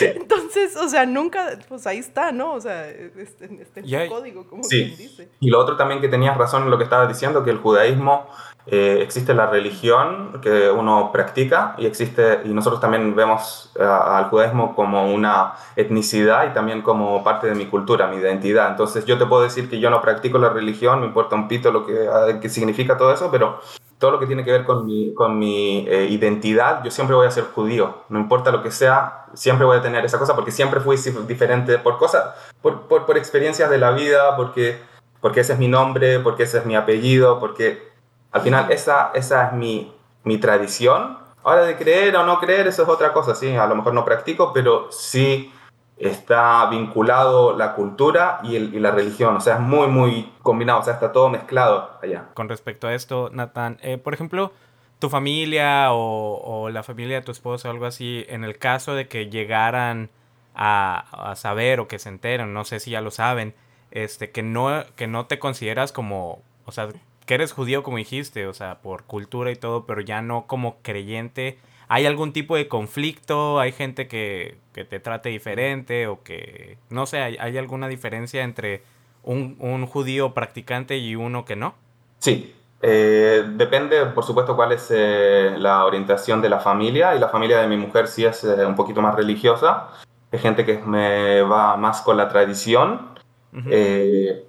Entonces, 0.00 0.76
o 0.76 0.88
sea, 0.88 1.06
nunca, 1.06 1.58
pues 1.68 1.86
ahí 1.86 1.98
está, 1.98 2.32
¿no? 2.32 2.52
O 2.54 2.60
sea, 2.60 2.88
este, 2.88 3.48
este 3.62 4.08
código, 4.08 4.46
como 4.46 4.62
sí. 4.62 4.94
dice. 4.96 5.28
Y 5.40 5.50
lo 5.50 5.58
otro 5.58 5.76
también 5.76 6.00
que 6.00 6.08
tenías 6.08 6.36
razón 6.36 6.64
en 6.64 6.70
lo 6.70 6.78
que 6.78 6.84
estabas 6.84 7.08
diciendo, 7.08 7.42
que 7.42 7.50
el 7.50 7.58
judaísmo 7.58 8.28
eh, 8.66 8.98
existe 9.00 9.32
la 9.32 9.46
religión 9.46 10.40
que 10.42 10.68
uno 10.70 11.10
practica 11.12 11.76
y 11.78 11.86
existe 11.86 12.40
y 12.44 12.48
nosotros 12.48 12.80
también 12.80 13.14
vemos 13.14 13.70
eh, 13.78 13.82
al 13.84 14.24
judaísmo 14.24 14.74
como 14.74 15.14
una 15.14 15.54
etnicidad 15.76 16.50
y 16.50 16.52
también 16.52 16.82
como 16.82 17.22
parte 17.22 17.46
de 17.46 17.54
mi 17.54 17.66
cultura, 17.66 18.08
mi 18.08 18.16
identidad. 18.16 18.68
Entonces 18.68 19.04
yo 19.04 19.18
te 19.18 19.26
puedo 19.26 19.42
decir 19.44 19.70
que 19.70 19.78
yo 19.78 19.88
no 19.88 20.02
practico 20.02 20.38
la 20.38 20.48
religión, 20.48 21.00
me 21.00 21.06
importa 21.06 21.36
un 21.36 21.46
pito 21.46 21.70
lo 21.70 21.86
que, 21.86 21.92
eh, 21.92 22.40
que 22.40 22.48
significa 22.48 22.96
todo 22.98 23.12
eso, 23.12 23.30
pero 23.30 23.60
todo 23.98 24.10
lo 24.10 24.18
que 24.18 24.26
tiene 24.26 24.44
que 24.44 24.52
ver 24.52 24.64
con 24.64 24.84
mi, 24.84 25.14
con 25.14 25.38
mi 25.38 25.80
identidad, 25.80 26.84
yo 26.84 26.90
siempre 26.90 27.16
voy 27.16 27.26
a 27.26 27.30
ser 27.30 27.44
judío, 27.44 28.02
no 28.08 28.18
importa 28.18 28.50
lo 28.52 28.62
que 28.62 28.70
sea, 28.70 29.26
siempre 29.34 29.64
voy 29.64 29.78
a 29.78 29.82
tener 29.82 30.04
esa 30.04 30.18
cosa 30.18 30.34
porque 30.34 30.50
siempre 30.50 30.80
fui 30.80 30.96
diferente 31.26 31.78
por 31.78 31.98
cosas, 31.98 32.34
por, 32.60 32.82
por, 32.82 33.06
por 33.06 33.16
experiencias 33.16 33.70
de 33.70 33.78
la 33.78 33.92
vida, 33.92 34.36
porque, 34.36 34.78
porque 35.20 35.40
ese 35.40 35.54
es 35.54 35.58
mi 35.58 35.68
nombre, 35.68 36.20
porque 36.20 36.42
ese 36.42 36.58
es 36.58 36.66
mi 36.66 36.76
apellido, 36.76 37.40
porque 37.40 37.96
al 38.32 38.42
final, 38.42 38.70
esa, 38.70 39.12
esa 39.14 39.46
es 39.46 39.52
mi, 39.54 39.94
mi 40.24 40.38
tradición. 40.38 41.18
Ahora 41.42 41.64
de 41.64 41.76
creer 41.76 42.16
o 42.16 42.26
no 42.26 42.38
creer, 42.38 42.66
eso 42.66 42.82
es 42.82 42.88
otra 42.88 43.12
cosa, 43.12 43.34
sí, 43.34 43.54
a 43.56 43.66
lo 43.66 43.76
mejor 43.76 43.94
no 43.94 44.04
practico, 44.04 44.52
pero 44.52 44.88
sí 44.90 45.52
está 45.96 46.68
vinculado 46.68 47.56
la 47.56 47.74
cultura 47.74 48.40
y, 48.42 48.58
la 48.58 48.90
religión, 48.90 49.36
o 49.36 49.40
sea, 49.40 49.54
es 49.54 49.60
muy, 49.60 49.88
muy 49.88 50.32
combinado, 50.42 50.80
o 50.80 50.82
sea, 50.82 50.94
está 50.94 51.12
todo 51.12 51.28
mezclado 51.28 51.90
allá. 52.02 52.26
Con 52.34 52.48
respecto 52.48 52.86
a 52.86 52.94
esto, 52.94 53.30
Nathan, 53.32 53.78
eh, 53.82 53.96
por 53.96 54.12
ejemplo, 54.12 54.52
tu 54.98 55.08
familia 55.08 55.88
o, 55.92 56.68
la 56.70 56.82
familia 56.82 57.16
de 57.16 57.22
tu 57.22 57.32
esposo 57.32 57.68
o 57.68 57.70
algo 57.70 57.86
así, 57.86 58.24
en 58.28 58.44
el 58.44 58.58
caso 58.58 58.94
de 58.94 59.08
que 59.08 59.30
llegaran 59.30 60.10
a, 60.54 61.30
a, 61.30 61.36
saber 61.36 61.80
o 61.80 61.88
que 61.88 61.98
se 61.98 62.08
enteren, 62.08 62.52
no 62.52 62.64
sé 62.64 62.80
si 62.80 62.90
ya 62.90 63.00
lo 63.00 63.10
saben, 63.10 63.54
este, 63.90 64.30
que 64.30 64.42
no, 64.42 64.84
que 64.96 65.06
no 65.06 65.26
te 65.26 65.38
consideras 65.38 65.92
como, 65.92 66.42
o 66.64 66.72
sea, 66.72 66.88
que 67.26 67.34
eres 67.34 67.52
judío 67.52 67.82
como 67.82 67.96
dijiste, 67.96 68.46
o 68.46 68.54
sea, 68.54 68.78
por 68.78 69.04
cultura 69.04 69.50
y 69.50 69.56
todo, 69.56 69.84
pero 69.84 70.00
ya 70.00 70.22
no 70.22 70.46
como 70.46 70.76
creyente. 70.82 71.58
¿Hay 71.88 72.06
algún 72.06 72.32
tipo 72.32 72.56
de 72.56 72.68
conflicto? 72.68 73.60
¿Hay 73.60 73.72
gente 73.72 74.08
que, 74.08 74.58
que 74.72 74.84
te 74.84 75.00
trate 75.00 75.28
diferente 75.28 76.06
o 76.06 76.22
que, 76.22 76.78
no 76.90 77.06
sé, 77.06 77.18
hay, 77.18 77.58
alguna 77.58 77.88
diferencia 77.88 78.42
entre 78.42 78.82
un, 79.22 79.56
un, 79.60 79.86
judío 79.86 80.34
practicante 80.34 80.98
y 80.98 81.14
uno 81.14 81.44
que 81.44 81.56
no? 81.56 81.74
Sí, 82.18 82.54
eh, 82.82 83.44
depende, 83.54 84.04
por 84.06 84.24
supuesto, 84.24 84.56
cuál 84.56 84.72
es 84.72 84.88
eh, 84.90 85.54
la 85.58 85.84
orientación 85.84 86.42
de 86.42 86.48
la 86.48 86.60
familia 86.60 87.14
y 87.14 87.18
la 87.18 87.28
familia 87.28 87.60
de 87.60 87.68
mi 87.68 87.76
mujer 87.76 88.08
sí 88.08 88.24
es 88.24 88.42
eh, 88.44 88.66
un 88.66 88.74
poquito 88.74 89.00
más 89.00 89.14
religiosa. 89.14 89.88
Hay 90.32 90.38
gente 90.40 90.66
que 90.66 90.78
me 90.78 91.42
va 91.42 91.76
más 91.76 92.02
con 92.02 92.16
la 92.16 92.28
tradición. 92.28 93.14
Uh 93.52 93.58
-huh. 93.58 94.42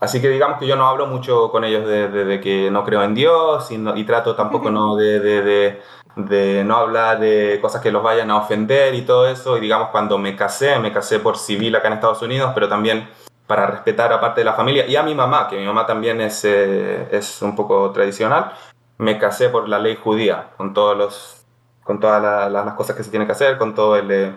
Así 0.00 0.20
que 0.20 0.28
digamos 0.28 0.58
que 0.58 0.66
yo 0.66 0.76
no 0.76 0.86
hablo 0.86 1.06
mucho 1.06 1.50
con 1.50 1.64
ellos 1.64 1.86
de, 1.86 2.08
de, 2.08 2.24
de 2.24 2.40
que 2.40 2.70
no 2.70 2.84
creo 2.84 3.02
en 3.02 3.14
Dios 3.14 3.70
y, 3.72 3.78
no, 3.78 3.96
y 3.96 4.04
trato 4.04 4.36
tampoco 4.36 4.70
no 4.70 4.96
de, 4.96 5.80
de, 6.18 6.64
no 6.64 6.76
hablar 6.76 7.20
de 7.20 7.58
cosas 7.62 7.80
que 7.80 7.92
los 7.92 8.02
vayan 8.02 8.30
a 8.30 8.38
ofender 8.38 8.94
y 8.94 9.02
todo 9.02 9.28
eso. 9.28 9.56
Y 9.56 9.60
digamos 9.60 9.88
cuando 9.90 10.18
me 10.18 10.36
casé, 10.36 10.78
me 10.78 10.92
casé 10.92 11.20
por 11.20 11.38
civil 11.38 11.76
acá 11.76 11.88
en 11.88 11.94
Estados 11.94 12.22
Unidos, 12.22 12.52
pero 12.54 12.68
también 12.68 13.08
para 13.46 13.66
respetar 13.66 14.12
a 14.12 14.20
parte 14.20 14.42
de 14.42 14.44
la 14.44 14.52
familia 14.52 14.86
y 14.86 14.96
a 14.96 15.02
mi 15.02 15.14
mamá, 15.14 15.48
que 15.48 15.56
mi 15.56 15.64
mamá 15.64 15.86
también 15.86 16.20
es, 16.20 16.44
eh, 16.44 17.08
es 17.10 17.40
un 17.40 17.56
poco 17.56 17.90
tradicional, 17.92 18.52
me 18.98 19.18
casé 19.18 19.48
por 19.48 19.68
la 19.68 19.78
ley 19.78 19.96
judía, 19.96 20.50
con, 20.56 20.74
todos 20.74 20.96
los, 20.96 21.46
con 21.82 21.98
todas 21.98 22.22
la, 22.22 22.50
la, 22.50 22.64
las 22.64 22.74
cosas 22.74 22.94
que 22.94 23.02
se 23.02 23.10
tiene 23.10 23.24
que 23.24 23.32
hacer, 23.32 23.56
con 23.56 23.74
todo 23.74 23.96
el... 23.96 24.10
Eh... 24.10 24.34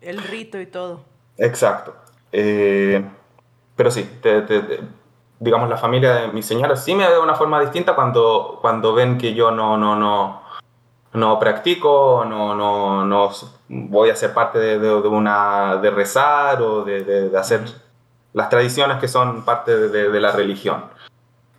El 0.00 0.22
rito 0.22 0.58
y 0.58 0.66
todo. 0.66 1.04
Exacto. 1.36 1.94
Eh, 2.32 3.04
pero 3.74 3.90
sí, 3.90 4.18
te, 4.22 4.40
te, 4.42 4.60
te, 4.60 4.80
digamos, 5.38 5.68
la 5.68 5.76
familia 5.76 6.14
de 6.14 6.28
mi 6.28 6.42
señora 6.42 6.76
sí 6.76 6.94
me 6.94 7.06
ve 7.06 7.14
de 7.14 7.20
una 7.20 7.34
forma 7.34 7.60
distinta 7.60 7.94
cuando, 7.94 8.58
cuando 8.62 8.94
ven 8.94 9.18
que 9.18 9.34
yo 9.34 9.50
no, 9.50 9.76
no, 9.76 9.96
no, 9.96 10.45
no 11.12 11.38
practico, 11.38 12.24
no, 12.28 12.54
no, 12.54 13.04
no 13.04 13.30
voy 13.68 14.10
a 14.10 14.16
ser 14.16 14.32
parte 14.34 14.58
de, 14.58 14.78
de, 14.78 14.92
una, 14.92 15.76
de 15.76 15.90
rezar 15.90 16.60
o 16.62 16.84
de, 16.84 17.04
de, 17.04 17.38
hacer 17.38 17.62
las 18.32 18.48
tradiciones 18.50 18.98
que 18.98 19.08
son 19.08 19.44
parte 19.44 19.88
de, 19.88 20.20
la 20.20 20.32
religión. 20.32 20.84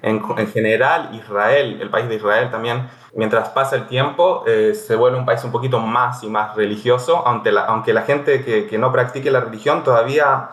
En, 0.01 0.23
en, 0.37 0.47
general, 0.51 1.09
Israel, 1.13 1.79
el 1.81 1.89
país 1.89 2.07
de 2.07 2.15
Israel 2.15 2.51
también, 2.51 2.87
mientras 3.15 3.49
pasa 3.49 3.75
el 3.75 3.87
tiempo, 3.87 4.43
eh, 4.45 4.75
se 4.75 4.95
vuelve 4.95 5.17
un 5.17 5.25
país 5.25 5.43
un 5.43 5.51
poquito 5.51 5.79
más 5.79 6.23
y 6.23 6.29
más 6.29 6.55
religioso, 6.55 7.23
aunque 7.25 7.51
la, 7.51 7.65
aunque 7.65 7.93
la 7.93 8.03
gente 8.03 8.45
que, 8.45 8.67
que 8.67 8.77
no 8.77 8.91
practique 8.91 9.31
la 9.31 9.39
religión 9.39 9.83
todavía 9.83 10.51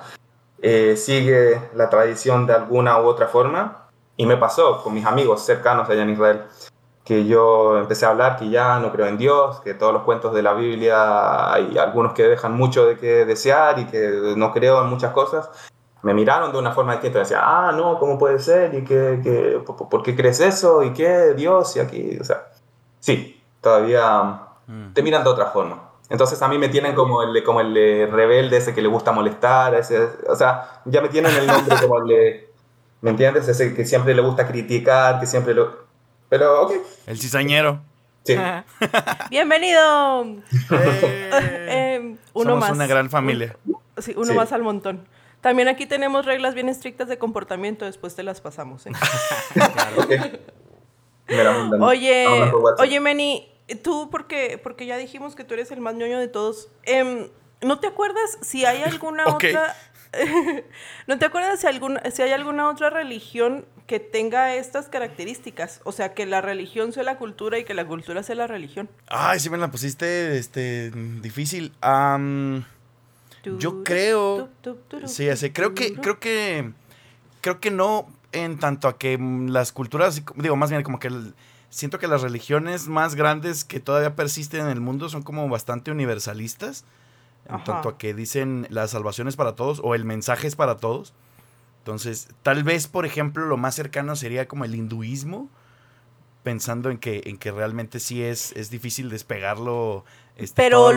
eh, 0.67 0.97
sigue 0.97 1.61
la 1.75 1.91
tradición 1.91 2.47
de 2.47 2.55
alguna 2.55 2.99
u 2.99 3.05
otra 3.05 3.27
forma. 3.29 3.91
Y 4.17 4.25
me 4.25 4.39
pasó 4.39 4.83
con 4.83 4.95
mis 4.95 5.05
amigos 5.05 5.45
cercanos 5.45 5.91
allá 5.91 6.03
en 6.03 6.11
Israel, 6.11 6.45
que 7.05 7.27
yo 7.27 7.79
empecé 7.79 8.07
a 8.07 8.11
hablar 8.11 8.37
que 8.39 8.49
ya 8.49 8.79
no 8.79 8.91
creo 8.91 9.07
en 9.07 9.19
Dios, 9.19 9.61
que 9.61 9.75
todos 9.75 9.93
los 9.93 10.03
cuentos 10.05 10.33
de 10.33 10.43
la 10.43 10.55
Biblia 10.55 11.53
hay 11.53 11.77
algunos 11.77 12.15
que 12.15 12.23
dejan 12.23 12.55
mucho 12.55 12.87
de 12.87 12.97
que 12.97 13.27
desear 13.27 13.79
y 13.79 13.85
que 13.87 14.35
no 14.37 14.53
creo 14.53 14.83
en 14.83 14.89
muchas 14.89 15.13
cosas. 15.13 15.51
Me 16.03 16.15
miraron 16.15 16.53
de 16.53 16.59
una 16.59 16.73
forma 16.73 16.93
distinta 16.93 17.19
decían, 17.21 17.41
ah, 17.43 17.73
no, 17.75 17.99
¿cómo 17.99 18.19
puede 18.19 18.39
ser? 18.39 18.75
¿Y 18.75 18.85
qué, 18.85 19.21
qué, 19.23 19.63
por 19.67 20.03
qué 20.03 20.17
crees 20.17 20.41
eso? 20.41 20.83
¿Y 20.83 20.93
qué? 20.93 21.35
Dios 21.35 21.77
y 21.77 21.81
aquí, 21.81 22.19
o 22.21 22.25
sea, 22.25 22.49
sí, 23.01 23.43
todavía 23.61 24.41
mm. 24.67 24.93
te 24.95 25.03
miran 25.03 25.25
de 25.25 25.31
otra 25.31 25.47
forma. 25.47 25.91
Entonces 26.09 26.41
a 26.43 26.49
mí 26.49 26.59
me 26.59 26.69
tienen 26.69 26.95
como 26.95 27.23
el, 27.23 27.43
como 27.45 27.61
el 27.61 27.75
rebelde, 28.11 28.59
ese 28.59 28.75
que 28.75 28.83
le 28.83 28.89
gusta 28.89 29.13
molestar, 29.13 29.75
ese, 29.75 30.09
o 30.29 30.37
sea, 30.37 30.83
ya 30.85 31.01
me 31.01 31.09
tienen 31.09 31.35
el 31.35 31.47
nombre 31.47 31.77
como 31.81 31.99
el 31.99 32.49
¿me 33.05 33.11
entiendes? 33.11 33.47
Ese 33.49 33.75
que 33.75 33.85
siempre 33.85 34.15
le 34.15 34.23
gusta 34.23 34.47
criticar, 34.47 35.21
que 35.21 35.27
siempre 35.27 35.53
lo... 35.53 35.84
Pero, 36.35 36.63
ok. 36.63 36.73
El 37.07 37.17
cizañero. 37.17 37.81
Sí. 38.25 38.35
Bienvenido. 39.31 40.27
Eh, 40.73 41.95
em, 41.95 42.17
uno 42.33 42.51
Somos 42.51 42.61
más. 42.61 42.71
una 42.73 42.89
gran 42.89 43.09
familia. 43.09 43.57
sí, 43.99 44.15
uno 44.17 44.35
más 44.35 44.51
al 44.51 44.65
montón. 44.65 45.07
También 45.41 45.69
aquí 45.69 45.87
tenemos 45.87 46.27
reglas 46.27 46.55
bien 46.55 46.69
estrictas 46.69 47.07
de 47.07 47.19
comportamiento, 47.19 47.85
después 47.85 48.17
te 48.17 48.25
las 48.25 48.41
pasamos. 48.41 48.85
¿eh? 48.87 48.91
oye, 51.81 52.27
oye, 52.79 52.99
Meni, 52.99 53.49
tú, 53.85 54.09
porque, 54.11 54.59
porque 54.61 54.87
ya 54.87 54.97
dijimos 54.97 55.37
que 55.37 55.45
tú 55.45 55.55
eres 55.55 55.71
el 55.71 55.81
más 55.81 55.95
ñoño 55.95 56.19
de 56.19 56.27
todos, 56.27 56.69
em, 56.83 57.29
¿no 57.61 57.79
te 57.79 57.87
acuerdas 57.87 58.39
si 58.43 58.65
hay 58.65 58.83
alguna 58.87 59.29
otra... 59.29 59.77
¿No 61.07 61.19
te 61.19 61.27
acuerdas 61.27 61.61
si, 61.61 61.67
alguna, 61.67 62.03
si 62.11 62.23
hay 62.23 62.33
alguna 62.33 62.69
otra 62.69 62.91
religión 62.91 63.67
que 63.87 64.01
tenga 64.01 64.55
estas 64.55 64.89
características? 64.89 65.81
O 65.85 65.93
sea, 65.93 66.15
que 66.15 66.27
la 66.27 66.41
religión 66.41 66.93
sea 66.93 67.03
la 67.03 67.19
cultura 67.19 67.59
y 67.59 67.65
que 67.65 67.75
la 67.75 67.87
cultura 67.87 68.23
sea 68.23 68.35
la 68.35 68.47
religión. 68.47 68.89
Ay, 69.09 69.41
sí 69.41 69.51
me 69.51 69.59
la 69.59 69.71
pusiste 69.71 70.39
este, 70.39 70.91
difícil. 71.21 71.73
yo 73.45 73.85
creo... 73.85 74.49
Sí, 75.07 75.29
así, 75.29 75.51
creo 75.51 75.75
que, 75.75 75.95
creo 75.95 76.19
que... 76.19 76.73
Creo 77.41 77.61
que 77.61 77.71
no 77.71 78.09
en 78.33 78.59
tanto 78.59 78.89
a 78.89 78.99
que 78.99 79.19
las 79.19 79.71
culturas, 79.73 80.23
digo, 80.37 80.57
más 80.57 80.71
bien 80.71 80.83
como 80.83 80.99
que... 80.99 81.09
El, 81.09 81.35
siento 81.75 81.99
que 81.99 82.07
las 82.07 82.23
religiones 82.23 82.87
más 82.87 83.17
grandes 83.17 83.65
que 83.65 83.81
todavía 83.81 84.15
persisten 84.15 84.61
en 84.61 84.69
el 84.69 84.81
mundo 84.81 85.09
son 85.09 85.25
como 85.25 85.49
bastante 85.49 85.91
universalistas. 85.91 86.85
En 87.49 87.63
tanto 87.65 87.89
a 87.89 87.99
que 87.99 88.15
dicen 88.15 88.67
la 88.71 88.89
salvación 88.89 89.29
es 89.29 89.37
para 89.37 89.55
todos 89.55 89.81
o 89.85 89.95
el 89.95 90.05
mensaje 90.05 90.47
es 90.47 90.57
para 90.57 90.79
todos. 90.79 91.13
Entonces, 91.79 92.29
tal 92.43 92.65
vez, 92.65 92.89
por 92.89 93.05
ejemplo, 93.05 93.45
lo 93.45 93.57
más 93.57 93.75
cercano 93.75 94.17
sería 94.17 94.49
como 94.49 94.65
el 94.65 94.75
hinduismo, 94.75 95.51
pensando 96.43 96.91
en 96.91 96.97
que, 96.97 97.23
en 97.27 97.37
que 97.37 97.53
realmente 97.53 98.01
sí 98.01 98.23
es, 98.23 98.53
es 98.53 98.71
difícil 98.71 99.11
despegarlo. 99.11 100.05
Este, 100.37 100.55
pero, 100.57 100.91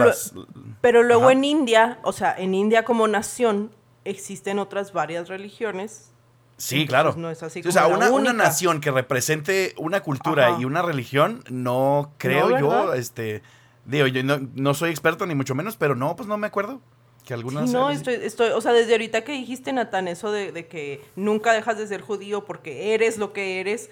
pero 0.79 1.03
luego 1.03 1.29
en 1.29 1.43
India, 1.43 1.99
o 2.03 2.13
sea, 2.13 2.33
en 2.37 2.53
India 2.53 2.85
como 2.85 3.07
nación, 3.07 3.71
existen 4.05 4.59
otras 4.59 4.93
varias 4.93 5.27
religiones 5.27 6.11
Sí, 6.57 6.87
claro. 6.87 7.13
No 7.15 7.29
es 7.29 7.43
así 7.43 7.61
o 7.65 7.71
sea, 7.71 7.87
una, 7.87 8.33
nación 8.33 8.81
que 8.81 8.89
represente 8.89 9.73
una 9.77 10.01
cultura 10.01 10.57
y 10.59 10.65
una 10.65 10.81
religión, 10.81 11.43
no 11.49 12.11
creo 12.17 12.59
yo, 12.59 12.93
este, 12.93 13.43
digo, 13.87 14.07
yo 14.07 14.21
no, 14.23 14.73
soy 14.73 14.91
experto 14.91 15.25
ni 15.25 15.33
mucho 15.33 15.55
menos, 15.55 15.77
pero 15.77 15.95
no, 15.95 16.15
pues 16.15 16.27
no 16.27 16.37
me 16.37 16.47
acuerdo. 16.47 16.81
Que 17.25 17.33
algunas 17.33 17.71
no, 17.71 17.89
estoy, 17.89 18.15
estoy, 18.15 18.51
o 18.51 18.61
sea, 18.61 18.71
desde 18.71 18.93
ahorita 18.93 19.23
que 19.25 19.33
dijiste, 19.33 19.73
Natán, 19.73 20.07
eso 20.07 20.31
de, 20.31 20.67
que 20.67 21.01
nunca 21.17 21.51
dejas 21.51 21.77
de 21.77 21.85
ser 21.85 22.01
judío 22.01 22.45
porque 22.45 22.93
eres 22.93 23.17
lo 23.17 23.33
que 23.33 23.59
eres, 23.59 23.89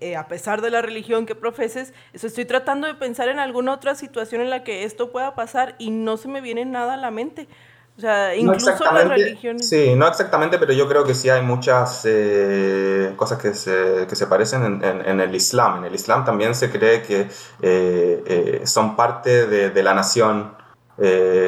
eh, 0.00 0.16
a 0.16 0.26
pesar 0.26 0.62
de 0.62 0.70
la 0.70 0.80
religión 0.80 1.26
que 1.26 1.34
profeses, 1.34 1.92
eso 2.14 2.26
estoy 2.26 2.46
tratando 2.46 2.86
de 2.86 2.94
pensar 2.94 3.28
en 3.28 3.40
alguna 3.40 3.74
otra 3.74 3.94
situación 3.94 4.40
en 4.40 4.48
la 4.48 4.64
que 4.64 4.84
esto 4.84 5.12
pueda 5.12 5.34
pasar 5.34 5.74
y 5.78 5.90
no 5.90 6.16
se 6.16 6.28
me 6.28 6.40
viene 6.40 6.64
nada 6.64 6.94
a 6.94 6.96
la 6.96 7.10
mente. 7.10 7.46
O 7.98 8.00
sea, 8.00 8.36
incluso 8.36 8.70
las 8.70 9.08
religiones. 9.08 9.68
Sí, 9.68 9.96
no 9.96 10.06
exactamente, 10.06 10.56
pero 10.60 10.72
yo 10.72 10.88
creo 10.88 11.02
que 11.02 11.16
sí 11.16 11.30
hay 11.30 11.42
muchas 11.42 12.02
eh, 12.04 13.12
cosas 13.16 13.40
que 13.40 13.52
se, 13.54 14.06
que 14.08 14.14
se 14.14 14.28
parecen 14.28 14.80
en, 14.84 15.04
en, 15.04 15.18
el 15.18 15.34
Islam. 15.34 15.78
En 15.78 15.86
el 15.86 15.96
Islam 15.96 16.24
también 16.24 16.54
se 16.54 16.70
cree 16.70 17.02
que 17.02 17.22
eh, 17.22 17.28
eh, 17.60 18.62
son 18.66 18.94
parte 18.94 19.48
de, 19.48 19.70
de 19.70 19.82
la 19.82 19.94
nación 19.94 20.56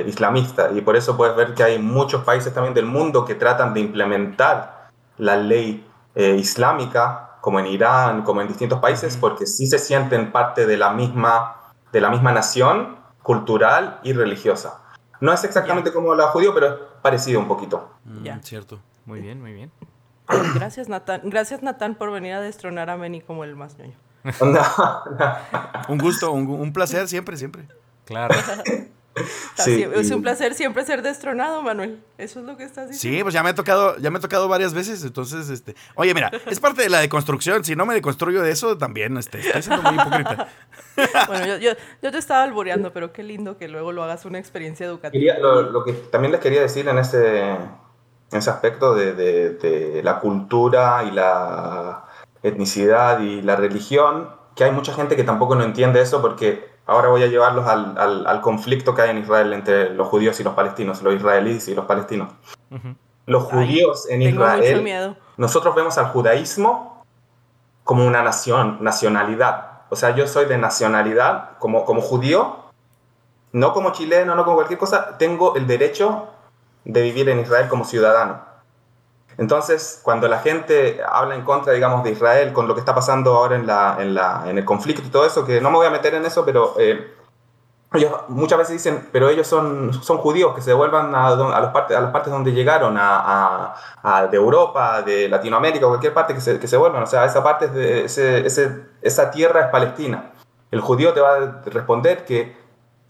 islamista 0.07 0.71
y 0.73 0.81
por 0.81 0.95
eso 0.95 1.17
puedes 1.17 1.35
ver 1.35 1.55
que 1.55 1.65
hay 1.65 1.77
muchos 1.81 2.23
países 2.23 2.55
también 2.55 2.73
del 2.73 2.85
mundo 2.85 3.25
que 3.25 3.35
tratan 3.35 3.75
de 3.75 3.81
implementar 3.81 4.91
la 5.19 5.37
ley 5.37 5.85
islámica, 6.15 7.37
como 7.41 7.59
en 7.59 7.67
Irán, 7.67 8.23
como 8.23 8.43
en 8.43 8.47
distintos 8.47 8.79
países, 8.79 9.17
porque 9.17 9.47
sí 9.47 9.67
se 9.67 9.81
sienten 9.81 10.31
parte 10.31 10.67
de 10.67 10.77
la 10.77 10.91
misma, 10.91 11.57
de 11.91 12.01
la 12.01 12.11
misma 12.11 12.31
nación 12.31 12.97
cultural 13.25 13.99
y 14.05 14.13
religiosa. 14.13 14.80
No 15.21 15.33
es 15.33 15.45
exactamente 15.45 15.93
como 15.93 16.15
la 16.15 16.29
judío, 16.29 16.55
pero 16.55 16.67
es 16.67 16.75
parecido 17.03 17.41
un 17.41 17.49
poquito. 17.49 17.91
Mm, 18.05 18.25
ya. 18.25 18.41
Cierto. 18.43 18.81
Muy 19.05 19.21
bien, 19.21 19.41
muy 19.41 19.53
bien. 19.53 19.71
Gracias, 20.55 20.89
Natán. 20.89 21.23
Gracias, 21.25 21.63
Natán, 21.63 21.95
por 21.95 22.11
venir 22.11 22.35
a 22.35 22.41
destronar 22.41 22.91
a 22.91 22.97
Meni 22.97 23.21
como 23.21 23.45
el 23.45 23.57
más 23.57 23.77
ñoño. 23.79 23.97
un 25.89 25.99
gusto, 25.99 26.31
un, 26.33 26.73
placer 26.73 27.09
siempre, 27.09 27.37
siempre. 27.37 27.67
Claro. 28.05 28.35
es 29.67 30.11
un 30.11 30.23
placer 30.23 30.55
siempre 30.55 30.85
ser 30.85 31.03
destronado, 31.03 31.63
Manuel. 31.63 32.01
Eso 32.17 32.41
es 32.41 32.47
lo 32.47 32.57
que 32.57 32.65
estás 32.65 32.89
diciendo. 32.89 33.19
Sí, 33.19 33.23
pues 33.23 33.35
ya 33.35 33.43
me 33.43 33.51
ha 33.51 33.55
tocado, 33.55 33.97
ya 33.99 34.11
me 34.11 34.19
ha 34.19 34.21
tocado 34.21 34.49
varias 34.49 34.73
veces. 34.73 35.03
Entonces, 35.05 35.51
este. 35.51 35.75
Oye, 35.95 36.15
mira, 36.15 36.31
es 36.47 36.61
parte 36.61 36.83
de 36.83 36.89
la 36.89 37.01
deconstrucción. 37.01 37.65
Si 37.65 37.75
no 37.75 37.87
me 37.87 37.95
deconstruyo 37.95 38.43
de 38.43 38.53
eso, 38.53 38.79
también 38.79 39.17
este, 39.17 39.41
estoy 39.41 39.63
siendo 39.63 39.83
muy 39.83 40.01
hipócrita. 40.01 40.49
bueno, 41.29 41.57
yo, 41.59 41.75
te 42.01 42.19
estaba 42.19 42.45
alboreando, 42.45 42.93
pero 42.93 43.13
qué 43.13 43.23
lindo 43.23 43.59
que 43.59 43.69
luego 43.69 43.93
lo 43.93 44.03
hagas 44.05 44.25
una 44.25 44.39
experiencia 44.39 44.87
educativa. 44.87 45.39
lo, 45.39 45.85
que 45.85 45.93
también 45.93 46.33
les 46.33 46.41
quería 46.41 46.61
decir 46.61 46.89
en 46.89 46.99
ese, 46.99 47.51
en 47.51 47.69
ese 48.33 48.51
aspecto 48.51 48.95
de, 48.95 49.15
de 49.15 50.01
la 50.03 50.21
cultura 50.21 51.05
y 51.05 51.11
la 51.11 52.05
etnicidad 52.43 53.21
y 53.21 53.43
la 53.43 53.57
religión, 53.57 54.31
que 54.55 54.65
hay 54.65 54.71
mucha 54.71 54.95
gente 54.95 55.17
que 55.17 55.25
tampoco 55.25 55.55
no 55.55 55.65
entiende 55.65 56.01
eso 56.01 56.23
porque 56.23 56.71
Ahora 56.87 57.09
voy 57.09 57.23
a 57.23 57.27
llevarlos 57.29 57.67
al, 57.67 58.27
al, 58.27 58.41
conflicto 58.41 58.95
que 58.95 59.03
hay 59.03 59.11
en 59.11 59.19
Israel 59.19 59.53
entre 59.53 59.95
los 59.95 60.09
judíos 60.09 60.41
y 60.41 60.45
los 60.45 60.55
palestinos, 60.55 61.03
los 61.03 61.15
israelíes 61.15 61.69
y 61.69 61.75
los 61.75 61.85
palestinos. 61.85 62.33
Los 63.27 63.45
judíos 63.45 64.09
en 64.09 64.23
Israel, 64.23 65.17
nosotros 65.37 65.75
vemos 65.75 65.99
al 65.99 66.07
judaísmo 66.07 67.05
como 67.85 68.07
una 68.07 68.23
nación, 68.23 68.79
nacionalidad. 68.81 69.83
O 69.89 69.97
sea, 69.97 70.15
yo 70.17 70.27
soy 70.27 70.47
de 70.47 70.59
nacionalidad 70.59 71.59
como, 71.59 71.85
como 71.85 72.01
judío, 72.01 72.57
no 73.53 73.73
como 73.73 73.93
chileno, 73.93 74.35
no 74.35 74.45
como 74.45 74.57
cualquier 74.57 74.79
cosa, 74.79 75.17
tengo 75.19 75.57
el 75.57 75.67
derecho 75.67 76.29
de 76.85 77.03
vivir 77.03 77.29
en 77.29 77.41
Israel 77.41 77.69
como 77.69 77.85
ciudadano. 77.85 78.50
Entonces, 79.39 80.01
cuando 80.03 80.29
la 80.29 80.39
gente 80.39 81.01
habla 81.07 81.35
en 81.35 81.43
contra, 81.43 81.73
digamos, 81.73 82.05
de 82.05 82.11
Israel 82.11 82.53
con 82.53 82.69
lo 82.69 82.75
que 82.75 82.81
está 82.81 82.95
pasando 82.95 83.37
ahora 83.37 83.57
en, 83.57 83.67
la, 83.67 83.97
en, 83.99 84.15
la, 84.15 84.45
en 84.47 84.59
el 84.59 84.65
conflicto 84.65 85.03
y 85.07 85.11
todo 85.11 85.27
eso, 85.27 85.45
que 85.45 85.61
no 85.61 85.71
me 85.71 85.77
voy 85.77 85.87
a 85.87 85.91
meter 85.91 86.15
en 86.15 86.27
eso, 86.27 86.45
pero 86.45 86.75
eh, 86.79 87.15
ellos 87.93 88.13
muchas 88.29 88.59
veces 88.59 88.75
dicen, 88.75 89.09
pero 89.11 89.29
ellos 89.29 89.47
son, 89.47 89.93
son 89.93 90.19
judíos, 90.19 90.55
que 90.55 90.61
se 90.61 90.71
devuelvan 90.71 91.15
a, 91.15 91.29
a, 91.29 91.61
los 91.61 91.71
partes, 91.71 91.97
a 91.97 92.01
las 92.01 92.13
partes 92.13 92.33
donde 92.33 92.53
llegaron, 92.53 92.97
a, 92.97 93.75
a, 94.03 94.27
de 94.27 94.37
Europa, 94.37 95.03
de 95.03 95.29
Latinoamérica, 95.29 95.87
cualquier 95.87 96.15
parte 96.15 96.35
que 96.35 96.41
se, 96.41 96.61
que 96.61 96.69
se 96.69 96.77
vuelvan. 96.77 97.03
O 97.03 97.07
sea, 97.07 97.25
esa 97.25 97.43
parte, 97.43 97.67
de 97.69 98.05
ese, 98.05 98.47
ese, 98.47 98.85
esa 99.03 99.31
tierra 99.31 99.63
es 99.63 99.67
Palestina. 99.69 100.33
El 100.71 100.81
judío 100.81 101.13
te 101.13 101.21
va 101.21 101.35
a 101.35 101.63
responder 101.65 102.25
que 102.25 102.60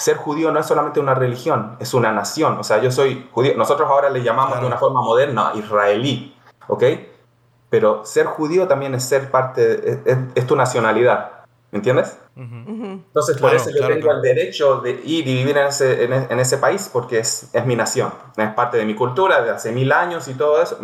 ser 0.01 0.17
judío 0.17 0.51
no 0.51 0.59
es 0.59 0.67
solamente 0.67 0.99
una 0.99 1.15
religión, 1.15 1.77
es 1.79 1.93
una 1.93 2.11
nación. 2.11 2.57
O 2.59 2.65
sea, 2.65 2.79
yo 2.81 2.91
soy 2.91 3.29
judío. 3.33 3.53
Nosotros 3.57 3.89
ahora 3.91 4.09
le 4.09 4.23
llamamos 4.23 4.59
de 4.59 4.67
una 4.67 4.79
forma 4.79 5.03
moderna 5.03 5.53
israelí, 5.55 6.35
¿ok? 6.69 6.85
Pero 7.69 8.07
ser 8.07 8.25
judío 8.25 8.67
también 8.67 8.95
es 8.95 9.05
ser 9.05 9.31
parte, 9.31 10.01
es, 10.35 10.47
tu 10.47 10.57
nacionalidad. 10.57 11.33
¿Me 11.71 11.77
entiendes? 11.77 12.19
Entonces, 12.35 13.37
por 13.37 13.55
eso 13.55 13.69
yo 13.71 13.87
tengo 13.87 14.11
el 14.11 14.23
derecho 14.23 14.81
de 14.81 14.93
ir 15.05 15.29
y 15.29 15.35
vivir 15.35 15.59
en 15.59 15.67
ese, 15.67 16.05
en, 16.05 16.41
ese 16.41 16.57
país 16.57 16.89
porque 16.91 17.19
es, 17.19 17.51
es, 17.53 17.67
mi 17.67 17.77
nación, 17.77 18.11
es 18.39 18.55
parte 18.55 18.79
de 18.79 18.87
mi 18.87 18.95
cultura 18.95 19.43
de 19.43 19.51
hace 19.51 19.71
mil 19.71 19.93
años 19.93 20.27
y 20.29 20.35
todo 20.35 20.63
eso. 20.63 20.79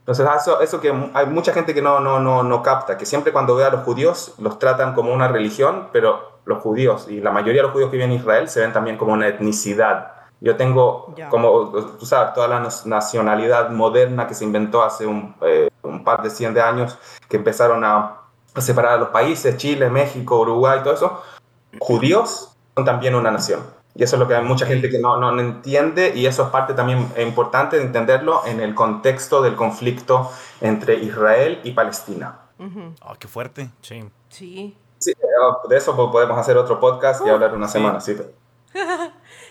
Entonces, 0.00 0.26
eso, 0.36 0.60
eso 0.60 0.80
que 0.80 0.92
hay 1.14 1.26
mucha 1.26 1.52
gente 1.52 1.72
que 1.72 1.80
no, 1.80 2.00
no, 2.00 2.18
no, 2.18 2.42
no 2.42 2.62
capta, 2.64 2.98
que 2.98 3.06
siempre 3.06 3.32
cuando 3.32 3.54
ve 3.54 3.64
a 3.64 3.70
los 3.70 3.84
judíos 3.84 4.34
los 4.38 4.58
tratan 4.58 4.92
como 4.92 5.14
una 5.14 5.28
religión, 5.28 5.88
pero 5.92 6.33
los 6.44 6.58
judíos 6.62 7.06
y 7.08 7.20
la 7.20 7.30
mayoría 7.30 7.60
de 7.60 7.64
los 7.64 7.72
judíos 7.72 7.90
que 7.90 7.96
viven 7.96 8.12
en 8.12 8.18
Israel 8.18 8.48
se 8.48 8.60
ven 8.60 8.72
también 8.72 8.96
como 8.96 9.12
una 9.12 9.28
etnicidad. 9.28 10.12
Yo 10.40 10.56
tengo, 10.56 11.14
Ya. 11.16 11.28
como 11.30 11.70
tú 11.98 12.04
sabes, 12.04 12.34
toda 12.34 12.48
la 12.48 12.68
nacionalidad 12.84 13.70
moderna 13.70 14.26
que 14.26 14.34
se 14.34 14.44
inventó 14.44 14.82
hace 14.82 15.06
un, 15.06 15.34
eh, 15.40 15.70
un 15.82 16.04
par 16.04 16.22
de 16.22 16.30
cien 16.30 16.52
de 16.52 16.60
años, 16.60 16.98
que 17.28 17.36
empezaron 17.36 17.84
a, 17.84 18.20
separar 18.58 18.92
a 18.92 18.96
los 18.98 19.08
países, 19.08 19.56
Chile, 19.56 19.90
México, 19.90 20.38
Uruguay, 20.40 20.80
todo 20.84 20.94
eso. 20.94 21.22
Judíos 21.80 22.54
son 22.76 22.84
también 22.84 23.14
una 23.14 23.30
nación. 23.30 23.60
Y 23.96 24.02
eso 24.02 24.16
es 24.16 24.20
lo 24.20 24.28
que 24.28 24.34
hay 24.34 24.44
mucha 24.44 24.66
gente 24.66 24.90
que 24.90 24.98
no, 24.98 25.16
no, 25.18 25.40
entiende 25.40 26.12
y 26.14 26.26
eso 26.26 26.42
es 26.42 26.48
parte 26.48 26.74
también 26.74 27.08
importante 27.16 27.76
de 27.76 27.84
entenderlo 27.84 28.42
en 28.44 28.60
el 28.60 28.74
contexto 28.74 29.40
del 29.40 29.54
conflicto 29.54 30.30
entre 30.60 30.96
Israel 30.96 31.60
y 31.62 31.70
Palestina. 31.72 32.40
Ujú. 32.58 32.94
Oh, 33.02 33.14
qué 33.18 33.28
fuerte. 33.28 33.70
Sí. 33.80 34.04
Sí. 34.28 34.76
Sí, 35.04 35.10
eh, 35.12 35.68
de 35.68 35.76
eso 35.76 35.94
po- 35.96 36.10
podemos 36.10 36.38
hacer 36.38 36.56
otro 36.56 36.80
podcast 36.80 37.24
y 37.26 37.30
hablar 37.30 37.54
una 37.54 37.66
sí. 37.66 37.72
semana, 37.74 38.00
sí. 38.00 38.16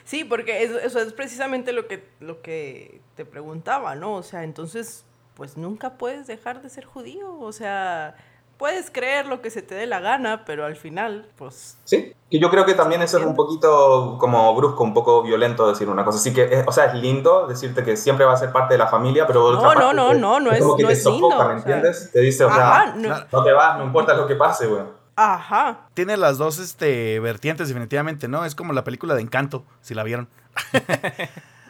Sí, 0.06 0.24
porque 0.26 0.64
eso, 0.64 0.80
eso 0.80 1.00
es 1.00 1.14
precisamente 1.14 1.72
lo 1.72 1.88
que, 1.88 2.08
lo 2.20 2.42
que 2.42 3.02
te 3.16 3.24
preguntaba, 3.26 3.96
¿no? 3.96 4.16
O 4.16 4.24
sea, 4.24 4.44
entonces, 4.44 5.06
pues 5.36 5.56
nunca 5.58 5.92
puedes 5.98 6.28
dejar 6.28 6.62
de 6.62 6.70
ser 6.70 6.84
judío. 6.84 7.40
O 7.40 7.52
sea, 7.54 8.16
puedes 8.58 8.92
creer 8.92 9.28
lo 9.28 9.42
que 9.42 9.50
se 9.50 9.62
te 9.62 9.76
dé 9.76 9.88
la 9.88 10.02
gana, 10.02 10.44
pero 10.46 10.66
al 10.66 10.76
final, 10.76 11.30
pues... 11.38 11.78
Sí, 11.86 12.14
y 12.30 12.40
yo 12.42 12.50
creo 12.50 12.66
que 12.66 12.74
también 12.74 13.02
eso 13.02 13.18
es 13.18 13.26
un 13.26 13.34
poquito 13.36 14.18
como 14.20 14.54
brusco, 14.56 14.84
un 14.84 14.94
poco 14.94 15.24
violento 15.24 15.70
decir 15.70 15.88
una 15.88 16.04
cosa. 16.04 16.18
Así 16.18 16.34
que, 16.34 16.44
eh, 16.44 16.66
o 16.68 16.72
sea, 16.74 16.86
es 16.88 16.96
lindo 16.96 17.48
decirte 17.48 17.84
que 17.86 17.96
siempre 17.96 18.26
va 18.26 18.34
a 18.34 18.38
ser 18.38 18.52
parte 18.52 18.74
de 18.74 18.80
la 18.80 18.88
familia, 18.88 19.26
pero 19.26 19.54
No, 19.54 19.60
otra 19.70 19.80
no, 19.80 19.94
no, 19.94 20.14
no, 20.14 20.40
no 20.42 20.52
es- 20.52 20.60
como 20.60 20.76
que 20.76 20.84
no 20.84 20.88
te 20.90 20.94
es 20.96 21.06
lindo, 21.06 21.30
sofoca, 21.32 21.48
¿me 21.48 21.54
o 21.54 21.60
sea. 21.62 21.76
entiendes? 21.76 22.12
Te 22.12 22.20
dice, 22.20 22.44
o 22.44 22.50
sea, 22.54 22.70
Ajá, 22.82 22.94
no- 22.98 23.16
no 23.32 23.44
te 23.44 23.54
vas, 23.54 23.78
no 23.78 23.86
importa 23.86 24.14
lo 24.16 24.28
que 24.28 24.36
pase, 24.36 24.68
güey. 24.68 24.82
Ajá. 25.15 25.88
Tiene 25.94 26.18
las 26.18 26.38
dos 26.38 26.60
este, 26.60 27.19
vertientes, 27.19 27.68
definitivamente, 27.68 28.27
¿no? 28.27 28.45
Es 28.45 28.56
como 28.56 28.73
la 28.73 28.84
película 28.84 29.14
de 29.15 29.22
Encanto, 29.22 29.64
si 29.81 29.94
la 29.94 30.03
vieron. 30.03 30.27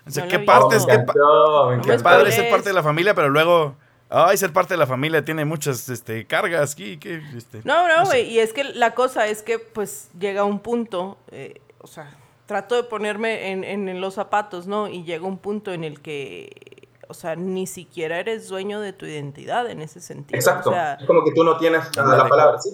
o 0.07 0.11
sea, 0.11 0.23
No 0.25 0.29
qué 0.29 0.39
parte 0.39 0.75
es 0.77 0.85
que 0.85 0.97
No 0.97 1.81
qué 1.81 1.99
padre 1.99 2.31
ser 2.31 2.49
parte 2.49 2.69
de 2.69 2.73
la 2.73 2.83
familia, 2.83 3.13
pero 3.13 3.29
luego, 3.29 3.75
ay, 4.09 4.37
ser 4.37 4.53
parte 4.53 4.73
de 4.73 4.77
la 4.77 4.87
familia 4.87 5.23
tiene 5.25 5.45
muchas 5.45 5.89
este, 5.89 6.25
cargas 6.25 6.73
aquí. 6.73 6.97
Que, 6.97 7.21
este, 7.35 7.61
No, 7.63 7.87
no, 7.87 8.05
sé. 8.05 8.11
güey. 8.11 8.29
Y 8.29 8.39
es 8.39 8.53
que 8.53 8.63
la 8.63 8.91
cosa 8.93 9.27
es 9.27 9.41
que, 9.43 9.59
pues, 9.59 10.09
llega 10.19 10.43
un 10.45 10.59
punto, 10.59 11.17
eh, 11.31 11.61
o 11.79 11.87
sea, 11.87 12.15
trato 12.45 12.75
de 12.75 12.83
ponerme 12.83 13.51
en, 13.51 13.63
en- 13.63 13.89
en 13.89 14.01
los 14.01 14.13
zapatos, 14.15 14.67
¿no? 14.67 14.87
Y 14.87 15.03
llega 15.03 15.25
un 15.25 15.37
punto 15.37 15.71
en 15.73 15.83
el 15.83 16.01
que, 16.01 16.87
o 17.07 17.13
sea, 17.13 17.35
ni 17.35 17.67
siquiera 17.67 18.19
eres 18.19 18.47
dueño 18.49 18.79
de 18.79 18.93
tu 18.93 19.05
identidad 19.05 19.69
en 19.69 19.81
ese 19.81 19.99
sentido. 20.01 20.37
Exacto. 20.37 20.69
O 20.69 20.73
sea, 20.73 20.93
es 20.95 21.05
como 21.07 21.23
que 21.23 21.31
tú 21.33 21.43
no 21.43 21.57
tienes 21.57 21.83
la 21.95 22.27
palabra, 22.27 22.59
¿sí? 22.59 22.69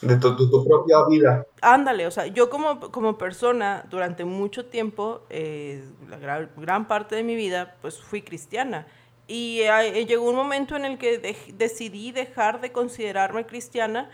De 0.00 0.16
tu, 0.16 0.64
propia 0.64 0.96
vida. 1.08 1.46
ándale, 1.60 2.06
o 2.06 2.10
sea, 2.10 2.26
yo 2.26 2.48
como, 2.48 2.80
como 2.90 3.18
persona, 3.18 3.84
durante 3.90 4.24
mucho 4.24 4.64
tiempo, 4.64 5.20
eh, 5.28 5.84
la 6.08 6.18
gran, 6.18 6.50
gran 6.56 6.88
parte 6.88 7.16
de 7.16 7.22
mi 7.22 7.36
vida, 7.36 7.76
pues 7.82 8.00
fui 8.00 8.22
cristiana. 8.22 8.86
Y 9.28 9.60
eh, 9.60 10.06
llegó 10.06 10.28
un 10.28 10.36
momento 10.36 10.74
en 10.74 10.84
el 10.86 10.98
que 10.98 11.18
decidí 11.54 12.12
dejar 12.12 12.60
de 12.60 12.72
considerarme 12.72 13.44
cristiana 13.44 14.08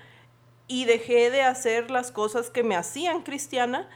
y 0.69 0.85
dejé 0.85 1.31
de 1.31 1.43
hacer 1.43 1.91
las 1.91 2.11
cosas 2.11 2.51
que 2.51 2.65
me 2.65 2.77
hacían 2.77 3.23
cristiana 3.23 3.89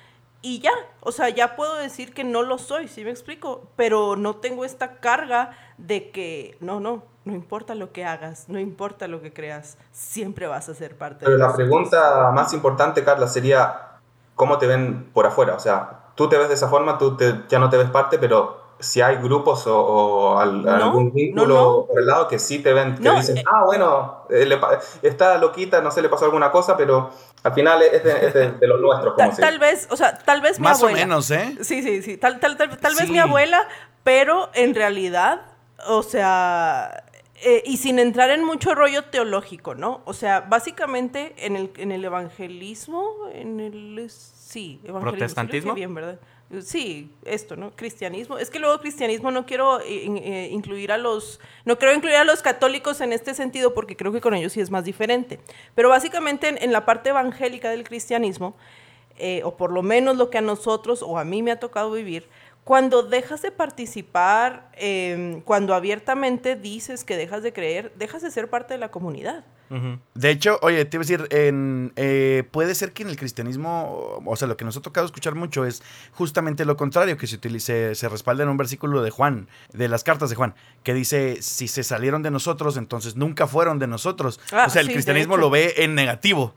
y 0.43 0.61
ya, 0.61 0.73
o 1.01 1.12
sea, 1.12 1.29
ya 1.29 1.57
puedo 1.57 1.77
decir 1.77 2.15
que 2.15 2.25
no 2.25 2.43
lo 2.43 2.59
soy, 2.59 2.89
¿sí 2.89 3.05
me 3.05 3.11
explico? 3.11 3.69
Pero 3.77 4.17
no 4.17 4.37
tengo 4.37 4.65
esta 4.65 4.97
carga 5.01 5.51
de 5.79 6.11
que, 6.11 6.57
no, 6.61 6.81
no, 6.81 7.03
no 7.25 7.35
importa 7.35 7.75
lo 7.75 7.93
que 7.93 8.05
hagas, 8.05 8.49
no 8.49 8.59
importa 8.59 9.07
lo 9.09 9.21
que 9.21 9.33
creas, 9.33 9.77
siempre 9.93 10.47
vas 10.47 10.69
a 10.69 10.75
ser 10.75 10.97
parte 10.97 11.27
Pero 11.27 11.37
de 11.37 11.39
la 11.39 11.55
pregunta 11.55 12.31
más 12.33 12.53
importante, 12.55 13.05
Carla, 13.05 13.29
sería 13.29 13.87
¿cómo 14.35 14.57
te 14.59 14.67
ven 14.67 15.11
por 15.12 15.27
afuera? 15.27 15.55
O 15.55 15.61
sea, 15.61 16.01
tú 16.15 16.29
te 16.29 16.39
ves 16.39 16.49
de 16.49 16.55
esa 16.55 16.69
forma, 16.69 16.97
tú 16.97 17.17
te- 17.17 17.43
ya 17.49 17.59
no 17.59 17.69
te 17.69 17.77
ves 17.77 17.91
parte, 17.91 18.19
pero 18.19 18.60
si 18.81 19.01
hay 19.01 19.16
grupos 19.16 19.66
o, 19.66 19.78
o 19.78 20.39
al- 20.39 20.62
No, 20.62 20.70
algún 20.73 21.12
vínculo 21.12 21.47
no, 21.47 21.55
no. 21.81 21.86
por 21.86 21.98
el 22.01 22.07
lado 22.07 22.27
que 22.28 22.39
sí 22.39 22.59
te 22.61 22.73
ven, 22.73 22.97
que 22.97 23.02
No, 23.02 23.15
dicen, 23.16 23.39
eh. 23.39 23.44
ah, 23.47 23.65
bueno, 23.66 24.24
eh, 24.31 24.47
le 24.47 24.59
está 25.02 25.39
loquita, 25.39 25.81
no 25.81 25.90
sé, 25.90 26.02
le 26.02 26.09
pasó 26.09 26.24
alguna 26.24 26.51
cosa, 26.51 26.77
pero 26.77 27.11
al 27.43 27.52
final 27.52 27.82
es 27.82 28.02
de, 28.02 28.27
es 28.27 28.35
de- 28.35 28.51
de 28.52 28.66
los 28.66 28.81
nuestros, 28.81 29.15
como 29.15 29.28
Ta- 29.28 29.35
se 29.35 29.43
tal 29.43 29.59
vez, 29.59 29.86
o 29.90 29.97
sea, 29.97 30.16
tal 30.19 30.40
vez 30.40 30.59
mi 30.59 30.65
Más 30.65 30.82
o 30.82 30.86
abuela. 30.86 31.07
menos, 31.07 31.31
¿eh? 31.31 31.57
Sí, 31.62 31.82
sí, 31.82 32.02
sí. 32.02 32.16
Tal, 32.16 32.40
tal, 32.40 32.57
tal, 32.57 32.77
tal 32.78 32.94
vez 32.94 33.07
Sí. 33.07 33.12
mi 33.12 33.19
abuela, 33.19 33.66
pero 34.02 34.48
en 34.55 34.74
realidad, 34.74 35.43
o 35.86 36.02
sea, 36.02 37.05
eh, 37.43 37.62
y 37.65 37.78
sin 37.78 37.98
entrar 37.98 38.31
en 38.31 38.44
mucho 38.44 38.74
rollo 38.74 39.05
teológico, 39.05 39.74
¿no? 39.74 40.02
O 40.05 40.12
sea, 40.12 40.40
básicamente 40.40 41.35
en 41.39 41.57
el, 41.57 41.70
en 41.78 41.90
el 41.93 42.05
evangelismo, 42.05 43.12
en 43.32 43.61
el... 43.61 44.07
Sí, 44.11 44.81
evangelismo. 44.85 45.01
sí 45.01 45.16
¿Protestantismo? 45.19 45.74
bien, 45.74 45.94
¿verdad? 45.94 46.19
Sí, 46.62 47.09
esto, 47.24 47.55
¿no? 47.55 47.70
Cristianismo. 47.77 48.36
Es 48.36 48.51
que 48.51 48.59
luego 48.59 48.81
cristianismo 48.81 49.31
no 49.31 49.47
quiero 49.47 49.81
eh, 49.81 49.85
eh, 49.86 50.48
incluir 50.51 50.90
a 50.90 50.98
los, 50.98 51.39
no 51.64 51.78
quiero 51.78 51.94
incluir 51.94 52.16
a 52.16 52.24
los 52.24 52.43
católicos 52.43 53.01
en 53.01 53.12
este 53.12 53.35
sentido 53.35 53.72
porque 53.72 53.97
creo 53.97 54.10
que 54.10 54.20
con 54.20 54.35
ellos 54.35 54.52
sí 54.52 54.60
es 54.60 54.70
más 54.70 54.85
diferente. 54.85 55.39
Pero 55.77 55.89
básicamente 55.89 56.48
en, 56.48 56.60
en 56.60 56.72
la 56.72 56.85
parte 56.85 57.10
evangélica 57.10 57.70
del 57.70 57.85
cristianismo, 57.85 58.56
eh, 59.22 59.43
o 59.44 59.55
por 59.55 59.70
lo 59.70 59.82
menos 59.82 60.16
lo 60.16 60.31
que 60.31 60.39
a 60.39 60.40
nosotros 60.40 61.02
o 61.02 61.18
a 61.18 61.24
mí 61.24 61.43
me 61.43 61.51
ha 61.51 61.60
tocado 61.60 61.93
vivir, 61.93 62.27
cuando 62.71 63.03
dejas 63.03 63.43
de 63.43 63.51
participar, 63.51 64.71
eh, 64.75 65.43
cuando 65.45 65.75
abiertamente 65.75 66.55
dices 66.55 67.03
que 67.03 67.17
dejas 67.17 67.43
de 67.43 67.53
creer, 67.53 67.93
dejas 67.97 68.23
de 68.23 68.31
ser 68.31 68.49
parte 68.49 68.75
de 68.75 68.79
la 68.79 68.93
comunidad. 68.93 69.45
De 70.15 70.31
hecho, 70.31 70.57
oye, 70.63 70.85
te 70.85 70.97
iba 70.97 71.03
a 71.03 71.05
decir, 71.05 71.27
en, 71.31 71.93
eh, 71.97 72.45
puede 72.53 72.77
ser 72.77 72.93
que 72.93 73.03
en 73.03 73.09
el 73.09 73.17
cristianismo, 73.17 74.23
o 74.25 74.37
sea, 74.37 74.47
lo 74.47 74.57
que 74.57 74.65
nos 74.65 74.77
ha 74.77 74.83
tocado 74.83 75.05
escuchar 75.05 75.35
mucho 75.35 75.65
es 75.65 75.83
justamente 76.13 76.65
lo 76.65 76.77
contrario, 76.77 77.17
que 77.17 77.27
se 77.27 77.35
utilice, 77.35 77.97
se 77.97 78.09
respalda 78.09 78.45
en 78.45 78.51
un 78.51 78.57
versículo 78.57 79.03
de 79.03 79.11
Juan, 79.11 79.49
de 79.73 79.89
las 79.89 80.05
cartas 80.05 80.31
de 80.31 80.37
Juan, 80.37 80.55
que 80.85 80.95
dice, 80.95 81.43
si 81.43 81.67
se 81.67 81.83
salieron 81.83 82.23
de 82.23 82.31
nosotros, 82.31 82.77
entonces 82.77 83.17
nunca 83.17 83.49
fueron 83.49 83.81
de 83.81 83.89
nosotros. 83.89 84.39
Ah, 84.53 84.67
o 84.69 84.71
sea, 84.71 84.83
el 84.83 84.87
sí, 84.87 84.93
cristianismo 84.93 85.37
lo 85.37 85.51
ve 85.51 85.75
en 85.79 85.97
negativo. 85.97 86.55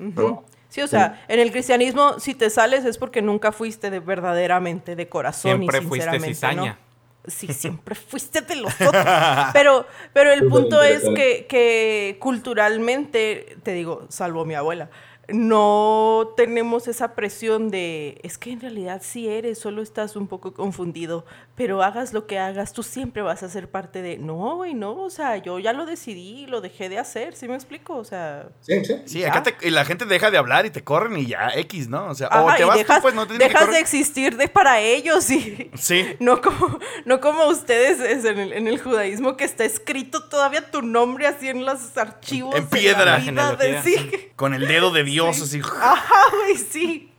Ujú. 0.00 0.42
Sí, 0.68 0.82
o 0.82 0.86
sea, 0.86 1.24
en 1.28 1.40
el 1.40 1.50
cristianismo, 1.50 2.18
si 2.20 2.34
te 2.34 2.50
sales 2.50 2.84
es 2.84 2.98
porque 2.98 3.22
nunca 3.22 3.52
fuiste 3.52 3.90
de 3.90 4.00
verdaderamente, 4.00 4.96
de 4.96 5.08
corazón 5.08 5.58
Siempre 5.58 5.78
y 5.78 5.82
fuiste 5.82 6.10
sinceramente, 6.10 6.34
cizaña. 6.34 6.72
¿no? 6.72 6.88
Sí, 7.30 7.46
siempre 7.52 7.94
fuiste 7.94 8.42
de 8.42 8.56
los 8.56 8.74
otros. 8.80 9.06
Pero, 9.52 9.86
pero 10.12 10.32
el 10.32 10.46
punto 10.48 10.82
es 10.82 11.02
que, 11.14 11.46
que 11.48 12.16
culturalmente, 12.20 13.56
te 13.62 13.72
digo, 13.72 14.06
salvo 14.08 14.44
mi 14.44 14.54
abuela, 14.54 14.90
no 15.28 16.32
tenemos 16.36 16.88
esa 16.88 17.14
presión 17.14 17.70
de, 17.70 18.18
es 18.22 18.38
que 18.38 18.52
en 18.52 18.60
realidad 18.60 19.02
sí 19.04 19.28
eres, 19.28 19.58
solo 19.58 19.82
estás 19.82 20.16
un 20.16 20.26
poco 20.28 20.54
confundido, 20.54 21.24
pero 21.54 21.82
hagas 21.82 22.12
lo 22.12 22.26
que 22.26 22.38
hagas, 22.38 22.72
tú 22.72 22.82
siempre 22.82 23.22
vas 23.22 23.42
a 23.42 23.48
ser 23.48 23.70
parte 23.70 24.02
de, 24.02 24.18
no, 24.18 24.56
güey, 24.56 24.74
no, 24.74 24.92
o 24.96 25.10
sea, 25.10 25.36
yo 25.36 25.58
ya 25.58 25.72
lo 25.72 25.86
decidí, 25.86 26.46
lo 26.46 26.60
dejé 26.60 26.88
de 26.88 26.98
hacer, 26.98 27.34
¿sí 27.36 27.46
me 27.48 27.54
explico? 27.54 27.96
O 27.96 28.04
sea, 28.04 28.48
Sí, 28.60 28.84
sí. 28.84 28.94
Sí, 29.06 29.24
acá 29.24 29.42
te- 29.42 29.56
y 29.66 29.70
la 29.70 29.84
gente 29.84 30.04
deja 30.04 30.30
de 30.30 30.38
hablar 30.38 30.66
y 30.66 30.70
te 30.70 30.82
corren 30.82 31.16
y 31.18 31.26
ya, 31.26 31.50
X, 31.54 31.88
¿no? 31.88 32.06
O 32.08 32.14
sea, 32.14 32.28
Ajá, 32.28 32.42
o 32.44 32.56
te 32.56 32.64
vas 32.64 32.72
tú, 32.76 32.78
dejas, 32.78 33.02
pues 33.02 33.14
no 33.14 33.22
te 33.26 33.36
tienen 33.36 33.48
que 33.48 33.54
dejas 33.54 33.70
de 33.72 33.80
existir 33.80 34.36
de 34.36 34.48
para 34.48 34.80
ellos 34.80 35.30
y 35.30 35.70
Sí. 35.74 36.04
no 36.20 36.40
como, 36.40 36.78
no 37.04 37.20
como 37.20 37.46
ustedes 37.48 38.00
es 38.00 38.24
en, 38.24 38.38
el, 38.38 38.52
en 38.52 38.66
el 38.68 38.78
judaísmo 38.80 39.36
que 39.36 39.44
está 39.44 39.64
escrito 39.64 40.28
todavía 40.28 40.70
tu 40.70 40.82
nombre 40.82 41.26
así 41.26 41.48
en 41.48 41.64
los 41.64 41.96
archivos 41.96 42.54
En 42.54 42.68
de 42.68 42.76
piedra. 42.78 43.18
la 43.18 43.32
La 43.32 43.52
vida 43.52 43.56
de- 43.56 43.82
sí. 43.82 44.10
Con 44.36 44.54
el 44.54 44.66
dedo 44.68 44.90
de 44.92 45.02
Dios, 45.04 45.17
así. 45.26 45.60
Ajá, 45.80 46.22
güey, 46.44 46.56
sí. 46.56 47.12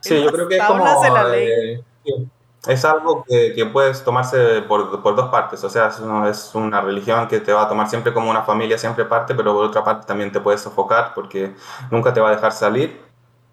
Sí, 0.00 0.22
yo 0.22 0.30
creo 0.32 0.48
que 0.48 0.56
es 0.56 0.64
como... 0.64 1.02
de 1.02 1.10
la 1.10 1.24
ley. 1.24 1.48
eh, 1.48 2.26
es 2.66 2.82
algo 2.86 3.24
que, 3.28 3.52
que 3.54 3.66
puedes 3.66 4.02
tomarse 4.02 4.62
por, 4.62 5.02
por 5.02 5.14
dos 5.14 5.28
partes. 5.30 5.62
O 5.64 5.68
sea, 5.70 5.88
es, 5.88 6.00
una- 6.00 6.28
es 6.30 6.54
una 6.54 6.80
religión 6.80 7.28
que 7.28 7.40
te 7.40 7.52
va 7.52 7.62
a 7.64 7.68
tomar 7.68 7.88
siempre 7.90 8.12
como 8.14 8.30
una 8.30 8.42
familia, 8.42 8.78
siempre 8.78 9.04
parte, 9.04 9.34
pero 9.34 9.52
por 9.54 9.64
otra 9.66 9.84
parte 9.84 10.06
también 10.06 10.32
te 10.32 10.40
puedes 10.40 10.62
sofocar 10.62 11.12
porque 11.14 11.54
nunca 11.90 12.12
te 12.12 12.20
va 12.20 12.28
a 12.30 12.34
dejar 12.34 12.52
salir. 12.52 13.00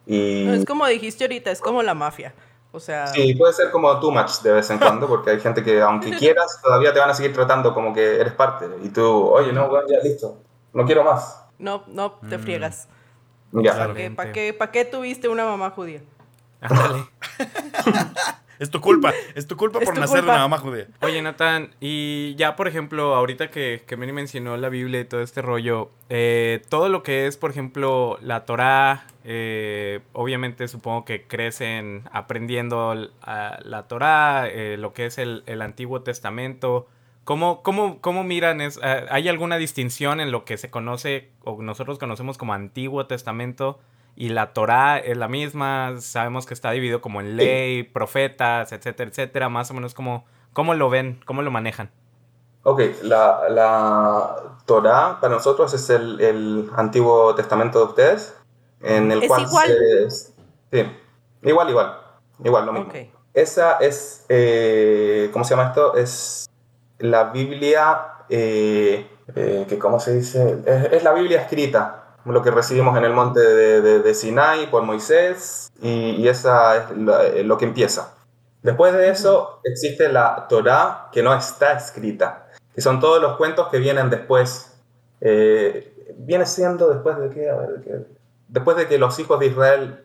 Y 0.06 0.45
No, 0.48 0.53
es 0.53 0.65
como 0.65 0.85
dijiste 0.88 1.26
ahorita, 1.26 1.52
es 1.52 1.60
como 1.60 1.84
la 1.84 1.93
mafia. 1.93 2.34
O 2.72 2.80
sea, 2.80 3.07
sí, 3.07 3.35
puede 3.35 3.52
ser 3.52 3.69
como 3.69 3.99
too 3.99 4.11
much 4.11 4.39
de 4.43 4.53
vez 4.53 4.69
en 4.69 4.80
cuando 4.80 5.06
porque 5.06 5.31
hay 5.31 5.41
gente 5.41 5.61
que 5.61 5.81
aunque 5.81 6.11
quieras, 6.18 6.60
todavía 6.64 6.93
te 6.93 6.99
van 7.02 7.10
a 7.10 7.14
seguir 7.14 7.34
tratando 7.34 7.73
como 7.73 7.93
que 7.93 8.15
eres 8.22 8.31
parte. 8.34 8.65
Y 8.81 8.89
tú, 8.89 9.27
oye, 9.27 9.52
no, 9.52 9.68
bueno, 9.68 9.88
ya 9.89 9.99
listo, 10.02 10.38
no 10.72 10.85
quiero 10.85 11.03
más. 11.03 11.43
no, 11.60 11.84
no 11.88 12.14
te 12.14 12.38
Mm. 12.38 12.41
friegas. 12.41 12.88
Ya. 13.53 13.73
¿Para 13.78 13.94
qué, 13.94 14.11
pa' 14.11 14.32
qué- 14.32 14.53
pa' 14.53 14.72
qué 14.72 14.86
tuviste 14.86 15.28
una 15.28 15.45
mamá 15.45 15.69
judía? 15.72 16.02
Ándale. 16.61 17.06
Es 18.60 18.69
tu 18.69 18.80
culpa, 18.80 19.11
es 19.34 19.48
tu 19.48 19.57
culpa 19.57 19.80
Es 19.80 19.86
por 19.86 19.95
tu 19.95 20.02
nacer 20.02 20.18
de 20.23 20.30
una 20.30 20.38
mamá 20.38 20.60
judía. 20.60 20.86
Oye, 21.02 21.19
Nathan, 21.23 21.73
y 21.80 22.36
ya, 22.36 22.56
por 22.56 22.68
ejemplo, 22.68 23.15
ahorita 23.15 23.49
que, 23.49 23.82
que 23.88 23.98
Mary 23.98 24.11
mencionó 24.11 24.56
la 24.56 24.69
Biblia 24.69 24.99
y 24.99 25.06
todo 25.06 25.22
este 25.23 25.41
rollo, 25.41 25.90
eh, 26.10 26.61
todo 26.69 26.88
lo 26.88 27.02
que 27.02 27.26
es, 27.26 27.38
por 27.38 27.49
ejemplo, 27.49 28.19
la 28.22 28.45
Torá, 28.45 29.07
eh, 29.23 30.02
obviamente 30.14 30.68
supongo 30.68 31.06
que 31.06 31.23
crecen 31.23 32.03
aprendiendo 32.11 32.94
l- 32.94 33.10
a 33.23 33.57
la 33.64 33.88
Torá, 33.88 34.48
eh, 34.48 34.78
lo 34.78 34.94
que 34.94 35.07
es 35.07 35.18
el, 35.18 35.41
el 35.48 35.64
Antiguo 35.64 36.03
Testamento. 36.03 36.88
¿Cómo, 37.23 37.61
cómo, 37.61 38.02
cómo 38.02 38.23
miran? 38.23 38.61
Es, 38.61 38.80
eh, 38.81 39.06
¿Hay 39.10 39.30
alguna 39.30 39.57
distinción 39.57 40.19
en 40.19 40.31
lo 40.31 40.43
que 40.43 40.57
se 40.57 40.69
conoce 40.72 41.31
o 41.43 41.61
nosotros 41.61 41.99
conocemos 41.99 42.38
como 42.38 42.53
Antiguo 42.53 43.06
Testamento 43.06 43.80
y 44.15 44.30
la 44.30 44.53
Torá 44.53 44.98
es 44.98 45.18
la 45.18 45.27
misma? 45.27 45.95
Sabemos 45.99 46.45
que 46.45 46.53
está 46.53 46.72
dividido 46.72 46.99
como 47.02 47.22
en 47.22 47.38
ley, 47.38 47.84
profetas, 47.84 48.72
etcétera, 48.72 49.10
etcétera. 49.10 49.49
Más 49.49 49.69
o 49.69 49.73
menos, 49.76 49.93
¿cómo, 49.93 50.26
cómo 50.53 50.73
lo 50.73 50.89
ven? 50.89 51.22
¿Cómo 51.26 51.41
lo 51.43 51.52
manejan? 51.52 51.91
Ok, 52.64 52.81
la, 53.03 53.49
la 53.49 54.35
Torá 54.65 55.19
para 55.19 55.34
nosotros 55.34 55.73
es 55.73 55.89
el, 55.89 56.19
el, 56.22 56.69
Antiguo 56.76 57.34
Testamento 57.35 57.80
de 57.80 57.85
ustedes, 57.85 58.35
en 58.81 59.11
el 59.11 59.23
¿Es 59.23 59.27
cual 59.27 59.41
igual? 59.43 59.68
se- 59.68 60.10
sí, 60.72 60.91
igual, 61.43 61.69
igual, 61.69 61.98
igual 62.43 62.65
lo 62.68 62.73
mismo. 62.73 62.93
Esa 63.34 63.77
es, 63.77 64.26
eh, 64.30 65.30
¿cómo 65.34 65.43
se 65.45 65.56
llama 65.56 65.69
esto? 65.69 65.95
Es 65.95 66.48
la 67.02 67.26
Biblia, 67.26 68.02
eh, 68.30 69.07
eh, 69.36 69.65
que 69.68 69.78
¿cómo 69.80 69.99
se 69.99 70.14
dice? 70.15 70.57
Es, 70.91 71.03
la 71.03 71.14
Biblia 71.14 71.41
escrita, 71.41 72.03
lo 72.26 72.41
que 72.41 72.52
recibimos 72.52 72.98
en 72.98 73.06
el 73.06 73.14
monte 73.14 73.40
de, 73.40 73.99
de- 73.99 74.14
Sinai 74.14 74.69
por 74.69 74.84
Moisés, 74.84 75.72
y, 75.82 76.11
y 76.11 76.28
esa 76.28 76.78
es 76.78 76.98
lo, 76.98 77.19
eh, 77.22 77.44
lo 77.44 77.57
que 77.57 77.65
empieza. 77.65 78.14
Después 78.61 78.94
de 78.94 79.10
eso 79.10 79.60
existe 79.64 80.10
la 80.10 80.45
Torá 80.48 81.10
que 81.11 81.23
no 81.23 81.34
está 81.34 81.73
escrita, 81.73 82.48
que 82.76 82.82
son 82.82 82.99
todos 82.99 83.22
los 83.22 83.38
cuentos 83.38 83.68
que 83.69 83.80
vienen 83.80 84.10
después. 84.10 84.68
Viene 85.19 86.45
siendo 86.45 86.90
después 86.90 87.18
de 87.18 87.30
qué- 87.30 87.52
después 88.48 88.78
de 88.78 88.88
que 88.88 88.98
los 88.99 89.18
hijos 89.19 89.40
de 89.40 89.48
Israel 89.48 90.03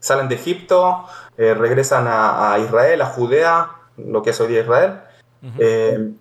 salen 0.00 0.28
de 0.28 0.34
Egipto, 0.36 1.04
regresan 1.36 2.06
a, 2.06 2.52
a 2.54 2.58
Israel, 2.58 3.02
a 3.02 3.06
Judea, 3.06 3.70
lo 3.96 4.22
que 4.22 4.30
es 4.30 4.40
hoy 4.40 4.48
día 4.48 4.60
Israel. 4.60 5.00
Eh, 5.58 6.12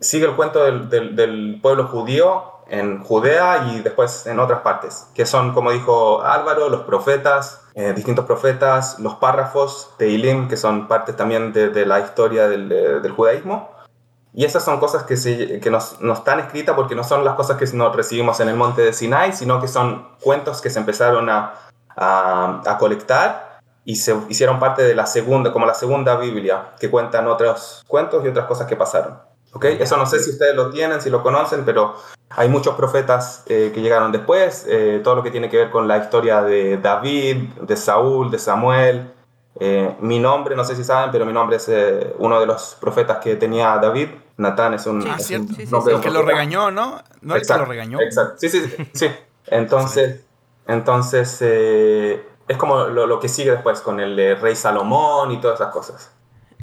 sigue 0.00 0.26
el 0.26 0.36
cuento 0.36 0.64
del, 0.64 1.58
pueblo 1.60 1.86
judío 1.88 2.44
en 2.68 3.02
Judea 3.02 3.66
y 3.72 3.80
después 3.80 4.26
en 4.26 4.38
otras 4.38 4.60
partes, 4.60 5.06
que 5.14 5.26
son, 5.26 5.52
como 5.52 5.70
dijo 5.70 6.22
Álvaro, 6.22 6.68
los 6.70 6.82
profetas, 6.82 7.62
eh, 7.74 7.92
distintos 7.94 8.24
profetas, 8.24 8.98
los 9.00 9.14
párrafos 9.16 9.90
de 9.98 10.08
Ilim, 10.08 10.48
que 10.48 10.56
son 10.56 10.88
partes 10.88 11.16
también 11.16 11.52
de, 11.52 11.84
la 11.86 12.00
historia 12.00 12.48
del, 12.48 12.68
de- 12.68 13.00
del 13.00 13.12
judaísmo. 13.12 13.70
Y 14.36 14.44
esas 14.44 14.64
son 14.64 14.80
cosas 14.80 15.04
que, 15.04 15.16
se, 15.16 15.60
que 15.60 15.70
nos, 15.70 16.00
no 16.00 16.12
están 16.14 16.40
escritas 16.40 16.74
porque 16.74 16.94
no 16.96 17.04
son 17.04 17.24
las 17.24 17.34
cosas 17.34 17.56
que 17.56 17.66
nos 17.76 17.94
recibimos 17.94 18.40
en 18.40 18.48
el 18.48 18.56
monte 18.56 18.82
de 18.82 18.92
Sinai, 18.92 19.32
sino 19.32 19.60
que 19.60 19.68
son 19.68 20.08
cuentos 20.20 20.60
que 20.60 20.70
se 20.70 20.80
empezaron 20.80 21.28
a, 21.30 21.54
a, 21.96 22.62
a 22.66 22.78
colectar 22.78 23.43
y 23.84 23.96
se 23.96 24.16
hicieron 24.28 24.58
parte 24.58 24.82
de 24.82 24.94
la 24.94 25.06
segunda, 25.06 25.52
como 25.52 25.66
la 25.66 25.74
segunda 25.74 26.16
Biblia, 26.16 26.72
que 26.80 26.90
cuentan 26.90 27.26
otros 27.26 27.84
cuentos 27.86 28.24
y 28.24 28.28
otras 28.28 28.46
cosas 28.46 28.66
que 28.66 28.76
pasaron. 28.76 29.18
¿Ok? 29.52 29.66
Eso 29.66 29.96
no 29.96 30.06
sé 30.06 30.18
si 30.20 30.30
ustedes 30.30 30.54
lo 30.56 30.70
tienen, 30.70 31.00
si 31.00 31.10
lo 31.10 31.22
conocen, 31.22 31.64
pero 31.64 31.94
hay 32.30 32.48
muchos 32.48 32.74
profetas 32.74 33.44
eh, 33.46 33.70
que 33.72 33.82
llegaron 33.82 34.10
después, 34.10 34.66
eh, 34.68 35.00
todo 35.04 35.14
lo 35.14 35.22
que 35.22 35.30
tiene 35.30 35.48
que 35.48 35.56
ver 35.58 35.70
con 35.70 35.86
la 35.86 35.98
historia 35.98 36.42
de 36.42 36.78
David, 36.78 37.36
de 37.60 37.76
Saúl, 37.76 38.30
de 38.30 38.38
Samuel. 38.38 39.12
Eh, 39.60 39.94
mi 40.00 40.18
nombre, 40.18 40.56
no 40.56 40.64
sé 40.64 40.74
si 40.74 40.82
saben, 40.82 41.12
pero 41.12 41.24
mi 41.24 41.32
nombre 41.32 41.58
es 41.58 41.68
eh, 41.68 42.14
uno 42.18 42.40
de 42.40 42.46
los 42.46 42.76
profetas 42.80 43.18
que 43.18 43.36
tenía 43.36 43.76
David. 43.78 44.08
Natán 44.36 44.74
es 44.74 44.86
un, 44.86 45.02
Sí. 45.02 45.08
Es 45.16 45.26
cierto. 45.26 45.46
un 45.50 45.54
Sí, 45.54 45.66
sí, 45.66 45.72
nombre 45.72 45.94
El 45.94 46.00
que 46.00 46.10
lo 46.10 46.22
regañó, 46.22 46.72
¿no? 46.72 47.00
No 47.20 47.36
el 47.36 47.46
que 47.46 47.54
lo 47.54 47.64
regañó. 47.64 48.00
Exacto. 48.00 48.34
Sí, 48.38 48.48
sí, 48.48 48.60
sí. 48.66 48.88
sí. 48.92 49.10
Entonces, 49.46 50.24
entonces 50.66 51.36
eh, 51.42 52.26
es 52.48 52.56
como 52.56 52.84
lo, 52.84 53.06
lo 53.06 53.20
que 53.20 53.28
sigue 53.28 53.50
después 53.50 53.80
con 53.80 54.00
el 54.00 54.18
eh, 54.18 54.34
rey 54.34 54.56
Salomón 54.56 55.32
y 55.32 55.40
todas 55.40 55.60
esas 55.60 55.72
cosas. 55.72 56.10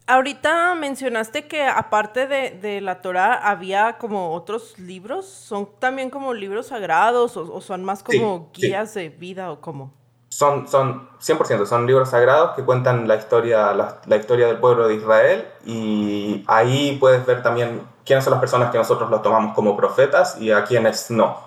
Ahorita 0.08 0.76
mencionaste 0.76 1.48
que 1.48 1.64
aparte 1.64 2.28
de, 2.28 2.52
de 2.52 2.82
la 2.82 3.02
Torah 3.02 3.36
había 3.36 3.98
como 3.98 4.34
otros 4.34 4.78
libros. 4.78 5.26
¿Son 5.26 5.70
también 5.80 6.10
como 6.10 6.34
libros 6.34 6.68
sagrados 6.68 7.38
o, 7.38 7.54
o 7.54 7.62
son 7.62 7.84
más 7.84 8.04
como 8.04 8.50
sí. 8.54 8.68
guías 8.68 8.94
de 8.94 9.10
vida 9.10 9.52
o 9.52 9.62
cómo? 9.62 9.94
Son, 10.30 10.68
son 10.68 11.10
100%, 11.20 11.66
son 11.66 11.86
libros 11.86 12.10
sagrados 12.10 12.56
que 12.56 12.64
cuentan 12.64 13.08
la 13.08 13.16
historia, 13.16 13.74
la, 13.74 14.02
la 14.06 14.16
historia 14.16 14.48
del 14.48 14.58
pueblo 14.58 14.88
de 14.88 14.96
Israel 14.96 15.48
y 15.66 16.44
ahí 16.48 16.98
puedes 17.00 17.26
ver 17.26 17.44
también 17.44 17.82
quiénes 18.06 18.24
son 18.24 18.32
las 18.32 18.40
personas 18.40 18.72
que 18.72 18.78
nosotros 18.78 19.10
los 19.10 19.22
tomamos 19.22 19.54
como 19.54 19.76
profetas 19.76 20.40
y 20.40 20.52
a 20.52 20.64
quienes 20.64 21.12
no. 21.12 21.38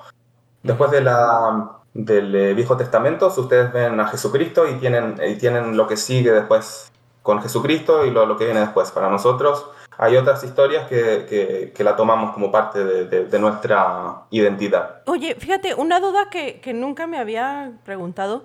Después 0.63 0.91
de 0.91 1.01
la, 1.01 1.79
del 1.95 2.35
eh, 2.35 2.55
Viejo 2.55 2.77
Testamento, 2.77 3.33
ustedes 3.37 3.73
ven 3.73 3.99
a 4.01 4.09
Jesucristo 4.09 4.69
y 4.69 4.75
tienen, 4.75 5.17
y 5.27 5.37
tienen 5.37 5.77
lo 5.77 5.87
que 5.87 5.97
sigue 5.97 6.33
después 6.33 6.91
con 7.23 7.41
Jesucristo 7.41 8.05
y 8.05 8.11
lo, 8.11 8.27
lo 8.27 8.37
que 8.37 8.45
viene 8.45 8.61
después. 8.61 8.91
Para 8.91 9.09
nosotros 9.09 9.65
hay 9.97 10.17
otras 10.17 10.43
historias 10.45 10.89
que, 10.89 11.25
que, 11.29 11.73
que 11.75 11.85
la 11.85 11.95
tomamos 11.97 12.33
como 12.35 12.51
parte 12.51 12.85
de, 12.85 13.05
de- 13.07 13.25
de 13.27 13.39
nuestra 13.39 14.25
identidad. 14.31 15.03
Oye, 15.07 15.37
fíjate, 15.37 15.75
una 15.75 16.01
duda 16.01 16.29
que, 16.31 16.61
que 16.61 16.75
nunca 16.75 17.07
me 17.07 17.17
había 17.19 17.73
preguntado. 17.85 18.43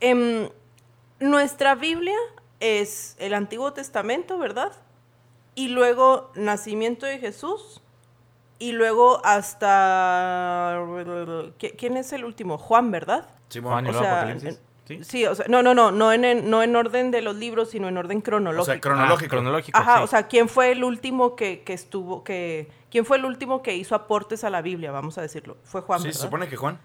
Em, 0.00 0.48
nuestra 1.20 1.74
Biblia 1.74 2.16
es 2.58 3.16
el 3.18 3.34
Antiguo 3.34 3.72
Testamento, 3.74 4.38
¿verdad? 4.38 4.72
Y 5.54 5.68
luego 5.68 6.30
nacimiento 6.34 7.04
de 7.06 7.18
Jesús. 7.18 7.82
Y 8.58 8.72
luego 8.72 9.20
hasta... 9.24 10.78
¿qui- 11.58 11.74
¿Quién 11.76 11.96
es 11.96 12.12
el 12.12 12.24
último? 12.24 12.58
Juan, 12.58 12.90
¿verdad? 12.90 13.28
Simón. 13.48 13.72
Juan 13.72 13.86
y 13.86 13.90
o 13.90 13.92
sea, 13.98 14.18
Apocalipsis. 14.22 14.60
¿Sí? 14.86 15.04
Sí, 15.04 15.26
o 15.26 15.34
sea, 15.34 15.44
no, 15.48 15.62
no, 15.62 15.74
no, 15.74 15.90
no 15.92 16.12
en, 16.12 16.24
en- 16.24 16.48
no 16.50 16.62
en 16.62 16.74
orden 16.74 17.10
de 17.10 17.20
los 17.22 17.36
libros, 17.36 17.70
sino 17.70 17.88
en 17.88 17.98
orden 17.98 18.20
cronológico. 18.22 18.62
O 18.62 18.64
sea, 18.64 18.74
Ah, 18.74 18.80
cronológico. 18.80 19.30
cronológico. 19.30 19.78
Ajá, 19.78 19.98
sí. 19.98 20.02
o 20.04 20.06
sea, 20.06 20.26
¿quién 20.28 20.48
fue 20.48 20.72
el 20.72 20.82
último 20.82 21.36
que, 21.36 21.60
que 21.62 21.72
estuvo, 21.74 22.24
que... 22.24 22.68
¿Quién 22.90 23.04
fue 23.04 23.18
el 23.18 23.26
último 23.26 23.62
que 23.62 23.76
hizo 23.76 23.94
aportes 23.94 24.44
a 24.44 24.50
la 24.50 24.62
Biblia, 24.62 24.90
vamos 24.90 25.18
a 25.18 25.22
decirlo? 25.22 25.58
Fue 25.62 25.82
Juan, 25.82 26.00
Sí, 26.00 26.04
se 26.04 26.08
¿verdad? 26.18 26.22
supone 26.24 26.48
que 26.48 26.56
Juan. 26.56 26.78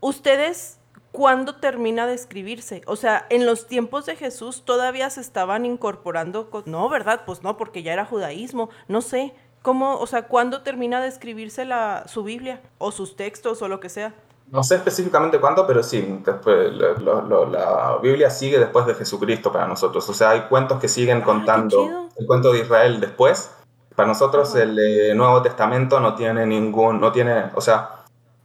¿Ustedes 0.00 0.78
cuándo 1.12 1.56
termina 1.56 2.06
de 2.06 2.14
escribirse? 2.14 2.82
O 2.86 2.96
sea, 2.96 3.26
en 3.30 3.44
los 3.46 3.66
tiempos 3.66 4.06
de 4.06 4.16
Jesús 4.16 4.62
todavía 4.64 5.10
se 5.10 5.20
estaban 5.20 5.66
incorporando... 5.66 6.48
co- 6.50 6.62
No, 6.66 6.88
¿verdad? 6.88 7.22
Pues 7.26 7.42
no, 7.42 7.56
porque 7.56 7.82
ya 7.82 7.92
era 7.92 8.04
judaísmo. 8.04 8.70
No 8.88 9.02
sé. 9.02 9.34
¿Cómo, 9.62 9.98
o 9.98 10.06
sea, 10.06 10.22
cuándo 10.22 10.62
termina 10.62 11.00
de 11.00 11.08
escribirse 11.08 11.64
la, 11.64 12.04
su 12.06 12.22
Biblia? 12.22 12.60
O 12.78 12.92
sus 12.92 13.16
textos 13.16 13.60
o 13.62 13.68
lo 13.68 13.80
que 13.80 13.88
sea. 13.88 14.14
No 14.50 14.62
sé 14.62 14.76
específicamente 14.76 15.38
cuándo, 15.40 15.66
pero 15.66 15.82
sí, 15.82 16.20
después, 16.24 16.72
lo- 16.72 17.20
lo- 17.22 17.46
la 17.46 17.98
Biblia 18.02 18.30
sigue 18.30 18.58
después 18.58 18.86
de 18.86 18.94
Jesucristo 18.94 19.52
para 19.52 19.66
nosotros. 19.66 20.08
O 20.08 20.14
sea, 20.14 20.30
hay 20.30 20.42
cuentos 20.42 20.80
que 20.80 20.88
siguen 20.88 21.18
Ah, 21.20 21.24
contando 21.24 22.08
el 22.16 22.26
cuento 22.26 22.52
de 22.52 22.60
Israel 22.60 22.98
después. 23.00 23.50
Para 23.94 24.06
nosotros 24.08 24.54
Ajá. 24.54 24.62
el 24.62 24.78
eh, 24.78 25.14
Nuevo 25.14 25.42
Testamento 25.42 26.00
no 26.00 26.14
tiene 26.14 26.46
ningún, 26.46 27.00
no 27.00 27.12
tiene, 27.12 27.50
o 27.54 27.60
sea, 27.60 27.90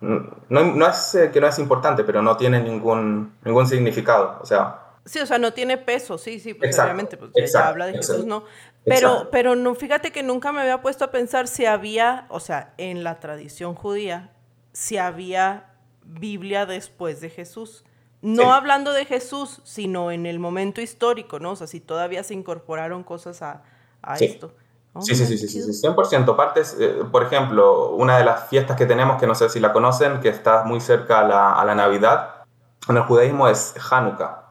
no, 0.02 0.30
no 0.50 0.88
es 0.88 1.16
eh, 1.16 1.32
que 1.32 1.40
no 1.40 1.48
es 1.48 1.58
importante, 1.60 2.04
pero 2.04 2.22
no 2.22 2.36
tiene 2.36 2.62
ningún, 2.62 3.34
ningún 3.46 3.66
significado. 3.68 4.40
O 4.42 4.46
sea, 4.46 4.80
Sí, 5.06 5.20
o 5.20 5.26
sea, 5.26 5.38
no 5.38 5.52
tiene 5.52 5.78
peso, 5.78 6.18
sí, 6.18 6.40
sí, 6.40 6.54
pues 6.54 6.70
Exacto, 6.70 6.88
obviamente, 6.88 7.18
pues 7.18 7.32
ya- 7.34 7.40
ya, 7.42 7.46
exacto, 7.46 7.70
habla 7.70 7.86
de 7.88 7.92
Jesús, 7.94 8.16
exacto, 8.16 8.30
¿no? 8.30 8.44
Pero, 8.86 9.10
exacto. 9.10 9.30
pero 9.32 9.56
no, 9.56 9.76
fíjate 9.76 10.12
que 10.12 10.24
nunca 10.24 10.52
me 10.52 10.62
había 10.62 10.82
puesto 10.82 11.06
a 11.06 11.12
pensar 11.12 11.48
si 11.48 11.66
había, 11.66 12.26
o 12.30 12.40
sea, 12.40 12.74
en 12.78 13.04
la 13.04 13.20
tradición 13.20 13.76
judía, 13.76 14.32
si 14.74 14.98
había 14.98 15.68
Biblia 16.04 16.66
después 16.66 17.22
de 17.22 17.30
Jesús. 17.30 17.86
No 18.22 18.44
Sí. 18.44 18.50
hablando 18.50 18.94
de 18.94 19.06
Jesús, 19.06 19.62
sino 19.64 20.12
en 20.12 20.26
el 20.26 20.40
momento 20.40 20.82
histórico, 20.82 21.40
¿no? 21.40 21.52
O 21.52 21.56
sea, 21.56 21.68
si 21.68 21.80
todavía 21.80 22.24
se 22.24 22.34
incorporaron 22.34 23.04
cosas 23.04 23.42
a, 23.42 23.64
a 24.02 24.18
Sí. 24.18 24.26
esto. 24.26 24.54
Oh, 24.94 25.02
Sí, 25.02 25.16
sí, 25.16 25.26
sí, 25.26 25.38
sí, 25.38 25.48
sí, 25.48 25.74
100%. 25.74 26.36
Partes, 26.36 26.78
eh, 26.80 27.04
por 27.12 27.24
ejemplo, 27.24 27.92
una 27.96 28.18
de 28.18 28.24
las 28.26 28.48
fiestas 28.48 28.78
que 28.78 28.86
tenemos, 28.86 29.20
que 29.20 29.28
no 29.28 29.34
sé 29.36 29.50
si 29.50 29.60
la 29.60 29.74
conocen, 29.74 30.20
que 30.20 30.30
está 30.30 30.64
muy 30.66 30.80
cerca 30.82 31.20
a 31.22 31.28
la, 31.28 31.54
a 31.54 31.66
la 31.66 31.74
Navidad, 31.76 32.44
en 32.88 32.98
el 32.98 33.04
judaísmo 33.04 33.48
es 33.48 33.74
Hanukkah. 33.92 34.43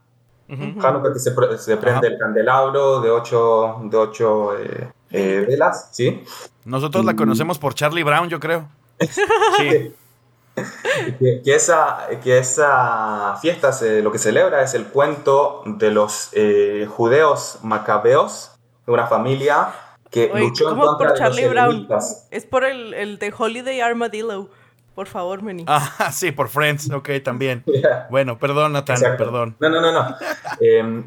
Ujú. 0.53 0.87
Hanukkah 0.87 1.13
que 1.15 1.19
se, 1.19 1.31
pre- 1.33 1.57
se 1.59 1.77
prende 1.79 2.07
Ajá. 2.07 2.15
el 2.15 2.19
candelabro 2.19 3.01
de 3.01 3.11
ocho, 3.11 3.79
de 3.85 3.97
ocho 3.97 4.57
eh, 4.59 4.89
eh, 5.11 5.45
velas, 5.49 5.89
¿sí? 5.93 6.23
Nosotros 6.65 7.05
la 7.05 7.17
conocemos 7.17 7.59
por 7.59 7.75
Charlie 7.75 8.03
Brown, 8.03 8.29
yo 8.29 8.39
creo. 8.39 8.69
Sí. 9.57 9.95
Que, 11.19 11.41
que 11.43 11.55
esa, 11.55 12.07
que 12.23 12.37
esa 12.39 13.37
fiesta 13.41 13.73
se- 13.73 14.03
lo 14.03 14.13
que 14.13 14.19
celebra 14.19 14.63
es 14.63 14.75
el 14.75 14.85
cuento 14.85 15.63
de 15.65 15.91
los 15.91 16.29
eh, 16.33 16.87
judeos 16.95 17.59
macabeos, 17.63 18.51
de 18.87 18.93
una 18.93 19.07
familia 19.07 19.69
que 20.11 20.31
Oye, 20.31 20.43
luchó 20.45 20.65
en 20.65 20.71
¿cómo 20.75 20.87
contra 20.89 21.09
por 21.09 21.19
de 21.19 21.25
los 21.25 21.37
Charlie 21.37 21.49
Brown? 21.49 21.89
Es 22.31 22.45
por 22.45 22.65
el, 22.65 22.93
el 22.93 23.19
de 23.19 23.33
Holiday 23.37 23.81
Armadillo. 23.81 24.51
Por 24.95 25.07
favor, 25.07 25.43
Meni. 25.43 25.65
Ah, 25.67 26.11
sí, 26.13 26.33
por 26.33 26.49
Friends, 26.49 26.91
ok, 26.91 27.11
también. 27.25 27.65
Bueno, 28.11 28.39
perdón, 28.39 28.73
Nathan, 28.73 28.97
Exacto. 28.97 29.25
perdón. 29.25 29.57
No, 29.61 29.69
no, 29.69 29.81
no, 29.81 29.93
no. 29.93 30.17
Eh, 30.61 31.05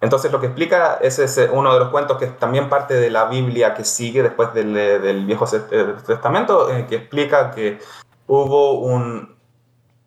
entonces 0.00 0.30
lo 0.30 0.40
que 0.40 0.46
explica 0.46 0.98
ese 1.00 1.24
es 1.24 1.48
uno 1.52 1.72
de 1.72 1.80
los 1.80 1.88
cuentos 1.88 2.18
que 2.18 2.26
es 2.26 2.38
también 2.38 2.68
parte 2.68 2.94
de 2.94 3.10
la 3.10 3.24
Biblia 3.26 3.74
que 3.74 3.82
sigue 3.84 4.22
después 4.22 4.52
del, 4.52 4.76
eh, 4.76 4.98
del 4.98 5.24
Viejo 5.24 5.46
eh, 5.70 5.94
Testamento, 6.06 6.70
eh, 6.70 6.86
que 6.88 6.96
explica 6.96 7.50
que 7.50 7.78
hubo 8.26 8.80
un 8.80 9.34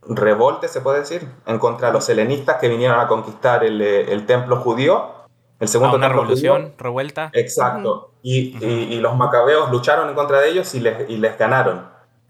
revolte, 0.07 0.68
se 0.68 0.81
puede 0.81 0.99
decir, 0.99 1.27
en 1.45 1.60
contra 1.60 1.88
de 1.88 1.93
los 1.93 2.07
helenistas 2.10 2.57
que 2.57 2.68
vinieron 2.69 2.99
a 2.99 3.07
conquistar 3.07 3.64
el, 3.64 3.81
el 3.81 4.26
templo 4.26 4.57
judío, 4.57 5.11
el 5.60 5.65
Ah, 5.65 5.68
segundo 5.68 5.97
una 5.97 6.07
templo 6.07 6.22
revolución, 6.23 6.61
judío. 6.61 6.76
revuelta. 6.77 7.30
Exacto. 7.34 8.11
y, 8.22 8.64
y, 8.64 8.99
los 8.99 9.15
macabeos 9.15 9.69
lucharon 9.72 10.07
en 10.10 10.15
contra 10.15 10.39
de 10.39 10.49
ellos 10.49 10.73
y 10.76 10.80
les, 10.80 11.10
y 11.10 11.18
les 11.18 11.38
ganaron. 11.38 11.85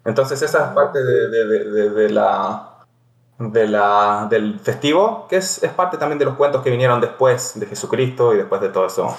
Entonces 0.05 0.41
esa 0.41 0.67
es 0.67 0.73
parte 0.73 1.03
de, 1.03 1.29
de, 1.29 1.89
de, 1.89 2.09
la, 2.09 2.85
de 3.37 3.67
la, 3.67 4.27
del 4.29 4.59
festivo, 4.59 5.27
que 5.29 5.37
es, 5.37 5.61
es, 5.63 5.71
parte 5.71 5.97
también 5.97 6.19
de 6.19 6.25
los 6.25 6.35
cuentos 6.35 6.63
que 6.63 6.69
vinieron 6.69 7.01
después 7.01 7.59
de 7.59 7.65
Jesucristo 7.65 8.33
y 8.33 8.37
después 8.37 8.61
de 8.61 8.69
todo 8.69 8.85
eso. 8.87 9.17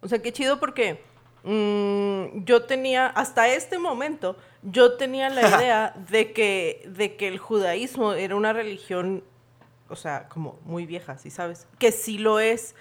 O 0.00 0.08
sea, 0.08 0.20
qué 0.20 0.32
chido 0.32 0.58
porque 0.58 1.02
mm, 1.44 2.44
yo 2.44 2.64
tenía, 2.64 3.06
hasta 3.06 3.48
este 3.48 3.78
momento, 3.78 4.36
yo 4.62 4.96
tenía 4.96 5.30
la 5.30 5.48
idea 5.58 5.94
de 6.10 6.32
que, 6.32 6.88
de 6.88 7.16
que 7.16 7.28
el 7.28 7.38
judaísmo 7.38 8.14
era 8.14 8.34
una 8.34 8.52
religión, 8.52 9.22
o 9.88 9.96
sea, 9.96 10.28
como 10.28 10.58
muy 10.64 10.86
vieja, 10.86 11.18
¿sí 11.18 11.30
sabes? 11.30 11.66
Que 11.78 11.92
sí 11.92 12.18
lo 12.18 12.40
es. 12.40 12.74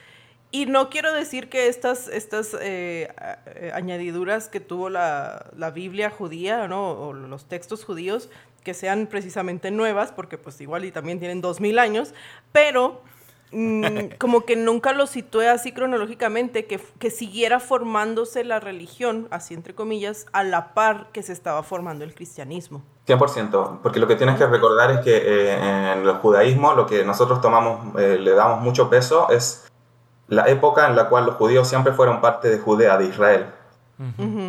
Y 0.52 0.66
no 0.66 0.90
quiero 0.90 1.14
decir 1.14 1.48
que 1.48 1.68
estas, 1.68 2.08
estas 2.08 2.56
eh, 2.60 3.14
eh, 3.46 3.72
añadiduras 3.74 4.48
que 4.48 4.60
tuvo 4.60 4.90
la, 4.90 5.46
la, 5.56 5.70
Biblia 5.70 6.10
judía 6.10 6.68
¿no? 6.68 6.90
o 6.92 7.14
los 7.14 7.46
textos 7.46 7.86
judíos 7.86 8.30
que 8.64 8.74
sean 8.74 9.06
precisamente 9.06 9.70
nuevas, 9.70 10.12
porque 10.12 10.40
pues 10.40 10.60
igual 10.60 10.86
y 10.86 10.92
también 10.92 11.20
tienen 11.20 11.42
dos 11.42 11.62
mil 11.62 11.78
años, 11.78 12.16
pero 12.52 13.04
mm, 13.52 13.86
como 14.18 14.42
que 14.42 14.56
nunca 14.56 14.92
lo 14.92 15.06
situé 15.06 15.50
así 15.50 15.72
cronológicamente, 15.72 16.66
que, 16.66 16.80
que, 16.98 17.12
siguiera 17.12 17.60
formándose 17.60 18.44
la 18.44 18.60
religión, 18.60 19.28
así 19.30 19.54
entre 19.54 19.76
comillas, 19.76 20.26
a 20.34 20.44
la 20.44 20.74
par 20.74 21.12
que 21.14 21.22
se 21.22 21.32
estaba 21.32 21.62
formando 21.62 22.04
el 22.04 22.16
cristianismo. 22.16 22.82
100%, 23.08 23.82
porque 23.84 24.00
lo 24.00 24.08
que 24.08 24.16
tienes 24.16 24.38
que 24.38 24.48
recordar 24.48 24.92
es 24.92 25.00
que 25.02 25.16
eh, 25.16 25.94
en 25.94 26.08
el 26.08 26.12
judaísmo 26.16 26.74
lo 26.74 26.88
que 26.88 27.04
nosotros 27.04 27.40
tomamos, 27.40 27.94
le 27.96 28.32
damos 28.32 28.62
mucho 28.62 28.90
peso 28.90 29.30
es 29.30 29.69
la 30.30 30.48
época 30.48 30.88
en 30.88 30.96
la 30.96 31.10
cual 31.10 31.26
los 31.26 31.36
judíos 31.36 31.68
siempre 31.68 31.94
fueron 31.94 32.22
parte 32.22 32.50
de 32.50 32.60
Judea, 32.60 32.98
de 32.98 33.06
Israel. 33.06 33.46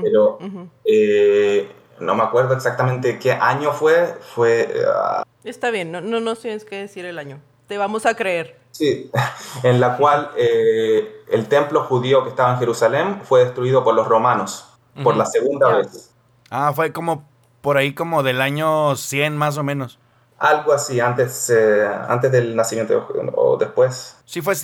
Pero 0.03 0.39
eh, 0.85 1.71
no 1.99 2.15
me 2.15 2.23
acuerdo 2.23 2.55
exactamente 2.55 3.19
qué 3.19 3.33
año 3.33 3.73
fue. 3.73 4.17
fue 4.35 4.73
ah, 4.87 5.25
Está 5.43 5.71
bien, 5.71 5.91
no, 5.91 6.01
no 6.01 6.21
nos 6.21 6.41
tienes 6.41 6.65
que 6.65 6.77
decir 6.77 7.05
el 7.05 7.19
año. 7.19 7.41
Te 7.67 7.79
vamos 7.79 8.07
a 8.07 8.15
creer. 8.15 8.59
Sí, 8.71 9.11
en 9.63 9.81
la 9.81 9.97
cual 9.97 10.31
eh, 10.37 11.25
el 11.31 11.49
templo 11.49 11.83
judío 11.85 12.23
que 12.23 12.31
estaba 12.31 12.53
en 12.53 12.59
Jerusalén 12.59 13.21
fue 13.25 13.45
destruido 13.45 13.83
por 13.83 13.95
los 13.95 14.07
romanos 14.07 14.67
por 15.03 15.17
la 15.17 15.25
segunda 15.25 15.77
vez. 15.77 16.13
Ah, 16.51 16.73
fue 16.75 16.93
como 16.93 17.25
por 17.61 17.77
ahí 17.77 17.95
como 17.95 18.23
del 18.23 18.41
año 18.41 18.97
100 18.97 19.37
más 19.37 19.57
o 19.57 19.63
menos. 19.63 20.00
Algo 20.41 20.73
así, 20.73 20.99
antes, 21.01 21.51
eh, 21.51 21.87
antes 22.09 22.33
del 22.33 22.57
nacimiento 22.57 23.07
o 23.35 23.59
después. 23.59 24.17
Sí, 24.25 24.41
fue 24.41 24.55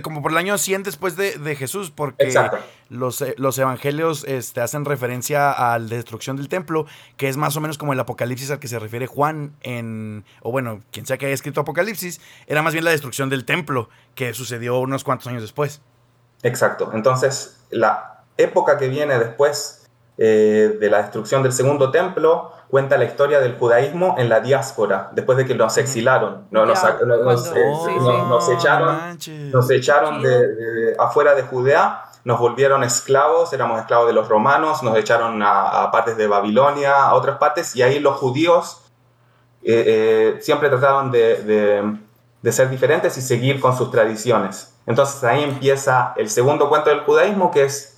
como 0.00 0.22
por 0.22 0.30
el 0.30 0.38
año 0.38 0.56
100 0.56 0.82
después 0.84 1.14
de, 1.14 1.32
de 1.36 1.54
Jesús, 1.54 1.90
porque 1.94 2.34
los, 2.88 3.20
eh, 3.20 3.34
los 3.36 3.58
evangelios 3.58 4.24
este, 4.24 4.62
hacen 4.62 4.86
referencia 4.86 5.52
a 5.52 5.78
la 5.78 5.88
destrucción 5.88 6.38
del 6.38 6.48
templo, 6.48 6.86
que 7.18 7.28
es 7.28 7.36
más 7.36 7.54
o 7.54 7.60
menos 7.60 7.76
como 7.76 7.92
el 7.92 8.00
apocalipsis 8.00 8.50
al 8.50 8.60
que 8.60 8.68
se 8.68 8.78
refiere 8.78 9.06
Juan 9.06 9.54
en, 9.60 10.24
o 10.40 10.50
bueno, 10.50 10.80
quien 10.90 11.04
sea 11.04 11.18
que 11.18 11.26
haya 11.26 11.34
escrito 11.34 11.60
apocalipsis, 11.60 12.18
era 12.46 12.62
más 12.62 12.72
bien 12.72 12.86
la 12.86 12.92
destrucción 12.92 13.28
del 13.28 13.44
templo, 13.44 13.90
que 14.14 14.32
sucedió 14.32 14.78
unos 14.78 15.04
cuantos 15.04 15.26
años 15.26 15.42
después. 15.42 15.82
Exacto, 16.44 16.92
entonces 16.94 17.60
la 17.68 18.22
época 18.38 18.78
que 18.78 18.88
viene 18.88 19.18
después 19.18 19.86
eh, 20.16 20.78
de 20.80 20.88
la 20.88 21.02
destrucción 21.02 21.42
del 21.42 21.52
segundo 21.52 21.90
templo 21.90 22.52
cuenta 22.68 22.96
la 22.96 23.04
historia 23.04 23.40
del 23.40 23.56
judaísmo 23.56 24.16
en 24.18 24.28
la 24.28 24.40
diáspora, 24.40 25.10
después 25.12 25.38
de 25.38 25.46
que 25.46 25.54
nos 25.54 25.76
exilaron, 25.78 26.46
no, 26.50 26.66
nos, 26.66 26.78
echaron, 28.50 29.18
nos 29.52 29.70
echaron 29.70 30.22
de, 30.22 30.96
afuera 30.98 31.34
de 31.34 31.42
Judea, 31.42 32.02
nos 32.24 32.40
volvieron 32.40 32.82
esclavos, 32.82 33.52
éramos 33.52 33.80
esclavos 33.80 34.08
de 34.08 34.12
los 34.12 34.28
romanos, 34.28 34.82
nos 34.82 34.96
echaron 34.96 35.40
a, 35.42 35.90
partes 35.92 36.16
de 36.16 36.26
Babilonia, 36.26 37.04
a 37.04 37.14
otras 37.14 37.38
partes, 37.38 37.76
y 37.76 37.82
ahí 37.82 38.00
los 38.00 38.16
judíos 38.16 38.82
eh, 39.62 39.84
eh, 39.86 40.38
siempre 40.40 40.68
trataron 40.68 41.12
de, 41.12 41.98
de 42.42 42.52
ser 42.52 42.68
diferentes 42.68 43.16
y 43.16 43.22
seguir 43.22 43.60
con 43.60 43.76
sus 43.76 43.90
tradiciones. 43.90 44.76
Entonces 44.86 45.22
ahí 45.24 45.42
empieza 45.42 46.14
el 46.16 46.30
segundo 46.30 46.68
cuento 46.68 46.90
del 46.90 47.00
judaísmo, 47.00 47.50
que 47.50 47.64
es 47.64 47.95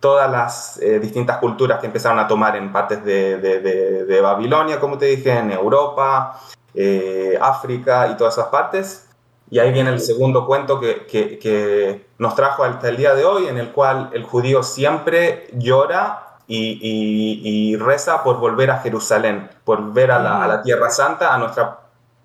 todas 0.00 0.30
las 0.30 0.78
eh, 0.82 0.98
distintas 0.98 1.36
culturas 1.36 1.78
que 1.78 1.86
empezaron 1.86 2.18
a 2.18 2.26
tomar 2.26 2.56
en 2.56 2.72
partes 2.72 3.04
de, 3.04 3.36
de, 3.38 4.20
Babilonia, 4.20 4.80
como 4.80 4.98
te 4.98 5.06
dije, 5.06 5.30
en 5.30 5.50
Europa, 5.52 6.40
eh, 6.74 7.38
África 7.40 8.08
y 8.08 8.16
todas 8.16 8.34
esas 8.34 8.48
partes. 8.48 9.06
Y 9.50 9.58
ahí 9.58 9.72
viene 9.72 9.90
el 9.90 10.00
segundo 10.00 10.46
cuento 10.46 10.80
que, 10.80 11.06
que, 11.06 12.06
nos 12.18 12.34
trajo 12.34 12.64
hasta 12.64 12.88
el 12.88 12.96
día 12.96 13.14
de 13.14 13.24
hoy, 13.24 13.46
en 13.46 13.58
el 13.58 13.72
cual 13.72 14.10
el 14.12 14.24
judío 14.24 14.62
siempre 14.62 15.48
llora 15.52 16.36
y, 16.46 16.78
y, 16.82 17.76
reza 17.76 18.22
por 18.22 18.38
volver 18.38 18.70
a 18.70 18.78
Jerusalén, 18.78 19.50
por 19.64 19.80
volver 19.80 20.10
a 20.12 20.18
la, 20.18 20.42
a 20.42 20.48
la, 20.48 20.62
Tierra 20.62 20.90
Santa, 20.90 21.34
a 21.34 21.38
nuestra... 21.38 21.78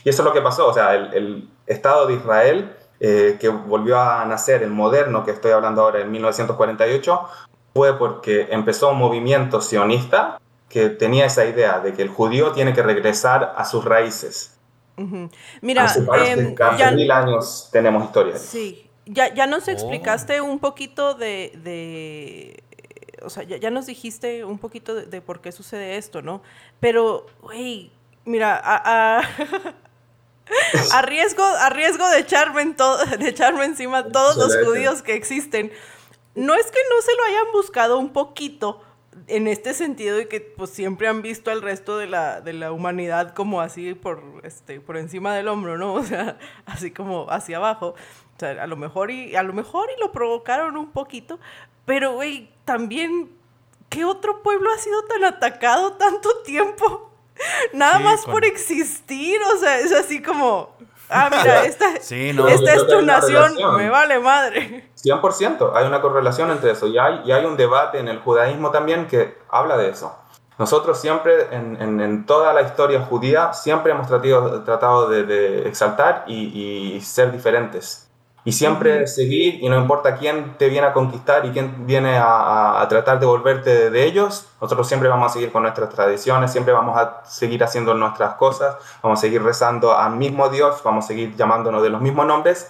Y 0.03 0.09
eso 0.09 0.21
es 0.21 0.25
lo 0.25 0.33
que 0.33 0.41
pasó, 0.41 0.67
o 0.67 0.73
sea, 0.73 0.93
el, 0.93 1.13
el 1.13 1.49
Estado 1.65 2.05
de 2.07 2.13
Israel, 2.13 2.75
eh, 2.99 3.37
que 3.39 3.49
volvió 3.49 3.99
a 3.99 4.23
nacer, 4.25 4.63
el 4.63 4.71
moderno 4.71 5.25
que 5.25 5.31
estoy 5.31 5.51
hablando 5.51 5.81
ahora, 5.81 5.99
en 5.99 6.11
1948, 6.11 7.21
fue 7.75 7.97
porque 7.99 8.47
empezó 8.51 8.91
un 8.91 8.97
movimiento 8.97 9.59
sionista 9.59 10.39
que 10.69 10.87
tenía 10.89 11.25
esa 11.25 11.45
idea 11.45 11.81
de 11.81 11.93
que 11.93 12.03
el 12.03 12.09
judío 12.09 12.53
tiene 12.53 12.73
que 12.73 12.81
regresar 12.81 13.53
a 13.57 13.65
sus 13.65 13.83
raíces. 13.83 14.57
Mira, 15.59 15.93
eh, 16.25 16.55
ya, 16.77 16.91
mil 16.91 17.11
años 17.11 17.67
tenemos 17.73 18.05
historia. 18.05 18.37
Sí, 18.37 18.89
ya, 19.05 19.33
ya 19.33 19.45
nos 19.45 19.67
explicaste 19.67 20.39
un 20.39 20.59
poquito 20.59 21.15
de, 21.15 21.51
de 21.63 22.63
o 23.21 23.29
sea, 23.29 23.43
ya, 23.43 23.69
nos 23.71 23.87
dijiste 23.87 24.45
un 24.45 24.57
poquito 24.57 24.95
de, 24.95 25.21
por 25.21 25.41
qué 25.41 25.51
sucede 25.51 25.97
esto, 25.97 26.21
¿no? 26.21 26.41
Pero, 26.79 27.25
güey, 27.41 27.91
mira, 28.23 28.55
a, 28.63 29.19
a, 30.93 31.01
riesgo, 31.01 31.43
a 31.43 31.69
riesgo 31.71 32.07
de 32.07 32.19
echarme, 32.19 32.61
en 32.61 32.75
todo, 32.77 33.03
de 33.19 33.27
echarme 33.27 33.65
encima 33.65 34.05
todos 34.05 34.37
los 34.37 34.65
judíos 34.65 35.01
que 35.01 35.15
existen, 35.15 35.73
no 36.35 36.55
es 36.55 36.65
que 36.71 36.79
no 36.89 37.01
se 37.01 37.15
lo 37.15 37.23
hayan 37.23 37.51
buscado 37.53 37.97
un 37.97 38.13
poquito 38.13 38.81
en 39.27 39.47
este 39.47 39.73
sentido 39.73 40.17
de 40.17 40.27
que 40.27 40.41
pues 40.41 40.69
siempre 40.69 41.07
han 41.07 41.21
visto 41.21 41.49
al 41.49 41.61
resto 41.61 41.97
de 41.97 42.07
la, 42.07 42.41
de 42.41 42.53
la 42.53 42.71
humanidad 42.71 43.33
como 43.33 43.61
así 43.61 43.93
por, 43.93 44.21
este, 44.43 44.81
por 44.81 44.97
encima 44.97 45.33
del 45.35 45.47
hombro, 45.47 45.77
¿no? 45.77 45.93
O 45.95 46.03
sea, 46.03 46.37
así 46.65 46.91
como 46.91 47.29
hacia 47.29 47.57
abajo. 47.57 47.95
O 48.35 48.39
sea, 48.39 48.51
a 48.61 48.67
lo 48.67 48.75
mejor 48.75 49.11
y, 49.11 49.35
a 49.35 49.43
lo 49.43 49.53
mejor 49.53 49.89
y 49.95 49.99
lo 49.99 50.11
provocaron 50.11 50.75
un 50.75 50.91
poquito, 50.91 51.39
pero 51.85 52.13
güey, 52.13 52.49
también, 52.65 53.31
¿qué 53.89 54.03
otro 54.03 54.43
pueblo 54.43 54.69
ha 54.73 54.77
sido 54.77 55.03
tan 55.05 55.23
atacado 55.23 55.93
tanto 55.93 56.41
tiempo? 56.43 57.11
Nada 57.73 57.99
más 57.99 58.25
por 58.25 58.43
existir, 58.43 59.39
o 59.53 59.57
sea, 59.57 59.79
es 59.79 59.93
así 59.93 60.21
como, 60.21 60.75
ah, 61.15 61.29
mira, 61.29 61.65
esta, 61.65 61.95
esta 61.95 62.73
es 62.73 62.87
tu 62.87 63.01
nación, 63.01 63.55
me 63.77 63.89
vale 63.89 64.19
madre. 64.19 64.89
100%, 65.01 65.71
hay 65.73 65.87
una 65.87 66.01
correlación 66.01 66.51
entre 66.51 66.71
eso 66.71 66.87
y 66.87 66.97
hay, 66.97 67.21
y 67.25 67.31
hay 67.31 67.45
un 67.45 67.57
debate 67.57 67.99
en 67.99 68.07
el 68.07 68.19
judaísmo 68.19 68.71
también 68.71 69.07
que 69.07 69.37
habla 69.49 69.77
de 69.77 69.89
eso. 69.89 70.15
Nosotros 70.57 70.99
siempre, 70.99 71.47
en, 71.51 71.81
en, 71.81 72.25
toda 72.25 72.53
la 72.53 72.61
historia 72.61 73.01
judía, 73.01 73.51
siempre 73.51 73.91
hemos 73.91 74.07
tratado, 74.07 74.63
tratado 74.63 75.09
de, 75.09 75.67
exaltar 75.67 76.23
y, 76.27 76.95
y, 76.95 77.01
ser 77.01 77.31
diferentes. 77.31 78.04
Y 78.47 78.51
siempre 78.51 79.07
seguir, 79.07 79.57
y 79.59 79.67
no 79.69 79.75
importa 79.75 80.15
quién 80.15 80.55
te 80.57 80.69
viene 80.69 80.85
a 80.85 80.93
conquistar 80.93 81.45
y 81.47 81.49
quién 81.49 81.87
viene 81.87 82.15
a, 82.15 82.79
a, 82.79 82.87
tratar 82.87 83.19
de 83.19 83.25
volverte 83.25 83.89
de 83.89 84.05
ellos, 84.05 84.47
nosotros 84.61 84.87
siempre 84.87 85.09
vamos 85.09 85.31
a 85.31 85.33
seguir 85.33 85.51
con 85.51 85.63
nuestras 85.63 85.89
tradiciones, 85.89 86.51
siempre 86.51 86.71
vamos 86.71 86.95
a 86.95 87.23
seguir 87.25 87.63
haciendo 87.63 87.95
nuestras 87.95 88.35
cosas, 88.35 88.77
vamos 89.01 89.17
a 89.17 89.21
seguir 89.21 89.41
rezando 89.41 89.97
al 89.97 90.15
mismo 90.15 90.49
Dios, 90.49 90.81
vamos 90.83 91.05
a 91.05 91.07
seguir 91.07 91.35
llamándonos 91.35 91.81
de 91.81 91.89
los 91.89 92.01
mismos 92.01 92.27
nombres, 92.27 92.69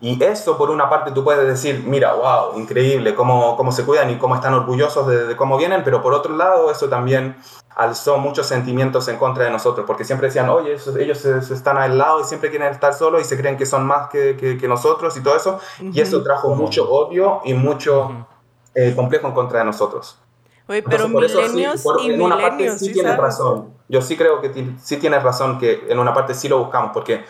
y 0.00 0.22
eso, 0.22 0.58
por 0.58 0.70
una 0.70 0.90
parte, 0.90 1.12
tú 1.12 1.24
puedes 1.24 1.46
decir, 1.46 1.82
mira, 1.86 2.12
wow, 2.12 2.58
increíble, 2.58 3.14
cómo, 3.14 3.56
cómo 3.56 3.72
se 3.72 3.84
cuidan 3.84 4.10
y 4.10 4.18
cómo 4.18 4.34
están 4.34 4.52
orgullosos 4.52 5.06
de, 5.06 5.36
cómo 5.36 5.56
vienen, 5.56 5.82
pero 5.82 6.02
por 6.02 6.12
otro 6.12 6.36
lado, 6.36 6.70
eso 6.70 6.88
también 6.88 7.36
alzó 7.74 8.18
muchos 8.18 8.46
sentimientos 8.46 9.08
en 9.08 9.16
contra 9.16 9.44
de 9.44 9.50
nosotros, 9.50 9.86
porque 9.86 10.04
siempre 10.04 10.28
decían, 10.28 10.48
oye, 10.48 10.76
ellos 11.00 11.18
se, 11.18 11.38
están 11.38 11.78
al 11.78 11.96
lado 11.96 12.20
y 12.20 12.24
siempre 12.24 12.50
quieren 12.50 12.68
estar 12.68 12.92
solos 12.92 13.22
y 13.22 13.24
se 13.24 13.36
creen 13.36 13.56
que 13.56 13.66
son 13.66 13.86
más 13.86 14.08
que, 14.10 14.36
que, 14.36 14.68
nosotros 14.68 15.16
y 15.16 15.22
todo 15.22 15.36
eso, 15.36 15.58
y 15.80 16.00
eso 16.00 16.22
trajo 16.22 16.54
mucho 16.54 16.90
odio 16.90 17.40
y 17.44 17.54
mucho 17.54 18.26
eh, 18.74 18.92
complejo 18.94 19.28
en 19.28 19.34
contra 19.34 19.60
de 19.60 19.64
nosotros. 19.64 20.18
Oye, 20.66 20.82
pero 20.82 21.08
milenios 21.08 21.84
y 22.02 22.10
en 22.10 22.22
una 22.22 22.38
parte 22.38 22.78
sí, 22.78 22.92
tienes 22.92 23.16
razón. 23.16 23.74
Yo 23.88 24.00
sí 24.00 24.16
creo 24.16 24.40
que 24.40 24.74
sí 24.82 24.96
tienes 24.96 25.22
razón 25.22 25.58
que 25.58 25.84
en 25.88 25.98
una 25.98 26.14
parte 26.14 26.34
sí 26.34 26.48
lo 26.48 26.58
buscamos, 26.58 26.90
porque 26.94 27.24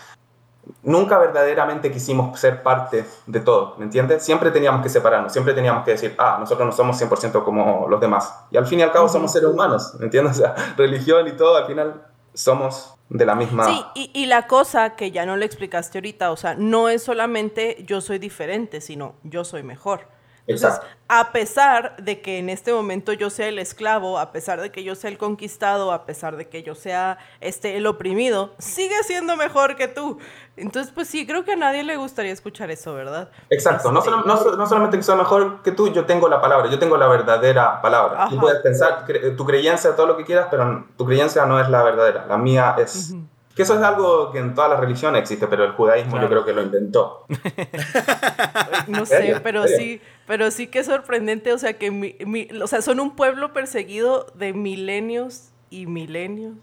nunca 0.83 1.19
verdaderamente 1.19 1.91
quisimos 1.91 2.39
ser 2.39 2.63
parte 2.63 3.05
de 3.27 3.41
todo, 3.41 3.75
¿me 3.79 3.85
entiendes? 3.85 4.23
Siempre 4.23 4.51
teníamos 4.51 4.83
que 4.83 4.89
separarnos, 4.89 5.33
siempre 5.33 5.55
teníamos 5.55 5.85
que 5.85 5.93
decir, 5.93 6.15
ah, 6.19 6.37
nosotros 6.39 6.67
no 6.67 6.73
somos 6.73 7.01
100% 7.01 7.45
como 7.45 7.87
los 7.89 8.01
demás. 8.01 8.35
Y 8.51 8.57
al 8.57 8.67
fin 8.67 8.81
y 8.81 8.83
al 8.83 8.93
cabo 8.93 9.09
somos 9.09 9.33
seres 9.33 9.49
humanos, 9.49 9.95
¿me 9.99 10.07
entiendes? 10.07 10.25
O 10.35 10.37
sea, 10.37 10.55
religión 10.77 11.29
y 11.29 11.33
todo, 11.33 11.57
al 11.57 11.67
final 11.67 12.03
somos 12.33 12.95
de 13.09 13.25
la 13.25 13.35
misma... 13.35 13.67
Sí, 13.67 13.85
y, 13.95 14.11
y, 14.15 14.27
la 14.27 14.47
cosa 14.47 14.97
que 14.97 15.11
ya 15.11 15.27
no 15.27 15.37
le 15.37 15.47
explicaste 15.47 15.99
ahorita, 15.99 16.33
o 16.33 16.37
sea, 16.37 16.55
no 16.55 16.89
es 16.89 17.03
solamente 17.05 17.85
yo 17.87 18.01
soy 18.01 18.19
diferente, 18.19 18.81
sino 18.81 19.15
yo 19.23 19.45
soy 19.45 19.63
mejor. 19.63 20.09
Entonces, 20.47 20.81
a 21.09 21.33
pesar 21.33 21.97
de 21.97 22.21
que 22.21 22.39
en 22.39 22.51
este 22.51 22.73
momento 22.73 23.13
yo 23.15 23.31
sea 23.31 23.49
el 23.49 23.59
esclavo, 23.59 24.19
a 24.19 24.31
pesar 24.33 24.61
de 24.61 24.71
que 24.71 24.85
yo 24.85 24.95
sea 24.95 25.09
el 25.11 25.17
conquistado, 25.17 25.91
a 25.93 26.05
pesar 26.05 26.37
de 26.37 26.49
que 26.49 26.63
yo 26.63 26.75
sea 26.75 27.17
este, 27.41 27.77
el 27.79 27.87
oprimido, 27.87 28.55
sigue 28.59 28.95
siendo 29.05 29.37
mejor 29.37 29.77
que 29.77 29.89
tú. 29.89 30.19
Entonces, 30.57 30.93
pues 30.95 31.09
sí, 31.09 31.27
creo 31.27 31.45
que 31.45 31.53
a 31.53 31.57
nadie 31.57 31.83
le 31.83 31.97
gustaría 31.97 32.33
escuchar 32.33 32.71
eso, 32.71 32.93
¿verdad? 32.95 33.31
Exacto, 33.49 33.91
no, 33.91 34.03
solo- 34.03 34.23
no, 34.25 34.57
no 34.57 34.67
solamente 34.67 34.97
que 34.99 35.03
sea 35.03 35.15
mejor 35.17 35.63
que 35.63 35.73
tú, 35.73 35.91
yo 35.93 36.05
tengo 36.05 36.29
la 36.29 36.41
palabra, 36.43 36.71
yo 36.71 36.79
tengo 36.79 36.97
la 36.99 37.07
verdadera 37.09 37.81
palabra. 37.81 38.27
Tú 38.29 38.39
puedes 38.41 38.61
pensar 38.63 39.07
cre- 39.07 39.35
tu 39.37 39.45
creencia, 39.47 39.97
todo 39.97 40.07
lo 40.07 40.17
que 40.17 40.25
quieras, 40.25 40.49
pero 40.51 40.87
tu 40.97 41.07
creencia 41.07 41.47
no 41.47 41.59
es 41.59 41.69
la 41.71 41.83
verdadera, 41.83 42.27
la 42.27 42.37
mía 42.37 42.75
es... 42.79 43.15
Que 43.55 43.63
eso 43.63 43.75
es 43.77 43.83
algo 43.83 44.33
que 44.33 44.39
en 44.41 44.53
todas 44.55 44.69
las 44.71 44.81
religiones 44.81 45.21
existe, 45.21 45.47
pero 45.47 45.65
el 45.65 45.73
judaísmo 45.73 46.21
yo 46.21 46.29
creo 46.29 46.45
que 46.45 46.53
lo 46.53 46.63
inventó. 46.63 47.25
No 48.89 49.07
sé, 49.07 49.37
pero 49.43 49.67
sí, 49.67 50.01
pero 50.27 50.51
sí 50.51 50.67
que 50.67 50.81
es 50.81 50.87
sorprendente, 50.87 51.53
o 51.53 51.59
sea, 51.59 51.75
que 51.79 51.91
mi- 51.91 52.17
mi- 52.27 52.49
o 52.63 52.67
sea, 52.67 52.83
son 52.83 53.01
un 53.01 53.17
pueblo 53.17 53.53
perseguido 53.53 54.27
de 54.35 54.53
milenios 54.53 55.51
y 55.71 55.87
milenios. 55.87 56.57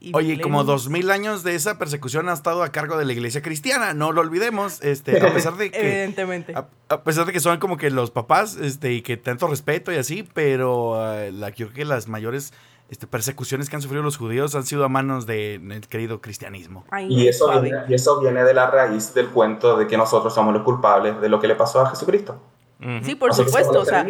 Y 0.00 0.12
Oye, 0.14 0.40
como 0.40 0.62
dos 0.62 0.88
mil 0.88 1.10
años 1.10 1.42
de 1.42 1.56
esa 1.56 1.76
persecución 1.76 2.28
ha 2.28 2.32
estado 2.32 2.62
a 2.62 2.70
cargo 2.70 2.96
de 2.96 3.04
la 3.04 3.12
iglesia 3.12 3.42
cristiana, 3.42 3.94
no 3.94 4.12
lo 4.12 4.20
olvidemos, 4.20 4.80
este, 4.82 5.20
a 5.20 5.32
pesar 5.34 5.56
de 5.56 5.70
que... 5.72 5.80
Evidentemente. 5.80 6.54
A, 6.54 6.68
a 6.88 7.02
pesar 7.02 7.26
de 7.26 7.32
que 7.32 7.40
son 7.40 7.58
como 7.58 7.76
que 7.76 7.90
los 7.90 8.12
papás, 8.12 8.56
este, 8.56 8.92
y 8.92 9.02
que 9.02 9.16
tanto 9.16 9.48
respeto 9.48 9.92
y 9.92 9.96
así, 9.96 10.22
pero 10.34 11.12
eh, 11.14 11.32
la, 11.32 11.48
yo 11.50 11.66
creo 11.66 11.72
que 11.74 11.84
las 11.84 12.06
mayores 12.06 12.52
este, 12.90 13.06
persecuciones 13.06 13.68
que 13.68 13.76
han 13.76 13.82
sufrido 13.82 14.02
los 14.02 14.16
judíos 14.16 14.54
han 14.54 14.64
sido 14.64 14.84
a 14.84 14.88
manos 14.88 15.26
del 15.26 15.82
querido 15.88 16.20
cristianismo. 16.20 16.84
Ay, 16.90 17.06
Y 17.10 17.28
eso, 17.28 17.48
viene, 17.60 17.84
y 17.88 17.94
eso 17.94 18.20
viene 18.20 18.44
de 18.44 18.54
la 18.54 18.70
raíz 18.70 19.12
del 19.14 19.28
cuento 19.28 19.76
de 19.76 19.86
que 19.86 19.96
nosotros 19.96 20.34
somos 20.34 20.54
los 20.54 20.62
culpables 20.62 21.20
de 21.20 21.28
lo 21.28 21.38
que 21.40 21.48
le 21.48 21.54
pasó 21.54 21.80
a 21.82 21.90
Jesucristo. 21.90 22.40
Ujú. 22.80 23.04
Sí, 23.04 23.16
por 23.16 23.30
Nosotros 23.30 23.50
supuesto, 23.50 23.80
o 23.80 23.84
sea, 23.84 24.06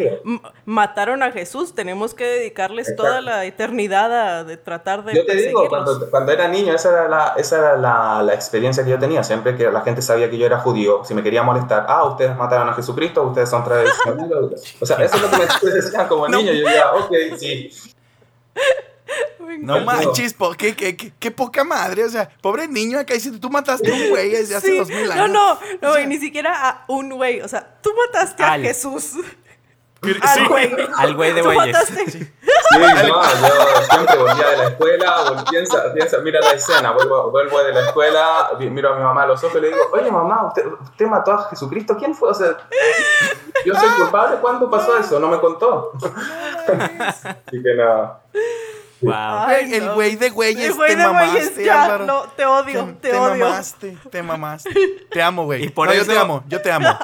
mataron 0.67 1.23
a 1.23 1.33
Jesús, 1.33 1.75
tenemos 1.75 2.13
que 2.13 2.25
dedicarles 2.25 2.89
Exacto. 2.89 3.03
toda 3.05 3.21
la 3.23 3.47
eternidad 3.47 4.13
a 4.13 4.45
de 4.45 4.59
tratar 4.59 5.05
de 5.05 5.15
Yo 5.15 5.25
te 5.25 5.37
digo, 5.37 5.67
cuando, 5.71 6.11
cuando 6.11 6.33
era 6.33 6.49
niño, 6.49 6.75
esa 6.75 6.91
era, 6.91 7.09
la, 7.09 7.35
esa 7.39 7.59
era 7.59 7.77
la, 7.79 8.23
la 8.23 8.35
experiencia 8.35 8.85
que 8.85 8.91
yo 8.91 8.99
tenía. 8.99 9.25
Siempre 9.25 9.57
que 9.57 9.71
la 9.71 9.81
gente 9.81 10.03
sabía 10.03 10.29
que 10.29 10.37
yo 10.37 10.45
era 10.45 10.59
judío, 10.61 11.03
si 11.03 11.15
me 11.15 11.23
quería 11.23 11.43
molestar, 11.43 11.87
ah, 11.89 12.05
ustedes 12.05 12.37
mataron 12.37 12.69
a 12.69 12.75
Jesucristo, 12.75 13.23
ustedes 13.23 13.49
son 13.49 13.65
tradicionales. 13.65 14.77
O 14.81 14.85
sea, 14.87 14.99
eso 14.99 15.17
es 15.17 15.23
lo 15.23 15.31
que 15.31 15.37
me 15.39 15.73
decían 15.73 16.07
como 16.07 16.29
No. 16.29 16.37
niño. 16.37 16.53
Yo 16.53 16.67
decía, 16.67 16.93
ok, 16.93 17.13
sí. 17.39 17.71
No 19.61 19.81
manches, 19.85 20.35
po- 20.35 20.53
qué, 20.53 20.77
qué, 20.77 20.95
qué- 20.97 21.13
qué 21.19 21.31
poca 21.31 21.65
madre, 21.65 22.05
o 22.05 22.11
sea, 22.11 22.29
pobre 22.43 22.69
niño 22.69 22.99
acá 22.99 23.15
dice, 23.15 23.31
tú 23.33 23.49
mataste 23.49 23.91
a 23.91 23.95
un 23.95 24.11
güey 24.11 24.31
desde 24.31 24.55
hace 24.57 24.67
Sí, 24.73 24.77
dos 24.79 24.89
mil 24.89 25.07
No, 25.07 25.13
años. 25.13 25.31
no, 25.31 25.59
no, 25.81 25.91
O 25.91 25.95
sea, 25.95 26.03
y 26.03 26.07
ni 26.07 26.19
siquiera 26.19 26.69
a 26.69 26.85
un 26.89 27.09
güey, 27.11 27.41
o 27.41 27.49
sea, 27.49 27.79
tú 27.83 27.91
mataste 28.07 28.43
Al. 28.43 28.61
a 28.61 28.65
Jesús. 28.69 29.13
Sí. 30.01 30.15
Al 30.23 30.49
güey. 30.49 30.77
Al 30.97 31.15
güey 31.17 31.33
de 31.33 31.43
mataste. 31.43 32.11
Sí, 32.11 32.33
no, 32.79 32.97
yo 33.11 33.23
siempre 33.91 34.17
volvía 34.17 34.49
de 34.51 34.57
la 34.59 34.65
escuela, 34.69 35.25
vol- 35.25 35.51
piensa, 35.51 35.93
piensa, 35.93 36.19
mira 36.19 36.41
la 36.41 36.53
escena, 36.53 36.93
vuelvo, 36.93 37.31
vuelvo 37.31 37.63
de 37.65 37.73
la 37.73 37.81
escuela, 37.87 38.51
miro 38.59 38.93
a 38.93 38.97
mi 38.97 39.03
mamá 39.03 39.23
a 39.23 39.27
los 39.27 39.43
ojos 39.43 39.57
y 39.57 39.61
le 39.63 39.69
digo, 39.69 39.81
oye 39.93 40.11
mamá, 40.11 40.47
¿usted, 40.49 40.65
usted 40.67 41.07
mató 41.07 41.33
a 41.33 41.49
Jesucristo? 41.51 41.97
¿Quién 41.97 42.15
fue? 42.15 42.31
O 42.31 42.35
sea, 42.35 42.57
yo 43.65 43.75
soy 43.75 43.89
culpable, 43.97 44.37
¿cuándo 44.41 44.71
pasó 44.71 44.97
eso? 44.99 45.19
No 45.19 45.29
me 45.29 45.41
contó. 45.41 45.93
Así 47.01 47.63
que 47.63 47.75
nada. 47.75 48.21
Wow. 49.01 49.13
Ay, 49.15 49.75
el 49.75 49.91
güey 49.93 50.17
de 50.17 50.31
güeyes, 50.31 50.71
El 50.71 50.75
güey 50.75 50.91
te 50.91 50.97
de 50.97 51.05
mamaste, 51.07 51.31
güeyes, 51.39 51.57
ya, 51.65 51.85
Álvaro. 51.85 52.05
no, 52.07 52.23
te 52.37 52.45
odio, 52.47 52.97
te, 53.01 53.17
odio. 53.17 53.45
mamaste, 53.47 53.97
te 54.11 54.23
mamaste. 54.23 54.71
Te 55.11 55.23
amo, 55.23 55.45
güey. 55.45 55.65
Y 55.65 55.69
por 55.71 55.89
No, 55.89 55.95
yo 55.95 56.03
eso- 56.03 56.13
te 56.13 56.19
amo, 56.19 56.43
yo 56.49 56.61
te 56.63 56.71
amo. 56.73 56.89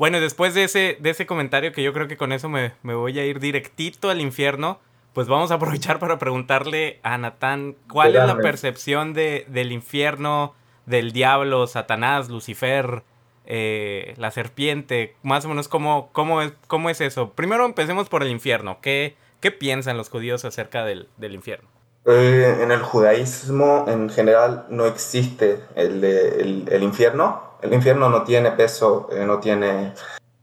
Bueno, 0.00 0.18
después 0.18 0.54
de 0.54 0.64
ese, 0.64 0.96
de 0.98 1.10
ese 1.10 1.26
comentario, 1.26 1.72
que 1.72 1.82
yo 1.82 1.92
creo 1.92 2.08
que 2.08 2.16
con 2.16 2.32
eso 2.32 2.48
me, 2.48 2.72
me 2.82 2.94
voy 2.94 3.18
a 3.18 3.26
ir 3.26 3.38
directito 3.38 4.08
al 4.08 4.22
infierno, 4.22 4.80
pues 5.12 5.28
vamos 5.28 5.50
a 5.50 5.56
aprovechar 5.56 5.98
para 5.98 6.18
preguntarle 6.18 7.00
a 7.02 7.18
Natán 7.18 7.76
cuál 7.92 8.16
es 8.16 8.26
la 8.26 8.32
percepción 8.42 9.12
de, 9.12 9.44
del 9.48 9.72
infierno, 9.72 10.54
del 10.86 11.12
diablo, 11.12 11.66
Satanás, 11.66 12.30
Lucifer, 12.30 13.02
eh, 13.44 14.14
la 14.16 14.30
serpiente, 14.30 15.16
más 15.22 15.44
o 15.44 15.50
menos 15.50 15.68
cómo, 15.68 16.08
cómo, 16.12 16.40
es, 16.40 16.54
cómo 16.66 16.88
es 16.88 17.02
eso. 17.02 17.32
Primero 17.32 17.66
empecemos 17.66 18.08
por 18.08 18.22
el 18.22 18.30
infierno. 18.30 18.78
¿Qué, 18.80 19.16
qué 19.40 19.50
piensan 19.50 19.98
los 19.98 20.08
judíos 20.08 20.46
acerca 20.46 20.82
del, 20.86 21.08
del 21.18 21.34
infierno? 21.34 21.68
Eh, 22.06 22.56
en 22.62 22.70
el 22.72 22.80
judaísmo 22.80 23.84
en 23.86 24.08
general 24.08 24.64
no 24.70 24.86
existe 24.86 25.60
el, 25.76 26.00
de- 26.00 26.40
el, 26.40 26.64
el 26.72 26.82
infierno. 26.82 27.49
El 27.62 27.72
infierno 27.74 28.08
no 28.08 28.22
tiene 28.24 28.50
peso, 28.52 29.08
eh, 29.12 29.24
no 29.26 29.38
tiene 29.38 29.94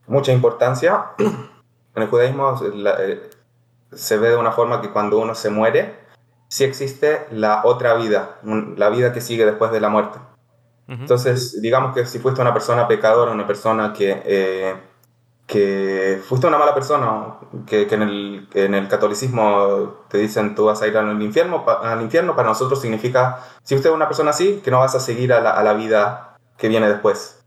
mucha 0.07 0.31
importancia. 0.31 1.11
En 1.95 2.03
el 2.03 2.09
judaísmo 2.09 2.59
la- 2.75 2.95
eh, 3.03 3.29
se 3.91 4.17
ve 4.17 4.29
de 4.29 4.35
una 4.37 4.51
forma 4.51 4.81
que 4.81 4.91
cuando 4.91 5.17
uno 5.17 5.33
se 5.33 5.49
muere, 5.49 5.95
sí 6.47 6.63
existe 6.63 7.25
la 7.31 7.61
otra 7.63 7.95
vida, 7.95 8.37
la 8.43 8.89
vida 8.89 9.11
que 9.13 9.19
sigue 9.21 9.45
después 9.47 9.71
de 9.71 9.79
la 9.81 9.89
muerte. 9.89 10.19
Entonces, 10.87 11.59
digamos 11.61 11.95
que 11.95 12.05
si 12.05 12.19
fuiste 12.19 12.39
una 12.39 12.53
persona 12.53 12.87
pecadora, 12.87 13.31
una 13.31 13.47
persona 13.47 13.93
que, 13.93 14.21
eh, 14.25 14.75
que 15.47 16.21
fuiste 16.27 16.45
una 16.45 16.57
mala 16.57 16.73
persona, 16.75 17.37
que, 17.65 17.87
que 17.87 17.95
en, 17.95 18.01
el, 18.03 18.47
que 18.51 18.65
en 18.65 18.75
el 18.75 18.87
catolicismo 18.89 20.03
te 20.09 20.17
dicen 20.17 20.53
tú 20.55 20.65
vas 20.65 20.81
a 20.81 20.87
ir 20.87 20.97
al 20.97 21.21
infierno, 21.21 21.63
pa- 21.65 21.79
al 21.91 22.01
infierno, 22.01 22.35
para 22.35 22.49
nosotros 22.49 22.81
significa, 22.81 23.39
si 23.63 23.73
usted 23.75 23.89
es 23.89 23.95
una 23.95 24.07
persona 24.07 24.31
así, 24.31 24.61
que 24.63 24.71
no 24.71 24.79
vas 24.79 24.93
a 24.95 24.99
seguir 24.99 25.31
a 25.33 25.39
la, 25.41 25.51
a 25.51 25.63
la 25.63 25.73
vida 25.73 26.26
que 26.57 26.67
viene 26.67 26.87
después. 26.89 27.41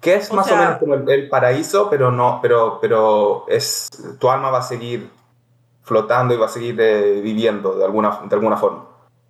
Que 0.00 0.14
es 0.16 0.30
O 0.30 0.34
más 0.34 0.46
sea- 0.46 0.56
o 0.56 0.58
menos 0.58 0.78
como 0.78 0.94
el, 0.94 1.08
el 1.10 1.28
paraíso, 1.28 1.90
pero 1.90 2.10
no, 2.10 2.38
pero, 2.40 2.78
pero 2.80 3.44
es, 3.48 3.88
tu 4.20 4.30
alma 4.30 4.50
va 4.50 4.58
a 4.58 4.62
seguir 4.62 5.10
flotando 5.82 6.34
y 6.34 6.36
va 6.36 6.46
a 6.46 6.50
seguir 6.50 6.76
eh, 6.80 7.20
viviendo 7.20 7.74
de 7.76 7.84
alguna, 7.84 8.20
de 8.28 8.34
alguna 8.34 8.56
forma. 8.56 8.86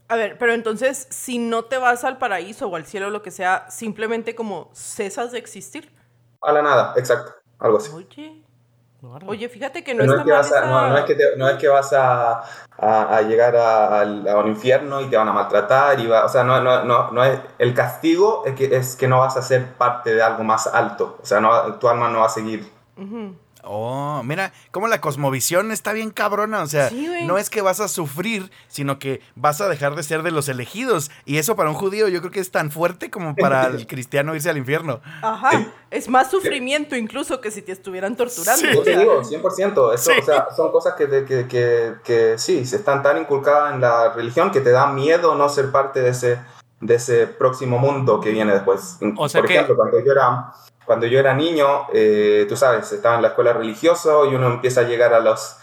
A 0.09 0.17
ver, 0.17 0.39
pero 0.39 0.53
entonces, 0.55 1.07
si 1.11 1.39
no 1.39 1.65
te 1.67 1.79
vas 1.79 2.03
al 2.05 2.19
paraíso 2.19 2.67
o 2.69 2.77
al 2.77 2.85
cielo 2.87 3.09
o 3.09 3.11
lo 3.11 3.23
que 3.23 3.31
sea, 3.31 3.67
simplemente 3.71 4.35
como 4.35 4.71
cesas 4.73 5.33
de 5.33 5.39
existir. 5.39 5.93
A 6.43 6.53
la 6.53 6.63
nada, 6.63 6.95
exacto, 6.97 7.33
algo 7.59 7.77
así. 7.79 7.93
Oye, 7.95 8.43
oye, 9.27 9.49
fíjate 9.49 9.85
que 9.85 9.95
no, 9.95 10.05
No, 10.05 10.13
está 10.13 10.23
es 10.23 10.25
que 10.25 10.31
mal 10.33 10.39
vas 10.41 10.53
a, 10.53 10.57
esa- 10.59 10.67
no, 10.67 10.89
no 10.89 10.97
es 10.99 11.05
que 11.05 11.15
te- 11.15 11.37
no 11.37 11.49
es 11.49 11.57
que 11.57 11.69
vas 11.69 11.93
a, 11.93 12.43
a- 12.79 13.17
a 13.17 13.23
llegar 13.23 13.57
a, 13.57 14.03
un 14.39 14.49
infierno 14.49 15.01
y 15.01 15.07
te 15.07 15.17
van 15.17 15.29
a 15.29 15.33
maltratar. 15.33 16.01
Y 16.01 16.07
va, 16.07 16.25
o 16.25 16.29
sea, 16.29 16.45
no, 16.45 16.61
no, 16.61 16.85
no, 16.85 17.11
no 17.13 17.25
es, 17.25 17.39
el 17.59 17.75
castigo 17.75 18.43
es 18.47 18.55
que, 18.55 18.75
es 18.77 18.97
que 18.97 19.07
no 19.09 19.21
vas 19.21 19.37
a 19.37 19.43
ser 19.43 19.75
parte 19.75 20.15
de 20.15 20.23
algo 20.23 20.43
más 20.45 20.67
alto. 20.67 21.19
O 21.23 21.27
sea, 21.27 21.41
no, 21.41 21.75
tu 21.75 21.89
alma 21.89 22.09
no 22.09 22.21
va 22.21 22.27
a 22.27 22.31
seguir. 22.31 22.71
Ujú. 22.97 23.35
Oh, 23.65 24.23
mira, 24.25 24.53
como 24.71 24.89
la 24.89 25.01
cosmovisión 25.01 25.73
está 25.73 25.93
bien 25.93 26.11
cabrona. 26.11 26.63
O 26.63 26.67
sea, 26.67 26.89
Sí, 26.89 27.09
no 27.25 27.39
es 27.39 27.51
que 27.51 27.61
vas 27.61 27.81
a 27.81 27.89
sufrir, 27.89 28.51
sino 28.69 28.99
que 28.99 29.21
vas 29.35 29.61
a 29.61 29.69
dejar 29.69 29.95
de 29.95 30.03
ser 30.03 30.23
de 30.23 30.31
los 30.31 30.49
elegidos. 30.49 31.11
Y 31.25 31.39
eso 31.39 31.57
para 31.57 31.69
un 31.71 31.75
judío 31.77 32.09
yo 32.09 32.21
creo 32.21 32.31
que 32.31 32.41
es 32.41 32.51
tan 32.51 32.71
fuerte 32.71 33.11
como 33.11 33.35
para 33.37 33.67
el 33.67 33.87
cristiano 33.89 34.35
irse 34.35 34.49
al 34.51 34.57
infierno. 34.59 35.01
Ajá, 35.23 35.67
es 35.91 36.09
más 36.09 36.31
sufrimiento 36.31 36.97
incluso 36.97 37.41
que 37.41 37.51
si 37.51 37.63
te 37.63 37.73
estuvieran 37.73 38.17
torturando. 38.17 38.61
Sí. 38.69 38.75
Yo 38.75 38.83
te 38.83 38.99
digo, 38.99 39.23
100%. 39.23 39.95
Eso, 39.95 40.13
Sí. 40.13 40.19
o 40.21 40.25
sea, 40.25 40.49
son 40.57 40.71
cosas 40.73 40.95
que, 40.95 41.07
que, 41.25 41.47
que, 41.49 41.95
que 42.05 42.35
sí, 42.39 42.65
se 42.65 42.77
están 42.77 43.03
tan 43.03 43.19
inculcadas 43.19 43.75
en 43.75 43.81
la 43.81 44.13
religión 44.13 44.51
que 44.51 44.61
te 44.61 44.71
da 44.71 44.87
miedo 44.93 45.35
no 45.35 45.49
ser 45.49 45.71
parte 45.73 46.01
de 46.01 46.11
ese, 46.11 46.39
de 46.81 46.95
ese 46.95 47.27
próximo 47.27 47.79
mundo 47.79 48.21
que 48.21 48.31
viene 48.31 48.53
después. 48.53 48.99
O 49.17 49.29
sea 49.29 49.41
Por 49.41 49.49
que- 49.49 49.55
ejemplo, 49.55 49.77
cuando 49.77 49.99
yo 50.05 50.13
era, 50.13 50.53
cuando 50.89 51.07
yo 51.07 51.21
era 51.21 51.35
niño, 51.35 51.87
eh, 51.93 52.47
tú 52.49 52.57
sabes, 52.57 52.91
estaba 52.93 53.17
en 53.17 53.21
la 53.23 53.29
escuela 53.29 53.53
religiosa 53.53 54.09
y 54.31 54.35
uno 54.35 54.47
empieza 54.47 54.81
a 54.81 54.85
llegar 54.85 55.13
a 55.13 55.21
los 55.21 55.59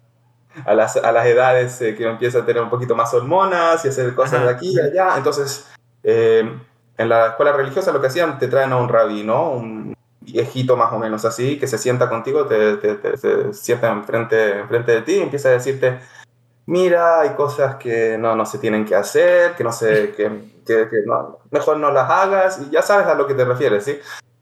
a 0.65 0.75
las, 0.75 0.97
a 0.97 1.11
las 1.11 1.25
edades 1.25 1.81
eh, 1.81 1.95
que 1.95 2.07
empieza 2.07 2.39
a 2.39 2.45
tener 2.45 2.61
un 2.61 2.69
poquito 2.69 2.95
más 2.95 3.11
hormonas 3.11 3.83
y 3.83 3.87
hacer 3.87 4.13
cosas 4.13 4.35
Ajá. 4.35 4.45
de 4.45 4.51
aquí 4.51 4.73
y 4.75 4.79
allá. 4.79 5.17
Entonces, 5.17 5.65
eh, 6.03 6.47
en 6.95 7.09
la 7.09 7.29
escuela 7.29 7.53
religiosa 7.53 7.91
lo 7.91 7.99
que 7.99 8.05
hacían, 8.07 8.37
te 8.37 8.47
traen 8.47 8.71
a 8.71 8.77
un 8.77 8.87
rabí, 8.87 9.23
¿no? 9.23 9.49
Un 9.49 9.95
viejito 10.21 10.77
más 10.77 10.93
o 10.93 10.99
menos 10.99 11.25
así, 11.25 11.57
que 11.59 11.65
se 11.65 11.79
sienta 11.79 12.07
contigo, 12.07 12.45
te, 12.45 12.77
te- 12.77 12.93
te- 12.95 13.17
se 13.17 13.51
sienta 13.53 13.91
enfrente, 13.91 14.59
enfrente 14.59 14.91
de 14.91 15.01
ti 15.01 15.15
y 15.15 15.21
empieza 15.23 15.49
a 15.49 15.53
decirte, 15.53 15.99
mira, 16.67 17.21
hay 17.21 17.29
cosas 17.31 17.77
que 17.77 18.15
no, 18.19 18.35
no 18.35 18.45
se 18.45 18.59
tienen 18.59 18.85
que 18.85 18.93
hacer, 18.95 19.55
que 19.55 19.63
no 19.63 19.71
sé, 19.71 20.13
que, 20.15 20.29
que- 20.67 20.87
que 20.87 20.97
no- 21.07 21.39
mejor 21.49 21.77
no 21.77 21.91
las 21.91 22.09
hagas, 22.11 22.61
y 22.61 22.69
ya 22.69 22.83
sabes 22.83 23.07
a 23.07 23.15
lo 23.15 23.25
que 23.25 23.33
te 23.33 23.43
refieres, 23.43 23.83
¿sí? 23.85 23.99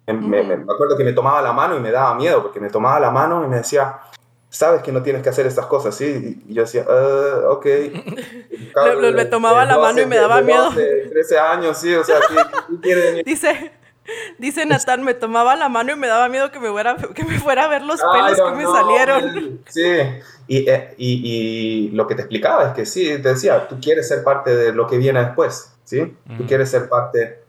Me, 0.08 0.14
me- 0.14 0.44
me- 0.44 0.58
me 0.58 0.74
acuerdo 0.74 0.98
que 0.98 1.04
me 1.04 1.14
tomaba 1.14 1.42
la 1.42 1.54
mano 1.54 1.78
y 1.78 1.80
me 1.80 1.92
daba 1.92 2.14
miedo, 2.16 2.42
porque 2.42 2.60
me 2.60 2.70
tomaba 2.70 3.00
la 3.00 3.10
mano 3.12 3.44
y 3.46 3.48
me 3.48 3.58
decía, 3.58 4.00
sabes 4.50 4.82
que 4.84 4.92
no 4.92 5.02
tienes 5.02 5.22
que 5.24 5.30
hacer 5.30 5.46
estas 5.48 5.66
cosas, 5.68 5.96
¿sí? 5.96 6.44
Y 6.48 6.54
yo 6.54 6.62
decía, 6.64 6.86
"Ah, 6.90 7.50
ok. 7.50 7.66
Le- 8.86 9.02
le- 9.02 9.12
me 9.14 9.26
tomaba 9.26 9.66
la 9.66 9.78
mano 9.78 10.02
y 10.02 10.06
me 10.06 10.16
daba 10.18 10.42
miedo. 10.42 10.66
12, 10.66 11.08
13 11.10 11.38
años, 11.40 11.78
sí, 11.78 11.94
o 11.96 12.04
sea. 12.04 12.18
Dice, 13.26 13.72
dice 14.38 14.66
Natán, 14.66 15.04
me 15.04 15.14
tomaba 15.14 15.56
la 15.56 15.70
mano 15.70 15.94
y 15.94 15.96
me 15.96 16.08
daba 16.08 16.28
miedo 16.30 16.52
que 16.52 16.60
me 16.60 16.70
fuera, 16.70 16.96
que 17.16 17.24
me 17.24 17.40
fuera 17.40 17.66
a 17.66 17.68
ver 17.68 17.82
los 17.84 18.02
pelos 18.02 18.42
que 18.42 18.56
me 18.56 18.64
no, 18.64 18.74
salieron. 18.74 19.26
man. 19.26 19.60
Sí, 19.70 19.86
y, 20.48 20.70
eh, 20.70 20.94
y, 20.98 21.22
y 21.24 21.90
lo 21.92 22.08
que 22.08 22.16
te 22.16 22.22
explicaba 22.24 22.66
es 22.68 22.74
que 22.74 22.86
sí, 22.86 23.06
te 23.22 23.30
decía, 23.30 23.68
tú 23.68 23.78
quieres 23.82 24.08
ser 24.08 24.24
parte 24.24 24.56
de 24.56 24.74
lo 24.74 24.88
que 24.88 24.98
viene 24.98 25.20
después, 25.24 25.74
¿sí? 25.84 26.16
Tú 26.28 26.34
Ujú. 26.34 26.46
quieres 26.48 26.70
ser 26.70 26.90
parte 26.90 27.43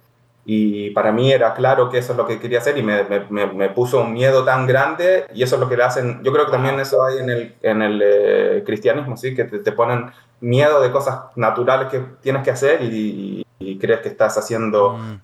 Y 0.46 0.90
para 0.90 1.10
mí 1.10 1.32
era 1.32 1.54
claro 1.54 1.88
que 1.88 1.98
eso 1.98 2.12
es 2.12 2.18
lo 2.18 2.26
que 2.26 2.38
quería 2.38 2.58
hacer 2.58 2.76
y 2.76 2.82
me, 2.82 3.04
me, 3.30 3.46
me 3.46 3.68
puso 3.70 4.02
un 4.02 4.12
miedo 4.12 4.44
tan 4.44 4.66
grande 4.66 5.24
y 5.34 5.42
eso 5.42 5.56
es 5.56 5.60
lo 5.60 5.68
que 5.68 5.76
le 5.76 5.84
hacen, 5.84 6.22
yo 6.22 6.32
creo 6.32 6.44
que 6.44 6.52
también 6.52 6.78
eso 6.80 7.02
hay 7.02 7.18
en 7.18 7.30
el, 7.30 7.54
en 7.62 7.82
el 7.82 8.02
eh, 8.04 8.62
cristianismo, 8.66 9.16
¿sí? 9.16 9.34
que 9.34 9.44
te, 9.44 9.60
te, 9.60 9.72
ponen 9.72 10.10
miedo 10.40 10.82
de 10.82 10.90
cosas 10.90 11.20
naturales 11.36 11.88
que 11.88 12.00
tienes 12.20 12.42
que 12.42 12.50
hacer 12.50 12.82
y, 12.82 13.46
y 13.58 13.78
crees 13.78 14.00
que 14.00 14.08
estás 14.08 14.36
haciendo 14.36 14.98
mm. 14.98 15.20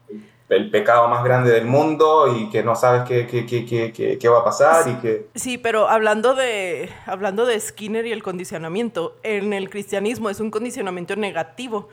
el 0.49 0.71
pecado 0.71 1.07
más 1.09 1.23
grande 1.23 1.51
del 1.51 1.67
mundo 1.67 2.35
y 2.35 2.49
que 2.49 2.63
no 2.63 2.75
sabes 2.75 3.03
qué, 3.03 3.27
qué, 3.27 3.45
qué, 3.45 3.67
qué, 3.67 4.19
qué 4.19 4.29
va 4.29 4.39
a 4.39 4.45
pasar 4.45 4.89
y 4.89 4.95
que... 4.95 5.27
Sí, 5.35 5.59
pero 5.59 5.89
hablando 5.89 6.35
de, 6.35 6.89
hablando 7.05 7.45
de 7.45 7.61
Skinner 7.61 8.07
y 8.07 8.13
el 8.13 8.23
condicionamiento, 8.23 9.17
en 9.23 9.53
el 9.53 9.69
cristianismo 9.69 10.31
es 10.31 10.41
un 10.41 10.51
condicionamiento 10.51 11.15
negativo 11.15 11.89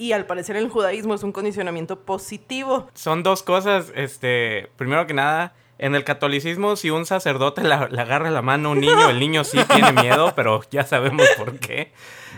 y 0.00 0.14
al 0.14 0.24
parecer 0.24 0.56
el 0.56 0.70
judaísmo 0.70 1.14
es 1.14 1.22
un 1.22 1.30
condicionamiento 1.30 2.00
positivo. 2.00 2.88
Son 2.94 3.22
dos 3.22 3.42
cosas, 3.42 3.92
este, 3.94 4.70
primero 4.76 5.06
que 5.06 5.12
nada, 5.12 5.52
en 5.76 5.94
el 5.94 6.04
catolicismo 6.04 6.74
si 6.76 6.88
un 6.88 7.04
sacerdote 7.04 7.62
le 7.62 7.74
agarra 7.74 8.30
la 8.30 8.40
mano 8.40 8.70
a 8.70 8.72
un 8.72 8.80
niño, 8.80 9.10
el 9.10 9.20
niño 9.20 9.44
sí 9.44 9.58
tiene 9.64 9.92
miedo, 9.92 10.32
pero 10.34 10.62
ya 10.70 10.86
sabemos 10.86 11.28
por 11.36 11.58
qué. 11.58 11.92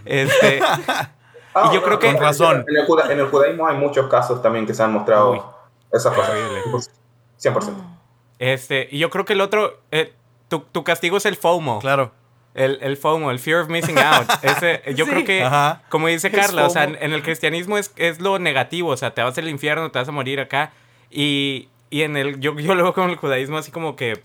Este, 0.04 0.58
y 1.70 1.74
yo 1.74 1.84
creo 1.84 2.00
que... 2.00 2.08
Con 2.08 2.20
razón. 2.20 2.64
En 2.66 2.76
el, 3.20 3.28
judaísmo 3.28 3.68
hay 3.68 3.76
muchos 3.76 4.08
casos 4.08 4.42
también 4.42 4.66
que 4.66 4.74
se 4.74 4.82
han 4.82 4.92
mostrado 4.92 5.54
esas 5.92 6.12
cosas. 6.12 6.90
100%. 7.40 7.74
Este, 8.40 8.88
y 8.90 8.98
yo 8.98 9.08
creo 9.08 9.24
que 9.24 9.34
el 9.34 9.40
otro, 9.40 9.78
eh, 9.92 10.12
tu, 10.48 10.60
tu 10.60 10.82
castigo 10.82 11.16
es 11.16 11.26
el 11.26 11.36
FOMO. 11.36 11.78
Claro. 11.78 12.10
El, 12.54 12.78
el, 12.82 12.96
FOMO, 12.96 13.30
el 13.30 13.38
Fear 13.38 13.62
of 13.62 13.68
Missing 13.68 13.98
Out. 13.98 14.28
Ese, 14.42 14.82
yo 14.94 15.06
creo 15.06 15.24
que, 15.24 15.48
como 15.88 16.08
dice 16.08 16.30
Carla, 16.30 16.66
o 16.66 16.70
sea, 16.70 16.84
en, 16.84 17.12
el 17.12 17.22
cristianismo 17.22 17.78
es, 17.78 17.92
es, 17.96 18.20
lo 18.20 18.38
negativo, 18.38 18.90
o 18.90 18.96
sea, 18.96 19.14
te 19.14 19.22
vas 19.22 19.36
al 19.38 19.48
infierno, 19.48 19.90
te 19.90 19.98
vas 19.98 20.08
a 20.08 20.12
morir 20.12 20.40
acá. 20.40 20.72
Y, 21.10 21.68
y 21.90 22.02
en 22.02 22.16
el, 22.16 22.40
yo, 22.40 22.54
yo 22.58 22.74
lo 22.74 22.82
veo 22.82 22.94
con 22.94 23.10
el 23.10 23.16
judaísmo 23.16 23.56
así 23.56 23.70
como 23.70 23.96
que, 23.96 24.22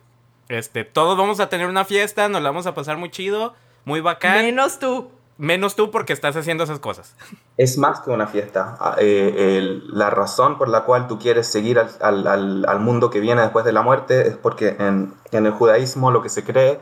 este, 0.49 0.83
todos 0.83 1.17
vamos 1.17 1.39
a 1.39 1.49
tener 1.49 1.67
una 1.67 1.85
fiesta, 1.85 2.29
nos 2.29 2.41
la 2.41 2.49
vamos 2.49 2.67
a 2.67 2.73
pasar 2.73 2.97
muy 2.97 3.09
chido, 3.09 3.53
muy 3.85 4.01
bacán. 4.01 4.45
Menos 4.45 4.79
tú. 4.79 5.09
Menos 5.37 5.75
tú 5.75 5.91
porque 5.91 6.13
estás 6.13 6.35
haciendo 6.35 6.63
esas 6.63 6.79
cosas. 6.79 7.15
Es 7.57 7.77
más 7.77 7.99
que 7.99 8.09
una 8.09 8.25
fiesta. 8.25 8.75
Ah, 8.79 8.95
eh, 8.99 9.81
la 9.85 10.09
razón 10.09 10.57
por 10.57 10.67
la 10.67 10.81
cual 10.81 11.07
tú 11.07 11.19
quieres 11.19 11.45
seguir 11.45 11.77
al, 11.77 11.89
al, 12.01 12.65
al, 12.67 12.79
mundo 12.79 13.11
que 13.11 13.19
viene 13.19 13.41
después 13.41 13.63
de 13.63 13.71
la 13.71 13.83
muerte 13.83 14.27
es 14.27 14.35
porque 14.35 14.75
en, 14.79 15.13
en 15.31 15.45
el 15.45 15.51
judaísmo 15.51 16.09
lo 16.09 16.23
que 16.23 16.29
se 16.29 16.43
cree 16.43 16.79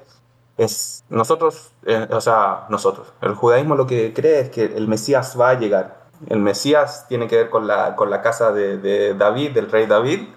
es 0.58 1.04
nosotros, 1.10 1.72
eh, 1.86 2.08
o 2.10 2.22
sea, 2.22 2.66
nosotros. 2.70 3.14
El 3.22 3.36
judaísmo 3.36 3.76
lo 3.76 3.88
que 3.88 4.14
cree 4.14 4.40
es 4.42 4.50
que 4.50 4.66
el 4.66 4.88
Mesías 4.88 5.40
va 5.40 5.50
a 5.50 5.54
llegar. 5.56 6.06
El 6.28 6.40
Mesías 6.40 7.06
tiene 7.10 7.28
que 7.28 7.36
ver 7.36 7.50
con 7.50 7.68
la, 7.68 7.96
con 7.96 8.10
la 8.10 8.22
casa 8.22 8.52
de, 8.52 8.78
de 8.78 9.14
David, 9.14 9.52
del 9.52 9.70
rey 9.70 9.86
David. 9.86 10.30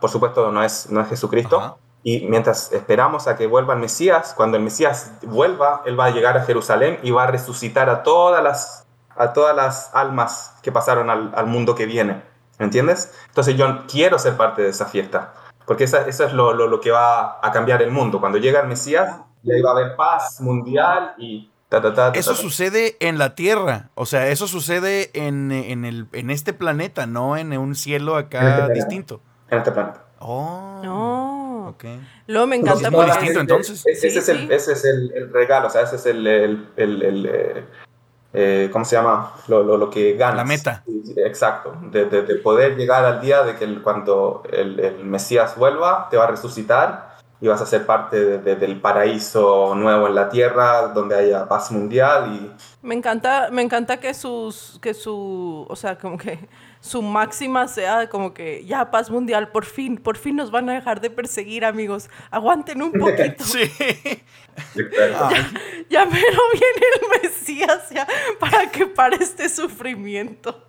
Por 0.00 0.10
supuesto, 0.10 0.50
no 0.52 0.62
es, 0.62 0.90
no 0.90 1.00
es 1.00 1.08
Jesucristo. 1.08 1.78
Y 2.02 2.26
mientras 2.28 2.72
esperamos 2.72 3.26
a 3.26 3.36
que 3.36 3.46
vuelva 3.46 3.74
el 3.74 3.80
Mesías, 3.80 4.32
cuando 4.34 4.56
el 4.56 4.62
Mesías 4.62 5.12
vuelva, 5.22 5.82
Él 5.84 5.98
va 5.98 6.06
a 6.06 6.10
llegar 6.10 6.36
a 6.38 6.44
Jerusalén 6.44 6.98
y 7.02 7.10
va 7.10 7.24
a 7.24 7.26
resucitar 7.26 7.90
a 7.90 8.02
todas 8.02 8.42
las, 8.42 8.86
a 9.16 9.32
todas 9.32 9.54
las 9.54 9.90
almas 9.92 10.54
que 10.62 10.72
pasaron 10.72 11.10
al, 11.10 11.32
al 11.34 11.46
mundo 11.46 11.74
que 11.74 11.84
viene. 11.84 12.22
¿Me 12.58 12.64
entiendes? 12.64 13.12
Entonces 13.28 13.56
yo 13.56 13.86
quiero 13.86 14.18
ser 14.18 14.36
parte 14.36 14.62
de 14.62 14.68
esa 14.68 14.86
fiesta 14.86 15.34
porque 15.70 15.84
eso 15.84 15.98
es 16.02 16.32
lo, 16.32 16.52
lo, 16.52 16.66
lo, 16.66 16.80
que 16.80 16.90
va 16.90 17.38
a 17.40 17.52
cambiar 17.52 17.80
el 17.80 17.92
mundo. 17.92 18.18
Cuando 18.18 18.38
llega 18.38 18.60
el 18.60 18.66
Mesías, 18.66 19.20
y 19.44 19.52
ahí 19.52 19.62
va 19.62 19.70
a 19.70 19.74
haber 19.74 19.94
paz 19.94 20.40
mundial 20.40 21.14
y... 21.16 21.48
Ta, 21.68 21.80
ta, 21.80 21.94
ta, 21.94 22.10
eso 22.12 22.34
sucede 22.34 22.96
en 22.98 23.18
la 23.18 23.36
Tierra, 23.36 23.90
o 23.94 24.04
sea, 24.04 24.26
eso 24.26 24.48
sucede 24.48 25.12
en, 25.14 25.52
en, 25.52 25.84
el, 25.84 26.08
en 26.10 26.32
este 26.32 26.52
planeta, 26.52 27.06
no 27.06 27.36
en 27.36 27.56
un 27.56 27.76
cielo 27.76 28.16
acá 28.16 28.62
este 28.62 28.74
distinto. 28.74 29.20
En 29.48 29.58
este 29.58 29.70
planeta. 29.70 30.06
Oh. 30.18 30.80
No. 30.82 31.68
Ok. 31.68 31.84
Luego 32.26 32.48
me 32.48 32.56
encanta. 32.56 32.90
muy 32.90 33.06
distinto 33.06 33.38
entonces. 33.38 33.86
Ese, 33.86 34.08
es, 34.08 34.28
el, 34.28 34.50
ese 34.50 34.72
es 34.72 34.84
el, 34.84 35.12
el, 35.14 35.32
regalo, 35.32 35.68
o 35.68 35.70
sea, 35.70 35.82
ese 35.82 35.94
es 35.94 36.06
el, 36.06 36.26
el, 36.26 36.66
el 36.76 37.26
eh, 37.32 37.64
eh, 38.32 38.68
¿cómo 38.72 38.84
se 38.84 38.96
llama? 38.96 39.32
Lo, 39.48 39.62
lo, 39.62 39.76
lo, 39.76 39.90
que 39.90 40.14
ganas. 40.14 40.36
La 40.36 40.44
meta. 40.44 40.84
Exacto, 41.16 41.74
de, 41.90 42.04
de, 42.04 42.22
de, 42.22 42.34
poder 42.36 42.76
llegar 42.76 43.04
al 43.04 43.20
día 43.20 43.42
de 43.42 43.56
que 43.56 43.64
el, 43.64 43.82
cuando 43.82 44.42
el, 44.52 44.78
el, 44.78 45.04
Mesías 45.04 45.56
vuelva, 45.56 46.08
te 46.10 46.16
va 46.16 46.24
a 46.24 46.26
resucitar 46.28 47.16
y 47.40 47.48
vas 47.48 47.60
a 47.60 47.66
ser 47.66 47.86
parte 47.86 48.38
de, 48.38 48.56
del 48.56 48.80
paraíso 48.80 49.74
nuevo 49.74 50.06
en 50.06 50.14
la 50.14 50.28
tierra, 50.28 50.88
donde 50.88 51.16
haya 51.16 51.48
paz 51.48 51.72
mundial 51.72 52.32
y... 52.34 52.86
Me 52.86 52.94
encanta, 52.94 53.48
me 53.50 53.62
encanta 53.62 53.96
que 53.98 54.14
sus, 54.14 54.78
que 54.80 54.94
su, 54.94 55.66
o 55.68 55.74
sea, 55.74 55.98
como 55.98 56.18
que 56.18 56.48
su 56.80 57.02
máxima 57.02 57.68
sea 57.68 58.08
como 58.08 58.32
que 58.32 58.64
ya 58.64 58.90
paz 58.90 59.10
mundial, 59.10 59.50
por 59.50 59.64
fin, 59.64 59.98
por 59.98 60.16
fin 60.16 60.36
nos 60.36 60.50
van 60.50 60.68
a 60.70 60.72
dejar 60.72 61.00
de 61.00 61.10
perseguir, 61.10 61.64
amigos. 61.64 62.08
Aguanten 62.30 62.82
un 62.82 62.92
poquito. 62.92 63.44
sí. 63.44 63.70
ya, 64.74 65.30
ya 65.90 66.04
mero 66.06 66.40
viene 66.52 66.86
el 67.00 67.22
Mesías 67.22 67.90
ya 67.90 68.06
para 68.38 68.70
que 68.70 68.86
pare 68.86 69.16
este 69.20 69.48
sufrimiento. 69.48 70.66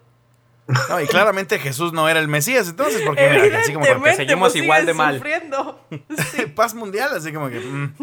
No, 0.90 1.02
y 1.02 1.08
claramente 1.08 1.60
Jesús 1.60 1.92
no 1.92 2.08
era 2.08 2.20
el 2.20 2.28
Mesías, 2.28 2.70
entonces, 2.70 3.02
porque 3.06 3.28
mira, 3.30 3.60
así 3.60 3.74
como 3.74 3.86
porque 3.86 4.14
seguimos 4.14 4.52
pues 4.52 4.64
igual 4.64 4.86
de 4.86 4.94
mal. 4.94 5.22
Sí. 6.32 6.46
Paz 6.46 6.74
mundial, 6.74 7.10
así 7.16 7.34
como 7.34 7.50
que. 7.50 7.60
Mm. 7.60 7.94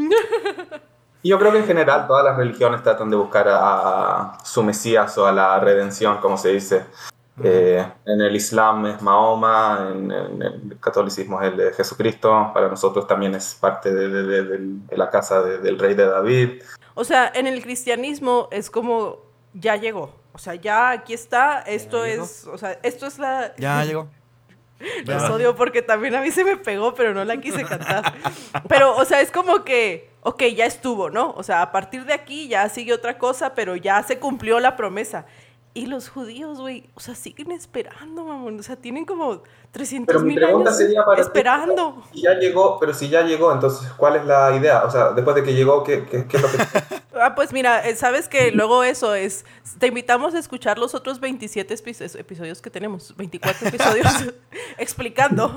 Y 1.23 1.31
yo 1.31 1.39
creo 1.39 1.53
que 1.53 1.59
en 1.59 1.67
general 1.67 2.07
todas 2.07 2.25
las 2.25 2.37
religiones 2.37 2.83
tratan 2.83 3.11
de 3.11 3.17
buscar 3.17 3.49
a, 3.49 3.59
a, 3.59 4.45
su 4.45 4.63
Mesías 4.63 5.17
o 5.19 5.27
a 5.27 5.33
la 5.33 5.59
redención, 5.61 6.19
como 6.19 6.37
se 6.37 6.51
dice. 6.51 6.85
Eh, 7.43 7.87
en 8.07 8.21
el 8.21 8.35
Islam 8.35 8.87
es 8.87 9.03
Mahoma, 9.03 9.91
en, 9.93 10.11
en, 10.11 10.43
el 10.43 10.79
catolicismo 10.81 11.41
es 11.41 11.53
el 11.53 11.57
de 11.57 11.73
Jesucristo, 11.73 12.51
para 12.53 12.69
nosotros 12.69 13.07
también 13.07 13.35
es 13.35 13.55
parte 13.55 13.93
de, 13.93 14.09
de, 14.09 14.43
de, 14.45 14.59
de 14.59 14.97
la 14.97 15.11
casa 15.11 15.43
del 15.43 15.79
rey 15.79 15.95
de 15.95 16.07
David. 16.07 16.63
O 16.95 17.05
sea, 17.05 17.31
en 17.35 17.47
el 17.47 17.63
cristianismo 17.63 18.49
es 18.51 18.71
como 18.71 19.19
ya 19.55 19.77
llegó, 19.77 20.15
o 20.33 20.39
sea, 20.39 20.55
ya 20.55 20.91
aquí 20.91 21.15
está, 21.15 21.61
esto 21.63 22.05
es, 22.05 22.47
o 22.47 22.59
sea, 22.59 22.79
esto 22.83 23.07
es 23.07 23.19
la... 23.19 23.55
Ya 23.57 23.85
llegó. 23.85 24.09
Los 25.05 25.25
odio 25.25 25.57
porque 25.57 25.83
también 25.83 26.15
a 26.15 26.21
mí 26.21 26.31
se 26.31 26.45
me 26.45 26.57
pegó, 26.57 26.95
pero 26.95 27.13
no 27.13 27.25
la 27.25 27.39
quise 27.39 27.65
cantar. 27.65 28.15
Pero, 28.69 28.97
o 28.97 29.05
sea, 29.05 29.21
es 29.21 29.33
como 29.33 29.65
que, 29.65 30.11
ok, 30.23 30.45
ya 30.55 30.67
estuvo, 30.67 31.11
¿no? 31.11 31.33
O 31.33 31.43
sea, 31.43 31.63
a 31.63 31.73
partir 31.73 32.05
de 32.05 32.13
aquí 32.13 32.47
ya 32.47 32.69
sigue 32.69 32.93
otra 32.93 33.19
cosa, 33.19 33.55
pero 33.55 33.75
ya 33.75 34.03
se 34.05 34.21
cumplió 34.21 34.61
la 34.61 34.77
promesa. 34.77 35.27
Y 35.79 35.87
los 35.87 36.09
judíos, 36.09 36.59
güey, 36.59 36.91
o 36.95 37.01
sea, 37.01 37.15
siguen 37.15 37.53
esperando, 37.53 38.25
mamón. 38.25 38.59
O 38.59 38.63
sea, 38.65 38.75
tienen 38.75 39.05
como 39.05 39.45
300 39.71 40.25
mil 40.25 40.43
años 40.43 40.77
esperando. 41.19 42.03
si 42.13 42.23
ya 42.23 42.35
llegó, 42.35 42.81
pero 42.81 42.93
si 42.93 43.09
ya 43.09 43.23
llegó, 43.23 43.53
entonces, 43.53 43.89
¿cuál 43.97 44.17
es 44.17 44.25
la 44.25 44.57
idea? 44.57 44.83
O 44.83 44.91
sea, 44.91 45.13
después 45.13 45.37
de 45.37 45.45
que 45.45 45.55
llegó, 45.55 45.85
¿qué, 45.85 46.05
qué, 46.05 46.27
qué 46.27 46.37
es 46.37 46.43
lo 46.43 46.51
que...? 46.51 46.59
ah, 47.23 47.37
pues 47.37 47.53
mira, 47.53 47.87
eh, 47.89 47.95
sabes 47.95 48.29
que 48.29 48.51
luego 48.51 48.83
eso 48.83 49.15
es... 49.15 49.45
Te 49.79 49.87
invitamos 49.87 50.35
a 50.35 50.41
escuchar 50.41 50.79
los 50.79 50.97
otros 50.97 51.21
27 51.21 51.73
episodios 52.19 52.61
que 52.61 52.71
tenemos. 52.71 53.17
24 53.17 53.69
episodios 53.69 54.35
explicando 54.79 55.57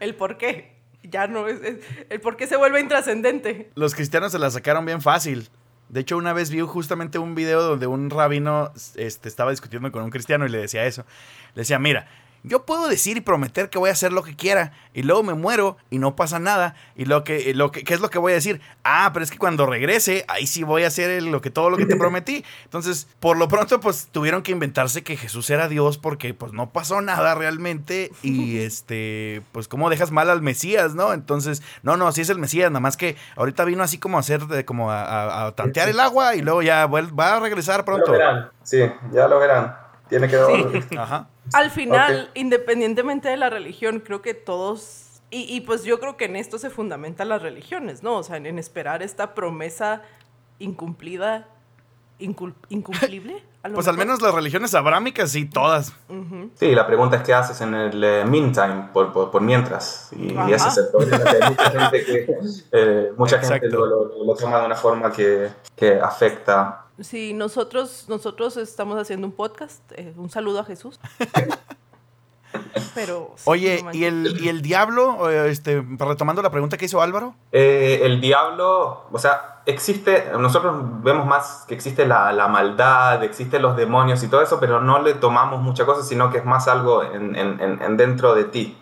el 0.00 0.16
por 0.16 0.36
qué. 0.36 0.80
Ya 1.04 1.28
no 1.28 1.46
es, 1.46 1.62
es... 1.62 1.78
El 2.08 2.20
por 2.20 2.36
qué 2.36 2.48
se 2.48 2.56
vuelve 2.56 2.80
intrascendente. 2.80 3.70
Los 3.76 3.94
cristianos 3.94 4.32
se 4.32 4.40
la 4.40 4.50
sacaron 4.50 4.84
bien 4.84 5.00
fácil. 5.00 5.48
De 5.90 6.00
hecho, 6.00 6.16
una 6.16 6.32
vez 6.32 6.50
vi 6.50 6.60
justamente 6.60 7.18
un 7.18 7.34
video 7.34 7.62
donde 7.62 7.88
un 7.88 8.10
rabino 8.10 8.72
este, 8.94 9.28
estaba 9.28 9.50
discutiendo 9.50 9.90
con 9.90 10.04
un 10.04 10.10
cristiano 10.10 10.46
y 10.46 10.48
le 10.48 10.58
decía 10.58 10.86
eso. 10.86 11.04
Le 11.54 11.62
decía, 11.62 11.80
mira, 11.80 12.06
yo 12.42 12.64
puedo 12.64 12.88
decir 12.88 13.16
y 13.16 13.20
prometer 13.20 13.68
que 13.68 13.78
voy 13.78 13.90
a 13.90 13.92
hacer 13.92 14.12
lo 14.12 14.22
que 14.22 14.34
quiera 14.34 14.72
y 14.94 15.02
luego 15.02 15.22
me 15.22 15.34
muero 15.34 15.76
y 15.90 15.98
no 15.98 16.16
pasa 16.16 16.38
nada. 16.38 16.74
Y 16.96 17.04
lo 17.04 17.22
que, 17.22 17.52
lo 17.54 17.70
que, 17.70 17.84
¿qué 17.84 17.94
es 17.94 18.00
lo 18.00 18.10
que 18.10 18.18
voy 18.18 18.32
a 18.32 18.36
decir? 18.36 18.60
Ah, 18.82 19.10
pero 19.12 19.24
es 19.24 19.30
que 19.30 19.38
cuando 19.38 19.66
regrese, 19.66 20.24
ahí 20.28 20.46
sí 20.46 20.62
voy 20.62 20.84
a 20.84 20.88
hacer 20.88 21.22
lo 21.22 21.40
que, 21.40 21.50
todo 21.50 21.70
lo 21.70 21.76
que 21.76 21.86
te 21.86 21.96
prometí. 21.98 22.44
Entonces, 22.64 23.08
por 23.20 23.36
lo 23.36 23.48
pronto, 23.48 23.80
pues 23.80 24.08
tuvieron 24.10 24.42
que 24.42 24.52
inventarse 24.52 25.02
que 25.02 25.16
Jesús 25.16 25.50
era 25.50 25.68
Dios 25.68 25.98
porque 25.98 26.34
pues 26.34 26.52
no 26.52 26.70
pasó 26.70 27.00
nada 27.02 27.34
realmente. 27.34 28.10
Y 28.22 28.58
este, 28.60 29.42
pues 29.52 29.68
cómo 29.68 29.90
dejas 29.90 30.10
mal 30.10 30.30
al 30.30 30.42
Mesías, 30.42 30.94
¿no? 30.94 31.12
Entonces, 31.12 31.62
no, 31.82 31.96
no, 31.96 32.10
sí 32.12 32.22
es 32.22 32.30
el 32.30 32.38
Mesías, 32.38 32.70
nada 32.70 32.80
más 32.80 32.96
que 32.96 33.16
ahorita 33.36 33.64
vino 33.64 33.82
así 33.82 33.98
como 33.98 34.16
a 34.16 34.20
hacer, 34.20 34.40
como 34.64 34.90
a, 34.90 35.02
a, 35.02 35.46
a 35.46 35.52
tantear 35.52 35.88
el 35.88 36.00
agua 36.00 36.34
y 36.34 36.42
luego 36.42 36.62
ya 36.62 36.86
va 36.86 37.36
a 37.36 37.40
regresar 37.40 37.84
pronto. 37.84 38.12
Sí, 38.62 38.80
ya 39.12 39.28
lo 39.28 39.38
verán. 39.38 39.79
Tiene 40.10 40.28
que 40.28 40.36
sí. 40.36 40.96
Ajá. 40.98 41.28
Al 41.54 41.70
final, 41.70 42.28
okay. 42.30 42.42
independientemente 42.42 43.28
de 43.28 43.36
la 43.36 43.48
religión, 43.48 44.00
creo 44.00 44.20
que 44.20 44.34
todos, 44.34 45.22
y, 45.30 45.42
y, 45.42 45.62
pues 45.62 45.84
yo 45.84 45.98
creo 46.00 46.16
que 46.16 46.26
en 46.26 46.36
esto 46.36 46.58
se 46.58 46.68
fundamentan 46.68 47.28
las 47.28 47.40
religiones, 47.40 48.02
¿no? 48.02 48.16
O 48.16 48.22
sea, 48.22 48.36
en, 48.36 48.46
en 48.46 48.58
esperar 48.58 49.02
esta 49.02 49.34
promesa 49.34 50.02
incumplida, 50.58 51.48
incul, 52.18 52.54
incumplible. 52.68 53.42
pues 53.62 53.72
mejor. 53.72 53.88
al 53.88 53.96
menos 53.96 54.22
las 54.22 54.34
religiones 54.34 54.74
abrámicas 54.74 55.30
sí, 55.30 55.46
todas. 55.46 55.92
Uh 56.08 56.14
-huh. 56.14 56.50
Sí, 56.54 56.74
la 56.74 56.86
pregunta 56.86 57.16
es 57.16 57.22
qué 57.22 57.34
haces 57.34 57.60
en 57.60 57.74
el 57.74 58.04
eh, 58.04 58.24
meantime, 58.24 58.88
por, 58.92 59.12
por, 59.12 59.30
por, 59.30 59.40
mientras. 59.40 60.10
Y, 60.12 60.32
y, 60.32 60.52
ese 60.52 60.68
es 60.68 60.78
el 60.78 60.88
problema, 60.88 61.24
hay 61.30 61.50
mucha 61.50 61.70
gente 61.70 62.04
que 62.04 62.26
eh, 62.72 63.12
mucha 63.16 63.38
gente 63.38 63.68
lo, 63.68 63.86
lo, 63.86 64.24
lo, 64.24 64.34
toma 64.34 64.60
de 64.60 64.66
una 64.66 64.76
forma 64.76 65.12
que, 65.12 65.48
que 65.76 65.98
afecta 66.00 66.86
Sí, 67.00 67.32
nosotros, 67.32 68.06
nosotros 68.08 68.56
estamos 68.56 68.98
haciendo 69.00 69.26
un 69.26 69.32
podcast. 69.32 69.80
Eh, 69.92 70.12
un 70.16 70.28
saludo 70.30 70.60
a 70.60 70.64
Jesús. 70.64 70.98
pero... 72.94 73.32
sí, 73.36 73.42
Oye, 73.46 73.82
no 73.82 73.92
¿y 73.94 74.04
el, 74.04 74.38
¿y 74.40 74.48
el 74.48 74.60
diablo? 74.62 75.30
Eh, 75.30 75.50
Este, 75.50 75.84
retomando 75.98 76.42
la 76.42 76.50
pregunta 76.50 76.76
que 76.76 76.86
hizo 76.86 77.00
Álvaro. 77.00 77.34
Eh, 77.52 78.00
el 78.02 78.20
diablo, 78.20 79.06
o 79.10 79.18
sea, 79.18 79.62
existe, 79.66 80.32
nosotros 80.38 80.74
vemos 81.02 81.26
más 81.26 81.64
que 81.68 81.74
existe 81.74 82.06
la, 82.06 82.32
la 82.32 82.48
maldad, 82.48 83.22
existen 83.22 83.62
los 83.62 83.76
demonios 83.76 84.22
y 84.22 84.28
todo 84.28 84.42
eso, 84.42 84.58
pero 84.60 84.80
no 84.80 85.00
le 85.00 85.14
tomamos 85.14 85.60
mucha 85.62 85.86
cosa, 85.86 86.02
sino 86.02 86.30
que 86.30 86.38
es 86.38 86.44
más 86.44 86.66
algo 86.68 87.02
en, 87.04 87.36
en- 87.36 87.60
en- 87.60 87.82
en 87.82 87.96
dentro 87.96 88.34
de 88.34 88.44
ti. 88.44 88.76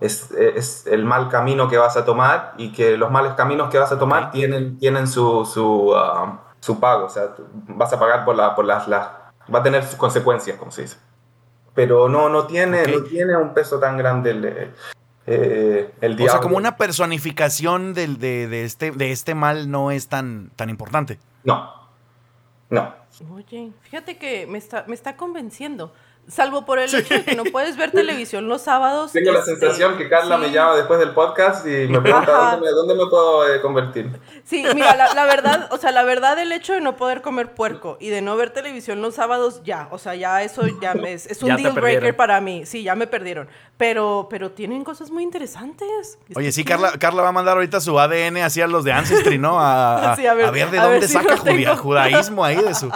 Es, 0.00 0.32
es 0.32 0.86
el 0.88 1.04
mal 1.04 1.28
camino 1.28 1.68
que 1.68 1.76
vas 1.78 1.96
a 1.96 2.04
tomar 2.04 2.54
y 2.56 2.72
que 2.72 2.96
los 2.96 3.12
malos 3.12 3.34
caminos 3.34 3.70
que 3.70 3.78
vas 3.78 3.92
a 3.92 4.00
tomar 4.00 4.32
tienen, 4.32 4.76
tienen 4.78 5.06
su, 5.06 5.44
su, 5.44 5.92
ah, 5.94 6.41
su 6.62 6.78
pago, 6.78 7.06
o 7.06 7.08
sea, 7.08 7.34
vas 7.66 7.92
a 7.92 7.98
pagar 7.98 8.24
por, 8.24 8.36
la, 8.36 8.54
por 8.54 8.64
las, 8.64 8.86
las... 8.86 9.08
va 9.52 9.58
a 9.58 9.62
tener 9.64 9.82
sus 9.84 9.96
consecuencias, 9.96 10.56
como 10.58 10.70
se 10.70 10.82
dice. 10.82 10.96
Pero 11.74 12.08
no, 12.08 12.28
no, 12.28 12.46
tiene, 12.46 12.82
Ok. 12.82 12.88
no 12.88 13.02
tiene 13.02 13.36
un 13.36 13.52
peso 13.52 13.80
tan 13.80 13.96
grande 13.96 14.30
el, 14.30 14.44
eh, 15.26 15.92
el 16.00 16.12
O 16.12 16.16
diablo. 16.16 16.32
sea, 16.32 16.40
como 16.40 16.56
una 16.56 16.76
personificación 16.76 17.94
del, 17.94 18.18
de, 18.18 18.46
de 18.46 18.64
este, 18.64 18.92
de 18.92 19.10
este 19.10 19.34
mal 19.34 19.70
no 19.72 19.90
es 19.90 20.06
tan, 20.08 20.50
tan 20.54 20.70
importante. 20.70 21.18
No, 21.42 21.68
no. 22.70 22.94
Oye, 23.34 23.72
fíjate 23.82 24.16
que 24.16 24.46
me 24.46 24.58
está, 24.58 24.84
me 24.86 24.94
está 24.94 25.16
convenciendo. 25.16 25.92
Salvo 26.28 26.64
por 26.64 26.78
el 26.78 26.94
hecho 26.94 27.12
de 27.14 27.24
que 27.24 27.34
no 27.34 27.42
puedes 27.44 27.76
ver 27.76 27.90
televisión 27.90 28.48
los 28.48 28.62
sábados. 28.62 29.12
Tengo 29.12 29.32
la 29.32 29.40
este, 29.40 29.56
sensación 29.56 29.98
que 29.98 30.08
Carla 30.08 30.38
me 30.38 30.46
sí. 30.46 30.52
llama 30.54 30.76
después 30.76 30.98
del 31.00 31.10
podcast 31.10 31.66
y 31.66 31.88
me 31.88 32.00
pregunta 32.00 32.32
dónde 32.52 32.66
me, 32.66 32.70
dónde 32.72 32.94
me 32.94 33.06
puedo 33.10 33.52
eh, 33.52 33.60
convertir. 33.60 34.08
Sí, 34.44 34.64
mira, 34.74 34.94
la, 34.96 35.12
la 35.14 35.24
verdad, 35.26 35.68
o 35.72 35.78
sea, 35.78 35.90
la 35.90 36.04
verdad, 36.04 36.38
el 36.38 36.52
hecho 36.52 36.72
de 36.74 36.80
no 36.80 36.96
poder 36.96 37.22
comer 37.22 37.52
puerco 37.54 37.96
y 38.00 38.08
de 38.08 38.22
no 38.22 38.36
ver 38.36 38.50
televisión 38.50 39.02
los 39.02 39.16
sábados, 39.16 39.62
ya, 39.64 39.88
o 39.90 39.98
sea, 39.98 40.14
ya 40.14 40.42
eso 40.42 40.62
ya 40.80 40.94
me- 40.94 41.12
es, 41.12 41.26
es 41.26 41.42
un 41.42 41.48
Ya 41.48 41.56
deal 41.56 41.72
breaker 41.72 42.16
para 42.16 42.40
mí. 42.40 42.64
Sí, 42.66 42.82
ya 42.82 42.94
me 42.94 43.06
perdieron. 43.08 43.48
Pero, 43.76 44.28
pero 44.30 44.52
tienen 44.52 44.84
cosas 44.84 45.10
muy 45.10 45.24
interesantes. 45.24 46.18
Oye, 46.36 46.52
sí, 46.52 46.64
Carla, 46.64 46.92
Carla 47.00 47.22
va 47.22 47.28
a 47.30 47.32
mandar 47.32 47.54
ahorita 47.56 47.80
su 47.80 47.98
ADN 47.98 48.36
hacia 48.38 48.68
los 48.68 48.84
de 48.84 48.92
Ancestry, 48.92 49.38
¿no? 49.38 49.58
A, 49.58 50.12
a- 50.12 50.16
Sí, 50.16 50.26
a 50.26 50.34
ver- 50.34 50.46
a 50.46 50.50
ver 50.52 50.70
de 50.70 50.78
a 50.78 50.82
ver 50.86 50.92
dónde 51.00 51.08
si 51.08 51.14
saca 51.14 51.36
judia- 51.36 51.76
judaísmo 51.76 52.44
ahí 52.44 52.56
de 52.62 52.74
su. 52.74 52.88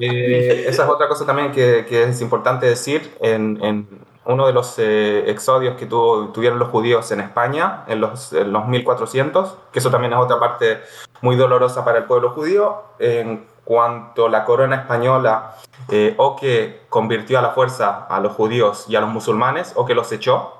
Eh, 0.00 0.64
esa 0.68 0.84
es 0.84 0.88
otra 0.88 1.08
cosa 1.08 1.26
también 1.26 1.50
que, 1.52 1.84
que 1.88 2.04
es 2.04 2.20
importante 2.20 2.51
decir. 2.60 3.16
En, 3.20 3.58
en 3.62 3.86
uno 4.24 4.46
de 4.46 4.52
los 4.52 4.78
eh, 4.78 5.30
exodios 5.30 5.76
que 5.76 5.86
tuvo, 5.86 6.28
tuvieron 6.28 6.58
los 6.58 6.68
judíos 6.68 7.10
en 7.10 7.20
España, 7.20 7.84
en 7.88 8.00
los, 8.00 8.32
en 8.32 8.52
los 8.52 8.66
1400, 8.68 9.56
que 9.72 9.78
eso 9.80 9.90
también 9.90 10.12
es 10.12 10.18
otra 10.18 10.38
parte 10.38 10.80
muy 11.20 11.36
dolorosa 11.36 11.84
para 11.84 11.98
el 11.98 12.04
pueblo 12.04 12.30
judío, 12.30 12.82
en 12.98 13.46
cuanto 13.64 14.28
la 14.28 14.44
corona 14.44 14.76
española 14.76 15.56
eh, 15.88 16.14
o 16.18 16.36
que 16.36 16.82
convirtió 16.88 17.38
a 17.38 17.42
la 17.42 17.50
fuerza 17.50 18.06
a 18.08 18.20
los 18.20 18.32
judíos 18.32 18.86
y 18.88 18.96
a 18.96 19.00
los 19.00 19.10
musulmanes 19.10 19.72
o 19.76 19.86
que 19.86 19.94
los 19.94 20.10
echó, 20.12 20.54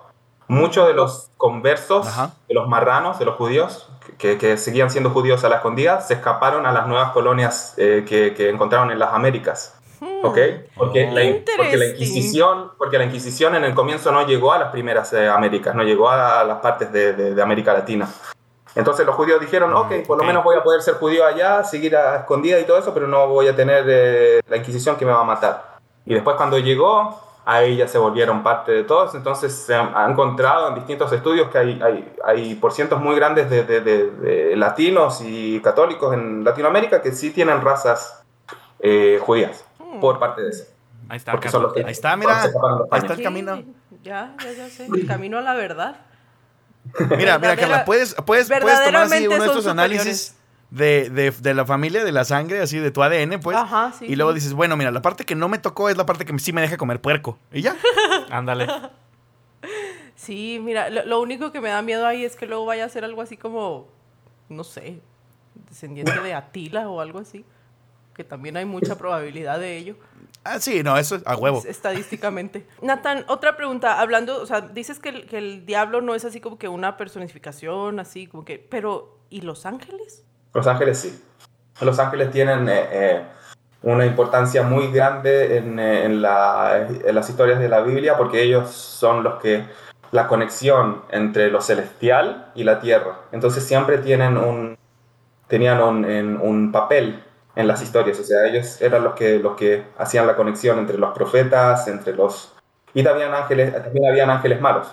muchos 0.49 0.87
de 0.87 0.95
los 0.95 1.31
conversos, 1.37 2.07
Ajá. 2.07 2.31
de 2.49 2.55
los 2.55 2.69
marranos, 2.69 3.19
de 3.19 3.25
los 3.25 3.37
judíos, 3.37 3.89
que, 4.19 4.39
que 4.39 4.57
seguían 4.57 4.91
siendo 4.91 5.11
judíos 5.11 5.45
a 5.45 5.49
la 5.49 5.57
escondida, 5.57 6.01
se 6.01 6.15
escaparon 6.15 6.67
a 6.67 6.73
las 6.73 6.87
nuevas 6.89 7.13
colonias 7.13 7.75
eh, 7.77 8.05
que, 8.09 8.35
que 8.35 8.51
encontraron 8.51 8.91
en 8.91 8.99
las 8.99 9.13
Américas. 9.13 9.72
¿Ok? 10.25 10.39
Porque, 10.77 11.11
la, 11.11 11.23
in- 11.23 11.45
porque 11.57 11.77
la. 11.77 11.87
Inquisición, 11.87 12.73
porque 12.79 12.99
la 12.99 13.05
Inquisición 13.05 13.55
en 13.55 13.65
el 13.65 13.75
comienzo 13.75 14.11
no 14.13 14.27
llegó 14.27 14.53
a 14.53 14.59
las 14.59 14.71
primeras 14.73 15.13
eh, 15.13 15.29
Américas, 15.29 15.75
no 15.75 15.83
llegó 15.85 16.09
a 16.11 16.43
las 16.45 16.59
partes 16.59 16.93
de, 16.93 17.13
de- 17.13 17.35
de 17.35 17.43
América 17.43 17.73
Latina. 17.73 18.09
Entonces 18.75 19.05
los 19.05 19.15
judíos 19.15 19.39
dijeron, 19.41 19.75
ok, 19.75 20.07
por 20.07 20.17
lo 20.19 20.25
menos 20.25 20.43
voy 20.45 20.57
a 20.57 20.63
poder 20.63 20.81
ser 20.81 20.95
judío 20.95 21.27
allá, 21.27 21.63
seguir 21.63 21.95
a 21.95 22.17
escondida 22.17 22.59
y 22.59 22.65
todo 22.65 22.79
eso, 22.79 22.95
pero 22.95 23.07
no 23.07 23.29
voy 23.29 23.47
a 23.49 23.55
tener 23.55 23.85
eh, 23.87 24.41
la 24.49 24.57
Inquisición 24.57 24.97
que 24.97 25.05
me 25.05 25.13
va 25.13 25.21
a 25.21 25.25
matar. 25.25 25.77
Y 26.07 26.15
después 26.15 26.37
cuando 26.37 26.59
llegó, 26.59 27.21
ahí 27.45 27.77
ya 27.77 27.87
se 27.87 27.99
volvieron 27.99 28.43
parte 28.43 28.73
de 28.73 28.85
todos, 28.85 29.15
entonces 29.15 29.55
se 29.55 29.75
han, 29.75 29.95
han 29.95 30.13
encontrado 30.13 30.69
en 30.69 30.75
distintos 30.77 31.13
estudios 31.13 31.51
que 31.51 31.59
hay, 31.59 31.81
hay, 31.83 32.13
hay 32.25 32.55
porcientos 32.55 32.99
muy 32.99 33.15
grandes 33.15 33.51
de, 33.51 33.63
de- 33.65 33.81
de- 33.83 34.11
de 34.11 34.57
latinos 34.57 35.21
y 35.23 35.61
católicos 35.61 36.15
en 36.15 36.43
Latinoamérica 36.43 37.03
que 37.03 37.13
sí 37.13 37.31
tienen 37.31 37.61
razas 37.61 38.25
eh, 38.81 39.21
judías 39.23 39.65
por 40.01 40.19
parte 40.19 40.43
de 40.43 40.51
eso. 40.51 40.65
Ahí 41.09 41.17
está, 41.17 41.33
Porque 41.33 41.49
Ahí 41.85 41.93
está, 41.93 42.17
mira. 42.17 42.43
Ahí 42.91 43.01
está 43.01 43.15
el 43.15 43.23
camino. 43.23 43.57
Sí, 43.57 43.67
Ya, 44.03 44.35
ya, 44.43 44.53
ya 44.53 44.69
sé. 44.69 44.87
El 44.87 45.07
camino 45.07 45.39
a 45.39 45.43
la 45.43 45.55
verdad. 45.55 45.97
Mira, 47.17 47.39
mira, 47.39 47.57
Carla, 47.57 47.85
puedes, 47.85 48.15
puedes, 48.27 48.49
puedes 48.49 48.85
tomar 48.85 49.03
así 49.05 49.27
uno 49.27 49.39
de 49.43 49.47
estos 49.47 49.67
análisis 49.67 50.37
de, 50.71 51.11
de, 51.11 51.31
de 51.31 51.55
la 51.55 51.65
familia, 51.67 52.05
de 52.05 52.13
la 52.13 52.25
sangre, 52.25 52.61
así 52.61 52.79
de 52.79 52.91
tu 52.91 53.03
ADN, 53.03 53.41
pues. 53.41 53.57
Ajá, 53.57 53.93
sí, 53.97 54.07
y 54.09 54.17
luego 54.17 54.33
dices, 54.33 54.55
bueno, 54.55 54.77
mira, 54.77 54.91
la 54.91 55.03
parte 55.03 55.25
que 55.25 55.35
no 55.35 55.49
me 55.49 55.59
tocó 55.59 55.91
es 55.91 55.97
la 55.97 56.07
parte 56.07 56.25
que 56.25 56.37
sí 56.39 56.53
me 56.53 56.61
deja 56.61 56.77
comer 56.77 57.01
puerco. 57.01 57.39
Y 57.53 57.63
ya. 57.63 57.77
Ándale. 58.31 58.67
Sí, 60.17 60.61
mira, 60.63 60.89
lo, 60.91 61.05
lo 61.05 61.21
único 61.21 61.53
que 61.53 61.61
me 61.61 61.69
da 61.69 61.83
miedo 61.83 62.07
ahí 62.07 62.25
es 62.25 62.37
que 62.37 62.47
luego 62.47 62.65
vaya 62.65 62.85
a 62.85 62.89
ser 62.89 63.05
algo 63.05 63.23
así 63.23 63.37
como, 63.37 63.89
no 64.49 64.65
sé, 64.65 65.01
descendiente 65.69 66.19
de 66.21 66.35
Atila 66.35 66.89
o 66.89 67.01
algo 67.01 67.19
así. 67.19 67.45
Que 68.15 68.25
también 68.25 68.57
hay 68.57 68.65
mucha 68.65 68.97
probabilidad 68.99 69.59
de 69.59 69.77
ello. 69.77 69.97
Ah, 70.45 70.59
sí, 70.59 70.83
no, 70.83 70.97
eso 70.99 71.17
es 71.17 71.23
a 71.27 71.37
huevo. 71.37 71.59
es- 71.59 71.65
Estadísticamente. 71.67 72.67
Nathan, 72.83 73.25
otra 73.29 73.57
pregunta. 73.57 74.01
Hablando, 74.01 74.41
o 74.43 74.47
sea, 74.47 74.61
dices 74.61 74.99
que 74.99 75.09
el, 75.11 75.27
que 75.27 75.39
el 75.39 75.65
diablo 75.67 76.01
no 76.01 76.15
es 76.15 76.25
así 76.25 76.41
como 76.41 76.59
que 76.59 76.69
una 76.69 76.97
personificación, 76.97 78.01
así 78.01 78.27
como 78.27 78.45
que. 78.45 78.59
Pero, 78.59 79.19
¿y 79.31 79.41
los 79.43 79.67
ángeles? 79.67 80.25
Los 80.53 80.67
ángeles 80.67 80.99
sí. 80.99 81.23
Los 81.81 81.99
ángeles 81.99 82.31
tienen 82.31 82.69
eh, 82.69 82.87
eh, 82.93 83.23
una 83.83 84.05
importancia 84.05 84.63
muy 84.63 84.93
grande 84.93 85.57
en, 85.57 85.79
eh, 85.79 86.05
en 86.05 86.21
la- 86.23 86.87
en 86.89 87.15
las 87.15 87.31
historias 87.31 87.59
de 87.59 87.69
la 87.69 87.81
Biblia 87.81 88.17
porque 88.19 88.43
ellos 88.43 88.71
son 88.71 89.23
los 89.25 89.41
que 89.41 89.65
la 90.11 90.29
conexión 90.29 91.03
entre 91.11 91.51
lo 91.51 91.61
celestial 91.63 92.51
y 92.55 92.65
la 92.65 92.81
tierra. 92.81 93.21
Entonces 93.33 93.65
siempre 93.65 93.97
tienen 93.99 94.37
un, 94.37 94.77
tenían 95.49 95.81
un, 95.83 96.05
en- 96.05 96.39
un 96.41 96.71
papel 96.71 97.25
en 97.55 97.67
las 97.67 97.83
historias. 97.83 98.19
O 98.21 98.25
sea, 98.25 98.47
ellos 98.47 98.81
eran 98.81 99.05
los 99.05 99.15
que, 99.15 99.39
los 99.39 99.57
que 99.57 99.85
hacían 99.99 100.27
la 100.27 100.37
conexión 100.37 100.79
entre 100.79 100.99
los 100.99 101.13
profetas, 101.13 101.87
entre 101.89 102.15
los... 102.15 102.55
Y 102.95 103.03
también, 103.03 103.33
ángeles, 103.33 103.73
también 103.73 104.07
habían 104.07 104.31
ángeles 104.31 104.61
malos. 104.61 104.87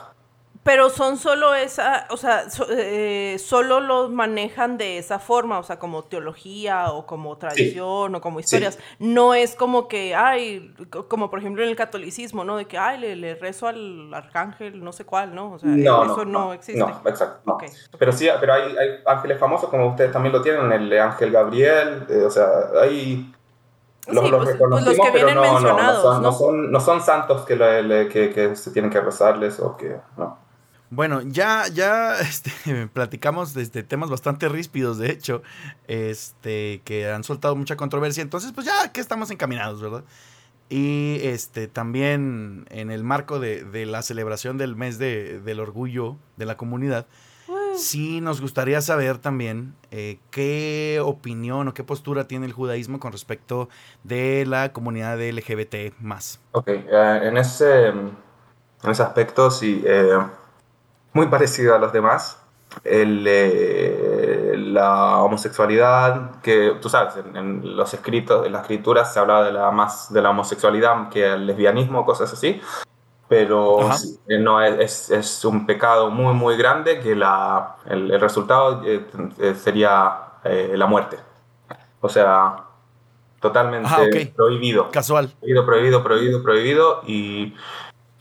Pero 0.71 0.91
son 0.91 1.17
solo 1.17 1.55
esa, 1.55 2.05
o 2.11 2.17
sea, 2.17 2.47
so- 2.51 2.67
eh, 2.69 3.37
solo 3.39 3.79
los 3.79 4.11
manejan 4.11 4.77
de 4.77 4.99
esa 4.99 5.17
forma, 5.17 5.57
o 5.57 5.63
sea, 5.63 5.79
como 5.79 6.03
teología 6.03 6.91
o 6.91 7.07
como 7.07 7.35
tradición 7.39 8.13
o 8.13 8.21
como 8.21 8.39
historias. 8.39 8.77
No 8.99 9.33
es 9.33 9.55
como 9.55 9.87
que, 9.87 10.13
ay, 10.13 10.75
co- 10.91 11.07
como 11.07 11.31
por 11.31 11.39
ejemplo 11.39 11.63
en 11.63 11.69
el 11.69 11.75
catolicismo, 11.75 12.43
¿no? 12.43 12.55
De 12.55 12.65
que, 12.65 12.77
ay, 12.77 12.99
le, 12.99 13.15
le 13.15 13.33
rezo 13.33 13.67
al 13.67 14.13
arcángel, 14.13 14.83
no 14.83 14.91
sé 14.91 15.05
cuál, 15.05 15.33
¿no? 15.33 15.53
O 15.53 15.57
sea, 15.57 15.69
No, 15.69 16.03
eso 16.05 16.23
no, 16.25 16.31
no, 16.45 16.53
existe. 16.53 16.79
No, 16.79 17.01
exacto. 17.05 17.39
no. 17.45 17.57
Pero 17.97 18.11
sí, 18.11 18.29
pero 18.39 18.53
hay, 18.53 18.61
hay 18.77 18.89
ángeles 19.07 19.39
famosos 19.39 19.69
como 19.71 19.87
ustedes 19.87 20.11
también 20.11 20.33
lo 20.33 20.41
tienen, 20.43 20.71
el 20.71 20.99
ángel 20.99 21.31
Gabriel, 21.31 22.05
eh, 22.11 22.23
o 22.25 22.29
sea, 22.29 22.47
hay... 22.79 23.33
Sí, 24.07 24.13
pues- 24.13 24.55
pues 24.57 24.85
los 24.85 24.97
que 24.99 25.11
vienen 25.11 25.39
mencionados, 25.39 26.01
son, 26.03 26.21
¿no? 26.21 26.31
son, 26.31 26.71
no 26.71 26.79
son 26.79 27.01
santos 27.01 27.41
que, 27.43 27.55
le- 27.55 27.81
le- 27.81 28.07
que, 28.07 28.29
que 28.31 28.55
se 28.55 28.69
tienen 28.69 28.91
que 28.91 29.01
rezarles 29.01 29.59
o 29.59 29.75
que... 29.75 29.97
No. 30.15 30.37
Bueno, 30.91 31.21
ya, 31.21 31.67
ya 31.67 32.19
este, 32.19 32.51
platicamos 32.87 33.53
de 33.53 33.61
este, 33.61 33.83
temas 33.83 34.09
bastante 34.09 34.49
ríspidos, 34.49 34.97
de 34.97 35.11
hecho, 35.11 35.41
este, 35.87 36.81
que 36.83 37.09
han 37.09 37.23
soltado 37.23 37.55
mucha 37.55 37.75
controversia. 37.75 38.21
Entonces, 38.23 38.51
pues 38.53 38.65
ya 38.65 38.91
que 38.91 38.99
estamos 39.01 39.29
encaminados, 39.31 39.81
¿verdad? 39.81 40.03
Y 40.69 41.17
este, 41.23 41.67
también 41.67 42.65
en 42.69 42.91
el 42.91 43.03
marco 43.03 43.39
de, 43.39 43.63
de 43.63 43.85
la 43.87 44.01
celebración 44.03 44.57
del 44.57 44.75
mes 44.75 44.99
de- 44.99 45.39
del 45.39 45.59
orgullo 45.59 46.15
de 46.37 46.45
la 46.45 46.57
comunidad, 46.57 47.07
sí 47.75 48.21
nos 48.21 48.39
gustaría 48.41 48.79
saber 48.81 49.17
también 49.17 49.73
eh, 49.89 50.19
qué 50.29 51.01
opinión 51.03 51.67
o 51.67 51.73
qué 51.73 51.83
postura 51.83 52.27
tiene 52.27 52.45
el 52.45 52.53
judaísmo 52.53 52.99
con 52.99 53.11
respecto 53.11 53.69
de 54.03 54.45
la 54.45 54.71
comunidad 54.71 55.19
LGBT 55.19 55.93
más. 55.99 56.39
Ok, 56.51 56.67
eh, 56.67 57.19
en, 57.23 57.37
ese, 57.37 57.87
en 57.87 58.11
ese 58.83 59.01
aspecto 59.01 59.49
sí, 59.49 59.81
eh, 59.85 60.19
muy 61.13 61.27
parecido 61.27 61.75
a 61.75 61.79
los 61.79 61.91
demás. 61.93 62.41
El, 62.83 63.25
eh, 63.27 64.53
la 64.57 65.17
homosexualidad, 65.23 66.39
que 66.41 66.77
tú 66.79 66.87
sabes, 66.87 67.15
en, 67.17 67.35
en 67.35 67.75
los 67.75 67.93
escritos, 67.93 68.45
en 68.45 68.53
las 68.53 68.61
escrituras 68.61 69.11
se 69.11 69.19
hablaba 69.19 69.43
de 69.43 69.51
la, 69.51 69.71
más 69.71 70.13
de 70.13 70.21
la 70.21 70.29
homosexualidad 70.29 71.09
que 71.09 71.25
el 71.33 71.47
lesbianismo, 71.47 72.05
cosas 72.05 72.31
así. 72.31 72.61
Pero 73.27 73.81
Ajá. 73.81 73.97
eh, 74.27 74.39
no, 74.39 74.61
es, 74.61 75.09
es 75.09 75.45
un 75.45 75.65
pecado 75.65 76.09
muy, 76.09 76.33
muy 76.33 76.57
grande 76.57 76.99
que 76.99 77.15
la, 77.15 77.75
el, 77.85 78.11
el 78.11 78.19
resultado 78.21 78.81
eh, 78.85 79.05
eh, 79.39 79.55
sería 79.55 80.17
eh, 80.43 80.73
la 80.75 80.85
muerte. 80.87 81.17
O 82.01 82.09
sea, 82.09 82.63
totalmente 83.39 83.87
Ajá, 83.87 84.01
ok. 84.01 84.33
prohibido. 84.35 84.89
Casual. 84.89 85.29
Prohibido, 85.39 85.65
prohibido, 85.65 86.03
prohibido, 86.03 86.43
prohibido. 86.43 87.01
Y 87.05 87.53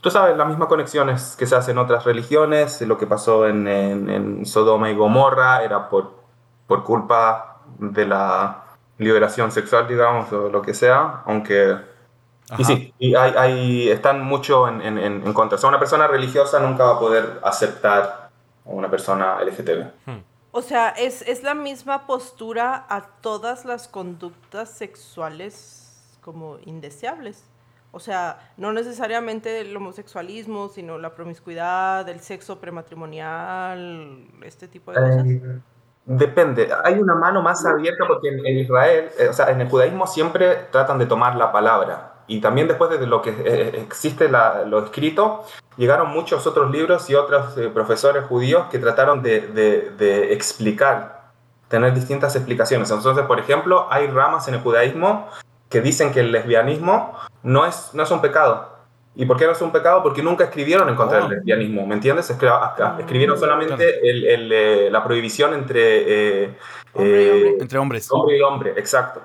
tú 0.01 0.09
sabes, 0.11 0.37
las 0.37 0.47
mismas 0.47 0.67
conexiones 0.67 1.35
que 1.37 1.45
se 1.45 1.55
hacen 1.55 1.73
en 1.73 1.79
otras 1.79 2.03
religiones, 2.05 2.81
lo 2.81 2.97
que 2.97 3.07
pasó 3.07 3.47
en, 3.47 3.67
en- 3.67 4.09
en 4.09 4.45
Sodoma 4.45 4.89
y 4.89 4.95
Gomorra 4.95 5.63
era 5.63 5.89
por, 5.89 6.11
por 6.67 6.83
culpa 6.83 7.57
de 7.79 8.05
la 8.05 8.63
liberación 8.97 9.51
sexual, 9.51 9.87
digamos, 9.87 10.31
o 10.33 10.49
lo 10.49 10.61
que 10.61 10.73
sea, 10.73 11.21
aunque 11.25 11.77
Y 12.57 12.63
sí, 12.63 12.93
y 12.97 13.15
hay, 13.15 13.33
hay- 13.37 13.89
están 13.89 14.23
mucho 14.23 14.67
en, 14.67 14.81
en- 14.81 14.97
en- 14.97 15.33
contra. 15.33 15.55
O 15.55 15.59
sea, 15.59 15.69
una 15.69 15.79
persona 15.79 16.07
religiosa 16.07 16.59
nunca 16.59 16.83
va 16.85 16.95
a 16.95 16.99
poder 16.99 17.39
aceptar 17.43 18.29
a 18.65 18.69
una 18.69 18.89
persona 18.89 19.37
LGTB. 19.41 19.85
O 20.51 20.63
sea, 20.63 20.89
es, 20.89 21.21
es 21.21 21.43
la 21.43 21.53
misma 21.53 22.07
postura 22.07 22.85
a 22.89 23.01
todas 23.21 23.65
las 23.65 23.87
conductas 23.87 24.69
sexuales 24.71 26.17
como 26.21 26.57
indeseables. 26.65 27.43
O 27.91 27.99
sea, 27.99 28.51
no 28.57 28.71
necesariamente 28.71 29.61
el 29.61 29.75
homosexualismo, 29.75 30.69
sino 30.69 30.97
la 30.99 31.15
promiscuidad, 31.15 32.07
el 32.07 32.19
sexo 32.19 32.59
prematrimonial, 32.59 34.25
este 34.43 34.67
tipo 34.67 34.91
de 34.91 34.99
cosas. 34.99 35.25
Eh, 35.25 35.59
depende. 36.05 36.69
Hay 36.83 36.95
una 36.99 37.15
mano 37.15 37.41
más 37.41 37.65
abierta 37.65 38.05
porque 38.07 38.29
en, 38.29 38.45
Israel, 38.59 39.09
eh, 39.17 39.27
o 39.29 39.33
sea, 39.33 39.49
en 39.49 39.61
el 39.61 39.69
judaísmo 39.69 40.05
siempre 40.07 40.67
tratan 40.71 40.99
de 40.99 41.05
tomar 41.07 41.35
la 41.35 41.51
palabra. 41.51 42.13
Y 42.27 42.41
también 42.41 42.67
después 42.67 42.91
de 42.91 43.07
lo 43.07 43.23
que 43.23 43.31
eh, 43.31 43.81
existe 43.81 44.29
la- 44.29 44.63
lo 44.65 44.83
escrito, 44.85 45.45
llegaron 45.77 46.11
muchos 46.11 46.45
otros 46.45 46.69
libros 46.69 47.09
y 47.09 47.15
otros 47.15 47.55
profesores 47.73 48.23
judíos 48.25 48.67
que 48.69 48.77
trataron 48.77 49.23
de, 49.23 49.41
de- 49.47 49.89
de 49.97 50.33
explicar, 50.33 51.23
tener 51.69 51.91
distintas 51.95 52.35
explicaciones. 52.35 52.91
Entonces, 52.91 53.25
por 53.25 53.39
ejemplo, 53.39 53.87
hay 53.89 54.05
ramas 54.07 54.47
en 54.47 54.53
el 54.55 54.61
judaísmo 54.61 55.27
que 55.69 55.81
dicen 55.81 56.11
que 56.11 56.19
el 56.19 56.31
lesbianismo 56.31 57.15
no 57.43 57.65
es, 57.65 57.91
no 57.93 58.03
es 58.03 58.11
un 58.11 58.21
pecado. 58.21 58.77
¿Y 59.15 59.25
por 59.25 59.37
qué 59.37 59.45
no 59.45 59.51
es 59.51 59.61
un 59.61 59.71
pecado? 59.71 60.01
Porque 60.03 60.21
nunca 60.23 60.45
escribieron 60.45 60.87
en 60.87 60.95
contra 60.95 61.17
Oh. 61.19 61.21
del 61.27 61.37
lesbianismo, 61.37 61.85
¿me 61.85 61.95
entiendes? 61.95 62.29
Escri- 62.31 62.47
acá- 62.49 62.95
Escribieron 62.99 63.37
solamente 63.37 63.99
el- 64.09 64.25
el, 64.25 64.51
eh, 64.51 64.89
la 64.91 65.03
prohibición 65.03 65.53
entre 65.53 66.43
eh, 66.45 66.57
Hombre 66.93 67.11
y 67.11 67.15
eh, 67.27 67.31
hombre. 67.33 67.57
Entre 67.61 67.77
hombres. 67.79 68.07
hombre 68.11 68.37
y 68.37 68.41
hombre, 68.41 68.73
exacto. 68.77 69.21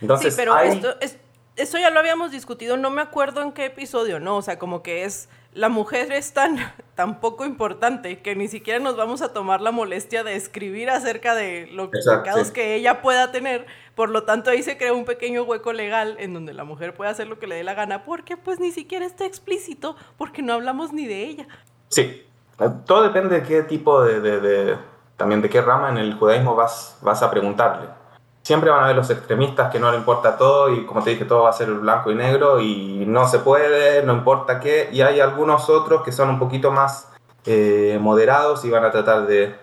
Entonces, 0.00 0.34
sí, 0.34 0.40
pero 0.40 0.54
hay- 0.54 0.68
esto, 0.70 0.94
es, 1.00 1.18
eso 1.56 1.78
ya 1.78 1.90
lo 1.90 1.98
habíamos 2.00 2.30
discutido, 2.30 2.76
no 2.76 2.90
me 2.90 3.02
acuerdo 3.02 3.42
en 3.42 3.52
qué 3.52 3.66
episodio, 3.66 4.20
¿no? 4.20 4.36
O 4.36 4.42
sea, 4.42 4.58
como 4.58 4.82
que 4.82 5.04
es, 5.04 5.28
la 5.54 5.68
mujer 5.68 6.12
es 6.12 6.32
tan, 6.32 6.56
tan 6.94 7.20
poco 7.20 7.44
importante 7.44 8.20
que 8.20 8.34
ni 8.36 8.48
siquiera 8.48 8.78
nos 8.80 8.96
vamos 8.96 9.22
a 9.22 9.32
tomar 9.32 9.60
la 9.60 9.70
molestia 9.70 10.24
de 10.24 10.34
escribir 10.36 10.90
acerca 10.90 11.34
de 11.34 11.68
los 11.72 11.88
Exacto, 11.92 12.22
pecados 12.24 12.50
que 12.50 12.74
ella 12.74 13.02
pueda 13.02 13.32
tener. 13.32 13.66
Por 13.94 14.08
lo 14.10 14.24
tanto, 14.24 14.50
ahí 14.50 14.62
se 14.62 14.78
crea 14.78 14.92
un 14.94 15.04
pequeño 15.04 15.42
hueco 15.42 15.72
legal 15.72 16.16
en 16.18 16.32
donde 16.34 16.54
la 16.54 16.64
mujer 16.64 16.94
puede 16.94 17.10
hacer 17.10 17.26
lo 17.28 17.38
que 17.38 17.46
le 17.46 17.56
dé 17.56 17.64
la 17.64 17.74
gana, 17.74 18.04
porque 18.04 18.36
pues 18.36 18.58
ni 18.60 18.72
siquiera 18.72 19.04
está 19.04 19.26
explícito, 19.26 19.96
porque 20.16 20.40
no 20.42 20.54
hablamos 20.54 20.92
ni 20.92 21.06
de 21.06 21.24
ella. 21.24 21.46
Sí, 21.88 22.24
todo 22.86 23.02
depende 23.02 23.40
de 23.40 23.46
qué 23.46 23.62
tipo 23.62 24.02
de, 24.02 24.20
de- 24.20 24.40
de- 24.40 24.76
también 25.16 25.42
de 25.42 25.50
qué 25.50 25.60
rama 25.60 25.90
en 25.90 25.98
el 25.98 26.14
judaísmo 26.14 26.54
vas, 26.56 26.98
vas 27.02 27.22
a 27.22 27.30
preguntarle. 27.30 27.88
Siempre 28.42 28.70
van 28.70 28.80
a 28.80 28.84
haber 28.84 28.96
los 28.96 29.08
extremistas 29.10 29.70
que 29.70 29.78
no 29.78 29.90
le 29.92 29.96
importa 29.98 30.36
todo 30.36 30.68
y 30.74 30.84
como 30.84 31.02
te 31.02 31.10
dije, 31.10 31.24
todo 31.24 31.44
va 31.44 31.50
a 31.50 31.52
ser 31.52 31.70
blanco 31.74 32.10
y 32.10 32.16
negro 32.16 32.60
y 32.60 33.04
no 33.06 33.28
se 33.28 33.38
puede, 33.38 34.02
no 34.04 34.12
importa 34.14 34.58
qué. 34.58 34.88
Y 34.92 35.00
hay 35.00 35.20
algunos 35.20 35.70
otros 35.70 36.02
que 36.02 36.10
son 36.10 36.28
un 36.28 36.38
poquito 36.40 36.72
más 36.72 37.08
eh, 37.46 37.98
moderados 38.00 38.64
y 38.64 38.70
van 38.70 38.84
a 38.84 38.90
tratar 38.90 39.26
de, 39.28 39.54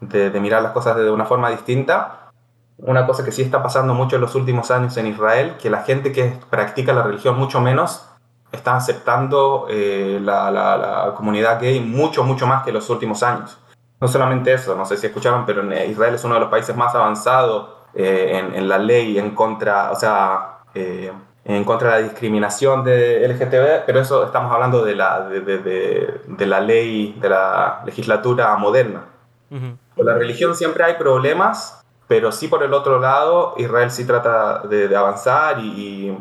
de- 0.00 0.40
mirar 0.40 0.62
las 0.62 0.72
cosas 0.72 0.96
de 0.96 1.10
una 1.10 1.24
forma 1.24 1.48
distinta. 1.50 2.30
Una 2.76 3.06
cosa 3.06 3.24
que 3.24 3.32
sí 3.32 3.40
está 3.42 3.62
pasando 3.62 3.94
mucho 3.94 4.16
en 4.16 4.22
los 4.22 4.34
últimos 4.34 4.70
años 4.70 4.96
en 4.98 5.06
Israel, 5.06 5.56
que 5.60 5.70
la 5.70 5.82
gente 5.82 6.12
que 6.12 6.38
practica 6.50 6.92
la 6.92 7.02
religión 7.02 7.36
mucho 7.38 7.60
menos 7.62 8.04
está 8.52 8.76
aceptando 8.76 9.66
eh, 9.70 10.20
la, 10.22 10.50
la- 10.50 11.14
comunidad 11.16 11.60
gay 11.60 11.80
mucho, 11.80 12.24
mucho 12.24 12.46
más 12.46 12.62
que 12.62 12.70
en 12.70 12.74
los 12.76 12.90
últimos 12.90 13.22
años. 13.22 13.58
No 14.00 14.06
solamente 14.06 14.52
eso, 14.52 14.76
no 14.76 14.84
sé 14.84 14.98
si 14.98 15.06
escucharon, 15.06 15.46
pero 15.46 15.62
Israel 15.84 16.14
es 16.14 16.24
uno 16.24 16.34
de 16.34 16.40
los 16.40 16.50
países 16.50 16.76
más 16.76 16.94
avanzados 16.94 17.77
eh, 17.98 18.38
en, 18.38 18.54
en 18.54 18.68
la 18.68 18.78
ley 18.78 19.18
en 19.18 19.34
contra, 19.34 19.90
o 19.90 19.96
sea, 19.96 20.60
eh, 20.74 21.12
en 21.44 21.64
contra 21.64 21.96
de 21.96 22.02
la 22.02 22.08
discriminación 22.08 22.84
de 22.84 23.24
LGTB, 23.28 23.84
pero 23.86 24.00
eso 24.00 24.24
estamos 24.24 24.50
hablando 24.52 24.84
de 24.84 24.94
la, 24.94 25.28
de, 25.28 25.40
de- 25.40 25.58
de- 25.58 26.20
de 26.26 26.46
la 26.46 26.60
ley, 26.60 27.16
de 27.20 27.28
la 27.28 27.82
legislatura 27.84 28.54
moderna. 28.56 29.02
Ujú. 29.50 29.76
Con 29.96 30.06
la 30.06 30.14
religión 30.14 30.54
siempre 30.54 30.84
hay 30.84 30.94
problemas, 30.94 31.82
pero 32.06 32.32
sí 32.32 32.48
por 32.48 32.62
el 32.62 32.72
otro 32.72 32.98
lado, 33.00 33.54
Israel 33.56 33.90
sí 33.90 34.06
trata 34.06 34.60
de, 34.60 34.94
avanzar 34.96 35.58
y, 35.58 35.68
y- 35.68 36.18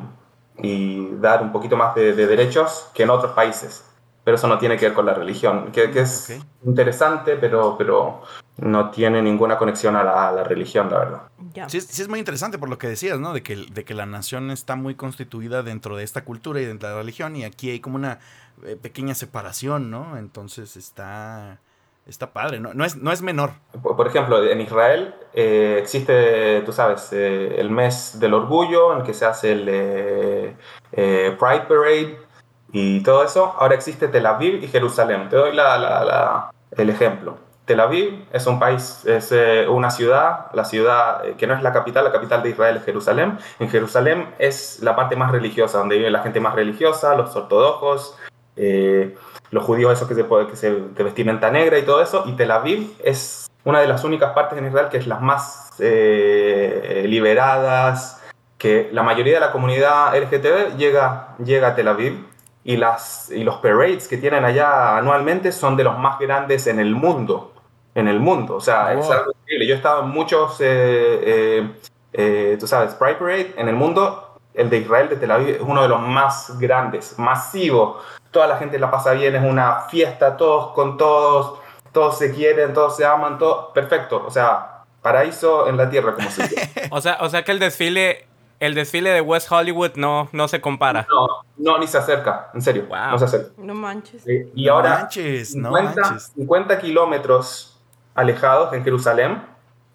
y 0.67 1.09
dar 1.21 1.41
un 1.43 1.51
poquito 1.51 1.75
más 1.77 1.93
de 1.95 2.13
derechos 2.13 2.89
que 2.93 3.03
en 3.03 3.09
otros 3.11 3.33
países. 3.33 3.83
Pero 4.27 4.35
eso 4.35 4.49
no 4.49 4.57
tiene 4.57 4.75
que 4.75 4.87
ver 4.87 4.93
con 4.93 5.05
la 5.05 5.13
religión, 5.13 5.71
que, 5.71 5.89
que 5.89 6.01
es 6.01 6.29
Ok. 6.37 6.45
interesante, 6.65 7.37
pero, 7.37 7.77
pero 7.77 8.23
no 8.57 8.91
tiene 8.91 9.21
ninguna 9.21 9.57
conexión 9.57 9.95
a 9.95 10.03
la, 10.03 10.27
a 10.27 10.31
la 10.33 10.43
religión, 10.43 10.89
la 10.91 10.97
verdad. 10.99 11.21
Ya. 11.53 11.69
Sí, 11.69 11.77
es- 11.77 11.85
sí 11.87 12.01
es 12.01 12.09
muy 12.09 12.19
interesante 12.19 12.57
por 12.57 12.67
lo 12.67 12.77
que 12.77 12.89
decías, 12.89 13.21
¿no? 13.21 13.31
De 13.31 13.41
que, 13.41 13.55
de 13.55 13.85
que 13.85 13.93
la 13.93 14.05
nación 14.05 14.51
está 14.51 14.75
muy 14.75 14.95
constituida 14.95 15.63
dentro 15.63 15.95
de 15.95 16.03
esta 16.03 16.25
cultura 16.25 16.59
y 16.59 16.65
dentro 16.65 16.89
de 16.89 16.95
la 16.95 16.99
religión 17.01 17.37
y 17.37 17.45
aquí 17.45 17.69
hay 17.69 17.79
como 17.79 17.95
una 17.95 18.19
eh, 18.65 18.75
pequeña 18.75 19.15
separación, 19.15 19.89
¿no? 19.89 20.17
Entonces 20.17 20.75
está, 20.75 21.59
está 22.05 22.33
padre, 22.33 22.59
¿no? 22.59 22.73
No 22.73 22.83
es, 22.83 22.97
no 22.97 23.13
es 23.13 23.21
menor. 23.21 23.51
Por, 23.81 23.95
por 23.95 24.07
ejemplo, 24.07 24.43
en 24.43 24.59
Israel 24.59 25.15
eh, 25.33 25.77
existe, 25.81 26.63
tú 26.65 26.73
sabes, 26.73 27.13
eh, 27.13 27.55
el 27.61 27.69
mes 27.69 28.19
del 28.19 28.33
orgullo 28.33 28.97
en 28.97 29.03
que 29.03 29.13
se 29.13 29.23
hace 29.25 29.53
el 29.53 29.67
eh, 29.69 30.55
eh, 30.91 31.33
Pride 31.39 31.61
Parade 31.69 32.26
y 32.71 33.01
todo 33.03 33.23
eso. 33.23 33.55
Ahora 33.59 33.75
existe 33.75 34.07
Tel 34.07 34.25
Aviv 34.25 34.63
y 34.63 34.67
Jerusalén. 34.67 35.29
Te 35.29 35.35
doy 35.35 35.53
la- 35.55 35.77
la- 35.77 36.03
la- 36.03 36.51
el 36.71 36.89
ejemplo. 36.89 37.37
Tel 37.65 37.79
Aviv 37.81 38.25
es 38.31 38.47
un 38.47 38.59
país, 38.59 39.03
es 39.05 39.29
eh, 39.33 39.65
una 39.67 39.89
ciudad, 39.89 40.47
la 40.53 40.63
ciudad 40.63 41.25
eh, 41.25 41.35
que 41.37 41.47
no 41.47 41.53
es 41.53 41.61
la 41.61 41.73
capital, 41.73 42.05
la 42.05 42.11
capital 42.13 42.41
de 42.41 42.49
Israel 42.51 42.77
es 42.77 42.85
Jerusalén. 42.85 43.37
En 43.59 43.69
Jerusalén 43.69 44.29
es 44.39 44.79
la 44.81 44.95
parte 44.95 45.15
más 45.17 45.31
religiosa, 45.31 45.79
donde 45.79 45.97
vive 45.97 46.09
la 46.09 46.19
gente 46.23 46.39
más 46.39 46.55
religiosa, 46.55 47.15
los 47.15 47.35
ortodoxos, 47.35 48.15
eh, 48.55 49.15
los 49.51 49.63
judíos 49.65 49.91
esos 49.93 50.07
que 50.07 50.15
se, 50.15 50.25
que 50.25 50.55
se 50.55 51.03
vestimenta 51.03 51.51
negra 51.51 51.77
y 51.77 51.83
todo 51.83 52.01
eso. 52.01 52.23
Y 52.25 52.33
Tel 52.37 52.51
Aviv 52.51 52.89
es 53.03 53.49
una 53.65 53.81
de 53.81 53.87
las 53.87 54.03
únicas 54.05 54.31
partes 54.31 54.57
en 54.57 54.67
Israel 54.67 54.87
que 54.89 54.97
es 54.97 55.07
las 55.07 55.19
más 55.21 55.69
eh, 55.79 57.03
liberadas, 57.05 58.21
que 58.57 58.89
la 58.93 59.03
mayoría 59.03 59.35
de 59.35 59.39
la 59.41 59.51
comunidad 59.51 60.15
LGTB 60.15 60.77
llega, 60.77 61.35
llega 61.43 61.67
a 61.69 61.75
Tel 61.75 61.87
Aviv 61.89 62.25
y, 62.67 62.75
las, 62.75 63.31
y 63.31 63.45
los 63.45 63.55
parades 63.59 64.09
que 64.09 64.17
tienen 64.17 64.43
allá 64.43 64.97
anualmente 64.97 65.53
son 65.53 65.77
de 65.77 65.85
los 65.85 65.97
más 65.97 66.19
grandes 66.19 66.67
en 66.67 66.81
el 66.81 66.93
mundo. 66.93 67.53
En 67.95 68.09
el 68.09 68.19
mundo, 68.19 68.57
o 68.57 68.61
sea, 68.61 68.93
es 68.93 69.09
algo 69.09 69.31
increíble. 69.31 69.65
Yo 69.65 69.73
he 69.73 69.77
estado 69.77 70.03
en 70.03 70.09
muchos, 70.09 70.59
eh, 70.59 70.65
eh, 70.67 71.71
eh, 72.13 72.57
tú 72.59 72.67
sabes, 72.67 72.93
Pride 72.93 73.15
Parade 73.15 73.53
en 73.57 73.69
el 73.69 73.75
mundo. 73.75 74.37
El 74.53 74.69
de 74.69 74.79
Israel, 74.79 75.09
de 75.09 75.15
Tel 75.15 75.31
Aviv, 75.31 75.55
es 75.55 75.61
uno 75.61 75.81
de 75.81 75.87
los 75.87 76.01
más 76.01 76.59
grandes, 76.59 77.17
masivo. 77.17 77.99
Toda 78.29 78.45
la 78.45 78.57
gente 78.57 78.77
la 78.77 78.91
pasa 78.91 79.13
bien, 79.13 79.35
es 79.35 79.43
una 79.43 79.87
fiesta, 79.89 80.35
todos 80.37 80.73
con 80.73 80.97
todos, 80.97 81.59
todos 81.91 82.19
se 82.19 82.33
quieren, 82.35 82.73
todos 82.73 82.97
se 82.97 83.05
aman, 83.05 83.39
todo 83.39 83.71
perfecto. 83.73 84.23
O 84.27 84.29
sea, 84.29 84.83
paraíso 85.01 85.67
en 85.69 85.77
la 85.77 85.89
tierra, 85.89 86.13
como 86.13 86.29
se 86.29 86.43
dice. 86.43 86.71
O 86.91 87.01
sea, 87.01 87.17
o 87.21 87.29
sea 87.29 87.43
que 87.43 87.51
el 87.51 87.59
desfile, 87.59 88.26
el 88.59 88.73
desfile 88.75 89.11
de 89.11 89.21
West 89.21 89.51
Hollywood 89.51 89.91
no, 89.95 90.29
no 90.31 90.47
se 90.47 90.59
compara. 90.61 91.05
No, 91.09 91.27
no, 91.57 91.77
ni 91.79 91.87
se 91.87 91.97
acerca, 91.97 92.49
en 92.53 92.61
serio, 92.61 92.85
Wow. 92.87 93.11
no 93.11 93.19
se 93.19 93.25
acerca. 93.25 93.51
No 93.57 93.73
manches. 93.75 94.23
Y 94.27 94.65
No 94.65 94.73
ahora, 94.73 94.89
manches, 94.99 95.55
no 95.55 95.69
50, 95.75 96.01
manches. 96.01 96.31
50 96.35 96.79
kilómetros 96.79 97.79
alejados 98.15 98.73
en 98.73 98.83
Jerusalén, 98.83 99.43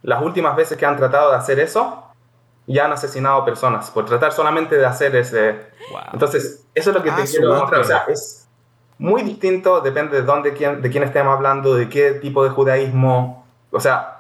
las 0.03 0.23
últimas 0.23 0.55
veces 0.57 0.77
que 0.79 0.87
han 0.87 0.97
tratado 0.97 1.31
de 1.31 1.37
hacer 1.37 1.59
eso, 1.61 2.05
ya 2.67 2.85
han 2.85 2.93
asesinado 2.93 3.45
personas 3.45 3.91
por 3.91 4.05
tratar 4.07 4.33
solamente 4.33 4.77
de 4.77 4.87
hacer 4.87 5.15
ese... 5.17 5.53
Wow. 5.91 6.01
Entonces, 6.13 6.65
eso 6.75 6.91
es 6.91 6.97
lo 6.97 7.03
que 7.03 7.11
Ah, 7.11 7.17
te 7.17 7.25
quiero 7.25 7.55
mostrar. 7.55 7.81
O 7.81 7.85
sea, 7.85 8.05
es 8.09 8.49
muy 8.99 9.23
distinto, 9.23 9.81
depende 9.81 10.19
de 10.19 10.23
dónde, 10.23 10.53
quién, 10.55 10.81
de 10.81 10.89
quién 10.91 11.03
estemos 11.03 11.35
hablando, 11.35 11.75
de 11.75 11.89
qué 11.89 12.13
tipo 12.13 12.45
de 12.45 12.51
judaísmo. 12.51 13.45
O 13.73 13.81
sea, 13.81 14.12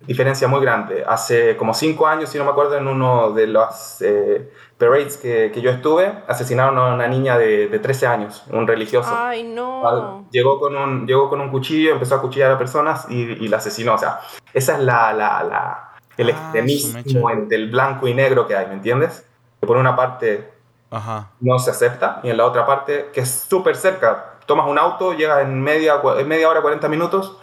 diferencia 0.00 0.48
muy 0.48 0.60
grande. 0.60 1.04
Hace 1.06 1.56
como 1.56 1.74
cinco 1.74 2.06
años, 2.06 2.30
si 2.30 2.38
no 2.38 2.44
me 2.44 2.50
acuerdo, 2.50 2.76
en 2.76 2.88
uno 2.88 3.32
de 3.32 3.46
los 3.46 4.00
eh, 4.00 4.50
parades 4.78 5.16
que, 5.18 5.50
que 5.52 5.60
yo 5.60 5.70
estuve, 5.70 6.12
asesinaron 6.26 6.78
a 6.78 6.94
una 6.94 7.06
niña 7.06 7.36
de, 7.38 7.68
de 7.68 7.78
13 7.78 8.06
años, 8.06 8.42
un 8.50 8.66
religioso. 8.66 9.10
Ay, 9.14 9.42
no. 9.42 10.26
Llegó 10.30 10.58
con, 10.58 10.76
un, 10.76 11.06
llegó 11.06 11.28
con 11.28 11.40
un 11.40 11.50
cuchillo, 11.50 11.92
empezó 11.92 12.14
a 12.16 12.20
cuchillar 12.22 12.50
a 12.50 12.58
personas 12.58 13.06
y, 13.10 13.20
y 13.22 13.48
la 13.48 13.58
asesinó. 13.58 13.94
O 13.94 13.98
sea, 13.98 14.20
esa 14.54 14.74
es 14.74 14.80
la, 14.80 15.12
la, 15.12 15.42
la- 15.44 15.86
el 16.16 16.28
Ah, 16.28 16.32
extremismo 16.32 16.94
mecha. 17.28 17.32
entre 17.38 17.56
el 17.56 17.70
blanco 17.70 18.06
y 18.08 18.12
negro 18.14 18.46
que 18.46 18.54
hay, 18.56 18.66
¿me 18.66 18.74
entiendes? 18.74 19.24
Que 19.60 19.66
por 19.66 19.76
una 19.76 19.96
parte 19.96 20.50
Ajá. 20.90 21.30
no 21.40 21.58
se 21.58 21.70
acepta 21.70 22.20
y 22.22 22.30
en 22.30 22.36
la 22.36 22.44
otra 22.46 22.66
parte 22.66 23.10
que 23.12 23.20
es 23.20 23.30
súper 23.48 23.76
cerca. 23.76 24.34
Tomas 24.46 24.66
un 24.66 24.78
auto, 24.78 25.12
llegas 25.14 25.42
en 25.42 25.62
media, 25.62 26.00
en 26.18 26.26
media 26.28 26.48
hora, 26.48 26.60
40 26.62 26.88
minutos 26.88 27.36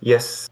y 0.00 0.12
es 0.12 0.49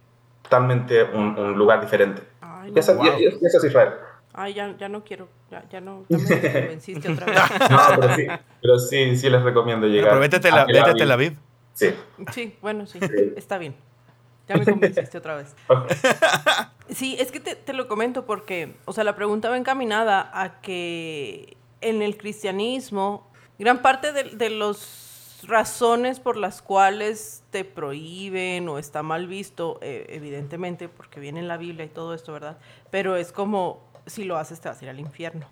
totalmente 0.49 1.03
un, 1.05 1.39
un 1.39 1.59
lugar 1.59 1.81
diferente. 1.81 2.23
Ay, 2.41 2.71
no. 2.73 2.81
eso, 2.81 2.99
y- 3.03 3.23
y- 3.25 3.39
y 3.41 3.47
eso 3.47 3.59
es 3.59 3.65
Israel. 3.65 3.91
Ay, 4.35 4.55
ya, 4.55 4.77
ya 4.79 4.89
no 4.89 5.03
quiero. 5.05 5.29
Ya, 5.51 5.65
ya 5.71 5.81
no. 5.81 6.05
Ya 6.09 6.19
me 6.19 6.25
convenciste 6.53 7.11
otra 7.13 7.27
vez. 7.27 7.71
No, 7.71 7.79
pero 8.01 8.15
sí, 8.15 8.27
pero 8.63 8.79
sí, 8.79 9.17
sí 9.17 9.31
les 9.31 9.43
recomiendo 9.43 9.87
llegar. 9.87 10.11
pero 10.11 10.21
vete 10.21 10.37
a 10.37 10.95
Tel, 10.95 11.11
Aviv. 11.11 11.37
Sí. 11.75 11.95
Sí, 12.33 12.57
bueno, 12.61 12.87
sí. 12.87 12.99
Sí. 13.01 13.33
Está 13.37 13.59
bien. 13.59 13.75
Ya 14.49 14.57
me 14.57 14.65
convenciste 14.65 15.19
otra 15.19 15.37
vez. 15.37 15.55
Sí, 16.91 17.17
es 17.19 17.31
que 17.31 17.39
te, 17.39 17.55
te 17.55 17.75
lo 17.75 17.87
comento 17.87 18.25
porque, 18.25 18.75
o 18.87 18.95
sea, 18.95 19.05
la 19.05 19.15
pregunta 19.15 19.51
va 19.51 19.59
encaminada 19.59 20.31
a 20.33 20.63
que 20.63 21.59
en 21.83 22.01
el 22.01 22.17
cristianismo, 22.17 23.31
gran 23.59 23.83
parte 23.83 24.11
de, 24.13 24.25
de 24.25 24.49
las 24.49 24.79
razones 25.47 26.21
por 26.21 26.37
las 26.37 26.63
cuales 26.63 27.43
te 27.51 27.65
prohíben 27.65 28.69
o 28.69 28.79
está 28.79 29.03
mal 29.03 29.27
visto, 29.27 29.79
eh, 29.83 30.07
evidentemente, 30.09 30.89
porque 30.89 31.21
viene 31.21 31.41
en 31.41 31.49
la 31.49 31.57
Biblia 31.57 31.85
y 31.85 31.89
todo 31.89 32.15
esto, 32.15 32.33
¿verdad? 32.33 32.59
Pero 32.91 33.17
es 33.17 33.33
como, 33.33 33.81
si 34.07 34.25
lo 34.25 34.37
haces 34.37 34.61
te 34.61 34.69
vas 34.69 34.81
a 34.81 34.85
ir 34.85 34.91
al 34.91 35.01
infierno. 35.01 35.47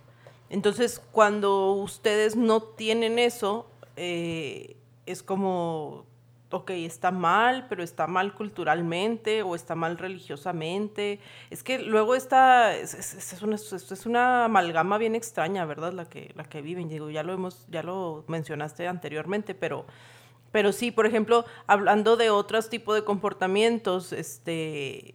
Entonces, 0.51 1.01
cuando 1.13 1.73
ustedes 1.73 2.37
no 2.37 2.63
tienen 2.63 3.19
eso, 3.19 3.67
eh, 3.97 4.77
es 5.07 5.23
como, 5.23 6.05
ok, 6.51 6.71
está 6.71 7.11
mal, 7.11 7.67
pero 7.69 7.83
está 7.83 8.07
mal 8.07 8.35
culturalmente 8.35 9.43
o 9.43 9.55
está 9.55 9.75
mal 9.75 9.99
religiosamente. 9.99 11.19
Es 11.51 11.63
que 11.63 11.79
luego 11.81 12.15
está, 12.15 12.75
es, 12.77 12.95
es- 12.95 13.33
una 14.07 14.45
amalgama 14.45 14.99
bien 14.99 15.15
extraña, 15.15 15.65
¿verdad? 15.65 15.93
La 15.93 16.05
que, 16.09 16.33
la 16.37 16.45
que 16.45 16.63
viven. 16.63 16.89
Digo, 16.89 17.11
ya 17.11 17.23
lo 17.23 17.33
hemos, 17.33 17.67
ya 17.69 17.83
lo 17.83 18.25
mencionaste 18.29 18.87
anteriormente, 18.89 19.55
pero, 19.55 19.87
pero 20.53 20.73
sí, 20.73 20.91
por 20.93 21.07
ejemplo, 21.07 21.45
hablando 21.67 22.17
de 22.17 22.31
otros 22.31 22.69
tipos 22.71 22.95
de 22.95 23.05
comportamientos, 23.05 24.13
este, 24.13 25.15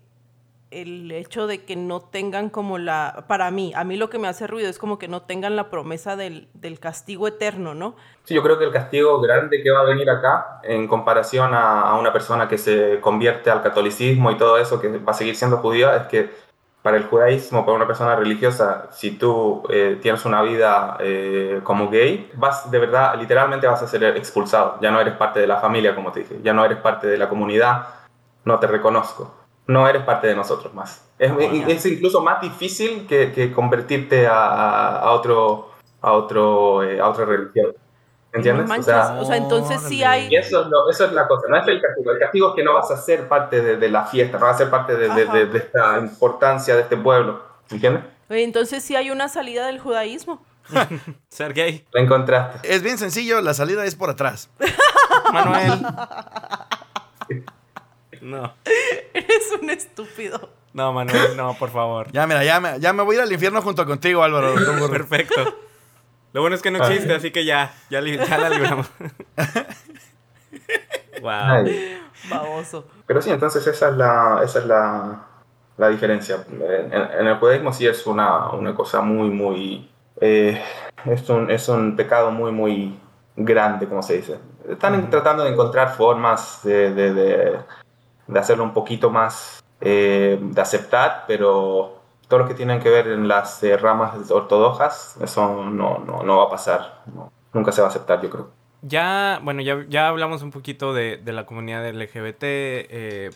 el 0.72 1.11
hecho 1.11 1.48
de 1.48 1.64
que 1.64 1.76
no 1.76 1.99
tengan 1.99 2.49
como 2.49 2.77
la, 2.77 3.26
para 3.27 3.52
mí, 3.52 3.73
a 3.76 3.84
mí 3.84 3.98
lo 3.98 4.10
que 4.10 4.18
me 4.18 4.27
hace 4.27 4.48
ruido 4.48 4.69
es 4.69 4.80
como 4.80 4.98
que 4.98 5.07
no 5.07 5.22
tengan 5.23 5.56
la 5.56 5.69
promesa 5.69 6.15
del, 6.15 6.48
del 6.53 6.80
castigo 6.80 7.27
eterno, 7.27 7.76
¿no? 7.76 7.95
Sí, 8.23 8.34
yo 8.34 8.41
creo 8.41 8.57
que 8.57 8.65
el 8.65 8.72
castigo 8.72 9.19
grande 9.22 9.61
que 9.61 9.69
va 9.69 9.81
a 9.81 9.84
venir 9.84 10.10
acá, 10.10 10.61
en 10.64 10.88
comparación 10.88 11.53
a, 11.53 11.81
a 11.81 11.99
una 11.99 12.14
persona 12.14 12.48
que 12.48 12.57
se 12.57 12.99
convierte 13.02 13.52
al 13.52 13.61
catolicismo 13.61 14.31
y 14.31 14.38
todo 14.38 14.57
eso, 14.57 14.80
que 14.81 14.88
va 14.98 15.11
a 15.11 15.15
seguir 15.15 15.35
siendo 15.35 15.57
judía, 15.57 15.95
es 15.95 16.07
que 16.07 16.52
para 16.81 16.98
el 16.98 17.03
judaísmo, 17.03 17.64
para 17.64 17.76
una 17.76 17.85
persona 17.85 18.15
religiosa, 18.15 18.88
si 18.91 19.11
tú 19.11 19.64
eh, 19.69 19.99
tienes 20.02 20.26
una 20.26 20.41
vida 20.41 20.98
eh, 20.99 21.60
como 21.64 21.89
gay, 21.89 22.31
vas 22.35 22.72
de 22.72 22.80
verdad, 22.80 23.19
literalmente 23.19 23.68
vas 23.68 23.81
a 23.84 23.88
ser 23.88 24.03
expulsado. 24.18 24.77
Ya 24.81 24.89
no 24.89 24.99
eres 24.99 25.14
parte 25.15 25.39
de 25.39 25.48
la 25.48 25.57
familia, 25.57 25.93
como 25.93 26.11
te 26.11 26.22
dije, 26.22 26.39
ya 26.43 26.53
no 26.53 26.65
eres 26.65 26.80
parte 26.80 27.07
de 27.07 27.18
la 27.18 27.30
comunidad, 27.30 27.88
no 28.45 28.60
te 28.60 28.68
reconozco. 28.68 29.40
No 29.72 29.88
eres 29.88 30.03
parte 30.03 30.27
de 30.27 30.35
nosotros 30.35 30.73
más. 30.73 31.03
Es, 31.19 31.31
es 31.68 31.85
incluso 31.85 32.22
más 32.22 32.41
difícil 32.41 33.06
que, 33.07 33.31
que 33.31 33.52
convertirte 33.52 34.27
a, 34.27 34.34
a- 34.48 34.99
a 34.99 35.11
otro, 35.11 35.72
a, 36.02 36.11
otro, 36.14 36.84
eh, 36.84 36.99
a 36.99 37.07
otra 37.07 37.26
religión. 37.26 37.73
¿Entiendes? 38.34 38.68
No 38.68 38.76
o 38.76 38.84
sea, 38.84 39.18
o 39.19 39.26
sea, 39.26 39.35
entonces 39.35 39.81
sí 39.81 40.03
hay... 40.03 40.30
y 40.31 40.35
eso 40.38 40.61
es, 40.61 40.68
lo- 40.68 40.89
eso 40.89 41.06
es 41.06 41.11
la 41.11 41.27
cosa, 41.27 41.48
no 41.49 41.57
es 41.57 41.68
el 41.68 41.81
castigo. 41.81 42.11
El 42.11 42.19
castigo 42.19 42.49
es 42.49 42.56
que 42.56 42.64
no 42.64 42.73
vas 42.73 42.89
a 42.89 42.98
ser 42.98 43.27
parte 43.27 43.61
de, 43.61 43.76
de 43.77 43.89
la 43.89 44.06
fiesta, 44.06 44.39
no 44.39 44.45
vas 44.45 44.56
a 44.56 44.57
ser 44.60 44.69
parte 44.69 44.95
de, 44.95 45.10
de- 45.10 45.26
de- 45.26 45.45
de 45.48 45.57
esta 45.57 45.99
importancia 45.99 46.76
de 46.76 46.81
este 46.81 46.95
pueblo. 46.98 47.41
¿Entiendes? 47.69 48.03
Entonces 48.30 48.84
sí 48.84 48.95
hay 48.95 49.11
una 49.11 49.27
salida 49.27 49.65
del 49.68 49.80
judaísmo. 49.80 50.43
Ser 51.30 51.53
gay. 51.53 51.85
La 51.91 52.02
encontraste. 52.02 52.73
Es 52.73 52.81
bien 52.84 52.98
sencillo, 52.98 53.41
la 53.41 53.53
salida 53.53 53.84
es 53.84 53.95
por 53.95 54.10
atrás. 54.10 54.49
Manuel. 55.34 55.85
No. 58.22 58.53
Eres 59.14 59.52
un 59.61 59.69
estúpido. 59.69 60.49
No, 60.73 60.93
Manuel, 60.93 61.35
no, 61.35 61.53
por 61.56 61.69
favor. 61.69 62.11
Ya, 62.11 62.26
mira, 62.27 62.43
ya 62.45 62.60
me, 62.61 62.80
ya 62.80 62.93
me 62.93 63.03
voy 63.03 63.15
a 63.15 63.19
ir 63.19 63.23
al 63.23 63.31
infierno 63.34 63.61
junto 63.61 63.85
contigo, 63.85 64.23
Álvaro. 64.23 64.53
Perfecto. 64.89 65.57
Lo 66.34 66.39
bueno 66.41 66.56
es 66.56 66.61
que 66.61 66.72
no 66.72 66.80
existe, 66.80 67.14
así 67.14 67.31
que 67.31 67.43
ya, 67.43 67.73
ya, 67.89 67.99
li- 67.99 68.18
ya 68.18 68.38
la 68.38 68.49
libramos. 68.49 68.89
wow. 71.22 71.30
Ay. 71.31 72.02
Baboso. 72.30 72.88
Pero 73.06 73.22
sí, 73.22 73.31
entonces 73.31 73.65
esa 73.68 73.89
es 73.89 73.98
la, 73.98 74.41
esa 74.43 74.60
es 74.60 74.65
la, 74.65 75.22
la 75.77 75.89
diferencia. 75.89 76.38
En, 76.49 76.93
en 76.93 77.27
el 77.27 77.35
judaísmo 77.38 77.73
sí 77.73 77.85
es 77.88 78.06
una, 78.07 78.52
una 78.52 78.73
cosa 78.76 79.02
muy, 79.02 79.30
muy... 79.30 79.89
eh, 80.22 80.61
es, 81.06 81.30
un, 81.30 81.49
es 81.52 81.68
un 81.68 81.95
pecado 81.95 82.31
muy, 82.31 82.52
muy 82.52 82.98
grande, 83.35 83.88
como 83.88 84.02
se 84.03 84.18
dice. 84.18 84.39
Están 84.69 85.10
tratando 85.10 85.43
de 85.43 85.49
encontrar 85.52 85.95
formas 85.95 86.61
de, 86.64 86.93
de, 86.93 87.14
de, 87.14 87.60
de 88.31 88.39
hacerlo 88.39 88.63
un 88.63 88.73
poquito 88.73 89.09
más 89.11 89.63
eh, 89.81 90.39
de 90.41 90.61
aceptar, 90.61 91.25
pero 91.27 91.99
todo 92.27 92.39
lo 92.39 92.47
que 92.47 92.53
tienen 92.53 92.79
que 92.79 92.89
ver 92.89 93.07
en 93.07 93.27
las 93.27 93.61
eh, 93.63 93.75
ramas 93.77 94.31
ortodoxas, 94.31 95.17
eso 95.21 95.65
no, 95.65 95.99
no, 95.99 96.23
no 96.23 96.37
va 96.37 96.45
a 96.45 96.49
pasar. 96.49 97.03
Nunca 97.53 97.71
se 97.71 97.81
va 97.81 97.87
a 97.87 97.89
aceptar, 97.91 98.21
yo 98.21 98.29
creo. 98.29 98.49
Ya, 98.83 99.39
bueno, 99.43 99.61
ya, 99.61 99.85
ya 99.89 100.07
hablamos 100.07 100.41
un 100.41 100.51
poquito 100.51 100.93
de, 100.93 101.17
de 101.17 101.33
la 101.33 101.45
comunidad 101.45 101.87
LGBT 101.87 102.37
eh, 102.41 103.29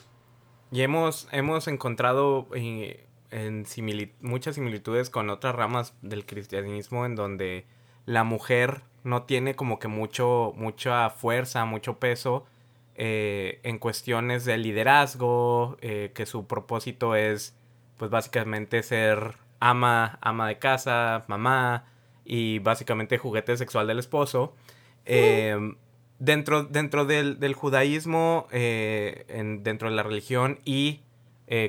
y 0.72 0.82
hemos, 0.82 1.28
hemos 1.32 1.68
encontrado 1.68 2.48
en 2.54 3.66
simili- 3.66 4.14
muchas 4.22 4.56
similitudes 4.56 5.10
con 5.10 5.30
otras 5.30 5.54
ramas 5.56 5.94
del 6.02 6.26
cristianismo 6.26 7.06
en 7.06 7.16
donde 7.16 7.66
la 8.06 8.24
mujer 8.24 8.82
no 9.04 9.24
tiene 9.24 9.56
como 9.56 9.78
que 9.78 9.88
mucho, 9.88 10.54
mucha 10.56 11.10
fuerza, 11.10 11.66
mucho 11.66 11.98
peso 12.00 12.46
eh, 12.96 13.60
en 13.64 13.78
cuestiones 13.80 14.46
de 14.46 14.58
liderazgo, 14.58 15.78
eh, 15.82 16.12
que 16.16 16.26
su 16.26 16.48
propósito 16.48 17.16
es 17.16 17.56
pues 17.98 18.12
básicamente 18.12 18.84
ser 18.84 19.36
ama, 19.60 20.18
ama 20.22 20.48
de 20.48 20.58
casa, 20.60 21.24
mamá 21.28 21.86
y 22.26 22.60
básicamente 22.60 23.18
juguete 23.18 23.56
sexual 23.58 23.88
del 23.88 24.00
esposo. 24.00 24.54
Eh, 25.06 25.58
dentro, 26.20 26.64
dentro 26.64 27.06
del, 27.06 27.40
del 27.40 27.54
judaísmo, 27.54 28.48
en- 28.52 29.64
dentro 29.64 29.90
de 29.90 29.96
la 29.96 30.04
religión 30.04 30.60
y 30.66 31.02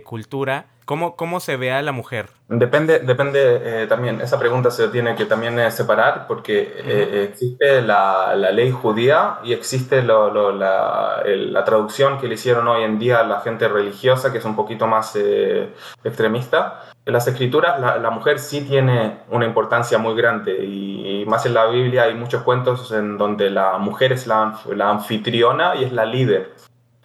cultura, 0.04 0.66
¿cómo, 0.86 1.14
¿cómo 1.16 1.40
se 1.40 1.58
ve 1.58 1.70
a 1.72 1.82
la 1.82 1.92
mujer? 1.92 2.30
Depende, 2.48 3.00
depende 3.00 3.82
eh, 3.82 3.86
también, 3.88 4.20
esa 4.20 4.38
pregunta 4.38 4.70
se 4.70 4.88
tiene 4.88 5.14
que 5.16 5.26
también 5.26 5.58
eh, 5.58 5.70
separar 5.70 6.26
porque 6.26 6.72
eh, 6.78 7.28
existe 7.28 7.82
la, 7.82 8.34
la 8.36 8.52
ley 8.52 8.70
judía 8.70 9.38
y 9.44 9.52
existe 9.52 10.00
lo- 10.02 10.30
lo- 10.32 10.52
la, 10.52 11.22
el- 11.26 11.52
la 11.52 11.64
traducción 11.64 12.18
que 12.18 12.28
le 12.28 12.34
hicieron 12.36 12.66
hoy 12.68 12.84
en 12.84 12.98
día 12.98 13.18
a 13.20 13.24
la 13.24 13.40
gente 13.40 13.68
religiosa, 13.68 14.32
que 14.32 14.38
es 14.38 14.44
un 14.44 14.56
poquito 14.56 14.86
más 14.86 15.12
eh, 15.16 15.68
extremista. 16.04 16.82
En 17.04 17.12
las 17.12 17.26
escrituras 17.28 17.78
la, 17.80 17.98
la 17.98 18.10
mujer 18.10 18.38
sí 18.38 18.62
tiene 18.62 19.18
una 19.30 19.44
importancia 19.44 19.98
muy 19.98 20.14
grande 20.16 20.64
y, 20.64 21.22
y 21.22 21.26
más 21.26 21.44
en 21.46 21.54
la 21.54 21.66
Biblia 21.66 22.04
hay 22.04 22.14
muchos 22.14 22.42
cuentos 22.42 22.90
en 22.92 23.18
donde 23.18 23.50
la 23.50 23.78
mujer 23.78 24.12
es 24.12 24.26
la, 24.26 24.58
la 24.74 24.90
anfitriona 24.90 25.74
y 25.76 25.84
es 25.84 25.92
la 25.92 26.04
líder 26.04 26.52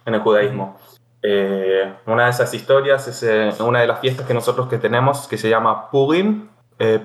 en 0.06 0.14
el 0.14 0.20
judaísmo. 0.20 0.78
Eh, 1.22 1.92
una 2.06 2.24
de 2.24 2.30
esas 2.30 2.52
historias 2.52 3.06
es 3.06 3.22
eh, 3.22 3.52
una 3.60 3.80
de 3.80 3.86
las 3.86 4.00
fiestas 4.00 4.26
que 4.26 4.34
nosotros 4.34 4.68
que 4.68 4.78
tenemos 4.78 5.28
que 5.28 5.38
se 5.38 5.48
llama 5.48 5.88
Purim, 5.90 6.48
eh, 6.78 6.98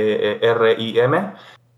P-U-R-A-R-I-M, 0.00 1.32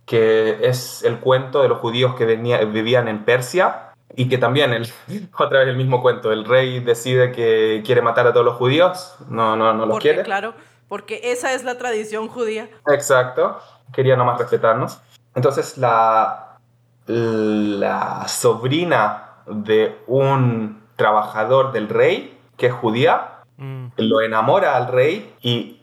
que 0.05 0.59
es 0.69 1.03
el 1.05 1.19
cuento 1.21 1.63
de 1.63 1.69
los 1.69 1.79
judíos 1.79 2.15
que 2.15 2.27
venía- 2.27 2.65
vivían 2.65 3.09
en 3.09 3.25
Persia 3.25 3.93
y 4.15 4.29
que 4.29 4.39
también, 4.39 4.73
el, 4.73 4.87
otra 5.39 5.61
vez 5.61 5.69
el 5.69 5.77
mismo 5.77 6.01
cuento, 6.03 6.33
el 6.33 6.45
rey 6.45 6.81
decide 6.81 7.33
que 7.33 7.83
quiere 7.85 8.03
matar 8.03 8.27
a 8.27 8.33
todos 8.33 8.45
los 8.47 8.57
judíos, 8.57 9.15
no, 9.29 9.57
no, 9.57 9.73
no 9.73 9.87
los 9.87 9.95
Porque, 9.95 10.09
quiere. 10.11 10.23
claro, 10.23 10.55
porque 10.89 11.21
esa 11.25 11.53
es 11.55 11.65
la 11.65 11.77
tradición 11.79 12.29
judía. 12.29 12.69
Exacto, 12.89 13.59
quería 13.93 14.17
nomás 14.17 14.39
respetarnos. 14.39 15.01
Entonces 15.35 15.77
la, 15.79 16.59
la 17.07 18.27
sobrina 18.29 19.23
de 19.47 19.99
un 20.07 20.86
trabajador 20.97 21.73
del 21.73 21.89
rey, 21.89 22.39
que 22.57 22.67
es 22.67 22.73
judía, 22.73 23.37
Mm, 23.59 23.87
lo 23.97 24.21
enamora 24.21 24.77
al 24.77 24.89
rey 24.89 25.35
y 25.41 25.81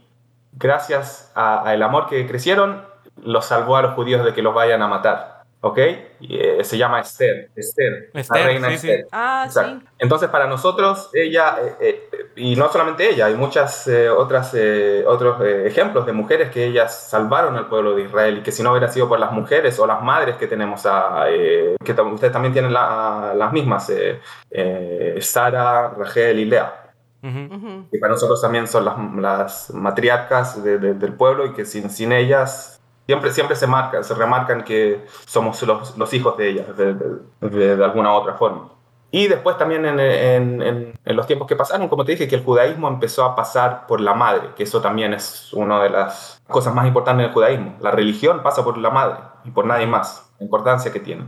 gracias 0.51 1.31
al 1.33 1.81
amor 1.81 2.07
que 2.07 2.27
crecieron, 2.27 2.83
los 3.23 3.45
salvó 3.45 3.77
a 3.77 3.81
los 3.81 3.95
judíos 3.95 4.23
de 4.23 4.33
que 4.33 4.43
los 4.43 4.53
vayan 4.53 4.81
a 4.81 4.87
matar. 4.87 5.32
¿Ok? 5.65 5.79
Y, 6.19 6.37
eh, 6.37 6.61
se 6.65 6.77
llama 6.77 6.99
Esther. 6.99 7.49
Esther. 7.55 8.09
Esther, 8.13 8.41
la 8.41 8.45
reina 8.47 8.69
sí, 8.71 8.77
sí. 8.79 8.91
Esther. 8.91 9.07
Ah, 9.13 9.43
Exacto. 9.45 9.79
sí. 9.79 9.87
Entonces, 9.97 10.29
para 10.29 10.45
nosotros, 10.45 11.09
ella, 11.13 11.55
eh, 11.61 11.75
eh, 12.11 12.25
y 12.35 12.57
no 12.57 12.69
solamente 12.69 13.09
ella, 13.09 13.27
hay 13.27 13.35
muchas 13.35 13.87
eh, 13.87 14.09
otras 14.09 14.51
eh, 14.55 15.05
otros 15.07 15.39
eh, 15.41 15.63
ejemplos 15.65 16.05
de 16.05 16.11
mujeres 16.11 16.49
que 16.51 16.65
ellas 16.65 17.07
salvaron 17.09 17.55
al 17.55 17.69
pueblo 17.69 17.95
de 17.95 18.03
Israel 18.03 18.39
y 18.39 18.43
que 18.43 18.51
si 18.51 18.61
no 18.61 18.71
hubiera 18.71 18.89
sido 18.89 19.07
por 19.07 19.19
las 19.19 19.31
mujeres 19.31 19.79
o 19.79 19.87
las 19.87 20.01
madres 20.03 20.35
que 20.35 20.47
tenemos, 20.47 20.85
a, 20.85 21.27
eh, 21.29 21.77
que 21.81 21.93
ustedes 21.93 22.33
también 22.33 22.51
tienen 22.51 22.73
la- 22.73 23.33
las 23.33 23.53
mismas, 23.53 23.89
eh, 23.89 24.19
eh, 24.51 25.17
Sara, 25.21 25.93
Rachel 25.97 26.39
y 26.39 26.45
Lea. 26.45 26.79
Ujú. 27.25 27.87
que 27.89 27.99
para 27.99 28.11
nosotros 28.11 28.41
también 28.41 28.67
son 28.67 28.83
las, 28.83 28.97
las 29.15 29.71
matriarcas 29.73 30.61
de- 30.61 30.77
de- 30.77 30.93
del 30.93 31.13
pueblo 31.13 31.45
y 31.45 31.53
que 31.53 31.63
sin, 31.63 31.89
sin 31.89 32.11
ellas 32.11 32.72
siempre, 33.05 33.31
siempre 33.31 33.55
se, 33.55 33.67
marca, 33.67 34.03
se 34.03 34.13
remarcan 34.13 34.63
que 34.63 35.05
somos 35.25 35.61
los, 35.63 35.97
los 35.97 36.13
hijos 36.13 36.37
de 36.37 36.49
ellas 36.49 36.77
de, 36.77 36.93
de- 37.41 37.83
alguna 37.83 38.11
u 38.11 38.15
otra 38.15 38.33
forma. 38.35 38.69
Y 39.11 39.27
después 39.27 39.57
también 39.59 39.85
en, 39.85 39.99
en- 39.99 40.61
en- 41.05 41.15
los 41.15 41.27
tiempos 41.27 41.47
que 41.47 41.55
pasaron, 41.55 41.87
como 41.87 42.03
te 42.03 42.13
dije, 42.13 42.27
que 42.27 42.35
el 42.35 42.43
judaísmo 42.43 42.87
empezó 42.87 43.23
a 43.25 43.35
pasar 43.35 43.85
por 43.85 44.01
la 44.01 44.15
madre, 44.15 44.49
que 44.55 44.63
eso 44.63 44.81
también 44.81 45.13
es 45.13 45.53
una 45.53 45.83
de 45.83 45.91
las 45.91 46.41
cosas 46.47 46.73
más 46.73 46.87
importantes 46.87 47.25
del 47.27 47.33
judaísmo. 47.33 47.75
La 47.79 47.91
religión 47.91 48.41
pasa 48.41 48.63
por 48.63 48.75
la 48.79 48.89
madre 48.89 49.19
y 49.45 49.51
por 49.51 49.65
nadie 49.65 49.85
más, 49.85 50.31
la 50.39 50.45
importancia 50.45 50.91
que 50.91 50.99
tiene. 50.99 51.25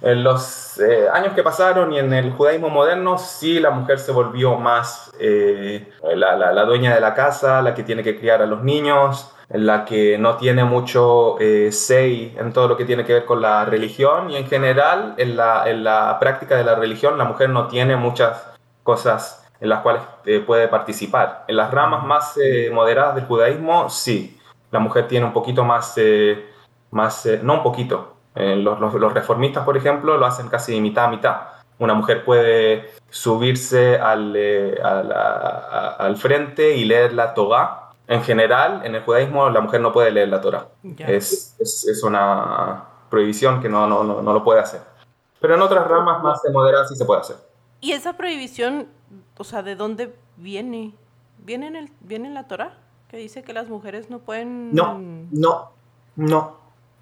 En 0.00 0.22
los 0.24 0.78
eh, 0.80 1.08
años 1.12 1.34
que 1.34 1.42
pasaron 1.44 1.92
y 1.92 1.98
en 1.98 2.12
el 2.12 2.32
judaísmo 2.32 2.68
moderno, 2.68 3.18
sí 3.18 3.58
la 3.60 3.70
mujer 3.70 3.98
se 4.00 4.10
volvió 4.12 4.56
más 4.56 5.12
eh, 5.20 5.88
la- 6.14 6.34
la 6.52 6.64
dueña 6.64 6.94
de 6.94 7.00
la 7.00 7.14
casa, 7.14 7.62
la 7.62 7.74
que 7.74 7.82
tiene 7.84 8.02
que 8.02 8.18
criar 8.18 8.40
a 8.42 8.46
los 8.46 8.62
niños, 8.62 9.32
en 9.50 9.66
la 9.66 9.84
que 9.84 10.18
no 10.18 10.36
tiene 10.36 10.64
mucho 10.64 11.40
eh, 11.40 11.70
en 11.90 12.52
todo 12.52 12.68
lo 12.68 12.76
que 12.76 12.84
tiene 12.84 13.04
que 13.04 13.14
ver 13.14 13.24
con 13.24 13.40
la 13.40 13.64
religión 13.64 14.30
y 14.30 14.36
en 14.36 14.46
general 14.46 15.14
en 15.16 15.36
la, 15.36 15.68
en 15.68 15.84
la 15.84 16.18
práctica 16.20 16.56
de 16.56 16.64
la 16.64 16.74
religión 16.74 17.16
la 17.16 17.24
mujer 17.24 17.48
no 17.48 17.66
tiene 17.68 17.96
muchas 17.96 18.44
cosas 18.82 19.48
en 19.60 19.68
las 19.68 19.80
cuales 19.80 20.02
eh, 20.24 20.40
puede 20.40 20.68
participar. 20.68 21.44
En 21.48 21.56
las 21.56 21.70
ramas 21.70 22.04
más 22.04 22.38
eh, 22.38 22.70
moderadas 22.72 23.16
del 23.16 23.24
judaísmo, 23.24 23.90
sí, 23.90 24.38
la 24.70 24.78
mujer 24.78 25.08
tiene 25.08 25.26
un 25.26 25.32
poquito 25.32 25.64
más, 25.64 25.94
eh, 25.96 26.46
más 26.90 27.28
no 27.42 27.54
un 27.54 27.62
poquito, 27.62 28.14
los, 28.34 28.78
los, 28.78 29.12
reformistas, 29.12 29.64
por 29.64 29.76
ejemplo, 29.76 30.16
lo 30.16 30.24
hacen 30.24 30.48
casi 30.48 30.80
mitad 30.80 31.06
a 31.06 31.08
mitad. 31.08 31.36
Una 31.80 31.94
mujer 31.94 32.24
puede 32.24 32.88
subirse 33.10 33.98
al, 33.98 34.36
al, 34.80 35.12
al 35.98 36.16
frente 36.16 36.76
y 36.76 36.84
leer 36.84 37.14
la 37.14 37.34
Torah, 37.34 37.87
en 38.08 38.22
general, 38.22 38.80
en 38.84 38.94
el 38.94 39.02
judaísmo, 39.02 39.50
la 39.50 39.60
mujer 39.60 39.82
no 39.82 39.92
puede 39.92 40.10
leer 40.10 40.28
la 40.28 40.40
Torah. 40.40 40.68
Es, 40.98 41.54
es, 41.58 41.86
es, 41.86 42.02
una 42.02 42.84
prohibición 43.10 43.60
que 43.60 43.68
no, 43.68 43.86
no, 43.86 44.02
no, 44.02 44.22
no, 44.22 44.32
lo 44.32 44.42
puede 44.42 44.60
hacer. 44.60 44.80
Pero 45.40 45.54
en 45.54 45.60
otras 45.60 45.86
ramas 45.86 46.22
más 46.22 46.40
moderadas 46.50 46.88
sí 46.88 46.96
se 46.96 47.04
puede 47.04 47.20
hacer. 47.20 47.36
¿Y 47.82 47.92
esa 47.92 48.14
prohibición, 48.14 48.88
o 49.36 49.44
sea, 49.44 49.62
de 49.62 49.76
dónde 49.76 50.14
viene? 50.38 50.94
¿Viene 51.44 51.66
en, 51.66 51.76
el, 51.76 51.90
viene 52.00 52.28
en 52.28 52.34
la 52.34 52.48
Torah? 52.48 52.78
Que 53.08 53.18
dice 53.18 53.42
que 53.42 53.52
las 53.52 53.68
mujeres 53.68 54.08
no 54.08 54.20
pueden... 54.20 54.74
No, 54.74 54.98
no, 55.30 55.70
no. 56.16 56.57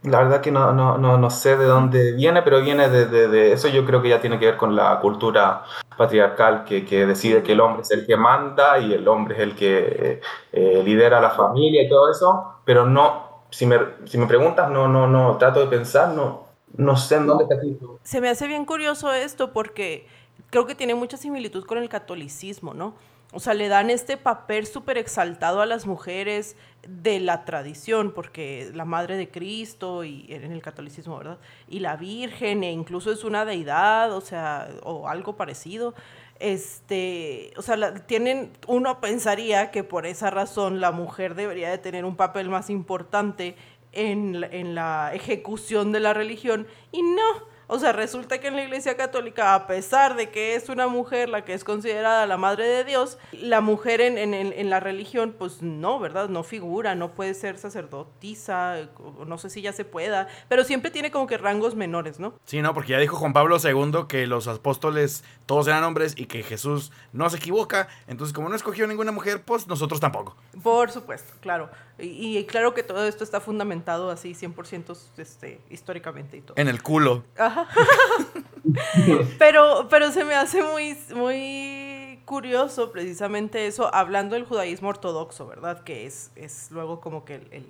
La 0.07 0.19
verdad 0.19 0.41
que 0.41 0.53
no, 0.53 0.73
no, 0.73 0.97
no, 0.99 1.19
no 1.19 1.31
sé 1.31 1.57
de 1.57 1.65
dónde 1.65 2.12
viene, 2.12 2.43
pero 2.43 2.61
viene 2.61 2.89
de, 2.89 3.07
de, 3.07 3.28
de, 3.28 3.53
Eso 3.53 3.69
yo 3.69 3.85
creo 3.85 4.01
que 4.01 4.09
ya 4.09 4.20
tiene 4.20 4.39
que 4.39 4.47
ver 4.47 4.57
con 4.57 4.77
la 4.77 5.01
cultura 5.01 5.65
patriarcal 5.97 6.65
que, 6.65 6.85
que 6.85 7.07
decide 7.07 7.43
que 7.43 7.53
el 7.53 7.61
hombre 7.61 7.83
es 7.83 7.91
el 7.91 8.07
que 8.07 8.16
manda 8.16 8.78
y 8.78 8.93
el 8.93 9.07
hombre 9.09 9.35
es 9.35 9.41
el 9.41 9.57
que 9.57 10.20
eh, 10.53 10.83
lidera 10.85 11.20
la 11.20 11.31
familia 11.31 11.83
y 11.83 11.89
todo 11.89 12.11
eso, 12.11 12.61
pero 12.65 12.87
no, 12.87 13.43
si 13.51 13.66
me, 13.66 13.78
si 14.05 14.19
me 14.19 14.27
preguntas, 14.27 14.70
no, 14.70 14.89
no, 14.89 15.07
no, 15.07 15.37
trato 15.39 15.61
de 15.61 15.66
pensar, 15.66 16.11
no, 16.11 16.45
no 16.77 16.97
sé 16.97 17.16
en 17.16 17.27
dónde 17.27 17.45
está 17.45 17.57
escrito. 17.57 17.99
Se 18.03 18.20
me 18.20 18.28
hace 18.28 18.47
bien 18.47 18.65
curioso 18.65 19.12
esto 19.12 19.53
porque 19.53 20.07
creo 20.51 20.66
que 20.66 20.74
tiene 20.74 20.95
mucha 20.95 21.16
similitud 21.16 21.65
con 21.65 21.78
el 21.78 21.89
catolicismo, 21.89 22.74
¿no? 22.74 22.95
O 23.37 23.39
sea, 23.39 23.53
le 23.53 23.69
dan 23.69 23.91
este 23.91 24.17
papel 24.17 24.67
súper 24.67 24.97
exaltado 24.97 25.61
a 25.61 25.67
las 25.67 25.85
mujeres 25.85 26.57
de 26.89 27.21
la 27.21 27.45
tradición, 27.45 28.13
porque 28.13 28.71
la 28.73 28.87
madre 28.87 29.19
de 29.19 29.29
Cristo 29.31 30.05
y 30.05 30.25
en 30.31 30.53
el 30.53 30.63
catolicismo, 30.63 31.19
¿verdad? 31.19 31.39
Y 31.69 31.81
la 31.81 31.97
Virgen, 31.97 32.65
e 32.65 32.73
incluso 32.73 33.13
es 33.13 33.25
una 33.25 33.45
deidad, 33.45 34.15
o 34.15 34.23
sea, 34.23 34.71
o 34.85 35.07
algo 35.07 35.37
parecido. 35.37 35.93
Este, 36.41 37.53
o 37.59 37.63
sea, 37.63 37.77
la, 37.77 38.07
tienen, 38.07 38.53
uno 38.69 39.03
pensaría 39.03 39.71
que 39.71 39.85
por 39.85 40.07
esa 40.07 40.31
razón 40.31 40.81
la 40.81 40.91
mujer 40.91 41.35
debería 41.35 41.69
de 41.69 41.77
tener 41.77 42.07
un 42.07 42.17
papel 42.17 42.49
más 42.49 42.71
importante 42.71 43.55
en, 43.93 44.45
en 44.51 44.75
la 44.75 45.11
ejecución 45.13 45.93
de 45.93 46.01
la 46.01 46.15
religión, 46.15 46.67
y 46.91 47.03
no. 47.03 47.56
O 47.68 47.78
sea, 47.78 47.93
resulta 47.93 48.38
que 48.38 48.47
en 48.48 48.56
la 48.56 48.62
Iglesia 48.62 48.97
Católica, 48.97 49.55
a 49.55 49.66
pesar 49.66 50.14
de 50.14 50.30
que 50.30 50.55
es 50.55 50.68
una 50.68 50.86
mujer 50.86 51.28
la 51.28 51.44
que 51.44 51.52
es 51.52 51.64
considerada 51.64 52.26
la 52.26 52.36
madre 52.36 52.64
de 52.66 52.84
Dios, 52.84 53.18
la 53.32 53.60
mujer 53.60 54.01
en, 54.01 54.18
en, 54.18 54.34
en 54.34 54.70
la 54.70 54.78
religión, 54.78 55.34
pues 55.36 55.62
no, 55.62 55.98
¿verdad? 55.98 56.28
No 56.28 56.44
figura, 56.44 56.94
no 56.94 57.12
puede 57.12 57.34
ser 57.34 57.59
sacerdotisa, 57.59 58.88
no 59.26 59.38
sé 59.38 59.51
si 59.51 59.62
ya 59.62 59.72
se 59.72 59.84
pueda, 59.84 60.28
pero 60.48 60.62
siempre 60.62 60.93
tiene 60.93 61.10
como 61.10 61.26
que 61.26 61.38
rangos 61.38 61.74
menores, 61.74 62.20
¿no? 62.20 62.34
Sí, 62.44 62.62
no, 62.62 62.72
porque 62.72 62.93
ya 62.93 62.98
dijo 62.98 63.16
Juan 63.16 63.32
Pablo 63.32 63.56
II 63.62 64.06
que 64.09 64.26
los 64.26 64.47
apóstoles 64.47 65.24
todos 65.47 65.66
eran 65.66 65.82
hombres 65.82 66.14
y 66.16 66.26
que 66.26 66.43
Jesús 66.44 66.93
no 67.12 67.28
se 67.30 67.38
equivoca, 67.38 67.88
entonces 68.06 68.32
como 68.32 68.48
no 68.48 68.55
escogió 68.55 68.86
ninguna 68.86 69.10
mujer, 69.10 69.43
pues 69.44 69.66
nosotros 69.66 69.98
tampoco. 69.98 70.36
Por 70.62 70.90
supuesto, 70.90 71.32
claro. 71.40 71.68
Y, 71.98 72.38
y 72.38 72.44
claro 72.44 72.74
que 72.74 72.82
todo 72.82 73.06
esto 73.06 73.24
está 73.24 73.40
fundamentado 73.40 74.10
así 74.10 74.34
100% 74.34 74.97
este, 75.16 75.60
históricamente 75.70 76.36
y 76.36 76.43
todo. 76.43 76.55
En 76.59 76.68
el 76.68 76.82
culo. 76.82 77.24
Ajá. 77.38 77.56
pero, 79.39 79.87
pero 79.89 80.12
se 80.12 80.24
me 80.24 80.35
hace 80.35 80.62
muy, 80.62 80.97
muy 81.15 82.20
curioso 82.24 82.93
precisamente 82.93 83.66
eso, 83.66 83.95
hablando 83.95 84.35
del 84.35 84.45
judaísmo 84.45 84.89
ortodoxo, 84.89 85.47
¿verdad? 85.47 85.83
Que 85.83 86.07
es, 86.07 86.33
es 86.37 86.70
luego 86.70 87.01
como 87.01 87.24
que 87.24 87.37
el, 87.37 87.49
el, 87.53 87.66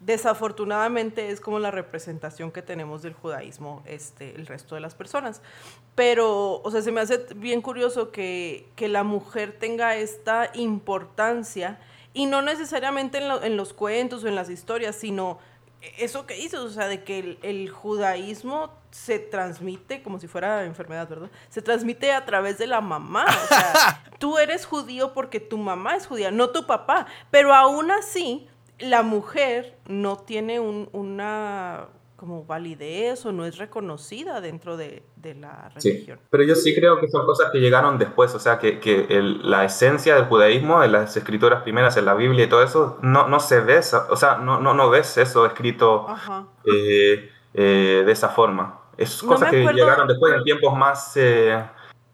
desafortunadamente 0.00 1.30
es 1.30 1.40
como 1.40 1.58
la 1.58 1.70
representación 1.70 2.50
que 2.50 2.62
tenemos 2.62 3.02
del 3.02 3.12
judaísmo 3.12 3.82
este, 3.84 4.34
el 4.34 4.46
resto 4.46 4.74
de 4.74 4.80
las 4.80 4.94
personas. 4.94 5.42
Pero, 5.94 6.60
o 6.62 6.70
sea, 6.70 6.82
se 6.82 6.92
me 6.92 7.00
hace 7.00 7.18
bien 7.36 7.60
curioso 7.60 8.10
que, 8.10 8.68
que 8.76 8.88
la 8.88 9.04
mujer 9.04 9.56
tenga 9.58 9.96
esta 9.96 10.50
importancia 10.54 11.78
y 12.14 12.26
no 12.26 12.42
necesariamente 12.42 13.18
en, 13.18 13.28
lo, 13.28 13.42
en 13.42 13.56
los 13.56 13.72
cuentos 13.72 14.24
o 14.24 14.28
en 14.28 14.34
las 14.34 14.50
historias, 14.50 14.96
sino 14.96 15.38
eso 15.98 16.26
que 16.26 16.34
dices, 16.34 16.60
o 16.60 16.70
sea, 16.70 16.88
de 16.88 17.04
que 17.04 17.18
el, 17.18 17.38
el, 17.42 17.70
judaísmo 17.70 18.70
se 18.90 19.18
transmite 19.18 20.02
como 20.02 20.18
si 20.18 20.26
fuera 20.26 20.64
enfermedad, 20.64 21.08
¿verdad? 21.08 21.30
Se 21.48 21.62
transmite 21.62 22.12
a 22.12 22.24
través 22.24 22.58
de 22.58 22.66
la 22.66 22.80
mamá. 22.80 23.24
O 23.24 23.46
sea, 23.46 24.04
tú 24.18 24.38
eres 24.38 24.66
judío 24.66 25.12
porque 25.12 25.40
tu 25.40 25.58
mamá 25.58 25.96
es 25.96 26.06
judía, 26.06 26.30
no 26.30 26.50
tu 26.50 26.66
papá. 26.66 27.06
Pero 27.30 27.54
aún 27.54 27.90
así, 27.90 28.48
la 28.78 29.02
mujer 29.02 29.78
no 29.86 30.16
tiene 30.18 30.60
un, 30.60 30.88
una 30.92 31.88
como 32.20 32.44
validez 32.44 33.24
o 33.24 33.32
no 33.32 33.46
es 33.46 33.56
reconocida 33.56 34.42
dentro 34.42 34.76
de, 34.76 35.02
de 35.16 35.34
la 35.34 35.70
religión. 35.74 36.18
Sí, 36.18 36.24
pero 36.28 36.44
yo 36.44 36.54
sí 36.54 36.74
creo 36.74 37.00
que 37.00 37.08
son 37.08 37.24
cosas 37.24 37.50
que 37.50 37.60
llegaron 37.60 37.96
después, 37.96 38.34
o 38.34 38.38
sea, 38.38 38.58
que, 38.58 38.78
que 38.78 39.06
el, 39.08 39.50
la 39.50 39.64
esencia 39.64 40.16
del 40.16 40.26
judaísmo, 40.26 40.84
en 40.84 40.92
las 40.92 41.16
escrituras 41.16 41.62
primeras, 41.62 41.96
en 41.96 42.04
la 42.04 42.12
Biblia 42.12 42.44
y 42.44 42.48
todo 42.48 42.62
eso, 42.62 42.98
no, 43.00 43.26
no 43.28 43.40
se 43.40 43.60
ve, 43.60 43.78
o 43.78 44.16
sea, 44.16 44.36
no, 44.36 44.60
no, 44.60 44.74
no 44.74 44.90
ves 44.90 45.16
eso 45.16 45.46
escrito 45.46 46.08
eh, 46.66 47.30
eh, 47.54 48.02
de 48.04 48.12
esa 48.12 48.28
forma. 48.28 48.79
Es 49.00 49.22
cosas 49.22 49.48
no 49.48 49.50
que 49.50 49.60
acuerdo. 49.62 49.78
llegaron 49.78 50.06
después 50.06 50.34
en 50.34 50.44
tiempos 50.44 50.76
más, 50.76 51.16
eh, 51.16 51.62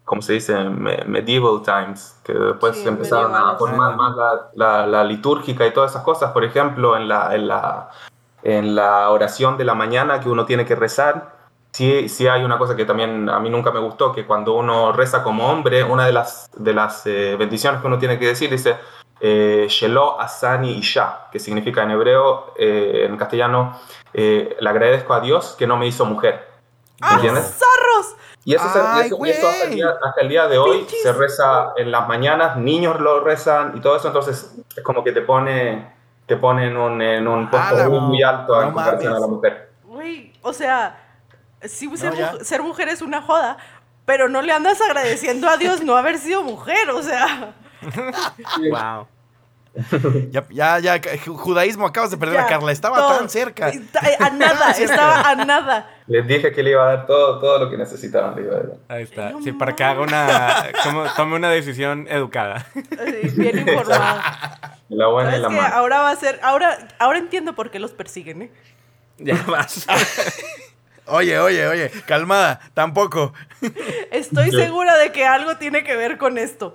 como 0.05 0.23
se 0.23 0.35
dice, 0.35 0.57
medieval 0.65 1.63
times, 1.63 2.19
que 2.25 2.33
después 2.33 2.77
sí, 2.77 2.87
empezaron 2.87 3.35
a 3.35 3.57
formar 3.57 3.97
más 3.97 4.17
la, 4.17 4.51
la, 4.55 4.87
la, 4.87 5.05
litúrgica 5.05 5.67
y 5.67 5.73
todas 5.73 5.91
esas 5.91 6.03
cosas, 6.03 6.33
por 6.33 6.45
ejemplo, 6.45 6.97
en 6.97 7.09
la... 7.09 7.35
En 7.35 7.49
la 7.49 7.91
en 8.47 8.77
la 8.77 9.11
oración 9.11 9.59
de 9.59 9.65
la 9.65 9.75
mañana 9.75 10.21
que 10.21 10.29
uno 10.29 10.47
tiene 10.47 10.65
que 10.65 10.77
rezar, 10.77 11.33
sí, 11.73 12.09
sí 12.09 12.29
hay 12.29 12.45
una 12.45 12.59
cosa 12.59 12.77
que 12.77 12.85
también 12.85 13.29
a 13.29 13.41
mí 13.41 13.51
nunca 13.51 13.73
me 13.73 13.81
gustó, 13.81 14.13
que 14.13 14.25
cuando 14.25 14.55
uno 14.55 14.93
reza 14.93 15.25
como 15.25 15.51
hombre, 15.51 15.83
una 15.83 16.07
de 16.07 16.13
las, 16.13 16.49
de 16.57 16.73
las 16.73 17.05
eh, 17.09 17.35
bendiciones 17.37 17.81
que 17.81 17.89
uno 17.89 17.99
tiene 17.99 18.21
que 18.21 18.27
decir 18.27 18.49
dice, 18.49 18.77
eh, 19.19 19.67
Shelo 19.69 20.21
Asani 20.21 20.79
Isha, 20.79 21.27
que 21.33 21.41
significa 21.41 21.83
en 21.83 21.91
hebreo, 21.91 22.55
eh, 22.57 23.07
en 23.09 23.17
castellano, 23.17 23.77
eh, 24.15 24.57
le 24.61 24.69
agradezco 24.69 25.13
a 25.13 25.21
Dios 25.21 25.57
que 25.59 25.67
no 25.67 25.77
me 25.77 25.89
hizo 25.89 26.05
mujer. 26.05 26.56
¿Entiendes? 27.01 27.45
¡Zarros! 27.45 28.17
Y 28.45 28.55
eso, 28.55 28.65
Ay, 28.75 29.07
eso, 29.07 29.25
eso 29.25 29.49
hasta, 29.49 29.65
el 29.65 29.75
día, 29.75 29.89
hasta, 30.03 30.21
el 30.21 30.29
día, 30.29 30.47
de 30.47 30.57
hoy 30.57 30.79
Pinches. 30.79 31.03
se 31.03 31.13
reza 31.13 31.73
en 31.77 31.91
las 31.91 32.07
mañanas, 32.07 32.57
niños 32.57 33.01
lo 33.01 33.21
rezan 33.21 33.73
y 33.77 33.81
todo 33.81 33.97
eso, 33.97 34.07
entonces 34.07 34.55
es 34.77 34.83
como 34.85 35.03
que 35.03 35.11
te 35.11 35.21
pone 35.21 35.97
te 36.27 36.37
pone 36.37 36.67
en 36.67 36.77
un, 36.77 37.01
en 37.01 37.27
un 37.27 37.49
puesto 37.49 37.77
ah, 37.77 37.89
muy, 37.89 38.01
muy 38.01 38.23
alto 38.23 38.55
no 38.55 38.63
en 38.63 38.73
comparación 38.73 39.13
mames. 39.13 39.25
a 39.25 39.27
la 39.27 39.33
mujer. 39.33 39.71
Güey, 39.85 40.33
o 40.43 40.53
sea, 40.53 40.97
sí, 41.63 41.89
ser, 41.97 42.19
no, 42.19 42.45
ser, 42.45 42.63
mujer 42.63 42.89
es 42.89 43.01
una 43.01 43.23
joda, 43.23 43.57
pero 44.05 44.29
no 44.29 44.43
le 44.43 44.53
andas 44.53 44.81
agradeciendo 44.81 45.49
a 45.49 45.57
Dios 45.57 45.83
no 45.83 45.97
haber 45.97 46.19
sido 46.19 46.43
mujer, 46.43 46.91
o 46.91 47.03
sea. 47.03 47.55
wow. 48.71 49.07
ya, 50.31 50.47
ya, 50.51 50.79
ya, 50.79 51.01
judaísmo, 51.27 51.87
acabas 51.87 52.11
de 52.11 52.17
perder 52.17 52.37
ya, 52.37 52.45
a 52.45 52.49
Carla, 52.49 52.73
estaba 52.73 52.97
todo, 52.97 53.19
tan 53.19 53.29
cerca. 53.29 53.71
A 54.21 54.31
nada, 54.31 54.71
estaba 54.73 55.31
a 55.31 55.35
nada. 55.45 55.91
Les 56.07 56.27
dije 56.27 56.53
que 56.53 56.63
le 56.63 56.71
iba 56.71 56.83
a 56.83 56.97
dar 56.97 57.07
todo, 57.07 57.41
todo 57.41 57.59
lo 57.59 57.71
que 57.71 57.77
necesitaban. 57.77 58.37
Le 58.37 58.43
iba 58.43 58.57
a 58.57 58.59
dar. 58.59 58.77
Ahí 58.89 59.03
está, 59.03 59.33
sí, 59.43 59.53
para 59.53 59.75
que 59.75 59.85
haga 59.85 60.01
una, 60.01 60.67
como, 60.83 61.05
tome 61.15 61.37
una 61.37 61.51
decisión 61.51 62.07
educada. 62.09 62.67
Sí, 62.75 63.31
bien 63.37 63.59
informada. 63.59 64.61
La 64.89 65.09
buena 65.09 65.37
y 65.37 65.41
la 65.41 65.49
mala. 65.49 65.69
Ahora 65.69 65.99
va 65.99 66.11
a 66.11 66.17
ser, 66.17 66.39
ahora, 66.45 66.79
ahora 67.01 67.19
entiendo 67.19 67.57
por 67.57 67.73
qué 67.73 67.81
los 67.81 67.91
persiguen, 67.91 68.43
¿eh? 68.43 68.51
Ya 69.19 69.35
vas. 69.49 69.85
Oye, 71.07 71.39
oye, 71.39 71.67
oye, 71.67 71.91
calmada, 72.07 72.61
tampoco. 72.73 73.33
Estoy 74.11 74.51
segura 74.51 74.97
de 74.97 75.13
que 75.13 75.25
algo 75.25 75.57
tiene 75.57 75.83
que 75.83 75.97
ver 75.97 76.19
con 76.19 76.39
esto. 76.39 76.75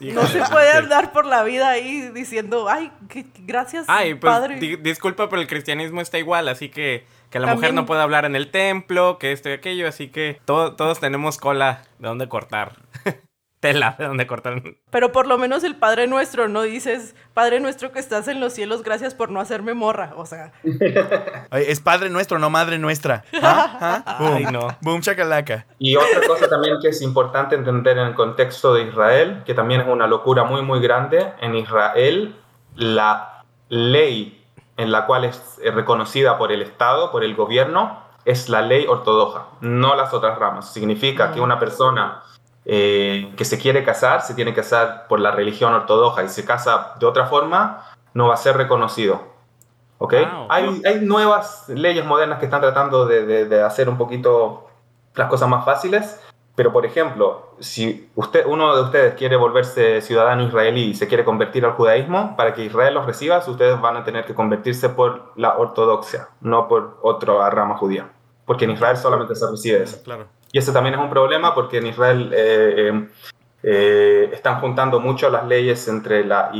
No 0.00 0.26
se 0.26 0.40
puede 0.42 0.70
andar 0.72 1.12
por 1.12 1.26
la 1.26 1.42
vida 1.42 1.70
ahí 1.70 2.10
diciendo, 2.14 2.68
ay, 2.68 2.90
que, 3.08 3.26
gracias, 3.40 3.86
ay, 3.88 4.14
pues, 4.14 4.32
padre. 4.32 4.56
Di 4.56 4.76
disculpa, 4.76 5.28
pero 5.28 5.42
el 5.42 5.48
cristianismo 5.48 6.00
está 6.00 6.18
igual, 6.18 6.48
así 6.48 6.68
que, 6.68 7.04
que 7.30 7.38
la 7.38 7.46
También... 7.46 7.56
mujer 7.56 7.74
no 7.74 7.86
puede 7.86 8.02
hablar 8.02 8.24
en 8.24 8.36
el 8.36 8.50
templo, 8.50 9.18
que 9.18 9.32
esto 9.32 9.48
y 9.48 9.52
aquello, 9.52 9.88
así 9.88 10.08
que 10.08 10.40
to 10.44 10.74
todos 10.74 11.00
tenemos 11.00 11.38
cola 11.38 11.82
de 11.98 12.08
dónde 12.08 12.28
cortar. 12.28 12.76
Tela 13.60 13.96
de 13.98 14.06
dónde 14.06 14.26
cortar. 14.26 14.62
Pero 14.90 15.12
por 15.12 15.26
lo 15.26 15.36
menos 15.38 15.64
el 15.64 15.74
Padre 15.76 16.06
Nuestro, 16.06 16.48
no 16.48 16.62
dices, 16.62 17.16
Padre 17.34 17.60
Nuestro 17.60 17.90
que 17.92 17.98
estás 17.98 18.28
en 18.28 18.40
los 18.40 18.52
cielos, 18.52 18.82
gracias 18.82 19.14
por 19.14 19.30
no 19.30 19.40
hacerme 19.40 19.74
morra, 19.74 20.12
o 20.16 20.26
sea. 20.26 20.52
es 21.52 21.80
Padre 21.80 22.10
Nuestro, 22.10 22.38
no 22.38 22.50
Madre 22.50 22.78
Nuestra. 22.78 23.24
¿Ah? 23.42 24.04
¿Ah? 24.06 24.16
Boom. 24.20 24.34
Ay, 24.34 24.44
no. 24.46 24.68
Boom, 24.80 25.00
chacalaca. 25.00 25.66
Y 25.78 25.96
otra 25.96 26.26
cosa 26.26 26.48
también 26.48 26.76
que 26.80 26.88
es 26.88 27.02
importante 27.02 27.56
entender 27.56 27.98
en 27.98 28.08
el 28.08 28.14
contexto 28.14 28.74
de 28.74 28.84
Israel, 28.84 29.42
que 29.44 29.54
también 29.54 29.80
es 29.80 29.88
una 29.88 30.06
locura 30.06 30.44
muy, 30.44 30.62
muy 30.62 30.80
grande, 30.80 31.32
en 31.40 31.54
Israel 31.56 32.36
la 32.76 33.44
ley 33.68 34.38
en 34.76 34.92
la 34.92 35.06
cual 35.06 35.24
es 35.24 35.58
eh, 35.62 35.70
reconocida 35.72 36.38
por 36.38 36.52
el 36.52 36.62
Estado, 36.62 37.10
por 37.10 37.24
el 37.24 37.34
gobierno, 37.34 38.00
es 38.24 38.48
la 38.48 38.62
ley 38.62 38.86
ortodoxa, 38.86 39.46
no 39.60 39.96
las 39.96 40.14
otras 40.14 40.38
ramas. 40.38 40.72
Significa 40.72 41.32
que 41.32 41.40
una 41.40 41.58
persona 41.58 42.22
eh, 42.68 43.32
que 43.36 43.44
se 43.44 43.58
quiere 43.58 43.82
casar 43.82 44.20
se 44.20 44.34
tiene 44.34 44.52
que 44.52 44.60
casar 44.60 45.06
por 45.08 45.20
la 45.20 45.30
religión 45.30 45.72
ortodoxa 45.72 46.22
y 46.22 46.28
se 46.28 46.44
casa 46.44 46.94
de 47.00 47.06
otra 47.06 47.26
forma, 47.26 47.84
no 48.14 48.28
va 48.28 48.34
a 48.34 48.36
ser 48.36 48.56
reconocido. 48.56 49.20
¿Ok? 49.98 50.14
Hay, 50.48 50.82
hay, 50.84 51.00
nuevas 51.00 51.68
leyes 51.68 52.04
modernas 52.04 52.38
que 52.38 52.44
están 52.44 52.60
tratando 52.60 53.06
de, 53.06 53.46
de 53.46 53.62
hacer 53.62 53.88
un 53.88 53.98
poquito 53.98 54.68
las 55.14 55.28
cosas 55.28 55.48
más 55.48 55.64
fáciles, 55.64 56.20
pero, 56.58 56.72
por 56.72 56.84
ejemplo, 56.84 57.54
si 57.60 58.10
usted, 58.16 58.44
uno 58.44 58.74
de 58.74 58.82
ustedes 58.82 59.14
quiere 59.14 59.36
volverse 59.36 60.00
ciudadano 60.00 60.42
israelí 60.42 60.86
y 60.86 60.94
se 60.94 61.06
quiere 61.06 61.24
convertir 61.24 61.64
al 61.64 61.74
judaísmo, 61.74 62.34
para 62.36 62.52
que 62.52 62.64
Israel 62.64 62.94
los 62.94 63.06
reciba, 63.06 63.38
ustedes 63.38 63.80
van 63.80 63.96
a 63.96 64.02
tener 64.02 64.24
que 64.24 64.34
convertirse 64.34 64.88
por 64.88 65.30
la 65.36 65.56
ortodoxia, 65.56 66.30
no 66.40 66.66
por 66.66 66.98
otra 67.02 67.48
rama 67.50 67.76
judía. 67.76 68.10
Porque 68.44 68.64
en 68.64 68.72
Israel 68.72 68.96
solamente 68.96 69.36
se 69.36 69.48
recibe 69.48 69.84
eso. 69.84 70.02
Claro. 70.02 70.26
Y 70.52 70.58
ese 70.58 70.72
también 70.72 70.94
es 70.94 71.00
un 71.00 71.10
problema 71.10 71.54
porque 71.54 71.78
en 71.78 71.86
Israel 71.86 72.32
eh, 72.32 72.74
eh, 72.76 73.08
eh, 73.62 74.30
están 74.32 74.60
juntando 74.60 75.00
mucho 75.00 75.28
las 75.28 75.46
leyes 75.46 75.86
entre 75.88 76.24
la, 76.24 76.50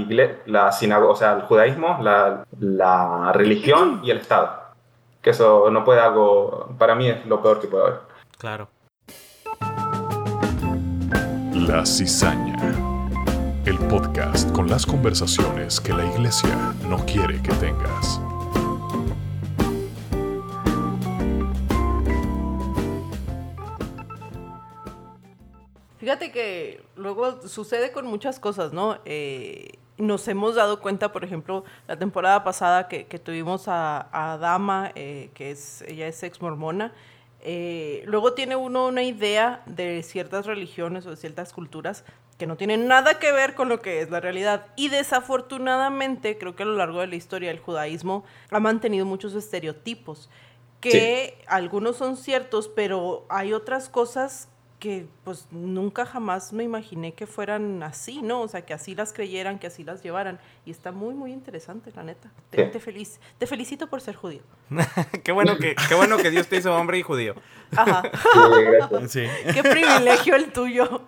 la 0.46 0.72
sinagoga, 0.72 1.12
o 1.12 1.16
sea, 1.16 1.32
el 1.34 1.42
judaísmo, 1.42 1.98
la, 2.02 2.44
la 2.60 3.32
religión 3.32 4.00
y 4.02 4.10
el 4.10 4.18
Estado. 4.18 4.68
Que 5.22 5.30
eso 5.30 5.70
no 5.70 5.84
puede 5.84 6.00
algo, 6.00 6.74
para 6.78 6.94
mí 6.94 7.08
es 7.08 7.24
lo 7.26 7.42
peor 7.42 7.60
que 7.60 7.68
puede 7.68 7.84
haber. 7.84 8.00
Claro. 8.38 8.68
La 11.54 11.84
Cizaña, 11.84 12.56
el 13.64 13.78
podcast 13.88 14.52
con 14.52 14.68
las 14.68 14.86
conversaciones 14.86 15.80
que 15.80 15.92
la 15.92 16.04
iglesia 16.04 16.74
no 16.88 16.98
quiere 17.04 17.42
que 17.42 17.52
tengas. 17.54 18.20
Fíjate 26.08 26.32
que 26.32 26.80
luego 26.96 27.46
sucede 27.46 27.92
con 27.92 28.06
muchas 28.06 28.40
cosas, 28.40 28.72
¿no? 28.72 28.96
Eh, 29.04 29.72
nos 29.98 30.26
hemos 30.26 30.54
dado 30.54 30.80
cuenta, 30.80 31.12
por 31.12 31.22
ejemplo, 31.22 31.64
la 31.86 31.98
temporada 31.98 32.44
pasada 32.44 32.88
que, 32.88 33.04
tuvimos 33.18 33.64
a, 33.66 34.38
Dama, 34.40 34.90
eh, 34.94 35.28
que 35.34 35.50
es, 35.50 35.82
ella 35.82 36.06
es 36.06 36.22
ex 36.22 36.40
mormona, 36.40 36.94
eh, 37.42 38.04
luego 38.06 38.32
tiene 38.32 38.56
uno 38.56 38.86
una 38.86 39.02
idea 39.02 39.62
de 39.66 40.02
ciertas 40.02 40.46
religiones 40.46 41.04
o 41.04 41.10
de 41.10 41.16
ciertas 41.16 41.52
culturas 41.52 42.06
que 42.38 42.46
no 42.46 42.56
tienen 42.56 42.88
nada 42.88 43.18
que 43.18 43.30
ver 43.30 43.54
con 43.54 43.68
lo 43.68 43.82
que 43.82 44.00
es 44.00 44.08
la 44.08 44.20
realidad. 44.20 44.64
Y 44.76 44.88
desafortunadamente, 44.88 46.38
creo 46.38 46.56
que 46.56 46.62
a 46.62 46.66
lo 46.66 46.76
largo 46.76 47.02
de 47.02 47.08
la 47.08 47.16
historia 47.16 47.50
el 47.50 47.58
judaísmo 47.58 48.24
ha 48.50 48.60
mantenido 48.60 49.04
muchos 49.04 49.34
estereotipos, 49.34 50.30
que 50.80 51.44
algunos 51.48 51.96
son 51.96 52.16
ciertos, 52.16 52.68
pero 52.68 53.26
hay 53.28 53.52
otras 53.52 53.90
cosas 53.90 54.48
que 54.78 55.06
pues 55.24 55.48
nunca 55.50 56.06
jamás 56.06 56.52
me 56.52 56.62
imaginé 56.62 57.12
que 57.12 57.26
fueran 57.26 57.82
así, 57.82 58.22
¿no? 58.22 58.42
O 58.42 58.48
sea, 58.48 58.64
que 58.64 58.74
así 58.74 58.94
las 58.94 59.12
creyeran, 59.12 59.58
que 59.58 59.66
así 59.66 59.84
las 59.84 60.02
llevaran. 60.02 60.38
Y 60.64 60.70
está 60.70 60.92
muy, 60.92 61.14
muy 61.14 61.32
interesante, 61.32 61.90
la 61.94 62.04
neta. 62.04 62.30
Te, 62.50 62.68
feliz, 62.78 63.20
te 63.38 63.46
felicito 63.46 63.88
por 63.88 64.00
ser 64.00 64.14
judío. 64.14 64.42
qué, 65.24 65.32
bueno 65.32 65.58
que, 65.58 65.74
qué 65.88 65.94
bueno 65.94 66.16
que 66.16 66.30
Dios 66.30 66.46
te 66.46 66.56
hizo 66.56 66.74
hombre 66.74 66.98
y 66.98 67.02
judío. 67.02 67.34
Ajá. 67.76 68.02
Sí, 69.08 69.26
Qué 69.52 69.62
privilegio 69.62 70.36
el 70.36 70.52
tuyo. 70.52 71.02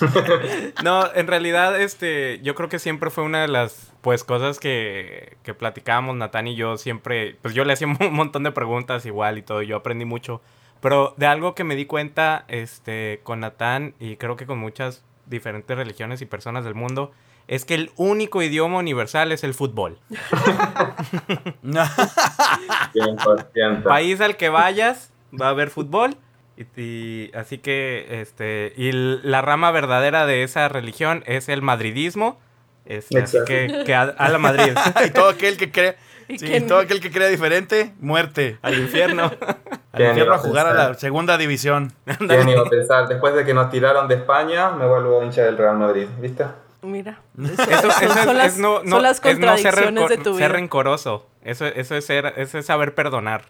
no, 0.84 1.14
en 1.14 1.26
realidad, 1.26 1.80
este, 1.80 2.40
yo 2.42 2.54
creo 2.54 2.68
que 2.68 2.78
siempre 2.78 3.10
fue 3.10 3.24
una 3.24 3.42
de 3.42 3.48
las, 3.48 3.92
pues, 4.02 4.24
cosas 4.24 4.58
que, 4.58 5.36
que 5.42 5.54
platicábamos 5.54 6.16
Natán 6.16 6.46
y 6.46 6.54
yo 6.54 6.76
siempre, 6.76 7.36
pues 7.42 7.54
yo 7.54 7.64
le 7.64 7.72
hacía 7.72 7.86
un 7.86 8.12
montón 8.12 8.42
de 8.42 8.52
preguntas 8.52 9.06
igual 9.06 9.38
y 9.38 9.42
todo, 9.42 9.62
yo 9.62 9.76
aprendí 9.76 10.04
mucho 10.04 10.40
pero 10.80 11.14
de 11.16 11.26
algo 11.26 11.54
que 11.54 11.64
me 11.64 11.76
di 11.76 11.86
cuenta 11.86 12.44
este, 12.48 13.20
con 13.24 13.40
Natán 13.40 13.94
y 13.98 14.16
creo 14.16 14.36
que 14.36 14.46
con 14.46 14.58
muchas 14.58 15.04
diferentes 15.26 15.76
religiones 15.76 16.22
y 16.22 16.26
personas 16.26 16.64
del 16.64 16.74
mundo, 16.74 17.12
es 17.48 17.64
que 17.64 17.74
el 17.74 17.90
único 17.96 18.42
idioma 18.42 18.78
universal 18.78 19.32
es 19.32 19.42
el 19.42 19.54
fútbol. 19.54 19.98
País 23.84 24.20
al 24.20 24.36
que 24.36 24.50
vayas 24.50 25.12
va 25.38 25.46
a 25.46 25.50
haber 25.50 25.70
fútbol. 25.70 26.16
Y, 26.76 27.30
así 27.34 27.58
que, 27.58 28.20
este, 28.20 28.72
y 28.76 28.90
la 28.92 29.40
rama 29.42 29.70
verdadera 29.70 30.26
de 30.26 30.42
esa 30.42 30.68
religión 30.68 31.22
es 31.26 31.48
el 31.48 31.62
madridismo. 31.62 32.38
Este, 32.84 33.20
así 33.20 33.38
que, 33.46 33.84
que 33.86 33.94
a, 33.94 34.28
la 34.28 34.38
Madrid. 34.38 34.74
y 35.06 35.10
todo 35.10 35.28
aquel 35.28 35.56
que 35.56 35.70
cree, 35.70 35.96
sí, 36.38 36.60
todo 36.62 36.78
aquel 36.78 37.00
que 37.00 37.10
crea 37.10 37.28
diferente, 37.28 37.94
muerte. 38.00 38.58
Al 38.62 38.78
infierno. 38.78 39.30
Al 39.92 40.02
infierno 40.04 40.34
a 40.34 40.38
jugar 40.38 40.66
a 40.66 40.74
la 40.74 40.94
segunda 40.94 41.36
división. 41.38 41.92
¿Quién 42.18 42.48
iba 42.48 42.60
a 42.60 42.66
pensar? 42.66 43.08
Después 43.08 43.34
de 43.34 43.44
que 43.44 43.52
nos 43.54 43.70
tiraron 43.70 44.06
de 44.06 44.16
España, 44.16 44.70
me 44.70 44.86
vuelvo 44.86 45.24
hincha 45.24 45.42
del 45.42 45.56
Real 45.56 45.76
Madrid, 45.76 46.06
¿viste? 46.20 46.44
Mira. 46.82 47.20
Eso, 47.36 47.90
son, 47.90 48.36
las, 48.36 48.58
no, 48.58 48.82
las 49.00 49.20
contradicciones 49.20 50.08
de 50.08 50.18
tu 50.18 50.34
vida. 50.34 50.46
Ser 50.46 50.52
rencoroso. 50.52 51.26
Eso, 51.42 51.66
eso, 51.66 51.96
es 51.96 52.04
ser, 52.04 52.34
eso 52.36 52.58
es 52.58 52.66
saber 52.66 52.94
perdonar. 52.94 53.46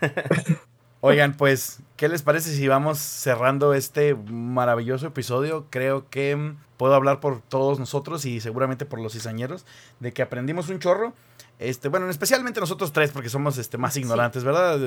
Oigan, 1.00 1.34
pues, 1.34 1.80
¿qué 1.96 2.08
les 2.08 2.22
parece 2.22 2.50
si 2.50 2.68
vamos 2.68 2.98
cerrando 2.98 3.72
este 3.74 4.14
maravilloso 4.14 5.06
episodio? 5.06 5.66
Creo 5.70 6.08
que 6.10 6.54
puedo 6.76 6.94
hablar 6.94 7.20
por 7.20 7.40
todos 7.40 7.78
nosotros 7.78 8.24
y 8.24 8.40
seguramente 8.40 8.84
por 8.84 9.00
los 9.00 9.12
cizañeros 9.12 9.64
de 10.00 10.12
que 10.12 10.22
aprendimos 10.22 10.68
un 10.68 10.78
chorro. 10.78 11.12
Este, 11.58 11.88
bueno, 11.88 12.08
especialmente 12.08 12.60
nosotros 12.60 12.92
tres, 12.92 13.10
porque 13.10 13.28
somos 13.28 13.58
este, 13.58 13.78
más 13.78 13.96
ignorantes, 13.96 14.44
¿verdad? 14.44 14.78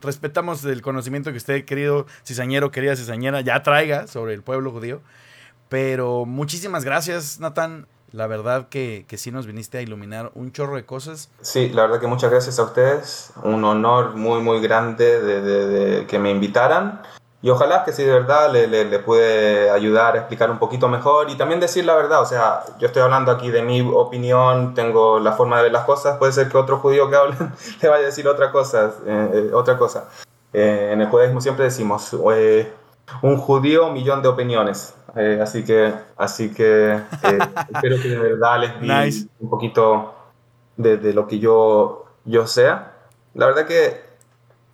Respetamos 0.00 0.64
el 0.64 0.80
conocimiento 0.80 1.32
que 1.32 1.38
usted, 1.38 1.64
querido 1.64 2.06
cizañero, 2.24 2.70
querida 2.70 2.94
cizañera, 2.94 3.40
ya 3.40 3.62
traiga 3.62 4.06
sobre 4.06 4.34
el 4.34 4.42
pueblo 4.42 4.70
judío. 4.70 5.00
Pero 5.68 6.24
muchísimas 6.24 6.84
gracias, 6.84 7.40
Natán. 7.40 7.88
La 8.12 8.28
verdad 8.28 8.68
que, 8.68 9.06
que 9.08 9.18
sí 9.18 9.32
nos 9.32 9.44
viniste 9.44 9.78
a 9.78 9.82
iluminar 9.82 10.30
un 10.34 10.52
chorro 10.52 10.76
de 10.76 10.86
cosas. 10.86 11.30
Sí, 11.40 11.70
la 11.70 11.82
verdad 11.82 11.98
que 11.98 12.06
muchas 12.06 12.30
gracias 12.30 12.60
a 12.60 12.62
ustedes. 12.62 13.32
Un 13.42 13.64
honor 13.64 14.14
muy, 14.14 14.40
muy 14.40 14.60
grande 14.60 15.20
de, 15.20 15.40
de 15.42 16.06
que 16.06 16.20
me 16.20 16.30
invitaran. 16.30 17.02
Y 17.44 17.50
ojalá 17.50 17.84
que 17.84 17.92
si 17.92 18.02
de 18.02 18.10
verdad 18.10 18.50
le, 18.50 18.66
le, 18.66 18.98
puede 19.00 19.68
ayudar 19.68 20.14
a 20.14 20.20
explicar 20.20 20.50
un 20.50 20.58
poquito 20.58 20.88
mejor 20.88 21.28
y 21.28 21.36
también 21.36 21.60
decir 21.60 21.84
la 21.84 21.94
verdad. 21.94 22.22
O 22.22 22.24
sea, 22.24 22.64
yo 22.78 22.86
estoy 22.86 23.02
hablando 23.02 23.30
aquí 23.30 23.50
de 23.50 23.60
mi 23.60 23.82
opinión, 23.82 24.72
tengo 24.72 25.18
la 25.18 25.32
forma 25.32 25.58
de 25.58 25.64
ver 25.64 25.72
las 25.72 25.84
cosas. 25.84 26.16
Puede 26.16 26.32
ser 26.32 26.48
que 26.48 26.56
otro 26.56 26.78
judío 26.78 27.10
que 27.10 27.16
hable 27.16 27.36
le 27.82 27.88
vaya 27.90 28.02
a 28.02 28.06
decir 28.06 28.26
otra 28.26 28.50
cosa. 28.50 28.94
Eh, 29.06 29.30
eh, 29.34 29.50
otra 29.52 29.76
cosa. 29.76 30.08
Eh, 30.54 30.88
en 30.94 31.02
el 31.02 31.08
judaísmo 31.08 31.42
siempre 31.42 31.66
decimos, 31.66 32.14
un 33.20 33.36
judío, 33.36 33.90
millón 33.90 34.22
de 34.22 34.28
opiniones. 34.28 34.94
así 35.42 35.66
que, 35.66 35.92
así 36.16 36.50
que 36.50 36.94
espero 37.74 38.00
que 38.00 38.08
de 38.08 38.18
verdad 38.20 38.58
les 38.58 38.80
di 38.80 39.28
un 39.40 39.50
poquito 39.50 40.14
de, 40.78 40.96
de, 40.96 41.12
lo 41.12 41.26
que 41.26 41.38
yo, 41.38 42.06
yo 42.24 42.46
sea. 42.46 42.94
La 43.34 43.44
verdad 43.44 43.66
que 43.66 44.13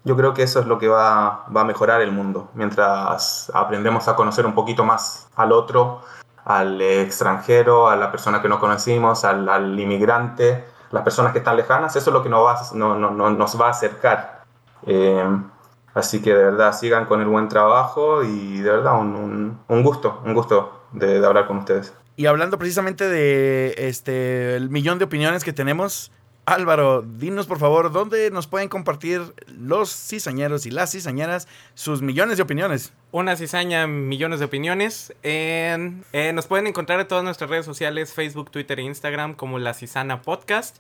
yo 0.04 0.16
creo 0.16 0.34
que 0.34 0.42
eso 0.42 0.60
es 0.60 0.66
lo 0.66 0.78
que 0.78 0.88
va, 0.88 1.44
va, 1.54 1.60
a 1.60 1.64
mejorar 1.64 2.00
el 2.00 2.12
mundo, 2.12 2.48
mientras 2.54 3.50
aprendemos 3.54 4.08
a 4.08 4.16
conocer 4.16 4.46
un 4.46 4.54
poquito 4.54 4.84
más 4.84 5.28
al 5.36 5.52
otro, 5.52 6.00
al 6.44 6.80
extranjero, 6.80 7.88
a 7.88 7.96
la 7.96 8.10
persona 8.10 8.40
que 8.40 8.48
no 8.48 8.58
conocimos, 8.58 9.24
al, 9.24 9.48
al 9.48 9.78
inmigrante, 9.78 10.64
las 10.90 11.02
personas 11.02 11.32
que 11.32 11.38
están 11.38 11.56
lejanas, 11.56 11.94
eso 11.96 12.10
es 12.10 12.14
lo 12.14 12.22
que 12.22 12.28
nos 12.28 12.44
va, 12.44 12.60
no, 12.74 12.96
no, 12.96 13.30
nos 13.30 13.60
va 13.60 13.68
a 13.68 13.70
acercar. 13.70 14.44
Eh, 14.86 15.24
así 15.94 16.22
que 16.22 16.34
de 16.34 16.44
verdad 16.44 16.72
sigan 16.72 17.04
con 17.04 17.20
el 17.20 17.28
buen 17.28 17.48
trabajo 17.48 18.24
y 18.24 18.60
de 18.60 18.70
verdad 18.70 18.98
un, 18.98 19.58
un, 19.68 19.82
gusto, 19.82 20.20
un 20.24 20.34
gusto 20.34 20.86
de, 20.92 21.20
de 21.20 21.26
hablar 21.26 21.46
con 21.46 21.58
ustedes. 21.58 21.92
Y 22.16 22.26
hablando 22.26 22.58
precisamente 22.58 23.08
de 23.08 23.74
este 23.76 24.56
el 24.56 24.68
millón 24.68 24.98
de 24.98 25.04
opiniones 25.04 25.44
que 25.44 25.52
tenemos, 25.52 26.12
Álvaro, 26.50 27.02
dinos 27.02 27.46
por 27.46 27.58
favor, 27.58 27.92
¿dónde 27.92 28.30
nos 28.30 28.46
pueden 28.46 28.68
compartir 28.68 29.20
los 29.46 29.90
cizañeros 29.90 30.66
y 30.66 30.70
las 30.70 30.92
cizañeras 30.92 31.46
sus 31.74 32.02
millones 32.02 32.38
de 32.38 32.42
opiniones? 32.42 32.92
Una 33.12 33.36
cizaña, 33.36 33.86
millones 33.86 34.40
de 34.40 34.46
opiniones. 34.46 35.14
En, 35.22 36.04
eh, 36.12 36.32
nos 36.32 36.46
pueden 36.46 36.66
encontrar 36.66 36.98
en 37.00 37.06
todas 37.06 37.22
nuestras 37.22 37.50
redes 37.50 37.66
sociales, 37.66 38.12
Facebook, 38.12 38.50
Twitter 38.50 38.80
e 38.80 38.82
Instagram 38.82 39.34
como 39.34 39.58
La 39.58 39.74
Cisana 39.74 40.22
Podcast. 40.22 40.78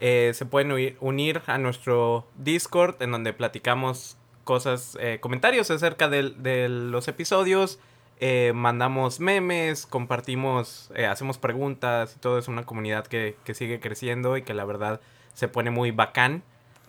Eh, 0.00 0.32
se 0.34 0.44
pueden 0.44 0.96
unir 1.00 1.42
a 1.46 1.58
nuestro 1.58 2.26
Discord 2.36 3.00
en 3.00 3.12
donde 3.12 3.32
platicamos 3.32 4.16
cosas, 4.42 4.98
eh, 5.00 5.18
comentarios 5.20 5.70
acerca 5.70 6.08
de, 6.08 6.68
los 6.68 7.06
episodios. 7.06 7.78
Mandamos 8.54 9.18
memes, 9.20 9.86
compartimos, 9.86 10.90
hacemos 11.08 11.38
preguntas 11.38 12.14
y 12.16 12.20
todo 12.20 12.38
es 12.38 12.48
una 12.48 12.64
comunidad 12.64 13.06
que, 13.06 13.36
que, 13.44 13.54
sigue 13.54 13.80
creciendo 13.80 14.36
y 14.36 14.42
que 14.42 14.54
la 14.54 14.64
verdad 14.64 15.00
se 15.34 15.48
pone 15.48 15.70
muy 15.70 15.90
bacán. 15.90 16.42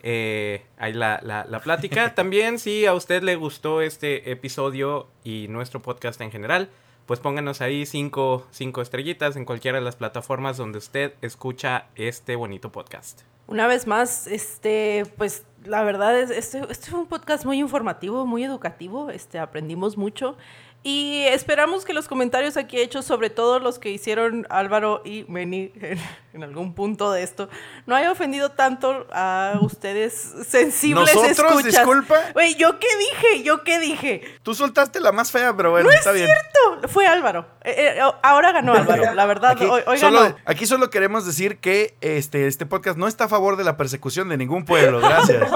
Eh, 0.06 0.62
ahí 0.76 0.92
la, 0.92 1.18
la, 1.22 1.60
plática. 1.60 2.14
También, 2.14 2.58
si 2.58 2.84
a 2.84 2.92
usted 2.92 3.22
le 3.22 3.36
gustó 3.36 3.80
este 3.80 4.30
episodio 4.30 5.08
y 5.24 5.48
nuestro 5.48 5.80
podcast 5.80 6.20
en 6.20 6.30
general, 6.30 6.68
pues 7.06 7.20
pónganos 7.20 7.62
ahí 7.62 7.86
cinco, 7.86 8.46
cinco 8.50 8.82
estrellitas 8.82 9.34
en 9.36 9.46
cualquiera 9.46 9.78
de 9.78 9.84
las 9.84 9.96
plataformas 9.96 10.58
donde 10.58 10.76
usted 10.76 11.14
escucha 11.22 11.86
este 11.94 12.36
bonito 12.36 12.70
podcast. 12.70 13.22
Una 13.46 13.66
vez 13.66 13.86
más, 13.86 14.26
este, 14.26 15.04
pues 15.16 15.44
la 15.64 15.82
verdad 15.82 16.18
es, 16.18 16.28
este, 16.30 16.62
este 16.70 16.90
fue 16.90 17.00
un 17.00 17.06
podcast 17.06 17.46
muy 17.46 17.58
informativo, 17.58 18.26
muy 18.26 18.44
educativo, 18.44 19.08
este, 19.08 19.38
aprendimos 19.38 19.96
mucho 19.96 20.36
y 20.86 21.24
esperamos 21.28 21.86
que 21.86 21.94
los 21.94 22.08
comentarios 22.08 22.58
aquí 22.58 22.78
hechos, 22.78 23.06
sobre 23.06 23.30
todo 23.30 23.58
los 23.58 23.78
que 23.78 23.88
hicieron 23.88 24.46
Álvaro 24.50 25.00
y 25.02 25.24
Meni 25.28 25.72
en, 26.34 26.42
algún 26.42 26.74
punto 26.74 27.10
de 27.10 27.22
esto, 27.22 27.48
no 27.86 27.96
haya 27.96 28.12
ofendido 28.12 28.50
tanto 28.50 29.06
a 29.10 29.54
ustedes 29.62 30.12
sensibles 30.46 31.14
¿Nosotros? 31.14 31.64
Disculpa. 31.64 32.16
Güey, 32.34 32.56
¿yo 32.56 32.78
qué 32.78 32.86
dije? 32.98 33.42
¿Yo 33.42 33.64
qué 33.64 33.78
dije? 33.78 34.38
Tú 34.42 34.54
soltaste 34.54 35.00
la 35.00 35.10
más 35.10 35.32
fea, 35.32 35.56
pero 35.56 35.70
bueno, 35.70 35.88
no 35.88 35.94
está 35.94 36.10
es 36.10 36.16
bien. 36.16 36.26
cierto! 36.26 36.88
Fue 36.88 37.06
Álvaro. 37.06 37.46
Eh, 37.62 37.96
eh, 37.96 38.00
ahora 38.22 38.52
ganó 38.52 38.74
Álvaro, 38.74 39.14
la 39.14 39.24
verdad. 39.24 39.52
Aquí, 39.52 39.64
hoy, 39.64 39.80
hoy 39.86 39.96
solo, 39.96 40.20
ganó. 40.22 40.36
aquí 40.44 40.66
solo 40.66 40.90
queremos 40.90 41.24
decir 41.24 41.60
que 41.60 41.96
este, 42.02 42.46
este 42.46 42.66
podcast 42.66 42.98
no 42.98 43.08
está 43.08 43.24
a 43.24 43.28
favor 43.28 43.56
de 43.56 43.64
la 43.64 43.78
persecución 43.78 44.28
de 44.28 44.36
ningún 44.36 44.66
pueblo. 44.66 45.00
Gracias. 45.00 45.50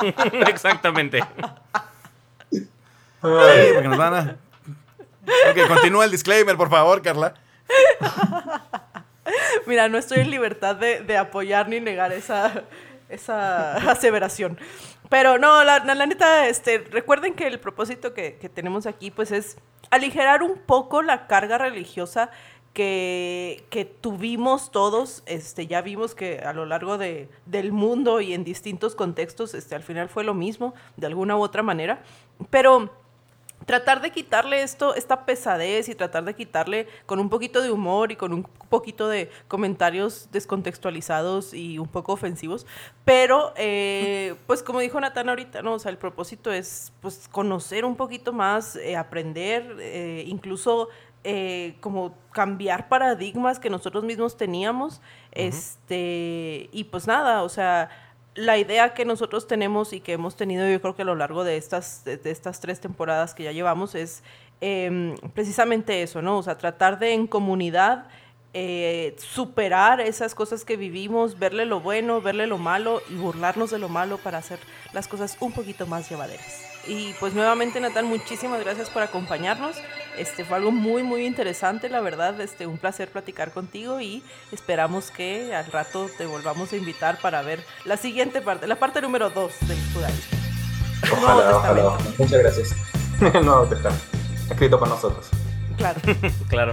Exactamente. 0.48 1.22
Sí, 2.50 2.68
porque 3.20 3.88
nos 3.88 3.98
van 3.98 4.14
a... 4.14 4.36
Ok, 5.22 5.68
continúa 5.68 6.04
el 6.04 6.10
disclaimer, 6.10 6.56
por 6.56 6.70
favor, 6.70 7.02
Carla. 7.02 7.34
Mira, 9.66 9.88
no 9.88 9.98
estoy 9.98 10.20
en 10.20 10.30
libertad 10.30 10.76
de, 10.76 11.00
de 11.00 11.16
apoyar 11.16 11.68
ni 11.68 11.80
negar 11.80 12.12
esa, 12.12 12.64
esa 13.08 13.74
aseveración. 13.90 14.58
Pero 15.08 15.38
no, 15.38 15.62
la, 15.62 15.80
la, 15.80 15.94
la 15.94 16.06
neta, 16.06 16.48
este, 16.48 16.78
recuerden 16.78 17.34
que 17.34 17.46
el 17.46 17.60
propósito 17.60 18.14
que, 18.14 18.36
que, 18.36 18.48
tenemos 18.48 18.86
aquí, 18.86 19.10
pues, 19.10 19.30
es 19.30 19.58
aligerar 19.90 20.42
un 20.42 20.58
poco 20.58 21.02
la 21.02 21.26
carga 21.26 21.58
religiosa 21.58 22.30
que, 22.72 23.64
que 23.70 23.84
tuvimos 23.84 24.70
todos. 24.70 25.22
Este, 25.26 25.66
ya 25.66 25.82
vimos 25.82 26.14
que 26.14 26.38
a 26.38 26.52
lo 26.52 26.64
largo 26.64 26.98
de, 26.98 27.28
del 27.46 27.72
mundo 27.72 28.20
y 28.20 28.32
en 28.32 28.42
distintos 28.42 28.94
contextos, 28.94 29.54
este, 29.54 29.74
al 29.74 29.82
final 29.82 30.08
fue 30.08 30.24
lo 30.24 30.34
mismo, 30.34 30.74
de 30.96 31.06
alguna 31.06 31.36
u 31.36 31.42
otra 31.42 31.62
manera. 31.62 32.02
Pero 32.50 32.90
tratar 33.66 34.00
de 34.00 34.10
quitarle 34.10 34.62
esto, 34.62 34.94
esta 34.94 35.24
pesadez 35.24 35.88
y 35.88 35.94
tratar 35.94 36.24
de 36.24 36.34
quitarle 36.34 36.86
con 37.06 37.18
un 37.18 37.28
poquito 37.28 37.62
de 37.62 37.70
humor 37.70 38.12
y 38.12 38.16
con 38.16 38.32
un 38.32 38.42
poquito 38.68 39.08
de 39.08 39.30
comentarios 39.48 40.28
descontextualizados 40.32 41.54
y 41.54 41.78
un 41.78 41.88
poco 41.88 42.12
ofensivos. 42.12 42.66
Pero, 43.04 43.52
eh, 43.56 44.34
pues 44.46 44.62
como 44.62 44.80
dijo 44.80 45.00
Natán 45.00 45.28
ahorita, 45.28 45.62
¿no? 45.62 45.74
O 45.74 45.78
sea, 45.78 45.90
el 45.90 45.98
propósito 45.98 46.52
es 46.52 46.92
pues 47.00 47.28
conocer 47.28 47.84
un 47.84 47.96
poquito 47.96 48.32
más, 48.32 48.76
eh, 48.76 48.96
aprender, 48.96 49.76
eh, 49.80 50.24
incluso 50.26 50.88
eh, 51.24 51.76
como 51.80 52.16
cambiar 52.32 52.88
paradigmas 52.88 53.60
que 53.60 53.70
nosotros 53.70 54.02
mismos 54.02 54.36
teníamos. 54.36 54.94
Uh 54.94 54.98
-huh. 54.98 55.02
Este, 55.32 56.68
y 56.72 56.84
pues 56.84 57.06
nada, 57.06 57.44
o 57.44 57.48
sea, 57.48 57.90
la 58.34 58.58
idea 58.58 58.94
que 58.94 59.04
nosotros 59.04 59.46
tenemos 59.46 59.92
y 59.92 60.00
que 60.00 60.12
hemos 60.12 60.36
tenido 60.36 60.68
yo 60.68 60.80
creo 60.80 60.96
que 60.96 61.02
a 61.02 61.04
lo 61.04 61.14
largo 61.14 61.44
de 61.44 61.56
estas, 61.56 62.04
de, 62.04 62.20
estas 62.24 62.60
tres 62.60 62.80
temporadas 62.80 63.34
que 63.34 63.42
ya 63.42 63.52
llevamos 63.52 63.94
es 63.94 64.22
eh, 64.60 65.14
precisamente 65.34 66.02
eso, 66.02 66.22
¿no? 66.22 66.38
O 66.38 66.42
sea, 66.42 66.56
tratar 66.56 66.98
de 66.98 67.12
en 67.12 67.26
comunidad 67.26 68.06
eh, 68.54 69.16
superar 69.18 70.02
esas 70.02 70.34
cosas 70.34 70.66
que 70.66 70.76
vivimos, 70.76 71.38
verle 71.38 71.64
lo 71.64 71.80
bueno, 71.80 72.20
verle 72.20 72.46
lo 72.46 72.58
malo 72.58 73.00
y 73.08 73.14
burlarnos 73.14 73.70
de 73.70 73.78
lo 73.78 73.88
malo 73.88 74.18
para 74.18 74.38
hacer 74.38 74.58
las 74.92 75.08
cosas 75.08 75.38
un 75.40 75.52
poquito 75.52 75.86
más 75.86 76.10
llevaderas. 76.10 76.60
Y 76.86 77.14
pues 77.14 77.32
nuevamente, 77.32 77.80
Natal, 77.80 78.04
muchísimas 78.04 78.60
gracias 78.60 78.90
por 78.90 79.02
acompañarnos. 79.02 79.76
Este 80.16 80.44
fue 80.44 80.58
algo 80.58 80.70
muy, 80.70 81.02
muy 81.02 81.26
interesante, 81.26 81.88
la 81.88 82.00
verdad. 82.00 82.40
Este, 82.40 82.66
un 82.66 82.78
placer 82.78 83.08
platicar 83.08 83.52
contigo 83.52 84.00
y 84.00 84.22
esperamos 84.50 85.10
que 85.10 85.54
al 85.54 85.66
rato 85.66 86.10
te 86.18 86.26
volvamos 86.26 86.72
a 86.72 86.76
invitar 86.76 87.18
para 87.20 87.42
ver 87.42 87.64
la 87.84 87.96
siguiente 87.96 88.42
parte, 88.42 88.66
la 88.66 88.76
parte 88.76 89.00
número 89.00 89.30
2 89.30 89.52
del 89.68 89.78
judaísmo. 89.92 90.38
Ojalá, 91.12 91.56
ojalá. 91.56 91.98
Muchas 92.18 92.38
gracias. 92.40 92.76
Nuevo 93.20 93.64
Testamento. 93.66 94.04
Escrito 94.50 94.78
por 94.78 94.88
nosotros. 94.88 95.28
Claro. 95.76 96.00
claro. 96.48 96.72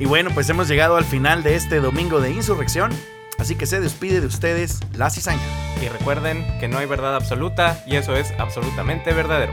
y 0.00 0.06
bueno, 0.06 0.30
pues 0.32 0.48
hemos 0.48 0.68
llegado 0.68 0.96
al 0.96 1.04
final 1.04 1.42
de 1.42 1.54
este 1.54 1.80
domingo 1.80 2.20
de 2.20 2.30
insurrección. 2.30 2.90
Así 3.38 3.54
que 3.54 3.66
se 3.66 3.80
despide 3.80 4.20
de 4.20 4.26
ustedes 4.26 4.80
la 4.94 5.10
cizaña. 5.10 5.42
Y 5.82 5.88
recuerden 5.88 6.58
que 6.58 6.68
no 6.68 6.78
hay 6.78 6.86
verdad 6.86 7.14
absoluta 7.14 7.84
y 7.86 7.96
eso 7.96 8.16
es 8.16 8.32
absolutamente 8.38 9.12
verdadero. 9.12 9.52